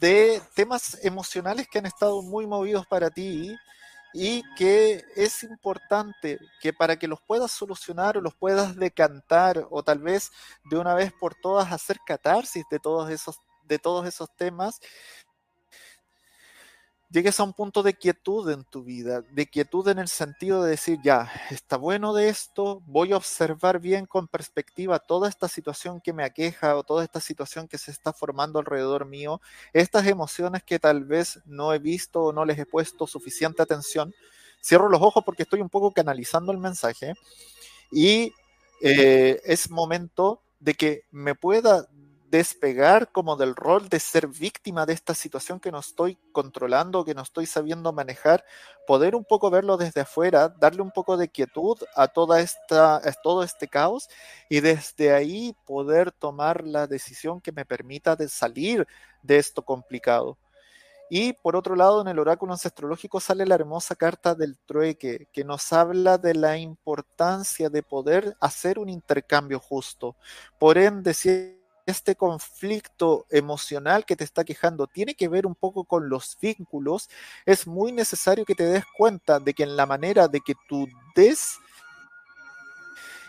de 0.00 0.42
temas 0.56 0.98
emocionales 1.04 1.68
que 1.68 1.78
han 1.78 1.86
estado 1.86 2.20
muy 2.20 2.48
movidos 2.48 2.84
para 2.88 3.08
ti 3.08 3.54
y 4.12 4.42
que 4.56 5.04
es 5.14 5.44
importante 5.44 6.40
que 6.60 6.72
para 6.72 6.96
que 6.96 7.06
los 7.06 7.20
puedas 7.20 7.52
solucionar 7.52 8.18
o 8.18 8.20
los 8.20 8.34
puedas 8.34 8.74
decantar 8.74 9.68
o 9.70 9.84
tal 9.84 10.00
vez 10.00 10.32
de 10.64 10.78
una 10.78 10.94
vez 10.94 11.12
por 11.12 11.36
todas 11.36 11.70
hacer 11.70 12.00
catarsis 12.04 12.64
de 12.72 12.80
todos 12.80 13.08
esos, 13.08 13.38
de 13.62 13.78
todos 13.78 14.04
esos 14.04 14.34
temas, 14.34 14.80
llegues 17.10 17.40
a 17.40 17.42
un 17.42 17.52
punto 17.52 17.82
de 17.82 17.94
quietud 17.94 18.48
en 18.50 18.64
tu 18.64 18.84
vida, 18.84 19.22
de 19.32 19.46
quietud 19.46 19.86
en 19.88 19.98
el 19.98 20.08
sentido 20.08 20.62
de 20.62 20.70
decir, 20.70 20.98
ya, 21.02 21.30
está 21.50 21.76
bueno 21.76 22.14
de 22.14 22.28
esto, 22.28 22.82
voy 22.86 23.12
a 23.12 23.16
observar 23.16 23.80
bien 23.80 24.06
con 24.06 24.28
perspectiva 24.28 25.00
toda 25.00 25.28
esta 25.28 25.48
situación 25.48 26.00
que 26.00 26.12
me 26.12 26.24
aqueja 26.24 26.76
o 26.76 26.84
toda 26.84 27.02
esta 27.02 27.20
situación 27.20 27.66
que 27.66 27.78
se 27.78 27.90
está 27.90 28.12
formando 28.12 28.60
alrededor 28.60 29.06
mío, 29.06 29.40
estas 29.72 30.06
emociones 30.06 30.62
que 30.62 30.78
tal 30.78 31.04
vez 31.04 31.40
no 31.46 31.74
he 31.74 31.80
visto 31.80 32.22
o 32.22 32.32
no 32.32 32.44
les 32.44 32.58
he 32.58 32.66
puesto 32.66 33.06
suficiente 33.06 33.62
atención. 33.62 34.14
Cierro 34.62 34.88
los 34.88 35.02
ojos 35.02 35.24
porque 35.24 35.42
estoy 35.42 35.60
un 35.60 35.70
poco 35.70 35.92
canalizando 35.92 36.52
el 36.52 36.58
mensaje 36.58 37.14
y 37.90 38.32
eh, 38.82 39.40
es 39.44 39.70
momento 39.70 40.42
de 40.60 40.74
que 40.74 41.04
me 41.10 41.34
pueda 41.34 41.88
despegar 42.30 43.10
como 43.10 43.36
del 43.36 43.56
rol 43.56 43.88
de 43.88 43.98
ser 43.98 44.28
víctima 44.28 44.86
de 44.86 44.92
esta 44.92 45.14
situación 45.14 45.58
que 45.58 45.72
no 45.72 45.80
estoy 45.80 46.16
controlando, 46.32 47.04
que 47.04 47.14
no 47.14 47.22
estoy 47.22 47.46
sabiendo 47.46 47.92
manejar, 47.92 48.44
poder 48.86 49.16
un 49.16 49.24
poco 49.24 49.50
verlo 49.50 49.76
desde 49.76 50.02
afuera, 50.02 50.48
darle 50.48 50.82
un 50.82 50.92
poco 50.92 51.16
de 51.16 51.28
quietud 51.28 51.78
a 51.96 52.06
toda 52.08 52.40
esta, 52.40 52.96
a 52.96 53.12
todo 53.22 53.42
este 53.42 53.66
caos 53.66 54.08
y 54.48 54.60
desde 54.60 55.12
ahí 55.12 55.56
poder 55.66 56.12
tomar 56.12 56.64
la 56.64 56.86
decisión 56.86 57.40
que 57.40 57.52
me 57.52 57.64
permita 57.64 58.14
de 58.14 58.28
salir 58.28 58.86
de 59.22 59.38
esto 59.38 59.62
complicado. 59.62 60.38
Y 61.12 61.32
por 61.32 61.56
otro 61.56 61.74
lado, 61.74 62.00
en 62.00 62.06
el 62.06 62.20
oráculo 62.20 62.52
ancestrológico 62.52 63.18
sale 63.18 63.44
la 63.44 63.56
hermosa 63.56 63.96
carta 63.96 64.36
del 64.36 64.56
trueque, 64.58 65.26
que 65.32 65.42
nos 65.42 65.72
habla 65.72 66.18
de 66.18 66.34
la 66.34 66.56
importancia 66.56 67.68
de 67.68 67.82
poder 67.82 68.36
hacer 68.38 68.78
un 68.78 68.88
intercambio 68.88 69.58
justo. 69.58 70.14
Por 70.56 70.78
ende, 70.78 71.12
si 71.12 71.59
este 71.90 72.16
conflicto 72.16 73.26
emocional 73.30 74.04
que 74.04 74.16
te 74.16 74.24
está 74.24 74.44
quejando 74.44 74.86
tiene 74.86 75.14
que 75.14 75.28
ver 75.28 75.46
un 75.46 75.54
poco 75.54 75.84
con 75.84 76.08
los 76.08 76.38
vínculos, 76.40 77.08
es 77.46 77.66
muy 77.66 77.92
necesario 77.92 78.44
que 78.44 78.54
te 78.54 78.64
des 78.64 78.84
cuenta 78.96 79.38
de 79.38 79.54
que 79.54 79.62
en 79.62 79.76
la 79.76 79.86
manera 79.86 80.28
de 80.28 80.40
que 80.40 80.54
tú 80.68 80.88
des 81.14 81.58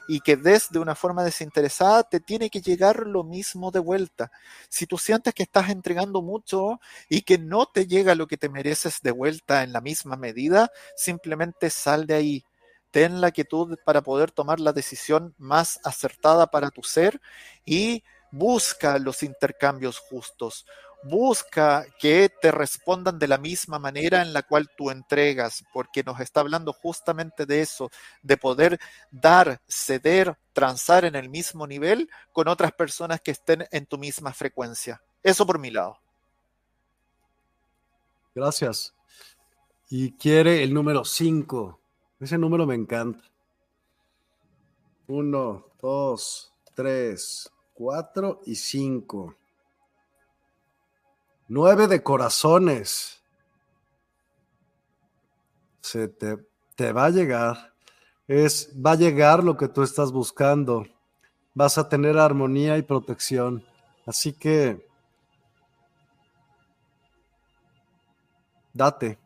y 0.07 0.19
que 0.19 0.35
des 0.35 0.69
de 0.69 0.79
una 0.79 0.95
forma 0.95 1.23
desinteresada, 1.23 2.03
te 2.03 2.19
tiene 2.19 2.49
que 2.49 2.59
llegar 2.61 3.07
lo 3.07 3.23
mismo 3.23 3.71
de 3.71 3.79
vuelta. 3.79 4.29
Si 4.67 4.85
tú 4.85 4.97
sientes 4.97 5.33
que 5.33 5.43
estás 5.43 5.69
entregando 5.69 6.21
mucho 6.21 6.81
y 7.07 7.21
que 7.21 7.37
no 7.37 7.65
te 7.65 7.87
llega 7.87 8.15
lo 8.15 8.27
que 8.27 8.35
te 8.35 8.49
mereces 8.49 8.99
de 9.01 9.11
vuelta 9.11 9.63
en 9.63 9.71
la 9.71 9.79
misma 9.79 10.17
medida, 10.17 10.69
simplemente 10.95 11.69
sal 11.69 12.07
de 12.07 12.15
ahí. 12.15 12.45
Ten 12.91 13.21
la 13.21 13.31
quietud 13.31 13.77
para 13.85 14.01
poder 14.01 14.31
tomar 14.31 14.59
la 14.59 14.73
decisión 14.73 15.33
más 15.37 15.79
acertada 15.85 16.47
para 16.47 16.71
tu 16.71 16.83
ser 16.83 17.21
y 17.65 18.03
busca 18.31 18.97
los 18.97 19.23
intercambios 19.23 19.99
justos, 19.99 20.65
busca 21.03 21.85
que 21.99 22.29
te 22.41 22.51
respondan 22.51 23.17
de 23.19 23.27
la 23.27 23.37
misma 23.37 23.79
manera 23.79 24.21
en 24.21 24.33
la 24.33 24.43
cual 24.43 24.69
tú 24.77 24.91
entregas, 24.91 25.63
porque 25.73 26.03
nos 26.03 26.19
está 26.19 26.41
hablando 26.41 26.73
justamente 26.73 27.45
de 27.45 27.61
eso, 27.61 27.89
de 28.21 28.37
poder 28.37 28.79
dar, 29.09 29.61
ceder, 29.67 30.37
transar 30.53 31.05
en 31.05 31.15
el 31.15 31.29
mismo 31.29 31.67
nivel 31.67 32.09
con 32.31 32.47
otras 32.47 32.71
personas 32.71 33.21
que 33.21 33.31
estén 33.31 33.65
en 33.71 33.85
tu 33.85 33.97
misma 33.97 34.33
frecuencia. 34.33 35.01
Eso 35.23 35.45
por 35.45 35.59
mi 35.59 35.71
lado. 35.71 35.97
Gracias. 38.33 38.93
Y 39.89 40.13
quiere 40.13 40.63
el 40.63 40.73
número 40.73 41.03
5. 41.03 41.79
Ese 42.19 42.37
número 42.37 42.65
me 42.65 42.75
encanta. 42.75 43.23
Uno, 45.07 45.65
dos, 45.81 46.53
tres, 46.73 47.51
4 47.81 48.41
y 48.45 48.53
5. 48.53 49.35
9 51.47 51.87
de 51.87 52.03
corazones. 52.03 53.23
Se 55.81 56.07
te, 56.07 56.37
te 56.75 56.93
va 56.93 57.05
a 57.05 57.09
llegar. 57.09 57.73
Es, 58.27 58.71
va 58.73 58.91
a 58.91 58.95
llegar 58.97 59.43
lo 59.43 59.57
que 59.57 59.67
tú 59.67 59.81
estás 59.81 60.11
buscando. 60.11 60.85
Vas 61.55 61.79
a 61.79 61.89
tener 61.89 62.19
armonía 62.19 62.77
y 62.77 62.83
protección. 62.83 63.65
Así 64.05 64.31
que 64.31 64.87
date. 68.73 69.17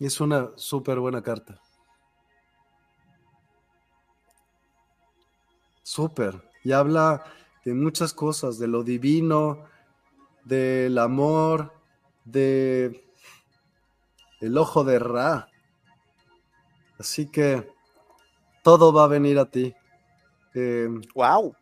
Es 0.00 0.20
una 0.20 0.50
súper 0.56 0.98
buena 0.98 1.22
carta. 1.22 1.60
Súper 5.84 6.49
y 6.64 6.72
habla 6.72 7.24
de 7.64 7.74
muchas 7.74 8.12
cosas, 8.12 8.58
de 8.58 8.66
lo 8.68 8.82
divino, 8.82 9.66
del 10.44 10.98
amor, 10.98 11.72
de 12.24 13.04
el 14.40 14.56
ojo 14.56 14.84
de 14.84 14.98
Ra. 14.98 15.48
Así 16.98 17.26
que 17.30 17.70
todo 18.62 18.92
va 18.92 19.04
a 19.04 19.08
venir 19.08 19.38
a 19.38 19.46
ti. 19.46 19.74
wow. 21.14 21.46
Em, 21.46 21.54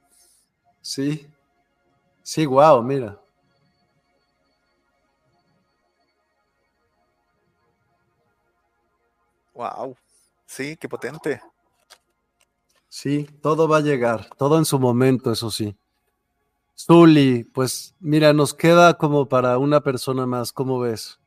sí. 0.81 1.27
Sí, 2.23 2.47
wow, 2.47 2.83
mira. 2.83 3.19
Wow. 9.55 9.97
Sí, 10.47 10.77
qué 10.77 10.89
potente. 10.89 11.41
Sí, 13.01 13.29
todo 13.43 13.69
va 13.69 13.77
a 13.77 13.81
llegar, 13.81 14.29
todo 14.37 14.59
en 14.59 14.65
su 14.65 14.81
momento, 14.81 15.31
eso 15.31 15.53
sí. 15.53 15.77
Zuli, 16.77 17.45
pues 17.45 17.95
mira, 18.01 18.33
nos 18.33 18.55
queda 18.55 18.95
como 18.95 19.29
para 19.29 19.57
una 19.59 19.81
persona 19.85 20.27
más, 20.27 20.53
¿cómo 20.53 20.81
ves? 20.81 21.21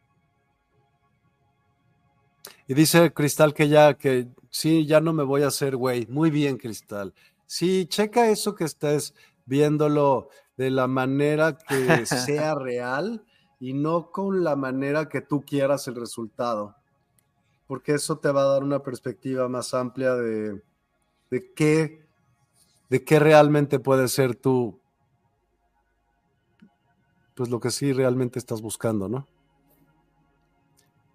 Y 2.67 2.73
dice 2.73 3.13
Cristal 3.13 3.53
que 3.53 3.69
ya, 3.69 3.93
que 3.93 4.27
sí, 4.49 4.85
ya 4.85 4.99
no 4.99 5.13
me 5.13 5.23
voy 5.23 5.43
a 5.43 5.47
hacer 5.47 5.77
güey. 5.77 6.05
Muy 6.07 6.29
bien, 6.29 6.57
Cristal. 6.57 7.13
Sí, 7.45 7.85
checa 7.85 8.29
eso 8.29 8.53
que 8.53 8.65
estés 8.65 9.13
viéndolo 9.45 10.27
de 10.57 10.71
la 10.71 10.87
manera 10.87 11.57
que 11.57 12.05
sea 12.05 12.53
real 12.53 13.23
y 13.61 13.71
no 13.71 14.11
con 14.11 14.43
la 14.43 14.57
manera 14.57 15.07
que 15.07 15.21
tú 15.21 15.39
quieras 15.39 15.87
el 15.87 15.95
resultado. 15.95 16.75
Porque 17.65 17.93
eso 17.93 18.17
te 18.17 18.29
va 18.29 18.41
a 18.41 18.51
dar 18.55 18.61
una 18.61 18.83
perspectiva 18.83 19.47
más 19.47 19.73
amplia 19.73 20.15
de, 20.15 20.61
de 21.31 21.53
qué, 21.53 22.05
de 22.89 23.03
qué 23.03 23.17
realmente 23.17 23.79
puede 23.79 24.09
ser 24.09 24.35
tú, 24.35 24.79
pues 27.33 27.49
lo 27.49 27.59
que 27.59 27.71
sí 27.71 27.93
realmente 27.93 28.37
estás 28.37 28.61
buscando, 28.61 29.07
¿no? 29.07 29.25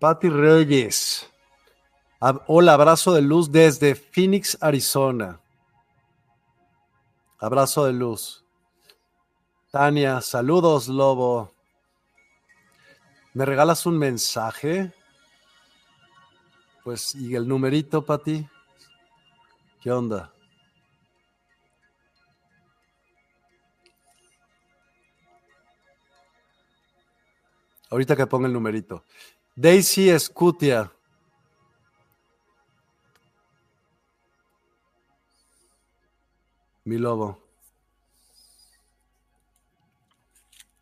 Patti 0.00 0.30
Reyes. 0.30 1.30
Hola, 2.46 2.72
abrazo 2.72 3.12
de 3.12 3.20
luz 3.20 3.52
desde 3.52 3.94
Phoenix, 3.94 4.56
Arizona. 4.60 5.38
Abrazo 7.38 7.84
de 7.84 7.92
luz. 7.92 8.42
Tania, 9.70 10.22
saludos, 10.22 10.88
Lobo. 10.88 11.52
¿Me 13.34 13.44
regalas 13.44 13.84
un 13.84 13.98
mensaje? 13.98 14.94
Pues, 16.82 17.14
¿y 17.14 17.34
el 17.34 17.46
numerito, 17.46 18.04
Pati? 18.04 18.48
¿Qué 19.86 19.92
onda? 19.92 20.34
Ahorita 27.88 28.16
que 28.16 28.26
ponga 28.26 28.48
el 28.48 28.52
numerito. 28.52 29.04
Daisy 29.54 30.10
Escutia. 30.10 30.92
Mi 36.82 36.98
lobo. 36.98 37.40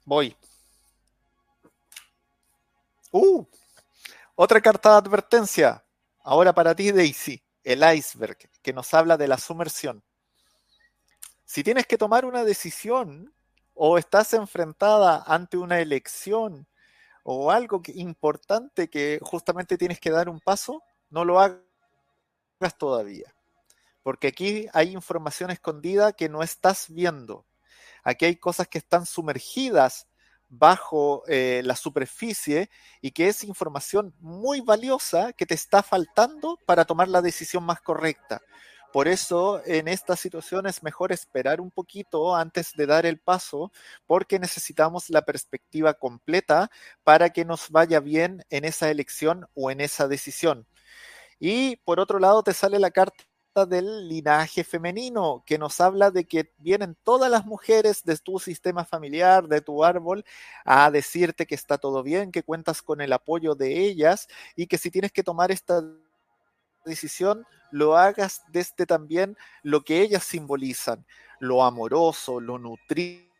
Voy. 0.06 0.34
Uh, 3.12 3.44
otra 4.34 4.62
carta 4.62 4.92
de 4.92 4.96
advertencia. 4.96 5.84
Ahora 6.22 6.54
para 6.54 6.74
ti, 6.74 6.90
Daisy 6.90 7.43
el 7.64 7.82
iceberg, 7.96 8.36
que 8.62 8.72
nos 8.72 8.94
habla 8.94 9.16
de 9.16 9.26
la 9.26 9.38
sumersión. 9.38 10.04
Si 11.44 11.62
tienes 11.62 11.86
que 11.86 11.98
tomar 11.98 12.24
una 12.24 12.44
decisión 12.44 13.34
o 13.74 13.98
estás 13.98 14.32
enfrentada 14.34 15.24
ante 15.26 15.56
una 15.56 15.80
elección 15.80 16.68
o 17.22 17.50
algo 17.50 17.82
importante 17.94 18.88
que 18.88 19.18
justamente 19.22 19.76
tienes 19.78 19.98
que 19.98 20.10
dar 20.10 20.28
un 20.28 20.40
paso, 20.40 20.82
no 21.10 21.24
lo 21.24 21.40
hagas 21.40 21.58
todavía. 22.78 23.34
Porque 24.02 24.28
aquí 24.28 24.68
hay 24.72 24.92
información 24.92 25.50
escondida 25.50 26.12
que 26.12 26.28
no 26.28 26.42
estás 26.42 26.86
viendo. 26.90 27.46
Aquí 28.02 28.26
hay 28.26 28.36
cosas 28.36 28.68
que 28.68 28.78
están 28.78 29.06
sumergidas 29.06 30.06
bajo 30.48 31.22
eh, 31.26 31.62
la 31.64 31.76
superficie 31.76 32.70
y 33.00 33.10
que 33.12 33.28
es 33.28 33.44
información 33.44 34.14
muy 34.20 34.60
valiosa 34.60 35.32
que 35.32 35.46
te 35.46 35.54
está 35.54 35.82
faltando 35.82 36.58
para 36.66 36.84
tomar 36.84 37.08
la 37.08 37.22
decisión 37.22 37.64
más 37.64 37.80
correcta. 37.80 38.40
Por 38.92 39.08
eso 39.08 39.60
en 39.66 39.88
esta 39.88 40.14
situación 40.14 40.66
es 40.66 40.84
mejor 40.84 41.10
esperar 41.10 41.60
un 41.60 41.72
poquito 41.72 42.36
antes 42.36 42.74
de 42.76 42.86
dar 42.86 43.06
el 43.06 43.18
paso 43.18 43.72
porque 44.06 44.38
necesitamos 44.38 45.10
la 45.10 45.22
perspectiva 45.22 45.94
completa 45.94 46.70
para 47.02 47.30
que 47.30 47.44
nos 47.44 47.70
vaya 47.70 47.98
bien 47.98 48.44
en 48.50 48.64
esa 48.64 48.90
elección 48.90 49.48
o 49.54 49.72
en 49.72 49.80
esa 49.80 50.06
decisión. 50.06 50.68
Y 51.40 51.76
por 51.78 51.98
otro 51.98 52.20
lado 52.20 52.44
te 52.44 52.54
sale 52.54 52.78
la 52.78 52.92
carta 52.92 53.24
del 53.54 54.08
linaje 54.08 54.64
femenino, 54.64 55.44
que 55.46 55.58
nos 55.58 55.80
habla 55.80 56.10
de 56.10 56.24
que 56.24 56.52
vienen 56.58 56.96
todas 57.04 57.30
las 57.30 57.46
mujeres 57.46 58.02
de 58.02 58.16
tu 58.16 58.40
sistema 58.40 58.84
familiar, 58.84 59.46
de 59.46 59.60
tu 59.60 59.84
árbol, 59.84 60.24
a 60.64 60.90
decirte 60.90 61.46
que 61.46 61.54
está 61.54 61.78
todo 61.78 62.02
bien, 62.02 62.32
que 62.32 62.42
cuentas 62.42 62.82
con 62.82 63.00
el 63.00 63.12
apoyo 63.12 63.54
de 63.54 63.84
ellas 63.84 64.26
y 64.56 64.66
que 64.66 64.76
si 64.76 64.90
tienes 64.90 65.12
que 65.12 65.22
tomar 65.22 65.52
esta 65.52 65.84
decisión, 66.84 67.46
lo 67.70 67.96
hagas 67.96 68.42
desde 68.48 68.86
también 68.86 69.36
lo 69.62 69.82
que 69.82 70.00
ellas 70.00 70.24
simbolizan, 70.24 71.06
lo 71.38 71.62
amoroso, 71.62 72.40
lo 72.40 72.58
nutricio, 72.58 73.33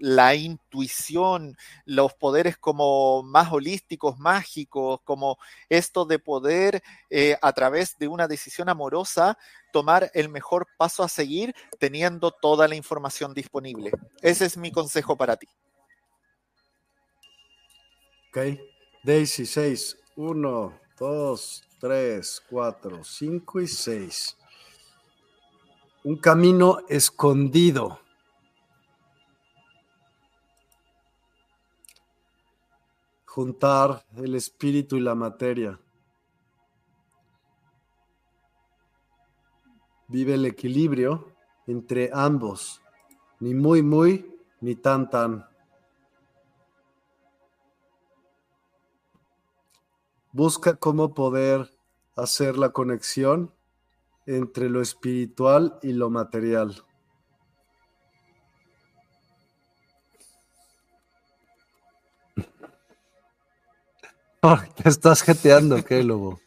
la 0.00 0.34
intuición, 0.34 1.56
los 1.84 2.14
poderes 2.14 2.56
como 2.56 3.22
más 3.22 3.52
holísticos, 3.52 4.18
mágicos, 4.18 5.00
como 5.04 5.38
esto 5.68 6.04
de 6.04 6.18
poder 6.18 6.82
eh, 7.10 7.36
a 7.40 7.52
través 7.52 7.96
de 7.98 8.08
una 8.08 8.26
decisión 8.26 8.68
amorosa 8.68 9.38
tomar 9.72 10.10
el 10.14 10.28
mejor 10.28 10.66
paso 10.76 11.04
a 11.04 11.08
seguir 11.08 11.54
teniendo 11.78 12.32
toda 12.32 12.66
la 12.66 12.74
información 12.74 13.32
disponible. 13.32 13.92
Ese 14.20 14.46
es 14.46 14.56
mi 14.56 14.72
consejo 14.72 15.16
para 15.16 15.36
ti. 15.36 15.46
Ok, 18.30 18.58
Daisy 19.04 19.46
6, 19.46 19.96
1, 20.16 20.80
2, 20.98 21.64
3, 21.80 22.42
4, 22.50 23.04
5 23.04 23.60
y 23.60 23.68
6. 23.68 24.36
Un 26.02 26.16
camino 26.16 26.78
escondido. 26.88 28.00
Juntar 33.34 34.04
el 34.16 34.34
espíritu 34.34 34.96
y 34.96 35.00
la 35.00 35.14
materia. 35.14 35.78
Vive 40.08 40.34
el 40.34 40.46
equilibrio 40.46 41.32
entre 41.66 42.10
ambos, 42.12 42.82
ni 43.38 43.54
muy, 43.54 43.82
muy, 43.82 44.34
ni 44.60 44.74
tan, 44.74 45.08
tan. 45.08 45.50
busca 50.32 50.76
cómo 50.76 51.14
poder 51.14 51.70
hacer 52.16 52.56
la 52.56 52.70
conexión 52.70 53.52
entre 54.26 54.68
lo 54.68 54.80
espiritual 54.80 55.78
y 55.82 55.92
lo 55.92 56.10
material. 56.10 56.84
¿Te 64.40 64.88
estás 64.88 65.22
jeteando, 65.22 65.84
qué, 65.84 66.02
lobo? 66.02 66.40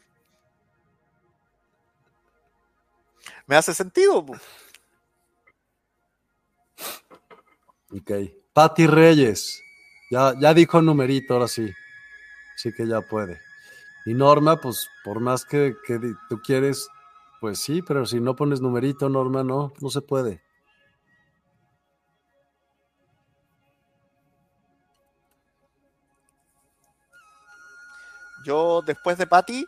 Me 3.46 3.54
hace 3.54 3.72
sentido. 3.72 4.24
Ok. 7.90 8.10
Patti 8.52 8.86
Reyes. 8.86 9.60
Ya, 10.10 10.34
ya 10.40 10.52
dijo 10.54 10.82
numerito, 10.82 11.34
ahora 11.34 11.46
sí. 11.46 11.72
Sí 12.56 12.72
que 12.72 12.86
ya 12.86 13.00
puede. 13.00 13.40
Y 14.06 14.14
Norma, 14.14 14.60
pues 14.60 14.88
por 15.04 15.20
más 15.20 15.44
que, 15.44 15.74
tú 16.28 16.40
quieres, 16.42 16.88
pues 17.40 17.60
sí, 17.60 17.80
pero 17.82 18.06
si 18.06 18.20
no 18.20 18.34
pones 18.34 18.60
numerito, 18.60 19.08
Norma, 19.08 19.44
no, 19.44 19.72
no 19.80 19.90
se 19.90 20.00
puede. 20.00 20.42
Yo, 28.44 28.82
después 28.82 29.18
de 29.18 29.26
Patty, 29.26 29.66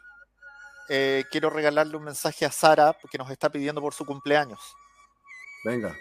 eh, 0.89 1.25
quiero 1.31 1.51
regalarle 1.51 1.97
un 1.97 2.05
mensaje 2.05 2.45
a 2.45 2.53
Sara, 2.53 2.93
porque 2.93 3.19
nos 3.19 3.31
está 3.31 3.51
pidiendo 3.51 3.81
por 3.81 3.95
su 3.95 4.05
cumpleaños. 4.05 4.61
Venga, 5.65 5.97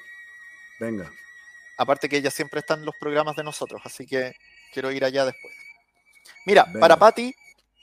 venga. 0.80 1.12
Aparte 1.78 2.08
que 2.08 2.18
ella 2.18 2.32
siempre 2.32 2.60
está 2.60 2.76
en 2.76 2.86
los 2.86 2.96
programas 3.00 3.36
de 3.36 3.44
nosotros, 3.44 3.82
así 3.84 4.06
que 4.06 4.34
quiero 4.72 4.92
ir 4.92 5.04
allá 5.04 5.26
después. 5.26 5.54
Mira, 6.46 6.66
para 6.80 6.98
Patty, 6.98 7.34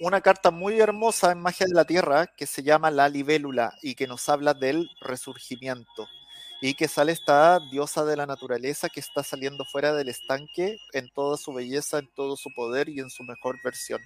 una 0.00 0.20
carta 0.20 0.50
muy 0.50 0.80
hermosa 0.80 1.32
en 1.32 1.40
Magia 1.40 1.66
de 1.66 1.74
la 1.74 1.84
Tierra 1.84 2.26
que 2.26 2.46
se 2.46 2.62
llama 2.62 2.90
La 2.90 3.08
Libélula 3.08 3.74
y 3.82 3.94
que 3.94 4.06
nos 4.06 4.28
habla 4.28 4.54
del 4.54 4.88
resurgimiento. 5.00 6.08
Y 6.60 6.74
que 6.74 6.86
sale 6.86 7.10
esta 7.10 7.58
diosa 7.70 8.04
de 8.04 8.16
la 8.16 8.24
naturaleza 8.24 8.88
que 8.88 9.00
está 9.00 9.24
saliendo 9.24 9.64
fuera 9.64 9.92
del 9.92 10.08
estanque 10.08 10.78
en 10.92 11.08
toda 11.12 11.36
su 11.36 11.52
belleza, 11.52 11.98
en 11.98 12.08
todo 12.14 12.36
su 12.36 12.50
poder 12.54 12.88
y 12.88 13.00
en 13.00 13.10
su 13.10 13.24
mejor 13.24 13.60
versión. 13.64 14.00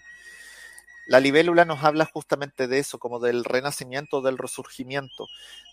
La 1.06 1.20
libélula 1.20 1.64
nos 1.64 1.84
habla 1.84 2.04
justamente 2.04 2.66
de 2.66 2.80
eso, 2.80 2.98
como 2.98 3.20
del 3.20 3.44
renacimiento, 3.44 4.22
del 4.22 4.38
resurgimiento, 4.38 5.28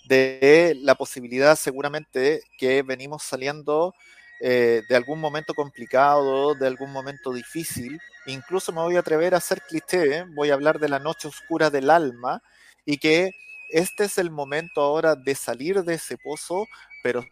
de 0.06 0.78
la 0.82 0.96
posibilidad 0.96 1.56
seguramente 1.56 2.44
que 2.58 2.84
venimos 2.84 3.24
saliendo 3.24 3.96
eh, 4.40 4.84
de 4.88 4.96
algún 4.96 5.20
momento 5.20 5.54
complicado, 5.56 6.54
de 6.54 6.68
algún 6.68 6.92
momento 6.92 7.34
difícil. 7.34 8.00
Incluso 8.28 8.72
me 8.72 8.82
voy 8.82 8.96
a 8.96 9.00
atrever 9.00 9.34
a 9.34 9.38
hacer 9.38 9.62
cliché, 9.62 10.18
¿eh? 10.18 10.26
voy 10.36 10.52
a 10.52 10.54
hablar 10.54 10.80
de 10.80 10.90
la 10.90 11.00
noche 11.00 11.28
oscura 11.28 11.70
del 11.70 11.90
alma 11.90 12.44
y 12.86 12.98
que 12.98 13.32
este 13.70 14.04
es 14.04 14.20
el 14.20 14.30
momento 14.30 14.82
ahora 14.82 15.16
de 15.16 15.34
salir 15.34 15.84
de 15.84 15.96
ese 15.96 16.18
pozo, 16.18 16.68
pero 17.02 17.26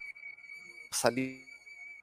salir 0.91 1.45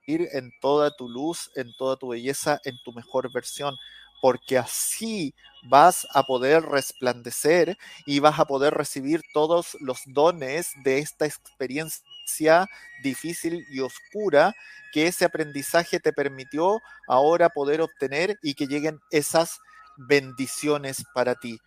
en 0.07 0.53
toda 0.61 0.95
tu 0.95 1.09
luz, 1.09 1.51
en 1.57 1.75
toda 1.77 1.97
tu 1.97 2.09
belleza, 2.09 2.61
en 2.65 2.77
tu 2.85 2.93
mejor 2.93 3.33
versión, 3.33 3.77
porque 4.21 4.59
así 4.59 5.35
vas 5.63 6.07
a 6.15 6.23
poder 6.23 6.63
resplandecer 6.65 7.77
y 8.07 8.21
vas 8.21 8.39
a 8.39 8.45
poder 8.47 8.75
recibir 8.75 9.23
todos 9.33 9.77
los 9.81 10.01
dones 10.07 10.73
de 10.85 10.99
esta 10.99 11.27
experiencia 11.27 12.69
difícil 13.03 13.65
y 13.71 13.81
oscura 13.81 14.55
que 14.93 15.07
ese 15.07 15.25
aprendizaje 15.25 16.01
te 16.01 16.13
permitió 16.13 16.81
ahora 17.07 17.49
poder 17.51 17.81
obtener 17.81 18.39
y 18.43 18.55
que 18.55 18.67
lleguen 18.67 19.01
esas 19.11 19.59
bendiciones 19.97 21.05
para 21.15 21.35
ti. 21.35 21.59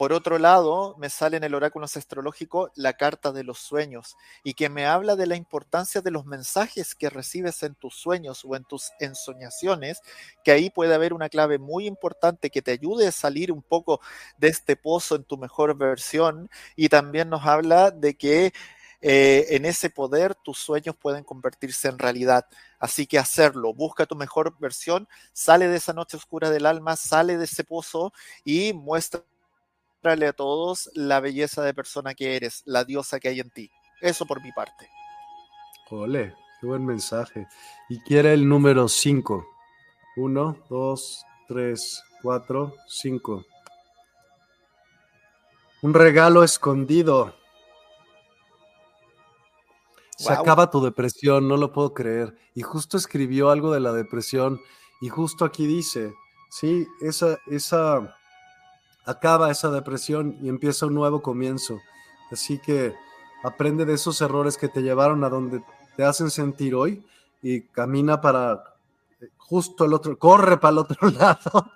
Por 0.00 0.14
otro 0.14 0.38
lado, 0.38 0.96
me 0.96 1.10
sale 1.10 1.36
en 1.36 1.44
el 1.44 1.54
oráculo 1.54 1.84
astrológico 1.84 2.72
la 2.74 2.94
carta 2.94 3.32
de 3.32 3.44
los 3.44 3.58
sueños 3.58 4.16
y 4.42 4.54
que 4.54 4.70
me 4.70 4.86
habla 4.86 5.14
de 5.14 5.26
la 5.26 5.36
importancia 5.36 6.00
de 6.00 6.10
los 6.10 6.24
mensajes 6.24 6.94
que 6.94 7.10
recibes 7.10 7.62
en 7.64 7.74
tus 7.74 7.96
sueños 7.96 8.42
o 8.46 8.56
en 8.56 8.64
tus 8.64 8.92
ensoñaciones, 8.98 10.00
que 10.42 10.52
ahí 10.52 10.70
puede 10.70 10.94
haber 10.94 11.12
una 11.12 11.28
clave 11.28 11.58
muy 11.58 11.86
importante 11.86 12.48
que 12.48 12.62
te 12.62 12.70
ayude 12.70 13.08
a 13.08 13.12
salir 13.12 13.52
un 13.52 13.60
poco 13.60 14.00
de 14.38 14.48
este 14.48 14.74
pozo 14.74 15.16
en 15.16 15.24
tu 15.24 15.36
mejor 15.36 15.76
versión 15.76 16.48
y 16.76 16.88
también 16.88 17.28
nos 17.28 17.44
habla 17.44 17.90
de 17.90 18.14
que 18.16 18.54
eh, 19.02 19.48
en 19.50 19.66
ese 19.66 19.90
poder 19.90 20.34
tus 20.34 20.58
sueños 20.58 20.96
pueden 20.96 21.24
convertirse 21.24 21.88
en 21.88 21.98
realidad. 21.98 22.46
Así 22.78 23.06
que 23.06 23.18
hacerlo, 23.18 23.74
busca 23.74 24.06
tu 24.06 24.16
mejor 24.16 24.58
versión, 24.58 25.08
sale 25.34 25.68
de 25.68 25.76
esa 25.76 25.92
noche 25.92 26.16
oscura 26.16 26.48
del 26.48 26.64
alma, 26.64 26.96
sale 26.96 27.36
de 27.36 27.44
ese 27.44 27.64
pozo 27.64 28.14
y 28.44 28.72
a 30.02 30.32
todos 30.32 30.90
la 30.94 31.20
belleza 31.20 31.62
de 31.62 31.74
persona 31.74 32.14
que 32.14 32.36
eres, 32.36 32.62
la 32.64 32.84
diosa 32.84 33.20
que 33.20 33.28
hay 33.28 33.40
en 33.40 33.50
ti. 33.50 33.70
Eso 34.00 34.26
por 34.26 34.42
mi 34.42 34.50
parte. 34.52 34.88
Ole, 35.90 36.34
qué 36.60 36.66
buen 36.66 36.86
mensaje. 36.86 37.46
Y 37.88 38.00
quiere 38.00 38.32
el 38.32 38.48
número 38.48 38.88
5. 38.88 39.46
1, 40.16 40.56
2, 40.68 41.24
3, 41.48 42.02
4, 42.22 42.74
5. 42.88 43.44
Un 45.82 45.94
regalo 45.94 46.44
escondido. 46.44 47.34
Se 50.16 50.32
acaba 50.32 50.70
tu 50.70 50.82
depresión, 50.82 51.48
no 51.48 51.56
lo 51.56 51.72
puedo 51.72 51.94
creer. 51.94 52.36
Y 52.54 52.62
justo 52.62 52.96
escribió 52.96 53.50
algo 53.50 53.72
de 53.72 53.80
la 53.80 53.92
depresión 53.92 54.60
y 55.00 55.08
justo 55.08 55.46
aquí 55.46 55.66
dice, 55.66 56.12
sí, 56.50 56.86
esa, 57.00 57.38
esa, 57.46 58.18
acaba 59.10 59.50
esa 59.50 59.70
depresión 59.70 60.38
y 60.40 60.48
empieza 60.48 60.86
un 60.86 60.94
nuevo 60.94 61.20
comienzo. 61.22 61.80
Así 62.30 62.58
que 62.58 62.94
aprende 63.42 63.84
de 63.84 63.94
esos 63.94 64.20
errores 64.20 64.56
que 64.56 64.68
te 64.68 64.82
llevaron 64.82 65.24
a 65.24 65.28
donde 65.28 65.62
te 65.96 66.04
hacen 66.04 66.30
sentir 66.30 66.74
hoy 66.74 67.04
y 67.42 67.62
camina 67.62 68.20
para 68.20 68.62
eh, 69.20 69.28
justo 69.36 69.84
el 69.84 69.94
otro, 69.94 70.18
corre 70.18 70.58
para 70.58 70.72
el 70.72 70.78
otro 70.78 71.10
lado, 71.18 71.72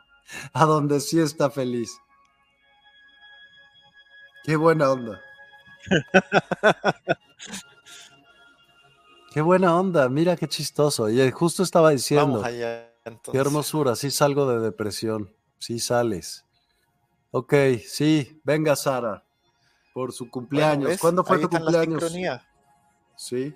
a 0.52 0.64
donde 0.64 1.00
sí 1.00 1.20
está 1.20 1.50
feliz. 1.50 1.98
Qué 4.44 4.56
buena 4.56 4.90
onda. 4.90 5.20
qué 9.32 9.40
buena 9.40 9.76
onda, 9.76 10.08
mira 10.08 10.36
qué 10.36 10.46
chistoso. 10.46 11.08
Y 11.08 11.30
justo 11.30 11.62
estaba 11.62 11.90
diciendo, 11.90 12.42
qué 12.44 13.38
hermosura, 13.38 13.96
sí 13.96 14.10
salgo 14.10 14.46
de 14.46 14.60
depresión, 14.60 15.34
sí 15.58 15.78
sales. 15.80 16.43
Ok, 17.36 17.52
sí, 17.84 18.40
venga 18.44 18.76
Sara, 18.76 19.24
por 19.92 20.12
su 20.12 20.30
cumpleaños. 20.30 21.00
¿Cuándo 21.00 21.24
fue 21.24 21.40
tu 21.40 21.48
cumpleaños? 21.48 22.04
Sí. 23.16 23.52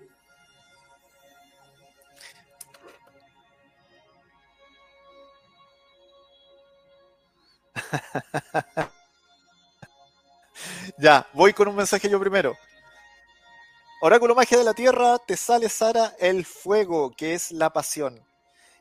Ya, 10.99 11.29
voy 11.33 11.53
con 11.53 11.69
un 11.69 11.77
mensaje 11.77 12.11
yo 12.11 12.19
primero. 12.19 12.57
Oráculo 14.03 14.35
Magia 14.35 14.59
de 14.59 14.65
la 14.65 14.75
Tierra, 14.75 15.17
te 15.25 15.37
sale 15.37 15.69
Sara 15.69 16.17
el 16.19 16.45
fuego, 16.45 17.13
que 17.17 17.35
es 17.35 17.53
la 17.53 17.73
pasión. 17.73 18.21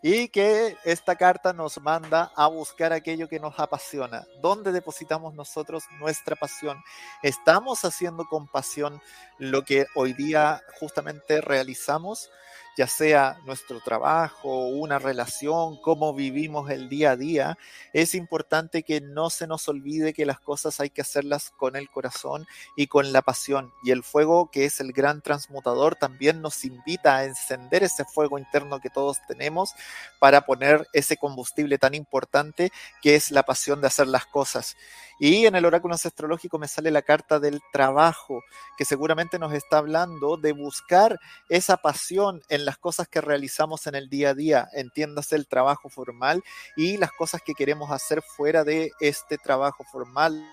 Y 0.02 0.28
que 0.30 0.78
esta 0.84 1.15
carta 1.15 1.53
nos 1.53 1.82
manda 1.82 2.32
a 2.36 2.48
buscar 2.48 2.94
aquello 2.94 3.28
que 3.28 3.40
nos 3.40 3.60
apasiona. 3.60 4.26
¿Dónde 4.41 4.72
depositamos 4.72 5.34
nosotros 5.34 5.84
nuestra 5.99 6.36
pasión? 6.36 6.78
¿Estamos 7.24 7.84
haciendo 7.84 8.26
con 8.26 8.48
pasión 8.48 9.02
lo 9.40 9.64
que 9.64 9.88
hoy 9.95 10.14
día 10.14 10.61
justamente 10.80 11.41
realizamos? 11.41 12.30
Ya 12.78 12.86
sea 12.86 13.40
nuestro 13.44 13.82
trabajo, 13.82 14.68
una 14.68 14.99
relación, 14.99 15.82
cómo 15.82 16.14
vivimos 16.14 16.70
el 16.70 16.90
día 16.90 17.12
a 17.12 17.16
día, 17.16 17.58
es 17.91 18.14
importante 18.14 18.84
que 18.84 19.02
no 19.02 19.32
se 19.32 19.48
nos 19.48 19.68
olvide 19.68 20.14
que 20.14 20.28
las 20.28 20.40
cosas 20.40 20.80
hay 20.80 20.91
que 20.91 21.02
hacerlas 21.02 21.49
con 21.49 21.76
el 21.76 21.90
corazón 21.90 22.45
y 22.76 22.86
con 22.86 23.12
la 23.12 23.24
pasión. 23.24 23.74
Y 23.84 23.90
el 23.90 24.04
fuego, 24.04 24.52
que 24.52 24.66
es 24.66 24.80
el 24.80 24.94
gran 24.94 25.24
transmutador, 25.24 25.95
también 25.95 26.44
nos 26.44 26.64
invita 26.66 27.18
a 27.18 27.26
encender 27.26 27.84
ese 27.84 28.06
fuego 28.06 28.38
interno 28.38 28.80
que 28.80 28.91
todos 28.91 29.18
tenemos 29.28 29.72
para 30.20 30.41
poner 30.45 30.88
ese 30.94 31.18
combustible 31.18 31.80
tan 31.80 31.95
importante 31.95 32.72
que 33.02 33.16
es 33.16 33.32
la 33.32 33.41
pasión 33.41 33.82
de 33.82 33.88
hacer 33.88 34.08
las 34.08 34.28
cosas. 34.28 34.78
Y 35.19 35.45
en 35.45 35.56
el 35.56 35.65
oráculo 35.65 35.95
ancestrológico 35.95 36.60
me 36.60 36.68
sale 36.68 36.91
la 36.91 37.02
carta 37.02 37.39
del 37.39 37.60
trabajo, 37.72 38.44
que 38.77 38.85
seguramente 38.85 39.39
nos 39.39 39.53
está 39.53 39.80
hablando 39.80 40.38
de 40.38 40.52
buscar 40.52 41.19
esa 41.49 41.77
pasión 41.77 42.41
en 42.49 42.65
las 42.65 42.77
cosas 42.77 43.07
que 43.07 43.22
realizamos 43.22 43.88
en 43.88 43.95
el 43.95 44.10
día 44.10 44.30
a 44.30 44.34
día, 44.34 44.69
entiéndase 44.73 45.35
el 45.35 45.48
trabajo 45.48 45.89
formal 45.89 46.44
y 46.76 46.98
las 46.98 47.11
cosas 47.11 47.41
que 47.41 47.53
queremos 47.53 47.91
hacer 47.91 48.22
fuera 48.22 48.64
de 48.64 48.91
este 48.99 49.38
trabajo 49.38 49.84
formal, 49.91 50.44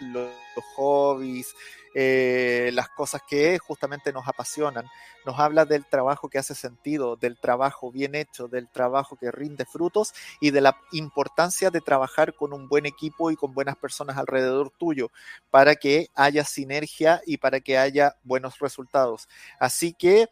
los, 0.00 0.30
hobbies, 0.74 1.54
eh, 1.94 2.70
las 2.72 2.88
cosas 2.88 3.22
que 3.28 3.58
justamente 3.58 4.12
nos 4.12 4.26
apasionan. 4.26 4.86
Nos 5.24 5.38
habla 5.38 5.64
del 5.64 5.86
trabajo 5.86 6.28
que 6.28 6.38
hace 6.38 6.54
sentido, 6.54 7.16
del 7.16 7.38
trabajo 7.38 7.90
bien 7.90 8.14
hecho, 8.14 8.48
del 8.48 8.68
trabajo 8.68 9.16
que 9.16 9.30
rinde 9.30 9.64
frutos 9.64 10.12
y 10.40 10.50
de 10.50 10.60
la 10.60 10.76
importancia 10.92 11.70
de 11.70 11.80
trabajar 11.80 12.34
con 12.34 12.52
un 12.52 12.68
buen 12.68 12.86
equipo 12.86 13.30
y 13.30 13.36
con 13.36 13.54
buenas 13.54 13.76
personas 13.76 14.16
alrededor 14.16 14.70
tuyo 14.70 15.10
para 15.50 15.76
que 15.76 16.08
haya 16.14 16.44
sinergia 16.44 17.22
y 17.26 17.38
para 17.38 17.60
que 17.60 17.78
haya 17.78 18.16
buenos 18.22 18.58
resultados. 18.58 19.28
Así 19.58 19.94
que 19.94 20.28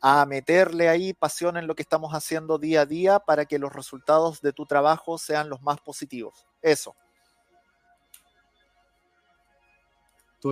a 0.00 0.24
meterle 0.26 0.88
ahí 0.88 1.14
pasión 1.14 1.56
en 1.56 1.66
lo 1.66 1.74
que 1.74 1.82
estamos 1.82 2.12
haciendo 2.12 2.58
día 2.58 2.82
a 2.82 2.86
día 2.86 3.18
para 3.18 3.46
que 3.46 3.58
los 3.58 3.72
resultados 3.72 4.40
de 4.40 4.52
tu 4.52 4.66
trabajo 4.66 5.18
sean 5.18 5.48
los 5.48 5.62
más 5.62 5.80
positivos. 5.80 6.46
Eso. 6.62 6.94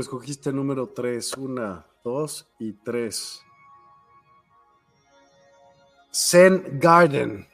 Escogiste 0.00 0.52
número 0.52 0.88
3, 0.88 1.36
1, 1.36 1.84
2 2.02 2.48
y 2.58 2.72
3. 2.72 3.42
Zen 6.12 6.78
Garden. 6.80 7.46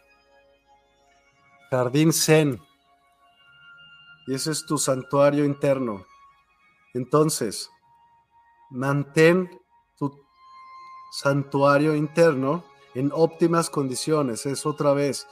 Jardín 1.71 2.13
Zen. 2.13 2.61
Y 4.27 4.35
ese 4.35 4.53
es 4.53 4.67
tu 4.67 4.79
santuario 4.79 5.45
interno. 5.45 6.05
Entonces, 6.95 7.71
mantén 8.71 9.51
tu 9.99 10.13
santuario 11.13 11.95
interno 11.95 12.65
en 12.95 13.11
óptimas 13.15 13.71
condiciones. 13.71 14.47
Es 14.47 14.67
otra 14.67 14.93
vez, 14.93 15.27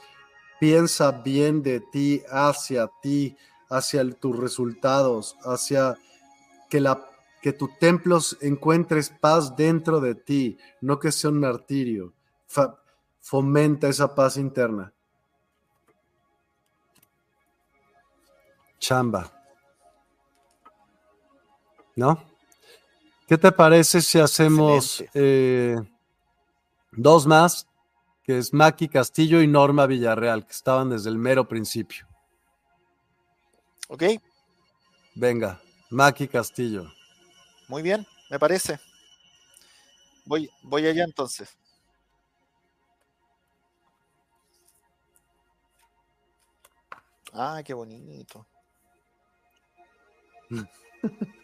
piensa 0.59 1.11
bien 1.11 1.61
de 1.63 1.79
ti, 1.79 2.23
hacia 2.29 2.89
ti, 3.01 3.37
hacia 3.69 4.09
tus 4.11 4.37
resultados, 4.37 5.37
hacia 5.43 5.97
que, 6.69 6.79
la, 6.79 7.05
que 7.41 7.51
tu 7.51 7.67
templo 7.79 8.19
encuentres 8.41 9.09
paz 9.09 9.55
dentro 9.55 9.99
de 9.99 10.15
ti, 10.15 10.57
no 10.81 10.99
que 10.99 11.11
sea 11.11 11.31
un 11.31 11.39
martirio. 11.39 12.13
fomenta 13.19 13.87
esa 13.87 14.15
paz 14.15 14.37
interna. 14.37 14.93
Chamba. 18.79 19.31
¿No? 21.95 22.23
¿Qué 23.27 23.37
te 23.37 23.51
parece 23.51 24.01
si 24.01 24.19
hacemos 24.19 25.03
eh, 25.13 25.75
dos 26.93 27.27
más? 27.27 27.67
Que 28.23 28.37
es 28.37 28.53
Maki 28.53 28.87
Castillo 28.87 29.41
y 29.41 29.47
Norma 29.47 29.85
Villarreal, 29.85 30.45
que 30.45 30.51
estaban 30.51 30.89
desde 30.89 31.09
el 31.09 31.17
mero 31.17 31.47
principio. 31.47 32.07
Ok. 33.89 34.03
Venga. 35.15 35.59
Maki 35.89 36.27
Castillo. 36.27 36.91
Muy 37.67 37.81
bien, 37.81 38.05
me 38.29 38.39
parece. 38.39 38.79
Voy, 40.25 40.49
voy 40.61 40.85
allá 40.87 41.03
entonces. 41.03 41.57
Ah, 47.33 47.61
qué 47.63 47.73
bonito. 47.73 48.45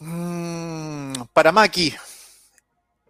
Mm, 0.00 1.22
para 1.32 1.50
Maki, 1.52 1.94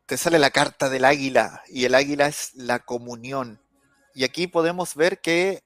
te 0.07 0.17
sale 0.19 0.39
la 0.39 0.51
carta 0.51 0.91
del 0.91 1.05
águila 1.05 1.63
y 1.69 1.85
el 1.87 1.95
águila 1.95 2.27
es 2.27 2.55
la 2.55 2.81
comunión. 2.81 3.61
Y 4.15 4.25
aquí 4.25 4.47
podemos 4.47 4.95
ver 4.95 5.21
que 5.21 5.65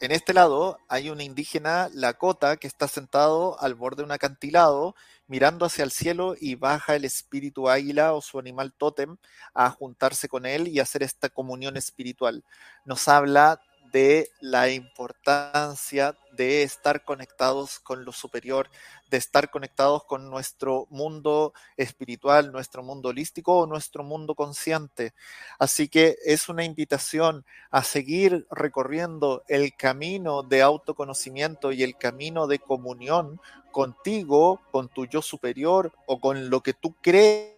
en 0.00 0.12
este 0.12 0.34
lado 0.34 0.78
hay 0.88 1.10
una 1.10 1.24
indígena 1.24 1.88
Lakota 1.92 2.56
que 2.58 2.66
está 2.68 2.86
sentado 2.86 3.60
al 3.60 3.74
borde 3.74 4.02
de 4.02 4.04
un 4.04 4.12
acantilado 4.12 4.94
mirando 5.26 5.66
hacia 5.66 5.84
el 5.84 5.90
cielo 5.90 6.36
y 6.38 6.54
baja 6.54 6.94
el 6.94 7.04
espíritu 7.04 7.68
águila 7.68 8.12
o 8.12 8.20
su 8.20 8.38
animal 8.38 8.72
tótem 8.72 9.16
a 9.54 9.70
juntarse 9.70 10.28
con 10.28 10.46
él 10.46 10.68
y 10.68 10.80
hacer 10.80 11.02
esta 11.02 11.28
comunión 11.28 11.76
espiritual. 11.76 12.44
Nos 12.84 13.08
habla 13.08 13.60
de 13.92 14.30
la 14.40 14.70
importancia 14.70 16.16
de 16.32 16.62
estar 16.62 17.04
conectados 17.04 17.80
con 17.80 18.04
lo 18.04 18.12
superior, 18.12 18.70
de 19.10 19.16
estar 19.16 19.50
conectados 19.50 20.04
con 20.04 20.30
nuestro 20.30 20.86
mundo 20.90 21.52
espiritual, 21.76 22.52
nuestro 22.52 22.82
mundo 22.82 23.08
holístico 23.08 23.58
o 23.58 23.66
nuestro 23.66 24.04
mundo 24.04 24.34
consciente. 24.34 25.14
Así 25.58 25.88
que 25.88 26.16
es 26.24 26.48
una 26.48 26.64
invitación 26.64 27.44
a 27.70 27.82
seguir 27.82 28.46
recorriendo 28.50 29.42
el 29.48 29.74
camino 29.76 30.42
de 30.42 30.62
autoconocimiento 30.62 31.72
y 31.72 31.82
el 31.82 31.96
camino 31.96 32.46
de 32.46 32.60
comunión 32.60 33.40
contigo, 33.72 34.60
con 34.70 34.88
tu 34.88 35.06
yo 35.06 35.22
superior 35.22 35.92
o 36.06 36.20
con 36.20 36.50
lo 36.50 36.62
que 36.62 36.72
tú 36.72 36.94
crees 37.00 37.57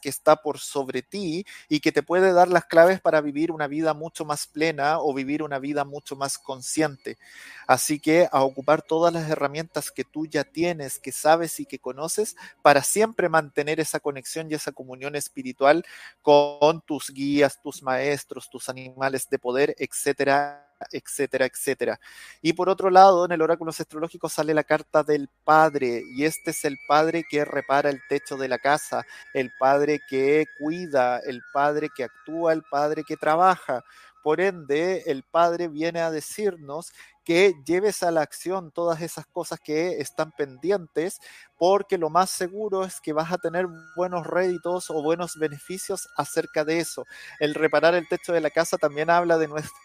que 0.00 0.08
está 0.08 0.36
por 0.36 0.60
sobre 0.60 1.02
ti 1.02 1.44
y 1.68 1.80
que 1.80 1.90
te 1.90 2.04
puede 2.04 2.32
dar 2.32 2.48
las 2.48 2.66
claves 2.66 3.00
para 3.00 3.20
vivir 3.20 3.50
una 3.50 3.66
vida 3.66 3.94
mucho 3.94 4.24
más 4.24 4.46
plena 4.46 5.00
o 5.00 5.12
vivir 5.12 5.42
una 5.42 5.58
vida 5.58 5.84
mucho 5.84 6.14
más 6.14 6.38
consciente. 6.38 7.18
Así 7.66 7.98
que 7.98 8.28
a 8.30 8.44
ocupar 8.44 8.82
todas 8.82 9.12
las 9.12 9.28
herramientas 9.28 9.90
que 9.90 10.04
tú 10.04 10.26
ya 10.26 10.44
tienes, 10.44 11.00
que 11.00 11.10
sabes 11.10 11.58
y 11.58 11.66
que 11.66 11.80
conoces 11.80 12.36
para 12.62 12.82
siempre 12.82 13.28
mantener 13.28 13.80
esa 13.80 13.98
conexión 13.98 14.48
y 14.50 14.54
esa 14.54 14.70
comunión 14.70 15.16
espiritual 15.16 15.84
con 16.22 16.80
tus 16.82 17.10
guías, 17.12 17.60
tus 17.60 17.82
maestros, 17.82 18.48
tus 18.48 18.68
animales 18.68 19.28
de 19.28 19.38
poder, 19.40 19.74
etcétera, 19.78 20.65
etcétera, 20.90 21.46
etcétera. 21.46 22.00
Y 22.42 22.52
por 22.52 22.68
otro 22.68 22.90
lado, 22.90 23.24
en 23.24 23.32
el 23.32 23.42
oráculo 23.42 23.70
astrológico 23.70 24.28
sale 24.28 24.54
la 24.54 24.64
carta 24.64 25.02
del 25.02 25.28
padre, 25.44 26.02
y 26.16 26.24
este 26.24 26.50
es 26.50 26.64
el 26.64 26.76
padre 26.88 27.24
que 27.28 27.44
repara 27.44 27.90
el 27.90 28.00
techo 28.08 28.36
de 28.36 28.48
la 28.48 28.58
casa, 28.58 29.04
el 29.34 29.50
padre 29.58 30.00
que 30.08 30.46
cuida, 30.58 31.18
el 31.18 31.40
padre 31.52 31.88
que 31.94 32.04
actúa, 32.04 32.52
el 32.52 32.62
padre 32.70 33.04
que 33.04 33.16
trabaja. 33.16 33.84
Por 34.26 34.40
ende, 34.40 35.04
el 35.06 35.22
Padre 35.22 35.68
viene 35.68 36.00
a 36.00 36.10
decirnos 36.10 36.90
que 37.24 37.54
lleves 37.64 38.02
a 38.02 38.10
la 38.10 38.22
acción 38.22 38.72
todas 38.72 39.00
esas 39.00 39.24
cosas 39.24 39.60
que 39.60 40.00
están 40.00 40.32
pendientes, 40.32 41.20
porque 41.56 41.96
lo 41.96 42.10
más 42.10 42.30
seguro 42.30 42.84
es 42.84 43.00
que 43.00 43.12
vas 43.12 43.30
a 43.30 43.38
tener 43.38 43.68
buenos 43.94 44.26
réditos 44.26 44.90
o 44.90 45.00
buenos 45.00 45.38
beneficios 45.38 46.08
acerca 46.16 46.64
de 46.64 46.80
eso. 46.80 47.04
El 47.38 47.54
reparar 47.54 47.94
el 47.94 48.08
techo 48.08 48.32
de 48.32 48.40
la 48.40 48.50
casa 48.50 48.78
también 48.78 49.10
habla 49.10 49.38
de 49.38 49.46
nuestra 49.46 49.78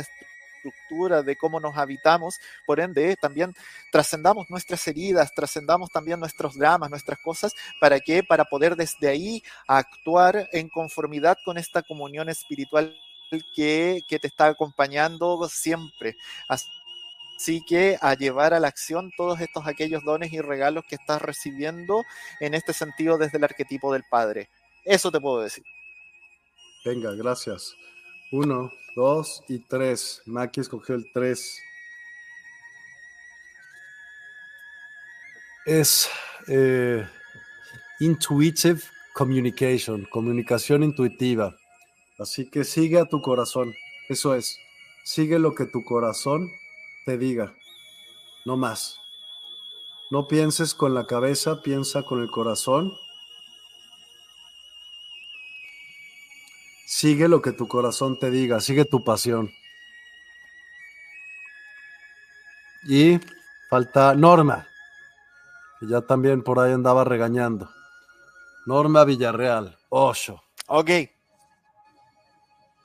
estructura, 0.00 1.22
de 1.22 1.36
cómo 1.36 1.60
nos 1.60 1.76
habitamos, 1.76 2.38
por 2.66 2.80
ende 2.80 3.16
también 3.16 3.54
trascendamos 3.92 4.50
nuestras 4.50 4.86
heridas, 4.88 5.32
trascendamos 5.32 5.90
también 5.90 6.18
nuestros 6.20 6.56
dramas, 6.56 6.90
nuestras 6.90 7.18
cosas, 7.20 7.52
para 7.80 8.00
que 8.00 8.22
para 8.22 8.44
poder 8.44 8.76
desde 8.76 9.08
ahí 9.08 9.42
actuar 9.66 10.48
en 10.52 10.68
conformidad 10.68 11.36
con 11.44 11.58
esta 11.58 11.82
comunión 11.82 12.28
espiritual 12.28 12.96
que, 13.54 14.00
que 14.08 14.18
te 14.18 14.26
está 14.26 14.46
acompañando 14.46 15.48
siempre. 15.48 16.16
Así 16.48 17.62
que 17.66 17.98
a 18.00 18.14
llevar 18.14 18.54
a 18.54 18.60
la 18.60 18.68
acción 18.68 19.10
todos 19.16 19.40
estos 19.40 19.66
aquellos 19.66 20.04
dones 20.04 20.32
y 20.32 20.40
regalos 20.40 20.84
que 20.88 20.96
estás 20.96 21.20
recibiendo 21.20 22.02
en 22.40 22.54
este 22.54 22.72
sentido 22.72 23.18
desde 23.18 23.38
el 23.38 23.44
arquetipo 23.44 23.92
del 23.92 24.04
Padre. 24.08 24.48
Eso 24.84 25.10
te 25.10 25.20
puedo 25.20 25.40
decir. 25.40 25.64
Venga, 26.84 27.12
gracias. 27.12 27.74
Uno, 28.30 28.70
dos 28.96 29.44
y 29.46 29.60
tres. 29.60 30.22
Maki 30.26 30.62
escogió 30.62 30.96
el 30.96 31.06
tres. 31.12 31.60
Es 35.66 36.08
eh, 36.48 37.06
intuitive 38.00 38.80
communication, 39.14 40.04
comunicación 40.06 40.82
intuitiva. 40.82 41.54
Así 42.18 42.48
que 42.50 42.64
sigue 42.64 42.98
a 42.98 43.04
tu 43.04 43.20
corazón. 43.20 43.72
Eso 44.08 44.34
es. 44.34 44.58
Sigue 45.04 45.38
lo 45.38 45.54
que 45.54 45.66
tu 45.66 45.84
corazón 45.84 46.50
te 47.04 47.18
diga. 47.18 47.54
No 48.44 48.56
más. 48.56 48.98
No 50.10 50.26
pienses 50.26 50.74
con 50.74 50.94
la 50.94 51.06
cabeza, 51.06 51.62
piensa 51.62 52.02
con 52.04 52.22
el 52.22 52.30
corazón 52.30 52.92
Sigue 56.98 57.28
lo 57.28 57.42
que 57.42 57.52
tu 57.52 57.68
corazón 57.68 58.18
te 58.18 58.30
diga, 58.30 58.58
sigue 58.58 58.86
tu 58.86 59.04
pasión. 59.04 59.50
Y 62.88 63.20
falta 63.68 64.14
Norma, 64.14 64.66
que 65.78 65.88
ya 65.88 66.00
también 66.00 66.42
por 66.42 66.58
ahí 66.58 66.72
andaba 66.72 67.04
regañando. 67.04 67.70
Norma 68.64 69.04
Villarreal, 69.04 69.76
ocho. 69.90 70.42
Ok. 70.68 70.90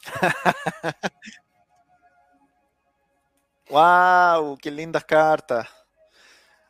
wow, 3.70 4.58
qué 4.58 4.72
lindas 4.72 5.06
cartas. 5.06 5.70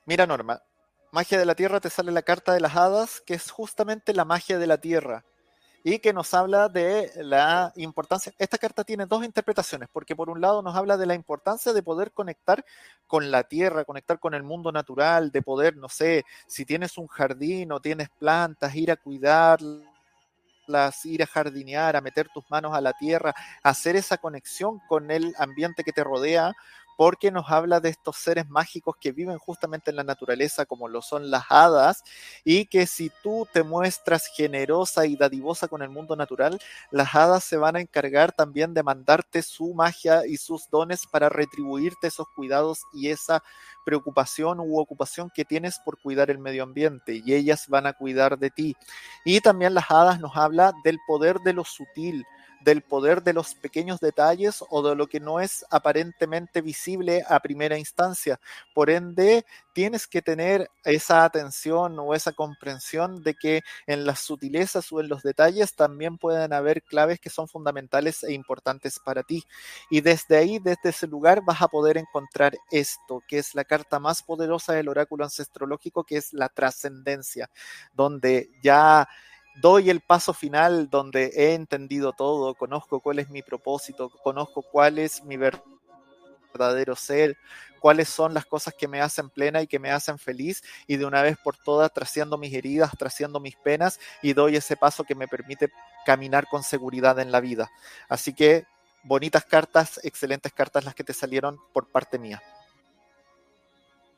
Mira, 0.05 0.27
Norma, 0.27 0.61
magia 1.09 1.39
de 1.39 1.45
la 1.45 1.55
tierra 1.55 1.79
te 1.79 1.89
sale 1.89 2.11
la 2.11 2.21
carta 2.21 2.53
de 2.53 2.59
las 2.59 2.75
hadas, 2.75 3.19
que 3.19 3.33
es 3.33 3.49
justamente 3.49 4.13
la 4.13 4.25
magia 4.25 4.59
de 4.59 4.67
la 4.67 4.77
tierra 4.77 5.25
y 5.83 5.99
que 5.99 6.13
nos 6.13 6.33
habla 6.33 6.69
de 6.69 7.11
la 7.17 7.73
importancia. 7.75 8.31
Esta 8.37 8.57
carta 8.57 8.83
tiene 8.83 9.05
dos 9.05 9.23
interpretaciones, 9.23 9.89
porque 9.91 10.15
por 10.15 10.29
un 10.29 10.41
lado 10.41 10.61
nos 10.61 10.75
habla 10.75 10.97
de 10.97 11.05
la 11.05 11.15
importancia 11.15 11.73
de 11.73 11.83
poder 11.83 12.11
conectar 12.11 12.63
con 13.07 13.31
la 13.31 13.43
tierra, 13.43 13.85
conectar 13.85 14.19
con 14.19 14.33
el 14.33 14.43
mundo 14.43 14.71
natural, 14.71 15.31
de 15.31 15.41
poder, 15.41 15.77
no 15.77 15.89
sé, 15.89 16.23
si 16.47 16.65
tienes 16.65 16.97
un 16.97 17.07
jardín 17.07 17.71
o 17.71 17.79
tienes 17.79 18.09
plantas, 18.09 18.75
ir 18.75 18.91
a 18.91 18.95
cuidarlas, 18.95 19.83
ir 21.05 21.23
a 21.23 21.27
jardinear, 21.27 21.95
a 21.95 22.01
meter 22.01 22.29
tus 22.29 22.49
manos 22.49 22.73
a 22.75 22.81
la 22.81 22.93
tierra, 22.93 23.33
hacer 23.63 23.95
esa 23.95 24.17
conexión 24.17 24.79
con 24.87 25.09
el 25.09 25.33
ambiente 25.37 25.83
que 25.83 25.91
te 25.91 26.03
rodea, 26.03 26.53
porque 27.01 27.31
nos 27.31 27.49
habla 27.49 27.79
de 27.79 27.89
estos 27.89 28.15
seres 28.17 28.47
mágicos 28.47 28.95
que 28.95 29.11
viven 29.11 29.39
justamente 29.39 29.89
en 29.89 29.95
la 29.95 30.03
naturaleza, 30.03 30.67
como 30.67 30.87
lo 30.87 31.01
son 31.01 31.31
las 31.31 31.45
hadas, 31.49 32.03
y 32.43 32.67
que 32.67 32.85
si 32.85 33.11
tú 33.23 33.47
te 33.51 33.63
muestras 33.63 34.27
generosa 34.27 35.07
y 35.07 35.15
dadivosa 35.15 35.67
con 35.67 35.81
el 35.81 35.89
mundo 35.89 36.15
natural, 36.15 36.59
las 36.91 37.15
hadas 37.15 37.43
se 37.43 37.57
van 37.57 37.75
a 37.75 37.81
encargar 37.81 38.33
también 38.33 38.75
de 38.75 38.83
mandarte 38.83 39.41
su 39.41 39.73
magia 39.73 40.27
y 40.27 40.37
sus 40.37 40.69
dones 40.69 41.07
para 41.11 41.27
retribuirte 41.27 42.05
esos 42.05 42.27
cuidados 42.35 42.83
y 42.93 43.09
esa 43.09 43.41
preocupación 43.83 44.59
u 44.59 44.77
ocupación 44.79 45.31
que 45.33 45.43
tienes 45.43 45.79
por 45.83 45.99
cuidar 45.99 46.29
el 46.29 46.37
medio 46.37 46.61
ambiente 46.61 47.19
y 47.25 47.33
ellas 47.33 47.65
van 47.67 47.87
a 47.87 47.93
cuidar 47.93 48.37
de 48.37 48.51
ti. 48.51 48.75
Y 49.25 49.41
también 49.41 49.73
las 49.73 49.89
hadas 49.89 50.19
nos 50.19 50.37
habla 50.37 50.71
del 50.83 50.99
poder 51.07 51.39
de 51.39 51.53
lo 51.53 51.63
sutil, 51.63 52.23
del 52.63 52.81
poder 52.81 53.23
de 53.23 53.33
los 53.33 53.55
pequeños 53.55 53.99
detalles 53.99 54.63
o 54.69 54.87
de 54.87 54.95
lo 54.95 55.07
que 55.07 55.19
no 55.19 55.39
es 55.39 55.65
aparentemente 55.69 56.61
visible 56.61 57.23
a 57.27 57.39
primera 57.39 57.77
instancia. 57.77 58.39
Por 58.73 58.89
ende, 58.89 59.45
tienes 59.73 60.07
que 60.07 60.21
tener 60.21 60.69
esa 60.83 61.23
atención 61.23 61.97
o 61.99 62.13
esa 62.13 62.33
comprensión 62.33 63.23
de 63.23 63.35
que 63.35 63.61
en 63.87 64.05
las 64.05 64.19
sutilezas 64.19 64.91
o 64.91 64.99
en 64.99 65.09
los 65.09 65.23
detalles 65.23 65.75
también 65.75 66.17
pueden 66.17 66.53
haber 66.53 66.83
claves 66.83 67.19
que 67.19 67.29
son 67.29 67.47
fundamentales 67.47 68.23
e 68.23 68.33
importantes 68.33 68.99
para 68.99 69.23
ti. 69.23 69.43
Y 69.89 70.01
desde 70.01 70.37
ahí, 70.37 70.59
desde 70.59 70.89
ese 70.89 71.07
lugar, 71.07 71.41
vas 71.43 71.61
a 71.61 71.67
poder 71.67 71.97
encontrar 71.97 72.55
esto, 72.69 73.23
que 73.27 73.37
es 73.39 73.55
la 73.55 73.63
carta 73.63 73.99
más 73.99 74.23
poderosa 74.23 74.73
del 74.73 74.89
oráculo 74.89 75.23
ancestrológico, 75.23 76.03
que 76.03 76.17
es 76.17 76.33
la 76.33 76.49
trascendencia, 76.49 77.49
donde 77.93 78.51
ya 78.61 79.07
doy 79.55 79.89
el 79.89 80.01
paso 80.01 80.33
final 80.33 80.89
donde 80.89 81.31
he 81.35 81.53
entendido 81.53 82.13
todo, 82.13 82.55
conozco 82.55 82.99
cuál 82.99 83.19
es 83.19 83.29
mi 83.29 83.41
propósito, 83.41 84.09
conozco 84.23 84.61
cuál 84.61 84.99
es 84.99 85.23
mi 85.23 85.37
verdadero 85.37 86.95
ser, 86.95 87.37
cuáles 87.79 88.09
son 88.09 88.33
las 88.33 88.45
cosas 88.45 88.73
que 88.77 88.87
me 88.87 89.01
hacen 89.01 89.29
plena 89.29 89.61
y 89.61 89.67
que 89.67 89.79
me 89.79 89.91
hacen 89.91 90.17
feliz 90.17 90.63
y 90.87 90.97
de 90.97 91.05
una 91.05 91.21
vez 91.21 91.37
por 91.37 91.57
todas 91.57 91.91
traciendo 91.91 92.37
mis 92.37 92.53
heridas, 92.53 92.91
traciendo 92.97 93.39
mis 93.39 93.55
penas 93.55 93.99
y 94.21 94.33
doy 94.33 94.55
ese 94.55 94.77
paso 94.77 95.03
que 95.03 95.15
me 95.15 95.27
permite 95.27 95.71
caminar 96.05 96.47
con 96.47 96.63
seguridad 96.63 97.19
en 97.19 97.31
la 97.31 97.39
vida. 97.39 97.71
Así 98.07 98.33
que 98.33 98.65
bonitas 99.03 99.45
cartas, 99.45 99.99
excelentes 100.03 100.53
cartas 100.53 100.85
las 100.85 100.95
que 100.95 101.03
te 101.03 101.13
salieron 101.13 101.59
por 101.73 101.87
parte 101.87 102.19
mía. 102.19 102.41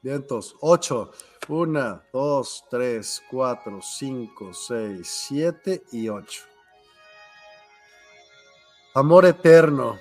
Vientos, 0.03 0.57
8. 0.59 1.11
1, 1.47 2.01
2, 2.11 2.65
3, 2.69 3.23
4, 3.31 3.79
5, 3.81 4.53
6, 4.53 5.27
7 5.29 5.83
y 5.93 6.09
8. 6.09 6.41
Amor 8.95 9.25
eterno. 9.25 9.97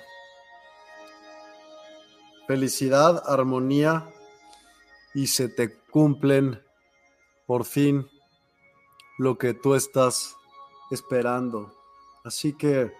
Felicidad, 2.47 3.23
armonía 3.25 4.05
y 5.13 5.27
se 5.27 5.47
te 5.47 5.79
cumplen 5.83 6.61
por 7.45 7.63
fin 7.63 8.05
lo 9.17 9.37
que 9.37 9.53
tú 9.53 9.73
estás 9.73 10.35
esperando. 10.91 11.73
Así 12.25 12.51
que 12.57 12.91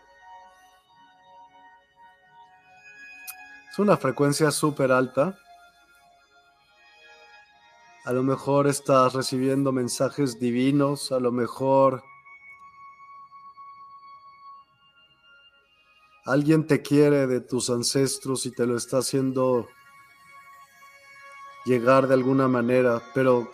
es 3.70 3.78
una 3.78 3.98
frecuencia 3.98 4.52
súper 4.52 4.94
alta 4.94 5.38
a 8.06 8.12
lo 8.12 8.24
mejor 8.24 8.68
estás 8.68 9.14
recibiendo 9.14 9.72
mensajes 9.72 10.40
divinos, 10.40 11.12
a 11.12 11.20
lo 11.20 11.32
mejor 11.32 12.04
alguien 16.26 16.68
te 16.68 16.82
quiere 16.82 17.28
de 17.28 17.40
tus 17.40 17.70
ancestros 17.70 18.46
y 18.46 18.52
te 18.52 18.66
lo 18.66 18.76
está 18.76 18.98
haciendo 18.98 19.68
llegar 21.66 22.08
de 22.08 22.16
alguna 22.16 22.50
manera, 22.50 23.02
pero 23.14 23.50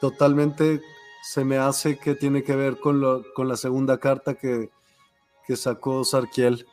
totalmente 0.00 0.82
se 1.22 1.44
me 1.44 1.56
hace 1.56 1.98
que 1.98 2.14
tiene 2.14 2.42
que 2.42 2.56
ver 2.56 2.78
con, 2.78 3.00
lo, 3.00 3.24
con 3.32 3.48
la 3.48 3.56
segunda 3.56 3.98
carta 3.98 4.34
que, 4.34 4.70
que 5.46 5.56
sacó 5.56 6.04
Sarkiel, 6.04 6.66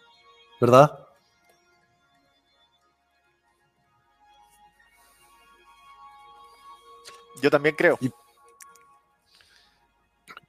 ¿verdad? 0.60 1.08
Yo 7.41 7.49
también 7.49 7.76
creo. 7.76 7.97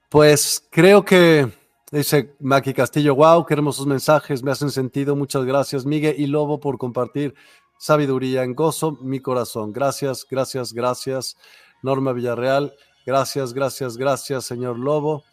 Pues 0.09 0.63
creo 0.69 1.03
que 1.03 1.51
dice 1.91 2.35
Maki 2.39 2.73
Castillo, 2.73 3.15
wow, 3.15 3.45
qué 3.45 3.55
hermosos 3.55 3.87
mensajes, 3.87 4.43
me 4.43 4.51
hacen 4.51 4.69
sentido. 4.69 5.15
Muchas 5.15 5.45
gracias, 5.45 5.85
Miguel 5.85 6.15
y 6.19 6.27
Lobo, 6.27 6.59
por 6.59 6.77
compartir 6.77 7.33
sabiduría 7.77 8.43
en 8.43 8.53
gozo 8.53 8.97
mi 9.01 9.19
corazón. 9.19 9.73
Gracias, 9.73 10.25
gracias, 10.29 10.71
gracias. 10.73 11.37
Norma 11.81 12.13
Villarreal, 12.13 12.73
gracias, 13.05 13.53
gracias, 13.53 13.97
gracias, 13.97 14.45
señor 14.45 14.79
Lobo. 14.79 15.23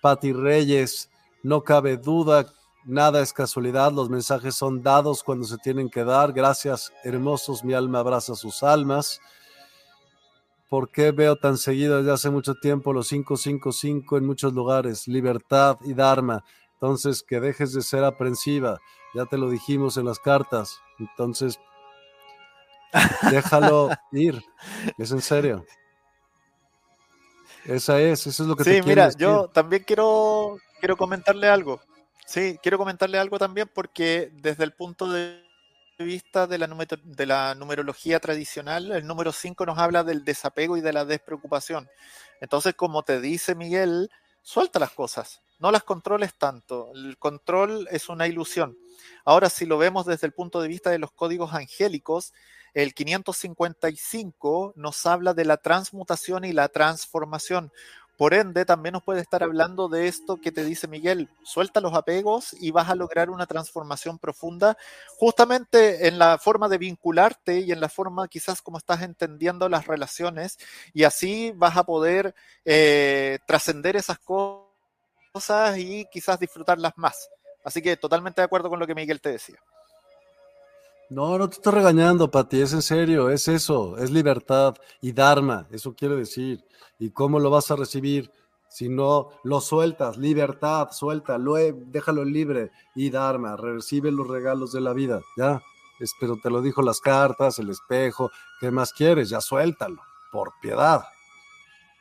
Pati 0.00 0.32
Reyes, 0.32 1.10
no 1.42 1.64
cabe 1.64 1.96
duda, 1.96 2.46
nada 2.84 3.20
es 3.20 3.32
casualidad, 3.32 3.92
los 3.92 4.08
mensajes 4.08 4.54
son 4.54 4.82
dados 4.82 5.22
cuando 5.22 5.46
se 5.46 5.58
tienen 5.58 5.90
que 5.90 6.04
dar. 6.04 6.32
Gracias, 6.32 6.92
hermosos, 7.04 7.62
mi 7.62 7.74
alma 7.74 7.98
abraza 7.98 8.34
sus 8.34 8.62
almas. 8.62 9.20
¿Por 10.68 10.90
qué 10.90 11.12
veo 11.12 11.36
tan 11.36 11.56
seguido 11.56 11.98
desde 11.98 12.12
hace 12.12 12.30
mucho 12.30 12.54
tiempo 12.54 12.92
los 12.92 13.08
555 13.08 14.18
en 14.18 14.26
muchos 14.26 14.52
lugares? 14.52 15.08
Libertad 15.08 15.78
y 15.84 15.94
Dharma. 15.94 16.44
Entonces, 16.74 17.22
que 17.22 17.40
dejes 17.40 17.72
de 17.72 17.82
ser 17.82 18.04
aprensiva. 18.04 18.78
Ya 19.14 19.24
te 19.24 19.38
lo 19.38 19.48
dijimos 19.48 19.96
en 19.96 20.04
las 20.04 20.18
cartas. 20.18 20.78
Entonces, 20.98 21.58
déjalo 23.30 23.88
ir. 24.12 24.42
Es 24.98 25.10
en 25.10 25.22
serio. 25.22 25.64
Esa 27.64 28.00
es, 28.00 28.26
eso 28.26 28.42
es 28.42 28.48
lo 28.48 28.56
que 28.56 28.64
sí, 28.64 28.80
mira, 28.84 29.10
yo 29.18 29.48
también 29.48 29.84
quiero, 29.86 30.56
quiero 30.80 30.96
comentarle 30.96 31.48
algo. 31.48 31.80
Sí, 32.24 32.58
quiero 32.62 32.78
comentarle 32.78 33.18
algo 33.18 33.38
también 33.38 33.70
porque 33.74 34.30
desde 34.32 34.64
el 34.64 34.72
punto 34.72 35.10
de 35.10 35.47
vista 36.04 36.46
de 36.46 36.58
la, 36.58 36.68
de 37.02 37.26
la 37.26 37.54
numerología 37.54 38.20
tradicional, 38.20 38.92
el 38.92 39.06
número 39.06 39.32
5 39.32 39.66
nos 39.66 39.78
habla 39.78 40.04
del 40.04 40.24
desapego 40.24 40.76
y 40.76 40.80
de 40.80 40.92
la 40.92 41.04
despreocupación. 41.04 41.88
Entonces, 42.40 42.74
como 42.74 43.02
te 43.02 43.20
dice 43.20 43.54
Miguel, 43.54 44.10
suelta 44.42 44.78
las 44.78 44.92
cosas, 44.92 45.42
no 45.58 45.70
las 45.70 45.82
controles 45.82 46.34
tanto. 46.38 46.92
El 46.94 47.18
control 47.18 47.88
es 47.90 48.08
una 48.08 48.28
ilusión. 48.28 48.78
Ahora, 49.24 49.50
si 49.50 49.66
lo 49.66 49.76
vemos 49.76 50.06
desde 50.06 50.26
el 50.26 50.32
punto 50.32 50.60
de 50.60 50.68
vista 50.68 50.90
de 50.90 50.98
los 50.98 51.10
códigos 51.10 51.52
angélicos, 51.52 52.32
el 52.74 52.94
555 52.94 54.74
nos 54.76 55.04
habla 55.06 55.34
de 55.34 55.44
la 55.44 55.56
transmutación 55.56 56.44
y 56.44 56.52
la 56.52 56.68
transformación. 56.68 57.72
Por 58.18 58.34
ende, 58.34 58.64
también 58.64 58.94
nos 58.94 59.04
puede 59.04 59.20
estar 59.20 59.44
hablando 59.44 59.88
de 59.88 60.08
esto 60.08 60.38
que 60.38 60.50
te 60.50 60.64
dice 60.64 60.88
Miguel, 60.88 61.28
suelta 61.44 61.80
los 61.80 61.94
apegos 61.94 62.52
y 62.60 62.72
vas 62.72 62.90
a 62.90 62.96
lograr 62.96 63.30
una 63.30 63.46
transformación 63.46 64.18
profunda, 64.18 64.76
justamente 65.16 66.08
en 66.08 66.18
la 66.18 66.36
forma 66.36 66.68
de 66.68 66.78
vincularte 66.78 67.60
y 67.60 67.70
en 67.70 67.80
la 67.80 67.88
forma 67.88 68.26
quizás 68.26 68.60
como 68.60 68.76
estás 68.78 69.02
entendiendo 69.02 69.68
las 69.68 69.86
relaciones, 69.86 70.58
y 70.92 71.04
así 71.04 71.52
vas 71.54 71.76
a 71.76 71.84
poder 71.84 72.34
eh, 72.64 73.38
trascender 73.46 73.94
esas 73.94 74.18
cosas 74.18 75.78
y 75.78 76.04
quizás 76.10 76.40
disfrutarlas 76.40 76.94
más. 76.96 77.30
Así 77.62 77.80
que 77.80 77.96
totalmente 77.96 78.40
de 78.40 78.46
acuerdo 78.46 78.68
con 78.68 78.80
lo 78.80 78.86
que 78.88 78.96
Miguel 78.96 79.20
te 79.20 79.30
decía. 79.30 79.60
No, 81.10 81.38
no 81.38 81.48
te 81.48 81.54
estoy 81.56 81.72
regañando, 81.72 82.30
Pati, 82.30 82.60
es 82.60 82.74
en 82.74 82.82
serio, 82.82 83.30
es 83.30 83.48
eso, 83.48 83.96
es 83.96 84.10
libertad 84.10 84.74
y 85.00 85.12
Dharma, 85.12 85.66
eso 85.70 85.94
quiere 85.94 86.16
decir. 86.16 86.62
¿Y 86.98 87.10
cómo 87.10 87.38
lo 87.38 87.48
vas 87.48 87.70
a 87.70 87.76
recibir? 87.76 88.30
Si 88.68 88.90
no 88.90 89.30
lo 89.44 89.62
sueltas, 89.62 90.18
libertad, 90.18 90.90
suelta, 90.90 91.38
déjalo 91.38 92.24
libre 92.24 92.70
y 92.94 93.08
Dharma, 93.08 93.56
recibe 93.56 94.12
los 94.12 94.28
regalos 94.28 94.72
de 94.72 94.82
la 94.82 94.92
vida, 94.92 95.22
ya. 95.36 95.62
Pero 96.20 96.36
te 96.42 96.50
lo 96.50 96.60
dijo 96.60 96.82
las 96.82 97.00
cartas, 97.00 97.58
el 97.58 97.70
espejo, 97.70 98.30
¿qué 98.60 98.70
más 98.70 98.92
quieres? 98.92 99.30
Ya 99.30 99.40
suéltalo, 99.40 100.02
por 100.30 100.52
piedad. 100.60 101.04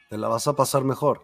Te 0.09 0.17
la 0.17 0.27
vas 0.27 0.47
a 0.47 0.53
pasar 0.53 0.83
mejor. 0.83 1.21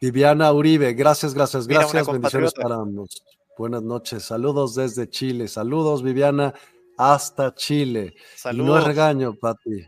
Viviana 0.00 0.50
Uribe, 0.52 0.94
gracias, 0.94 1.34
gracias, 1.34 1.66
gracias. 1.66 2.06
Bendiciones 2.06 2.54
para 2.54 2.76
ambos. 2.76 3.22
Buenas 3.56 3.82
noches, 3.82 4.24
saludos 4.24 4.74
desde 4.74 5.08
Chile, 5.08 5.48
saludos 5.48 6.02
Viviana 6.02 6.52
hasta 6.98 7.54
Chile. 7.54 8.14
Saludos. 8.34 8.66
no 8.66 8.78
es 8.78 8.84
regaño, 8.84 9.34
Pati. 9.34 9.86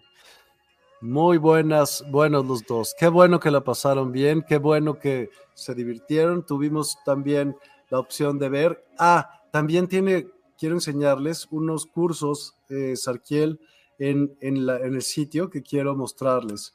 Muy 1.02 1.36
buenas, 1.36 2.02
buenos 2.10 2.46
los 2.46 2.64
dos. 2.64 2.94
Qué 2.98 3.08
bueno 3.08 3.38
que 3.38 3.50
la 3.50 3.62
pasaron 3.62 4.10
bien, 4.10 4.42
qué 4.48 4.56
bueno 4.56 4.98
que 4.98 5.28
se 5.52 5.74
divirtieron. 5.74 6.46
Tuvimos 6.46 6.96
también 7.04 7.56
la 7.90 7.98
opción 7.98 8.38
de 8.38 8.48
ver. 8.48 8.86
Ah, 8.98 9.42
también 9.52 9.86
tiene, 9.86 10.28
quiero 10.58 10.74
enseñarles 10.74 11.46
unos 11.50 11.84
cursos, 11.84 12.54
eh, 12.70 12.96
Sarkiel, 12.96 13.60
en, 13.98 14.34
en, 14.40 14.64
la, 14.64 14.78
en 14.78 14.94
el 14.94 15.02
sitio 15.02 15.50
que 15.50 15.62
quiero 15.62 15.94
mostrarles. 15.94 16.72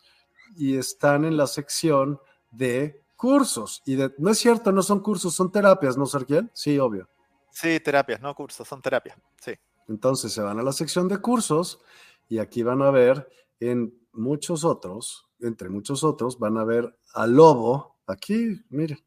Y 0.56 0.78
están 0.78 1.26
en 1.26 1.38
la 1.38 1.48
sección 1.48 2.20
de 2.52 3.03
cursos. 3.24 3.82
Y 3.86 3.98
no 4.18 4.32
es 4.32 4.38
cierto, 4.38 4.74
no 4.74 4.84
son 4.84 5.00
cursos, 5.00 5.34
son 5.34 5.50
terapias, 5.50 5.98
¿no, 5.98 6.06
Sergiel? 6.06 6.52
Sí, 6.54 6.78
obvio. 6.78 7.08
Sí, 7.52 7.80
terapias, 7.80 8.20
no 8.20 8.36
cursos, 8.36 8.68
son 8.68 8.82
terapias, 8.82 9.18
sí. 9.40 9.54
Entonces 9.88 10.34
se 10.34 10.42
van 10.42 10.60
a 10.60 10.62
la 10.62 10.74
sección 10.74 11.08
de 11.08 11.20
cursos 11.20 11.80
y 12.28 12.40
aquí 12.40 12.64
van 12.64 12.82
a 12.82 12.92
ver 12.92 13.26
en 13.62 13.98
muchos 14.12 14.66
otros, 14.66 15.30
entre 15.40 15.70
muchos 15.70 16.04
otros, 16.04 16.38
van 16.38 16.58
a 16.58 16.66
ver 16.66 17.00
a 17.14 17.26
Lobo. 17.26 17.96
Aquí, 18.08 18.62
mire, 18.68 19.06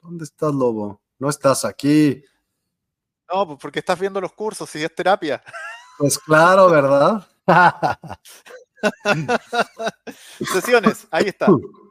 ¿dónde 0.00 0.22
estás, 0.22 0.54
Lobo? 0.54 1.02
No 1.18 1.28
estás 1.28 1.64
aquí. 1.64 2.22
No, 3.32 3.44
pues 3.44 3.58
porque 3.60 3.80
estás 3.80 3.98
viendo 3.98 4.20
los 4.20 4.34
cursos 4.34 4.72
y 4.76 4.84
es 4.84 4.94
terapia. 4.94 5.42
Pues 5.98 6.16
claro, 6.16 6.70
¿verdad? 6.70 7.26
Sesiones, 10.52 11.08
ahí 11.10 11.26
está. 11.26 11.48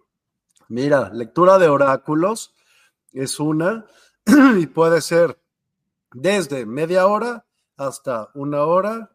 Mira, 0.71 1.09
lectura 1.09 1.57
de 1.57 1.67
oráculos 1.67 2.55
es 3.11 3.41
una 3.41 3.87
y 4.57 4.67
puede 4.67 5.01
ser 5.01 5.37
desde 6.13 6.65
media 6.65 7.07
hora 7.07 7.45
hasta 7.75 8.29
una 8.35 8.63
hora 8.63 9.13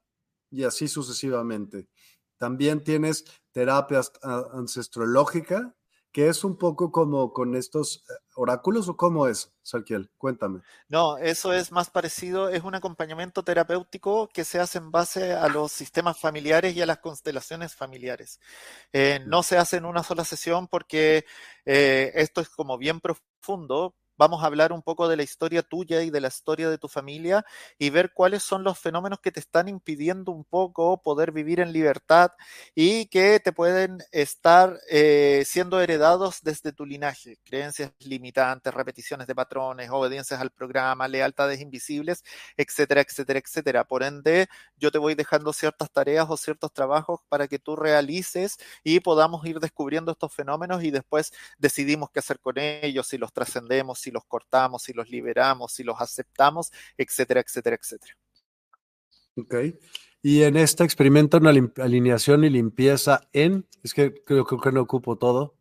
y 0.50 0.64
así 0.64 0.86
sucesivamente. 0.86 1.88
También 2.36 2.84
tienes 2.84 3.24
terapia 3.52 4.02
ancestrológica, 4.52 5.74
que 6.16 6.28
es 6.28 6.44
un 6.44 6.56
poco 6.56 6.90
como 6.90 7.30
con 7.30 7.54
estos 7.56 8.02
eh, 8.08 8.14
oráculos 8.36 8.88
o 8.88 8.96
cómo 8.96 9.28
es, 9.28 9.52
Sarkiel? 9.60 10.10
Cuéntame. 10.16 10.62
No, 10.88 11.18
eso 11.18 11.52
es 11.52 11.72
más 11.72 11.90
parecido, 11.90 12.48
es 12.48 12.64
un 12.64 12.74
acompañamiento 12.74 13.42
terapéutico 13.42 14.26
que 14.26 14.42
se 14.44 14.58
hace 14.58 14.78
en 14.78 14.90
base 14.90 15.34
a 15.34 15.46
los 15.48 15.72
sistemas 15.72 16.18
familiares 16.18 16.74
y 16.74 16.80
a 16.80 16.86
las 16.86 17.00
constelaciones 17.00 17.74
familiares. 17.74 18.40
Eh, 18.94 19.20
no 19.26 19.42
se 19.42 19.58
hace 19.58 19.76
en 19.76 19.84
una 19.84 20.02
sola 20.02 20.24
sesión 20.24 20.68
porque 20.68 21.26
eh, 21.66 22.12
esto 22.14 22.40
es 22.40 22.48
como 22.48 22.78
bien 22.78 23.02
profundo, 23.02 23.94
vamos 24.16 24.42
a 24.42 24.46
hablar 24.46 24.72
un 24.72 24.82
poco 24.82 25.08
de 25.08 25.16
la 25.16 25.22
historia 25.22 25.62
tuya 25.62 26.02
y 26.02 26.10
de 26.10 26.20
la 26.20 26.28
historia 26.28 26.70
de 26.70 26.78
tu 26.78 26.88
familia 26.88 27.44
y 27.78 27.90
ver 27.90 28.12
cuáles 28.12 28.42
son 28.42 28.64
los 28.64 28.78
fenómenos 28.78 29.20
que 29.20 29.32
te 29.32 29.40
están 29.40 29.68
impidiendo 29.68 30.32
un 30.32 30.44
poco 30.44 31.02
poder 31.02 31.32
vivir 31.32 31.60
en 31.60 31.72
libertad 31.72 32.32
y 32.74 33.06
que 33.06 33.40
te 33.40 33.52
pueden 33.52 33.98
estar 34.12 34.78
eh, 34.90 35.44
siendo 35.46 35.80
heredados 35.80 36.40
desde 36.42 36.72
tu 36.72 36.86
linaje. 36.86 37.38
Creencias 37.44 37.92
limitantes, 38.00 38.72
repeticiones 38.72 39.26
de 39.26 39.34
patrones, 39.34 39.90
obediencias 39.90 40.40
al 40.40 40.50
programa, 40.50 41.08
lealtades 41.08 41.60
invisibles, 41.60 42.24
etcétera, 42.56 43.00
etcétera, 43.00 43.38
etcétera. 43.38 43.84
Por 43.84 44.02
ende, 44.02 44.48
yo 44.76 44.90
te 44.90 44.98
voy 44.98 45.14
dejando 45.14 45.52
ciertas 45.52 45.90
tareas 45.90 46.26
o 46.28 46.36
ciertos 46.36 46.72
trabajos 46.72 47.20
para 47.28 47.48
que 47.48 47.58
tú 47.58 47.76
realices 47.76 48.56
y 48.84 49.00
podamos 49.00 49.44
ir 49.46 49.60
descubriendo 49.60 50.12
estos 50.12 50.34
fenómenos 50.34 50.82
y 50.82 50.90
después 50.90 51.32
decidimos 51.58 52.10
qué 52.10 52.20
hacer 52.20 52.40
con 52.40 52.58
ellos, 52.58 53.08
si 53.08 53.18
los 53.18 53.32
trascendemos, 53.32 53.98
si 54.06 54.12
los 54.12 54.24
cortamos, 54.24 54.82
si 54.84 54.92
los 54.92 55.08
liberamos, 55.10 55.72
si 55.72 55.82
los 55.82 56.00
aceptamos, 56.00 56.70
etcétera, 56.96 57.40
etcétera, 57.40 57.76
etcétera. 57.76 58.14
Ok. 59.36 59.54
Y 60.22 60.42
en 60.44 60.56
este 60.56 60.84
experimento, 60.84 61.38
una 61.38 61.50
alineación 61.50 62.44
y 62.44 62.50
limpieza 62.50 63.28
en, 63.32 63.66
es 63.82 63.94
que 63.94 64.14
creo, 64.24 64.44
que 64.46 64.72
no 64.72 64.80
ocupo 64.82 65.18
todo. 65.18 65.56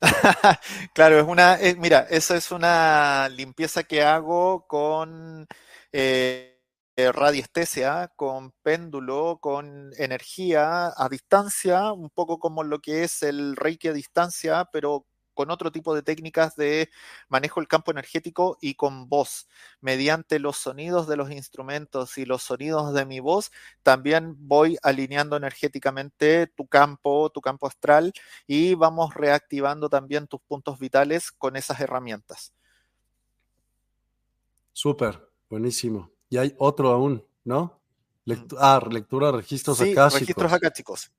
claro, 0.94 1.18
es 1.18 1.26
una, 1.26 1.58
eh, 1.60 1.76
mira, 1.76 2.06
esa 2.10 2.36
es 2.36 2.52
una 2.52 3.28
limpieza 3.30 3.82
que 3.82 4.02
hago 4.02 4.66
con 4.66 5.46
eh, 5.92 6.58
radiestesia, 6.96 8.12
con 8.16 8.52
péndulo, 8.62 9.38
con 9.40 9.92
energía 9.96 10.92
a 10.96 11.08
distancia, 11.10 11.92
un 11.92 12.10
poco 12.10 12.38
como 12.38 12.64
lo 12.64 12.80
que 12.80 13.04
es 13.04 13.22
el 13.22 13.56
reiki 13.56 13.88
a 13.88 13.92
distancia, 13.92 14.68
pero 14.72 15.06
con 15.38 15.52
otro 15.52 15.70
tipo 15.70 15.94
de 15.94 16.02
técnicas 16.02 16.56
de 16.56 16.90
manejo 17.28 17.60
del 17.60 17.68
campo 17.68 17.92
energético 17.92 18.58
y 18.60 18.74
con 18.74 19.08
voz. 19.08 19.46
Mediante 19.80 20.40
los 20.40 20.56
sonidos 20.56 21.06
de 21.06 21.14
los 21.14 21.30
instrumentos 21.30 22.18
y 22.18 22.24
los 22.24 22.42
sonidos 22.42 22.92
de 22.92 23.06
mi 23.06 23.20
voz, 23.20 23.52
también 23.84 24.34
voy 24.36 24.78
alineando 24.82 25.36
energéticamente 25.36 26.48
tu 26.48 26.66
campo, 26.66 27.30
tu 27.30 27.40
campo 27.40 27.68
astral 27.68 28.12
y 28.48 28.74
vamos 28.74 29.14
reactivando 29.14 29.88
también 29.88 30.26
tus 30.26 30.40
puntos 30.40 30.80
vitales 30.80 31.30
con 31.30 31.54
esas 31.54 31.78
herramientas. 31.78 32.52
Súper, 34.72 35.24
buenísimo. 35.48 36.10
Y 36.28 36.38
hay 36.38 36.52
otro 36.58 36.90
aún, 36.90 37.24
¿no? 37.44 37.80
ah, 38.58 38.84
lectura, 38.90 39.30
registros 39.30 39.78
sí, 39.78 39.94
Registros 39.94 40.52
acá, 40.52 40.72
chicos. 40.72 41.12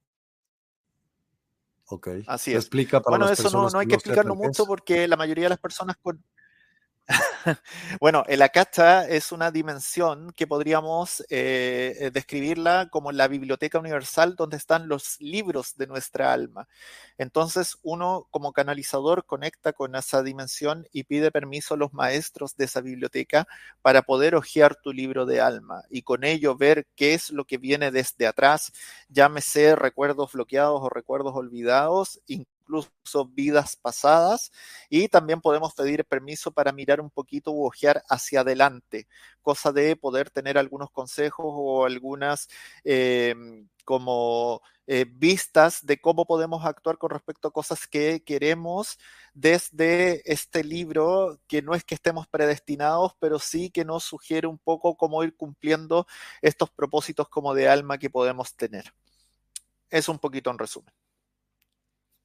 Ok. 1.89 2.07
Así 2.27 2.51
es. 2.51 2.57
Explica 2.57 3.01
para 3.01 3.17
bueno, 3.17 3.31
eso 3.31 3.43
no, 3.43 3.49
personas 3.49 3.73
no 3.73 3.79
hay 3.79 3.87
que 3.87 3.93
no 3.93 3.95
explicarlo 3.95 4.35
mucho 4.35 4.65
porque 4.65 5.07
la 5.07 5.17
mayoría 5.17 5.45
de 5.45 5.49
las 5.49 5.59
personas 5.59 5.97
con... 6.01 6.23
bueno, 7.99 8.23
el 8.27 8.41
akasha 8.41 9.07
es 9.07 9.31
una 9.31 9.49
dimensión 9.49 10.31
que 10.35 10.45
podríamos 10.45 11.21
eh, 11.29 11.95
eh, 11.99 12.11
describirla 12.11 12.87
como 12.91 13.11
la 13.11 13.27
biblioteca 13.27 13.79
universal 13.79 14.35
donde 14.35 14.57
están 14.57 14.87
los 14.87 15.19
libros 15.19 15.75
de 15.75 15.87
nuestra 15.87 16.31
alma. 16.31 16.67
Entonces 17.17 17.77
uno 17.81 18.27
como 18.29 18.53
canalizador 18.53 19.25
conecta 19.25 19.73
con 19.73 19.95
esa 19.95 20.21
dimensión 20.21 20.87
y 20.91 21.03
pide 21.03 21.31
permiso 21.31 21.73
a 21.73 21.77
los 21.77 21.93
maestros 21.93 22.55
de 22.55 22.65
esa 22.65 22.81
biblioteca 22.81 23.47
para 23.81 24.03
poder 24.03 24.35
hojear 24.35 24.75
tu 24.75 24.93
libro 24.93 25.25
de 25.25 25.41
alma 25.41 25.83
y 25.89 26.03
con 26.03 26.23
ello 26.23 26.55
ver 26.55 26.87
qué 26.95 27.13
es 27.15 27.31
lo 27.31 27.45
que 27.45 27.57
viene 27.57 27.91
desde 27.91 28.27
atrás, 28.27 28.71
llámese 29.09 29.75
recuerdos 29.75 30.33
bloqueados 30.33 30.79
o 30.81 30.89
recuerdos 30.89 31.35
olvidados, 31.35 32.21
incluso 32.27 32.58
vidas 33.33 33.75
pasadas, 33.75 34.51
y 34.89 35.07
también 35.07 35.41
podemos 35.41 35.73
pedir 35.73 36.05
permiso 36.05 36.51
para 36.51 36.71
mirar 36.71 37.01
un 37.01 37.09
poquito 37.09 37.51
u 37.51 37.65
ojear 37.65 38.03
hacia 38.09 38.41
adelante, 38.41 39.07
cosa 39.41 39.71
de 39.71 39.95
poder 39.95 40.29
tener 40.29 40.57
algunos 40.57 40.91
consejos 40.91 41.45
o 41.47 41.85
algunas 41.85 42.47
eh, 42.83 43.35
como 43.85 44.61
eh, 44.85 45.05
vistas 45.07 45.85
de 45.85 45.99
cómo 45.99 46.25
podemos 46.25 46.65
actuar 46.65 46.97
con 46.97 47.11
respecto 47.11 47.47
a 47.47 47.51
cosas 47.51 47.87
que 47.87 48.23
queremos 48.23 48.97
desde 49.33 50.21
este 50.31 50.63
libro, 50.63 51.39
que 51.47 51.61
no 51.61 51.75
es 51.75 51.83
que 51.83 51.95
estemos 51.95 52.27
predestinados, 52.27 53.13
pero 53.19 53.39
sí 53.39 53.69
que 53.71 53.85
nos 53.85 54.03
sugiere 54.03 54.47
un 54.47 54.57
poco 54.57 54.95
cómo 54.95 55.23
ir 55.23 55.35
cumpliendo 55.35 56.07
estos 56.41 56.71
propósitos 56.71 57.29
como 57.29 57.53
de 57.53 57.69
alma 57.69 57.99
que 57.99 58.09
podemos 58.09 58.55
tener. 58.55 58.93
Es 59.89 60.09
un 60.09 60.19
poquito 60.19 60.49
en 60.51 60.59
resumen. 60.59 60.93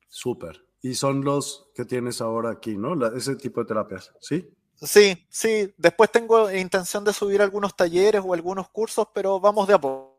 Súper. 0.09 0.65
Y 0.83 0.95
son 0.95 1.25
los 1.25 1.71
que 1.75 1.85
tienes 1.85 2.21
ahora 2.21 2.51
aquí, 2.51 2.77
¿no? 2.77 2.95
La- 2.95 3.09
ese 3.17 3.37
tipo 3.37 3.61
de 3.61 3.67
terapias, 3.67 4.13
¿sí? 4.21 4.49
Sí, 4.75 5.27
sí. 5.31 5.73
Después 5.79 6.11
tengo 6.13 6.51
intención 6.53 7.05
de 7.05 7.13
subir 7.13 7.41
algunos 7.41 7.75
talleres 7.75 8.23
o 8.25 8.35
algunos 8.35 8.69
cursos, 8.71 9.07
pero 9.15 9.41
vamos 9.41 9.67
de 9.69 9.75
a 9.75 9.81
poco. 9.81 10.13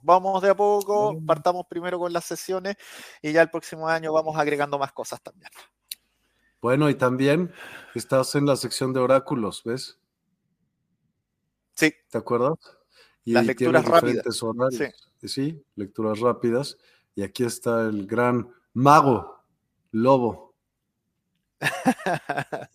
Vamos 0.00 0.40
de 0.42 0.48
a 0.50 0.56
poco, 0.56 1.12
Mm. 1.14 1.26
partamos 1.26 1.66
primero 1.68 1.98
con 1.98 2.10
las 2.12 2.24
sesiones 2.24 2.76
y 3.20 3.32
ya 3.32 3.42
el 3.42 3.50
próximo 3.50 3.86
año 3.88 4.12
vamos 4.12 4.36
agregando 4.38 4.78
más 4.78 4.92
cosas 4.92 5.20
también. 5.22 5.50
Bueno, 6.62 6.88
y 6.88 6.94
también 6.94 7.52
estás 7.94 8.34
en 8.34 8.46
la 8.46 8.56
sección 8.56 8.92
de 8.94 9.00
oráculos, 9.00 9.62
¿ves? 9.64 9.98
Sí, 11.74 11.92
¿Te 12.10 12.18
acuerdas? 12.18 12.54
Y 13.24 13.32
Las 13.32 13.46
lecturas 13.46 13.84
rápidas. 13.84 14.42
horarios. 14.42 15.12
Sí, 15.22 15.62
lecturas 15.76 16.18
rápidas. 16.20 16.78
Y 17.14 17.22
aquí 17.22 17.44
está 17.44 17.82
el 17.82 18.06
gran 18.06 18.50
mago, 18.74 19.42
lobo. 19.92 20.54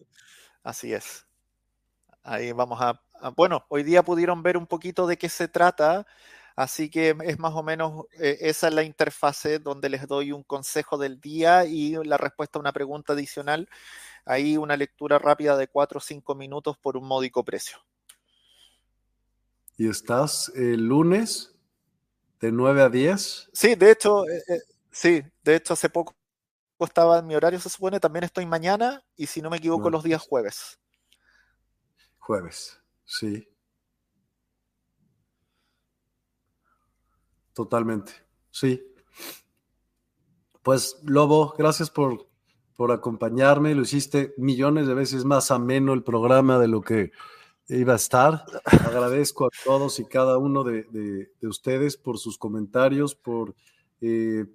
Así 0.63 0.93
es. 0.93 1.25
Ahí 2.23 2.51
vamos 2.51 2.81
a, 2.81 3.01
a- 3.21 3.29
Bueno, 3.29 3.65
hoy 3.69 3.83
día 3.83 4.03
pudieron 4.03 4.43
ver 4.43 4.57
un 4.57 4.67
poquito 4.67 5.07
de 5.07 5.17
qué 5.17 5.29
se 5.29 5.47
trata, 5.47 6.05
así 6.55 6.89
que 6.89 7.15
es 7.23 7.39
más 7.39 7.53
o 7.55 7.63
menos 7.63 8.05
eh, 8.19 8.37
esa 8.41 8.67
es 8.69 8.73
la 8.73 8.83
interfase 8.83 9.59
donde 9.59 9.89
les 9.89 10.07
doy 10.07 10.31
un 10.31 10.43
consejo 10.43 10.97
del 10.97 11.19
día 11.19 11.65
y 11.65 11.95
la 12.05 12.17
respuesta 12.17 12.59
a 12.59 12.61
una 12.61 12.73
pregunta 12.73 13.13
adicional. 13.13 13.69
Ahí 14.25 14.57
una 14.57 14.77
lectura 14.77 15.19
rápida 15.19 15.57
de 15.57 15.67
4 15.67 15.99
o 15.99 16.01
5 16.01 16.35
minutos 16.35 16.77
por 16.77 16.97
un 16.97 17.07
módico 17.07 17.43
precio. 17.43 17.77
Y 19.77 19.89
estás 19.89 20.51
el 20.55 20.87
lunes 20.87 21.55
de 22.39 22.51
9 22.51 22.81
a 22.83 22.89
10. 22.89 23.49
Sí, 23.53 23.75
de 23.75 23.91
hecho, 23.91 24.27
eh, 24.29 24.43
eh, 24.47 24.59
sí, 24.93 25.21
de 25.43 25.55
hecho 25.55 25.73
hace 25.73 25.89
poco 25.89 26.15
estaba 26.79 27.19
en 27.19 27.27
mi 27.27 27.35
horario, 27.35 27.59
se 27.59 27.69
supone, 27.69 27.99
también 27.99 28.25
estoy 28.25 28.45
mañana 28.45 29.01
y 29.15 29.27
si 29.27 29.41
no 29.41 29.49
me 29.49 29.57
equivoco 29.57 29.89
los 29.89 30.03
días 30.03 30.21
jueves. 30.21 30.79
Jueves, 32.19 32.77
sí. 33.05 33.47
Totalmente, 37.53 38.11
sí. 38.51 38.83
Pues 40.61 40.97
Lobo, 41.03 41.53
gracias 41.57 41.89
por, 41.89 42.27
por 42.75 42.91
acompañarme. 42.91 43.75
Lo 43.75 43.83
hiciste 43.83 44.33
millones 44.37 44.87
de 44.87 44.93
veces 44.93 45.25
más 45.25 45.51
ameno 45.51 45.93
el 45.93 46.03
programa 46.03 46.57
de 46.57 46.67
lo 46.67 46.81
que 46.81 47.11
iba 47.67 47.93
a 47.93 47.97
estar. 47.97 48.45
Agradezco 48.85 49.45
a 49.45 49.49
todos 49.63 49.99
y 49.99 50.05
cada 50.05 50.37
uno 50.37 50.63
de, 50.63 50.83
de- 50.85 51.31
de 51.39 51.47
ustedes 51.47 51.97
por 51.97 52.17
sus 52.17 52.37
comentarios, 52.37 53.15
por... 53.15 53.55
eh, 54.01 54.45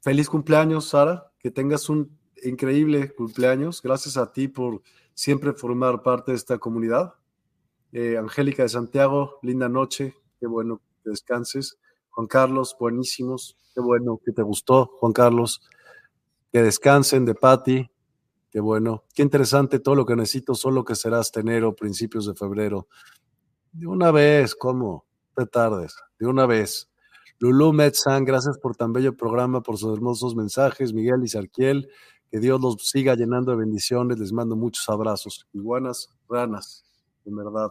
feliz 0.00 0.28
cumpleaños, 0.28 0.88
Sara. 0.88 1.32
Que 1.38 1.50
tengas 1.50 1.88
un 1.88 2.18
increíble 2.42 3.14
cumpleaños. 3.14 3.80
Gracias 3.82 4.16
a 4.16 4.32
ti 4.32 4.48
por 4.48 4.82
siempre 5.14 5.52
formar 5.52 6.02
parte 6.02 6.32
de 6.32 6.36
esta 6.36 6.58
comunidad. 6.58 7.14
Eh, 7.92 8.16
Angélica 8.16 8.62
de 8.62 8.68
Santiago, 8.68 9.38
linda 9.42 9.68
noche, 9.68 10.14
qué 10.38 10.46
bueno 10.46 10.80
que 11.02 11.10
descanses. 11.10 11.78
Juan 12.10 12.26
Carlos, 12.26 12.76
buenísimos, 12.78 13.56
qué 13.74 13.80
bueno 13.80 14.20
que 14.24 14.32
te 14.32 14.42
gustó, 14.42 14.86
Juan 14.98 15.12
Carlos. 15.12 15.60
Que 16.52 16.62
descansen 16.62 17.24
de 17.24 17.34
Patti, 17.34 17.90
qué 18.50 18.60
bueno. 18.60 19.04
Qué 19.14 19.22
interesante 19.22 19.78
todo 19.78 19.94
lo 19.94 20.06
que 20.06 20.16
necesito, 20.16 20.54
solo 20.54 20.84
que 20.84 20.94
será 20.94 21.18
hasta 21.18 21.40
enero, 21.40 21.74
principios 21.74 22.26
de 22.26 22.34
febrero. 22.34 22.88
De 23.72 23.86
una 23.86 24.10
vez, 24.10 24.54
¿cómo? 24.54 25.06
Te 25.34 25.46
tardes, 25.46 25.94
de 26.18 26.26
una 26.26 26.46
vez. 26.46 26.89
Lulú 27.42 27.72
Metzan, 27.72 28.26
gracias 28.26 28.58
por 28.58 28.76
tan 28.76 28.92
bello 28.92 29.16
programa, 29.16 29.62
por 29.62 29.78
sus 29.78 29.94
hermosos 29.94 30.36
mensajes. 30.36 30.92
Miguel 30.92 31.22
y 31.24 31.28
Sarquiel, 31.28 31.88
que 32.30 32.38
Dios 32.38 32.60
los 32.60 32.86
siga 32.86 33.14
llenando 33.14 33.52
de 33.52 33.56
bendiciones. 33.56 34.18
Les 34.18 34.30
mando 34.30 34.56
muchos 34.56 34.86
abrazos. 34.90 35.48
Iguanas, 35.54 36.10
ranas, 36.28 36.84
en 37.24 37.34
verdad. 37.34 37.70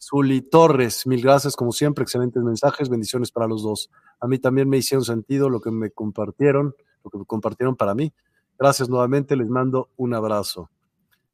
Zuli 0.00 0.40
Torres, 0.40 1.06
mil 1.06 1.20
gracias, 1.20 1.54
como 1.54 1.70
siempre, 1.72 2.02
excelentes 2.02 2.42
mensajes, 2.42 2.88
bendiciones 2.88 3.30
para 3.30 3.46
los 3.46 3.62
dos. 3.62 3.90
A 4.20 4.26
mí 4.26 4.38
también 4.38 4.70
me 4.70 4.78
hicieron 4.78 5.04
sentido 5.04 5.50
lo 5.50 5.60
que 5.60 5.70
me 5.70 5.90
compartieron, 5.90 6.74
lo 7.04 7.10
que 7.10 7.18
me 7.18 7.26
compartieron 7.26 7.76
para 7.76 7.94
mí. 7.94 8.10
Gracias 8.58 8.88
nuevamente, 8.88 9.36
les 9.36 9.50
mando 9.50 9.90
un 9.96 10.14
abrazo. 10.14 10.70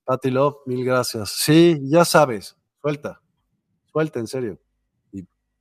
Patty 0.05 0.33
Love, 0.33 0.57
mil 0.67 0.85
gracias. 0.85 1.31
Sí, 1.37 1.79
ya 1.85 2.05
sabes, 2.05 2.57
suelta, 2.83 3.21
suelta, 3.93 4.19
en 4.19 4.27
serio. 4.27 4.59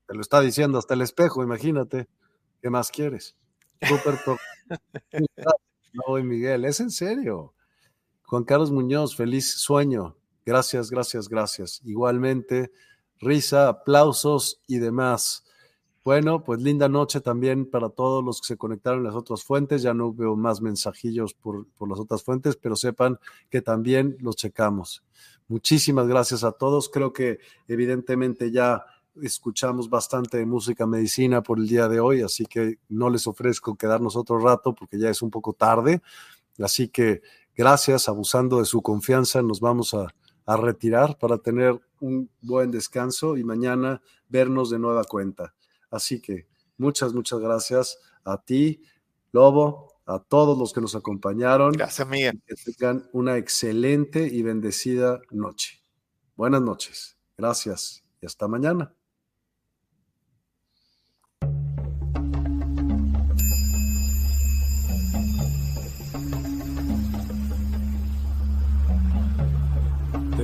Te 0.09 0.15
lo 0.15 0.21
está 0.21 0.41
diciendo 0.41 0.79
hasta 0.79 0.95
el 0.95 1.03
espejo, 1.03 1.43
imagínate. 1.43 2.07
¿Qué 2.63 2.71
más 2.71 2.89
quieres? 2.89 3.35
Pro- 3.79 4.37
No, 5.93 6.15
Miguel, 6.23 6.65
es 6.65 6.79
en 6.79 6.89
serio. 6.89 7.53
Juan 8.23 8.43
Carlos 8.43 8.71
Muñoz, 8.71 9.15
feliz 9.15 9.53
sueño. 9.53 10.15
Gracias, 10.47 10.89
gracias, 10.89 11.29
gracias. 11.29 11.79
Igualmente, 11.83 12.71
risa, 13.19 13.67
aplausos 13.69 14.61
y 14.65 14.79
demás. 14.79 15.45
Bueno, 16.03 16.43
pues 16.43 16.59
linda 16.59 16.89
noche 16.89 17.21
también 17.21 17.69
para 17.69 17.89
todos 17.89 18.23
los 18.23 18.41
que 18.41 18.47
se 18.47 18.57
conectaron 18.57 18.99
en 19.01 19.05
las 19.05 19.15
otras 19.15 19.43
fuentes. 19.43 19.83
Ya 19.83 19.93
no 19.93 20.11
veo 20.11 20.35
más 20.35 20.59
mensajillos 20.61 21.35
por, 21.35 21.67
por 21.77 21.87
las 21.87 21.99
otras 21.99 22.23
fuentes, 22.23 22.55
pero 22.55 22.75
sepan 22.75 23.19
que 23.51 23.61
también 23.61 24.17
los 24.21 24.35
checamos. 24.37 25.03
Muchísimas 25.47 26.07
gracias 26.07 26.43
a 26.43 26.51
todos. 26.51 26.89
Creo 26.89 27.13
que 27.13 27.39
evidentemente 27.67 28.51
ya 28.51 28.85
escuchamos 29.23 29.89
bastante 29.89 30.37
de 30.37 30.45
música 30.45 30.85
medicina 30.85 31.41
por 31.41 31.59
el 31.59 31.67
día 31.67 31.87
de 31.87 31.99
hoy, 31.99 32.21
así 32.21 32.45
que 32.45 32.79
no 32.89 33.09
les 33.09 33.27
ofrezco 33.27 33.75
quedarnos 33.75 34.15
otro 34.15 34.39
rato 34.39 34.73
porque 34.73 34.97
ya 34.97 35.09
es 35.09 35.21
un 35.21 35.29
poco 35.29 35.53
tarde. 35.53 36.01
Así 36.59 36.89
que 36.89 37.21
gracias, 37.55 38.09
abusando 38.09 38.59
de 38.59 38.65
su 38.65 38.81
confianza, 38.81 39.41
nos 39.41 39.59
vamos 39.59 39.93
a, 39.93 40.07
a 40.45 40.57
retirar 40.57 41.17
para 41.17 41.37
tener 41.37 41.79
un 41.99 42.29
buen 42.41 42.71
descanso 42.71 43.37
y 43.37 43.43
mañana 43.43 44.01
vernos 44.27 44.69
de 44.69 44.79
nueva 44.79 45.03
cuenta. 45.03 45.53
Así 45.91 46.21
que 46.21 46.47
muchas, 46.77 47.13
muchas 47.13 47.39
gracias 47.39 47.99
a 48.23 48.41
ti, 48.41 48.81
Lobo, 49.31 49.99
a 50.05 50.19
todos 50.19 50.57
los 50.57 50.73
que 50.73 50.81
nos 50.81 50.95
acompañaron. 50.95 51.73
Gracias, 51.73 52.07
Miguel. 52.07 52.41
Que 52.47 52.55
tengan 52.55 53.07
una 53.13 53.37
excelente 53.37 54.27
y 54.27 54.41
bendecida 54.41 55.21
noche. 55.29 55.83
Buenas 56.35 56.61
noches. 56.61 57.17
Gracias 57.37 58.03
y 58.21 58.25
hasta 58.25 58.47
mañana. 58.47 58.93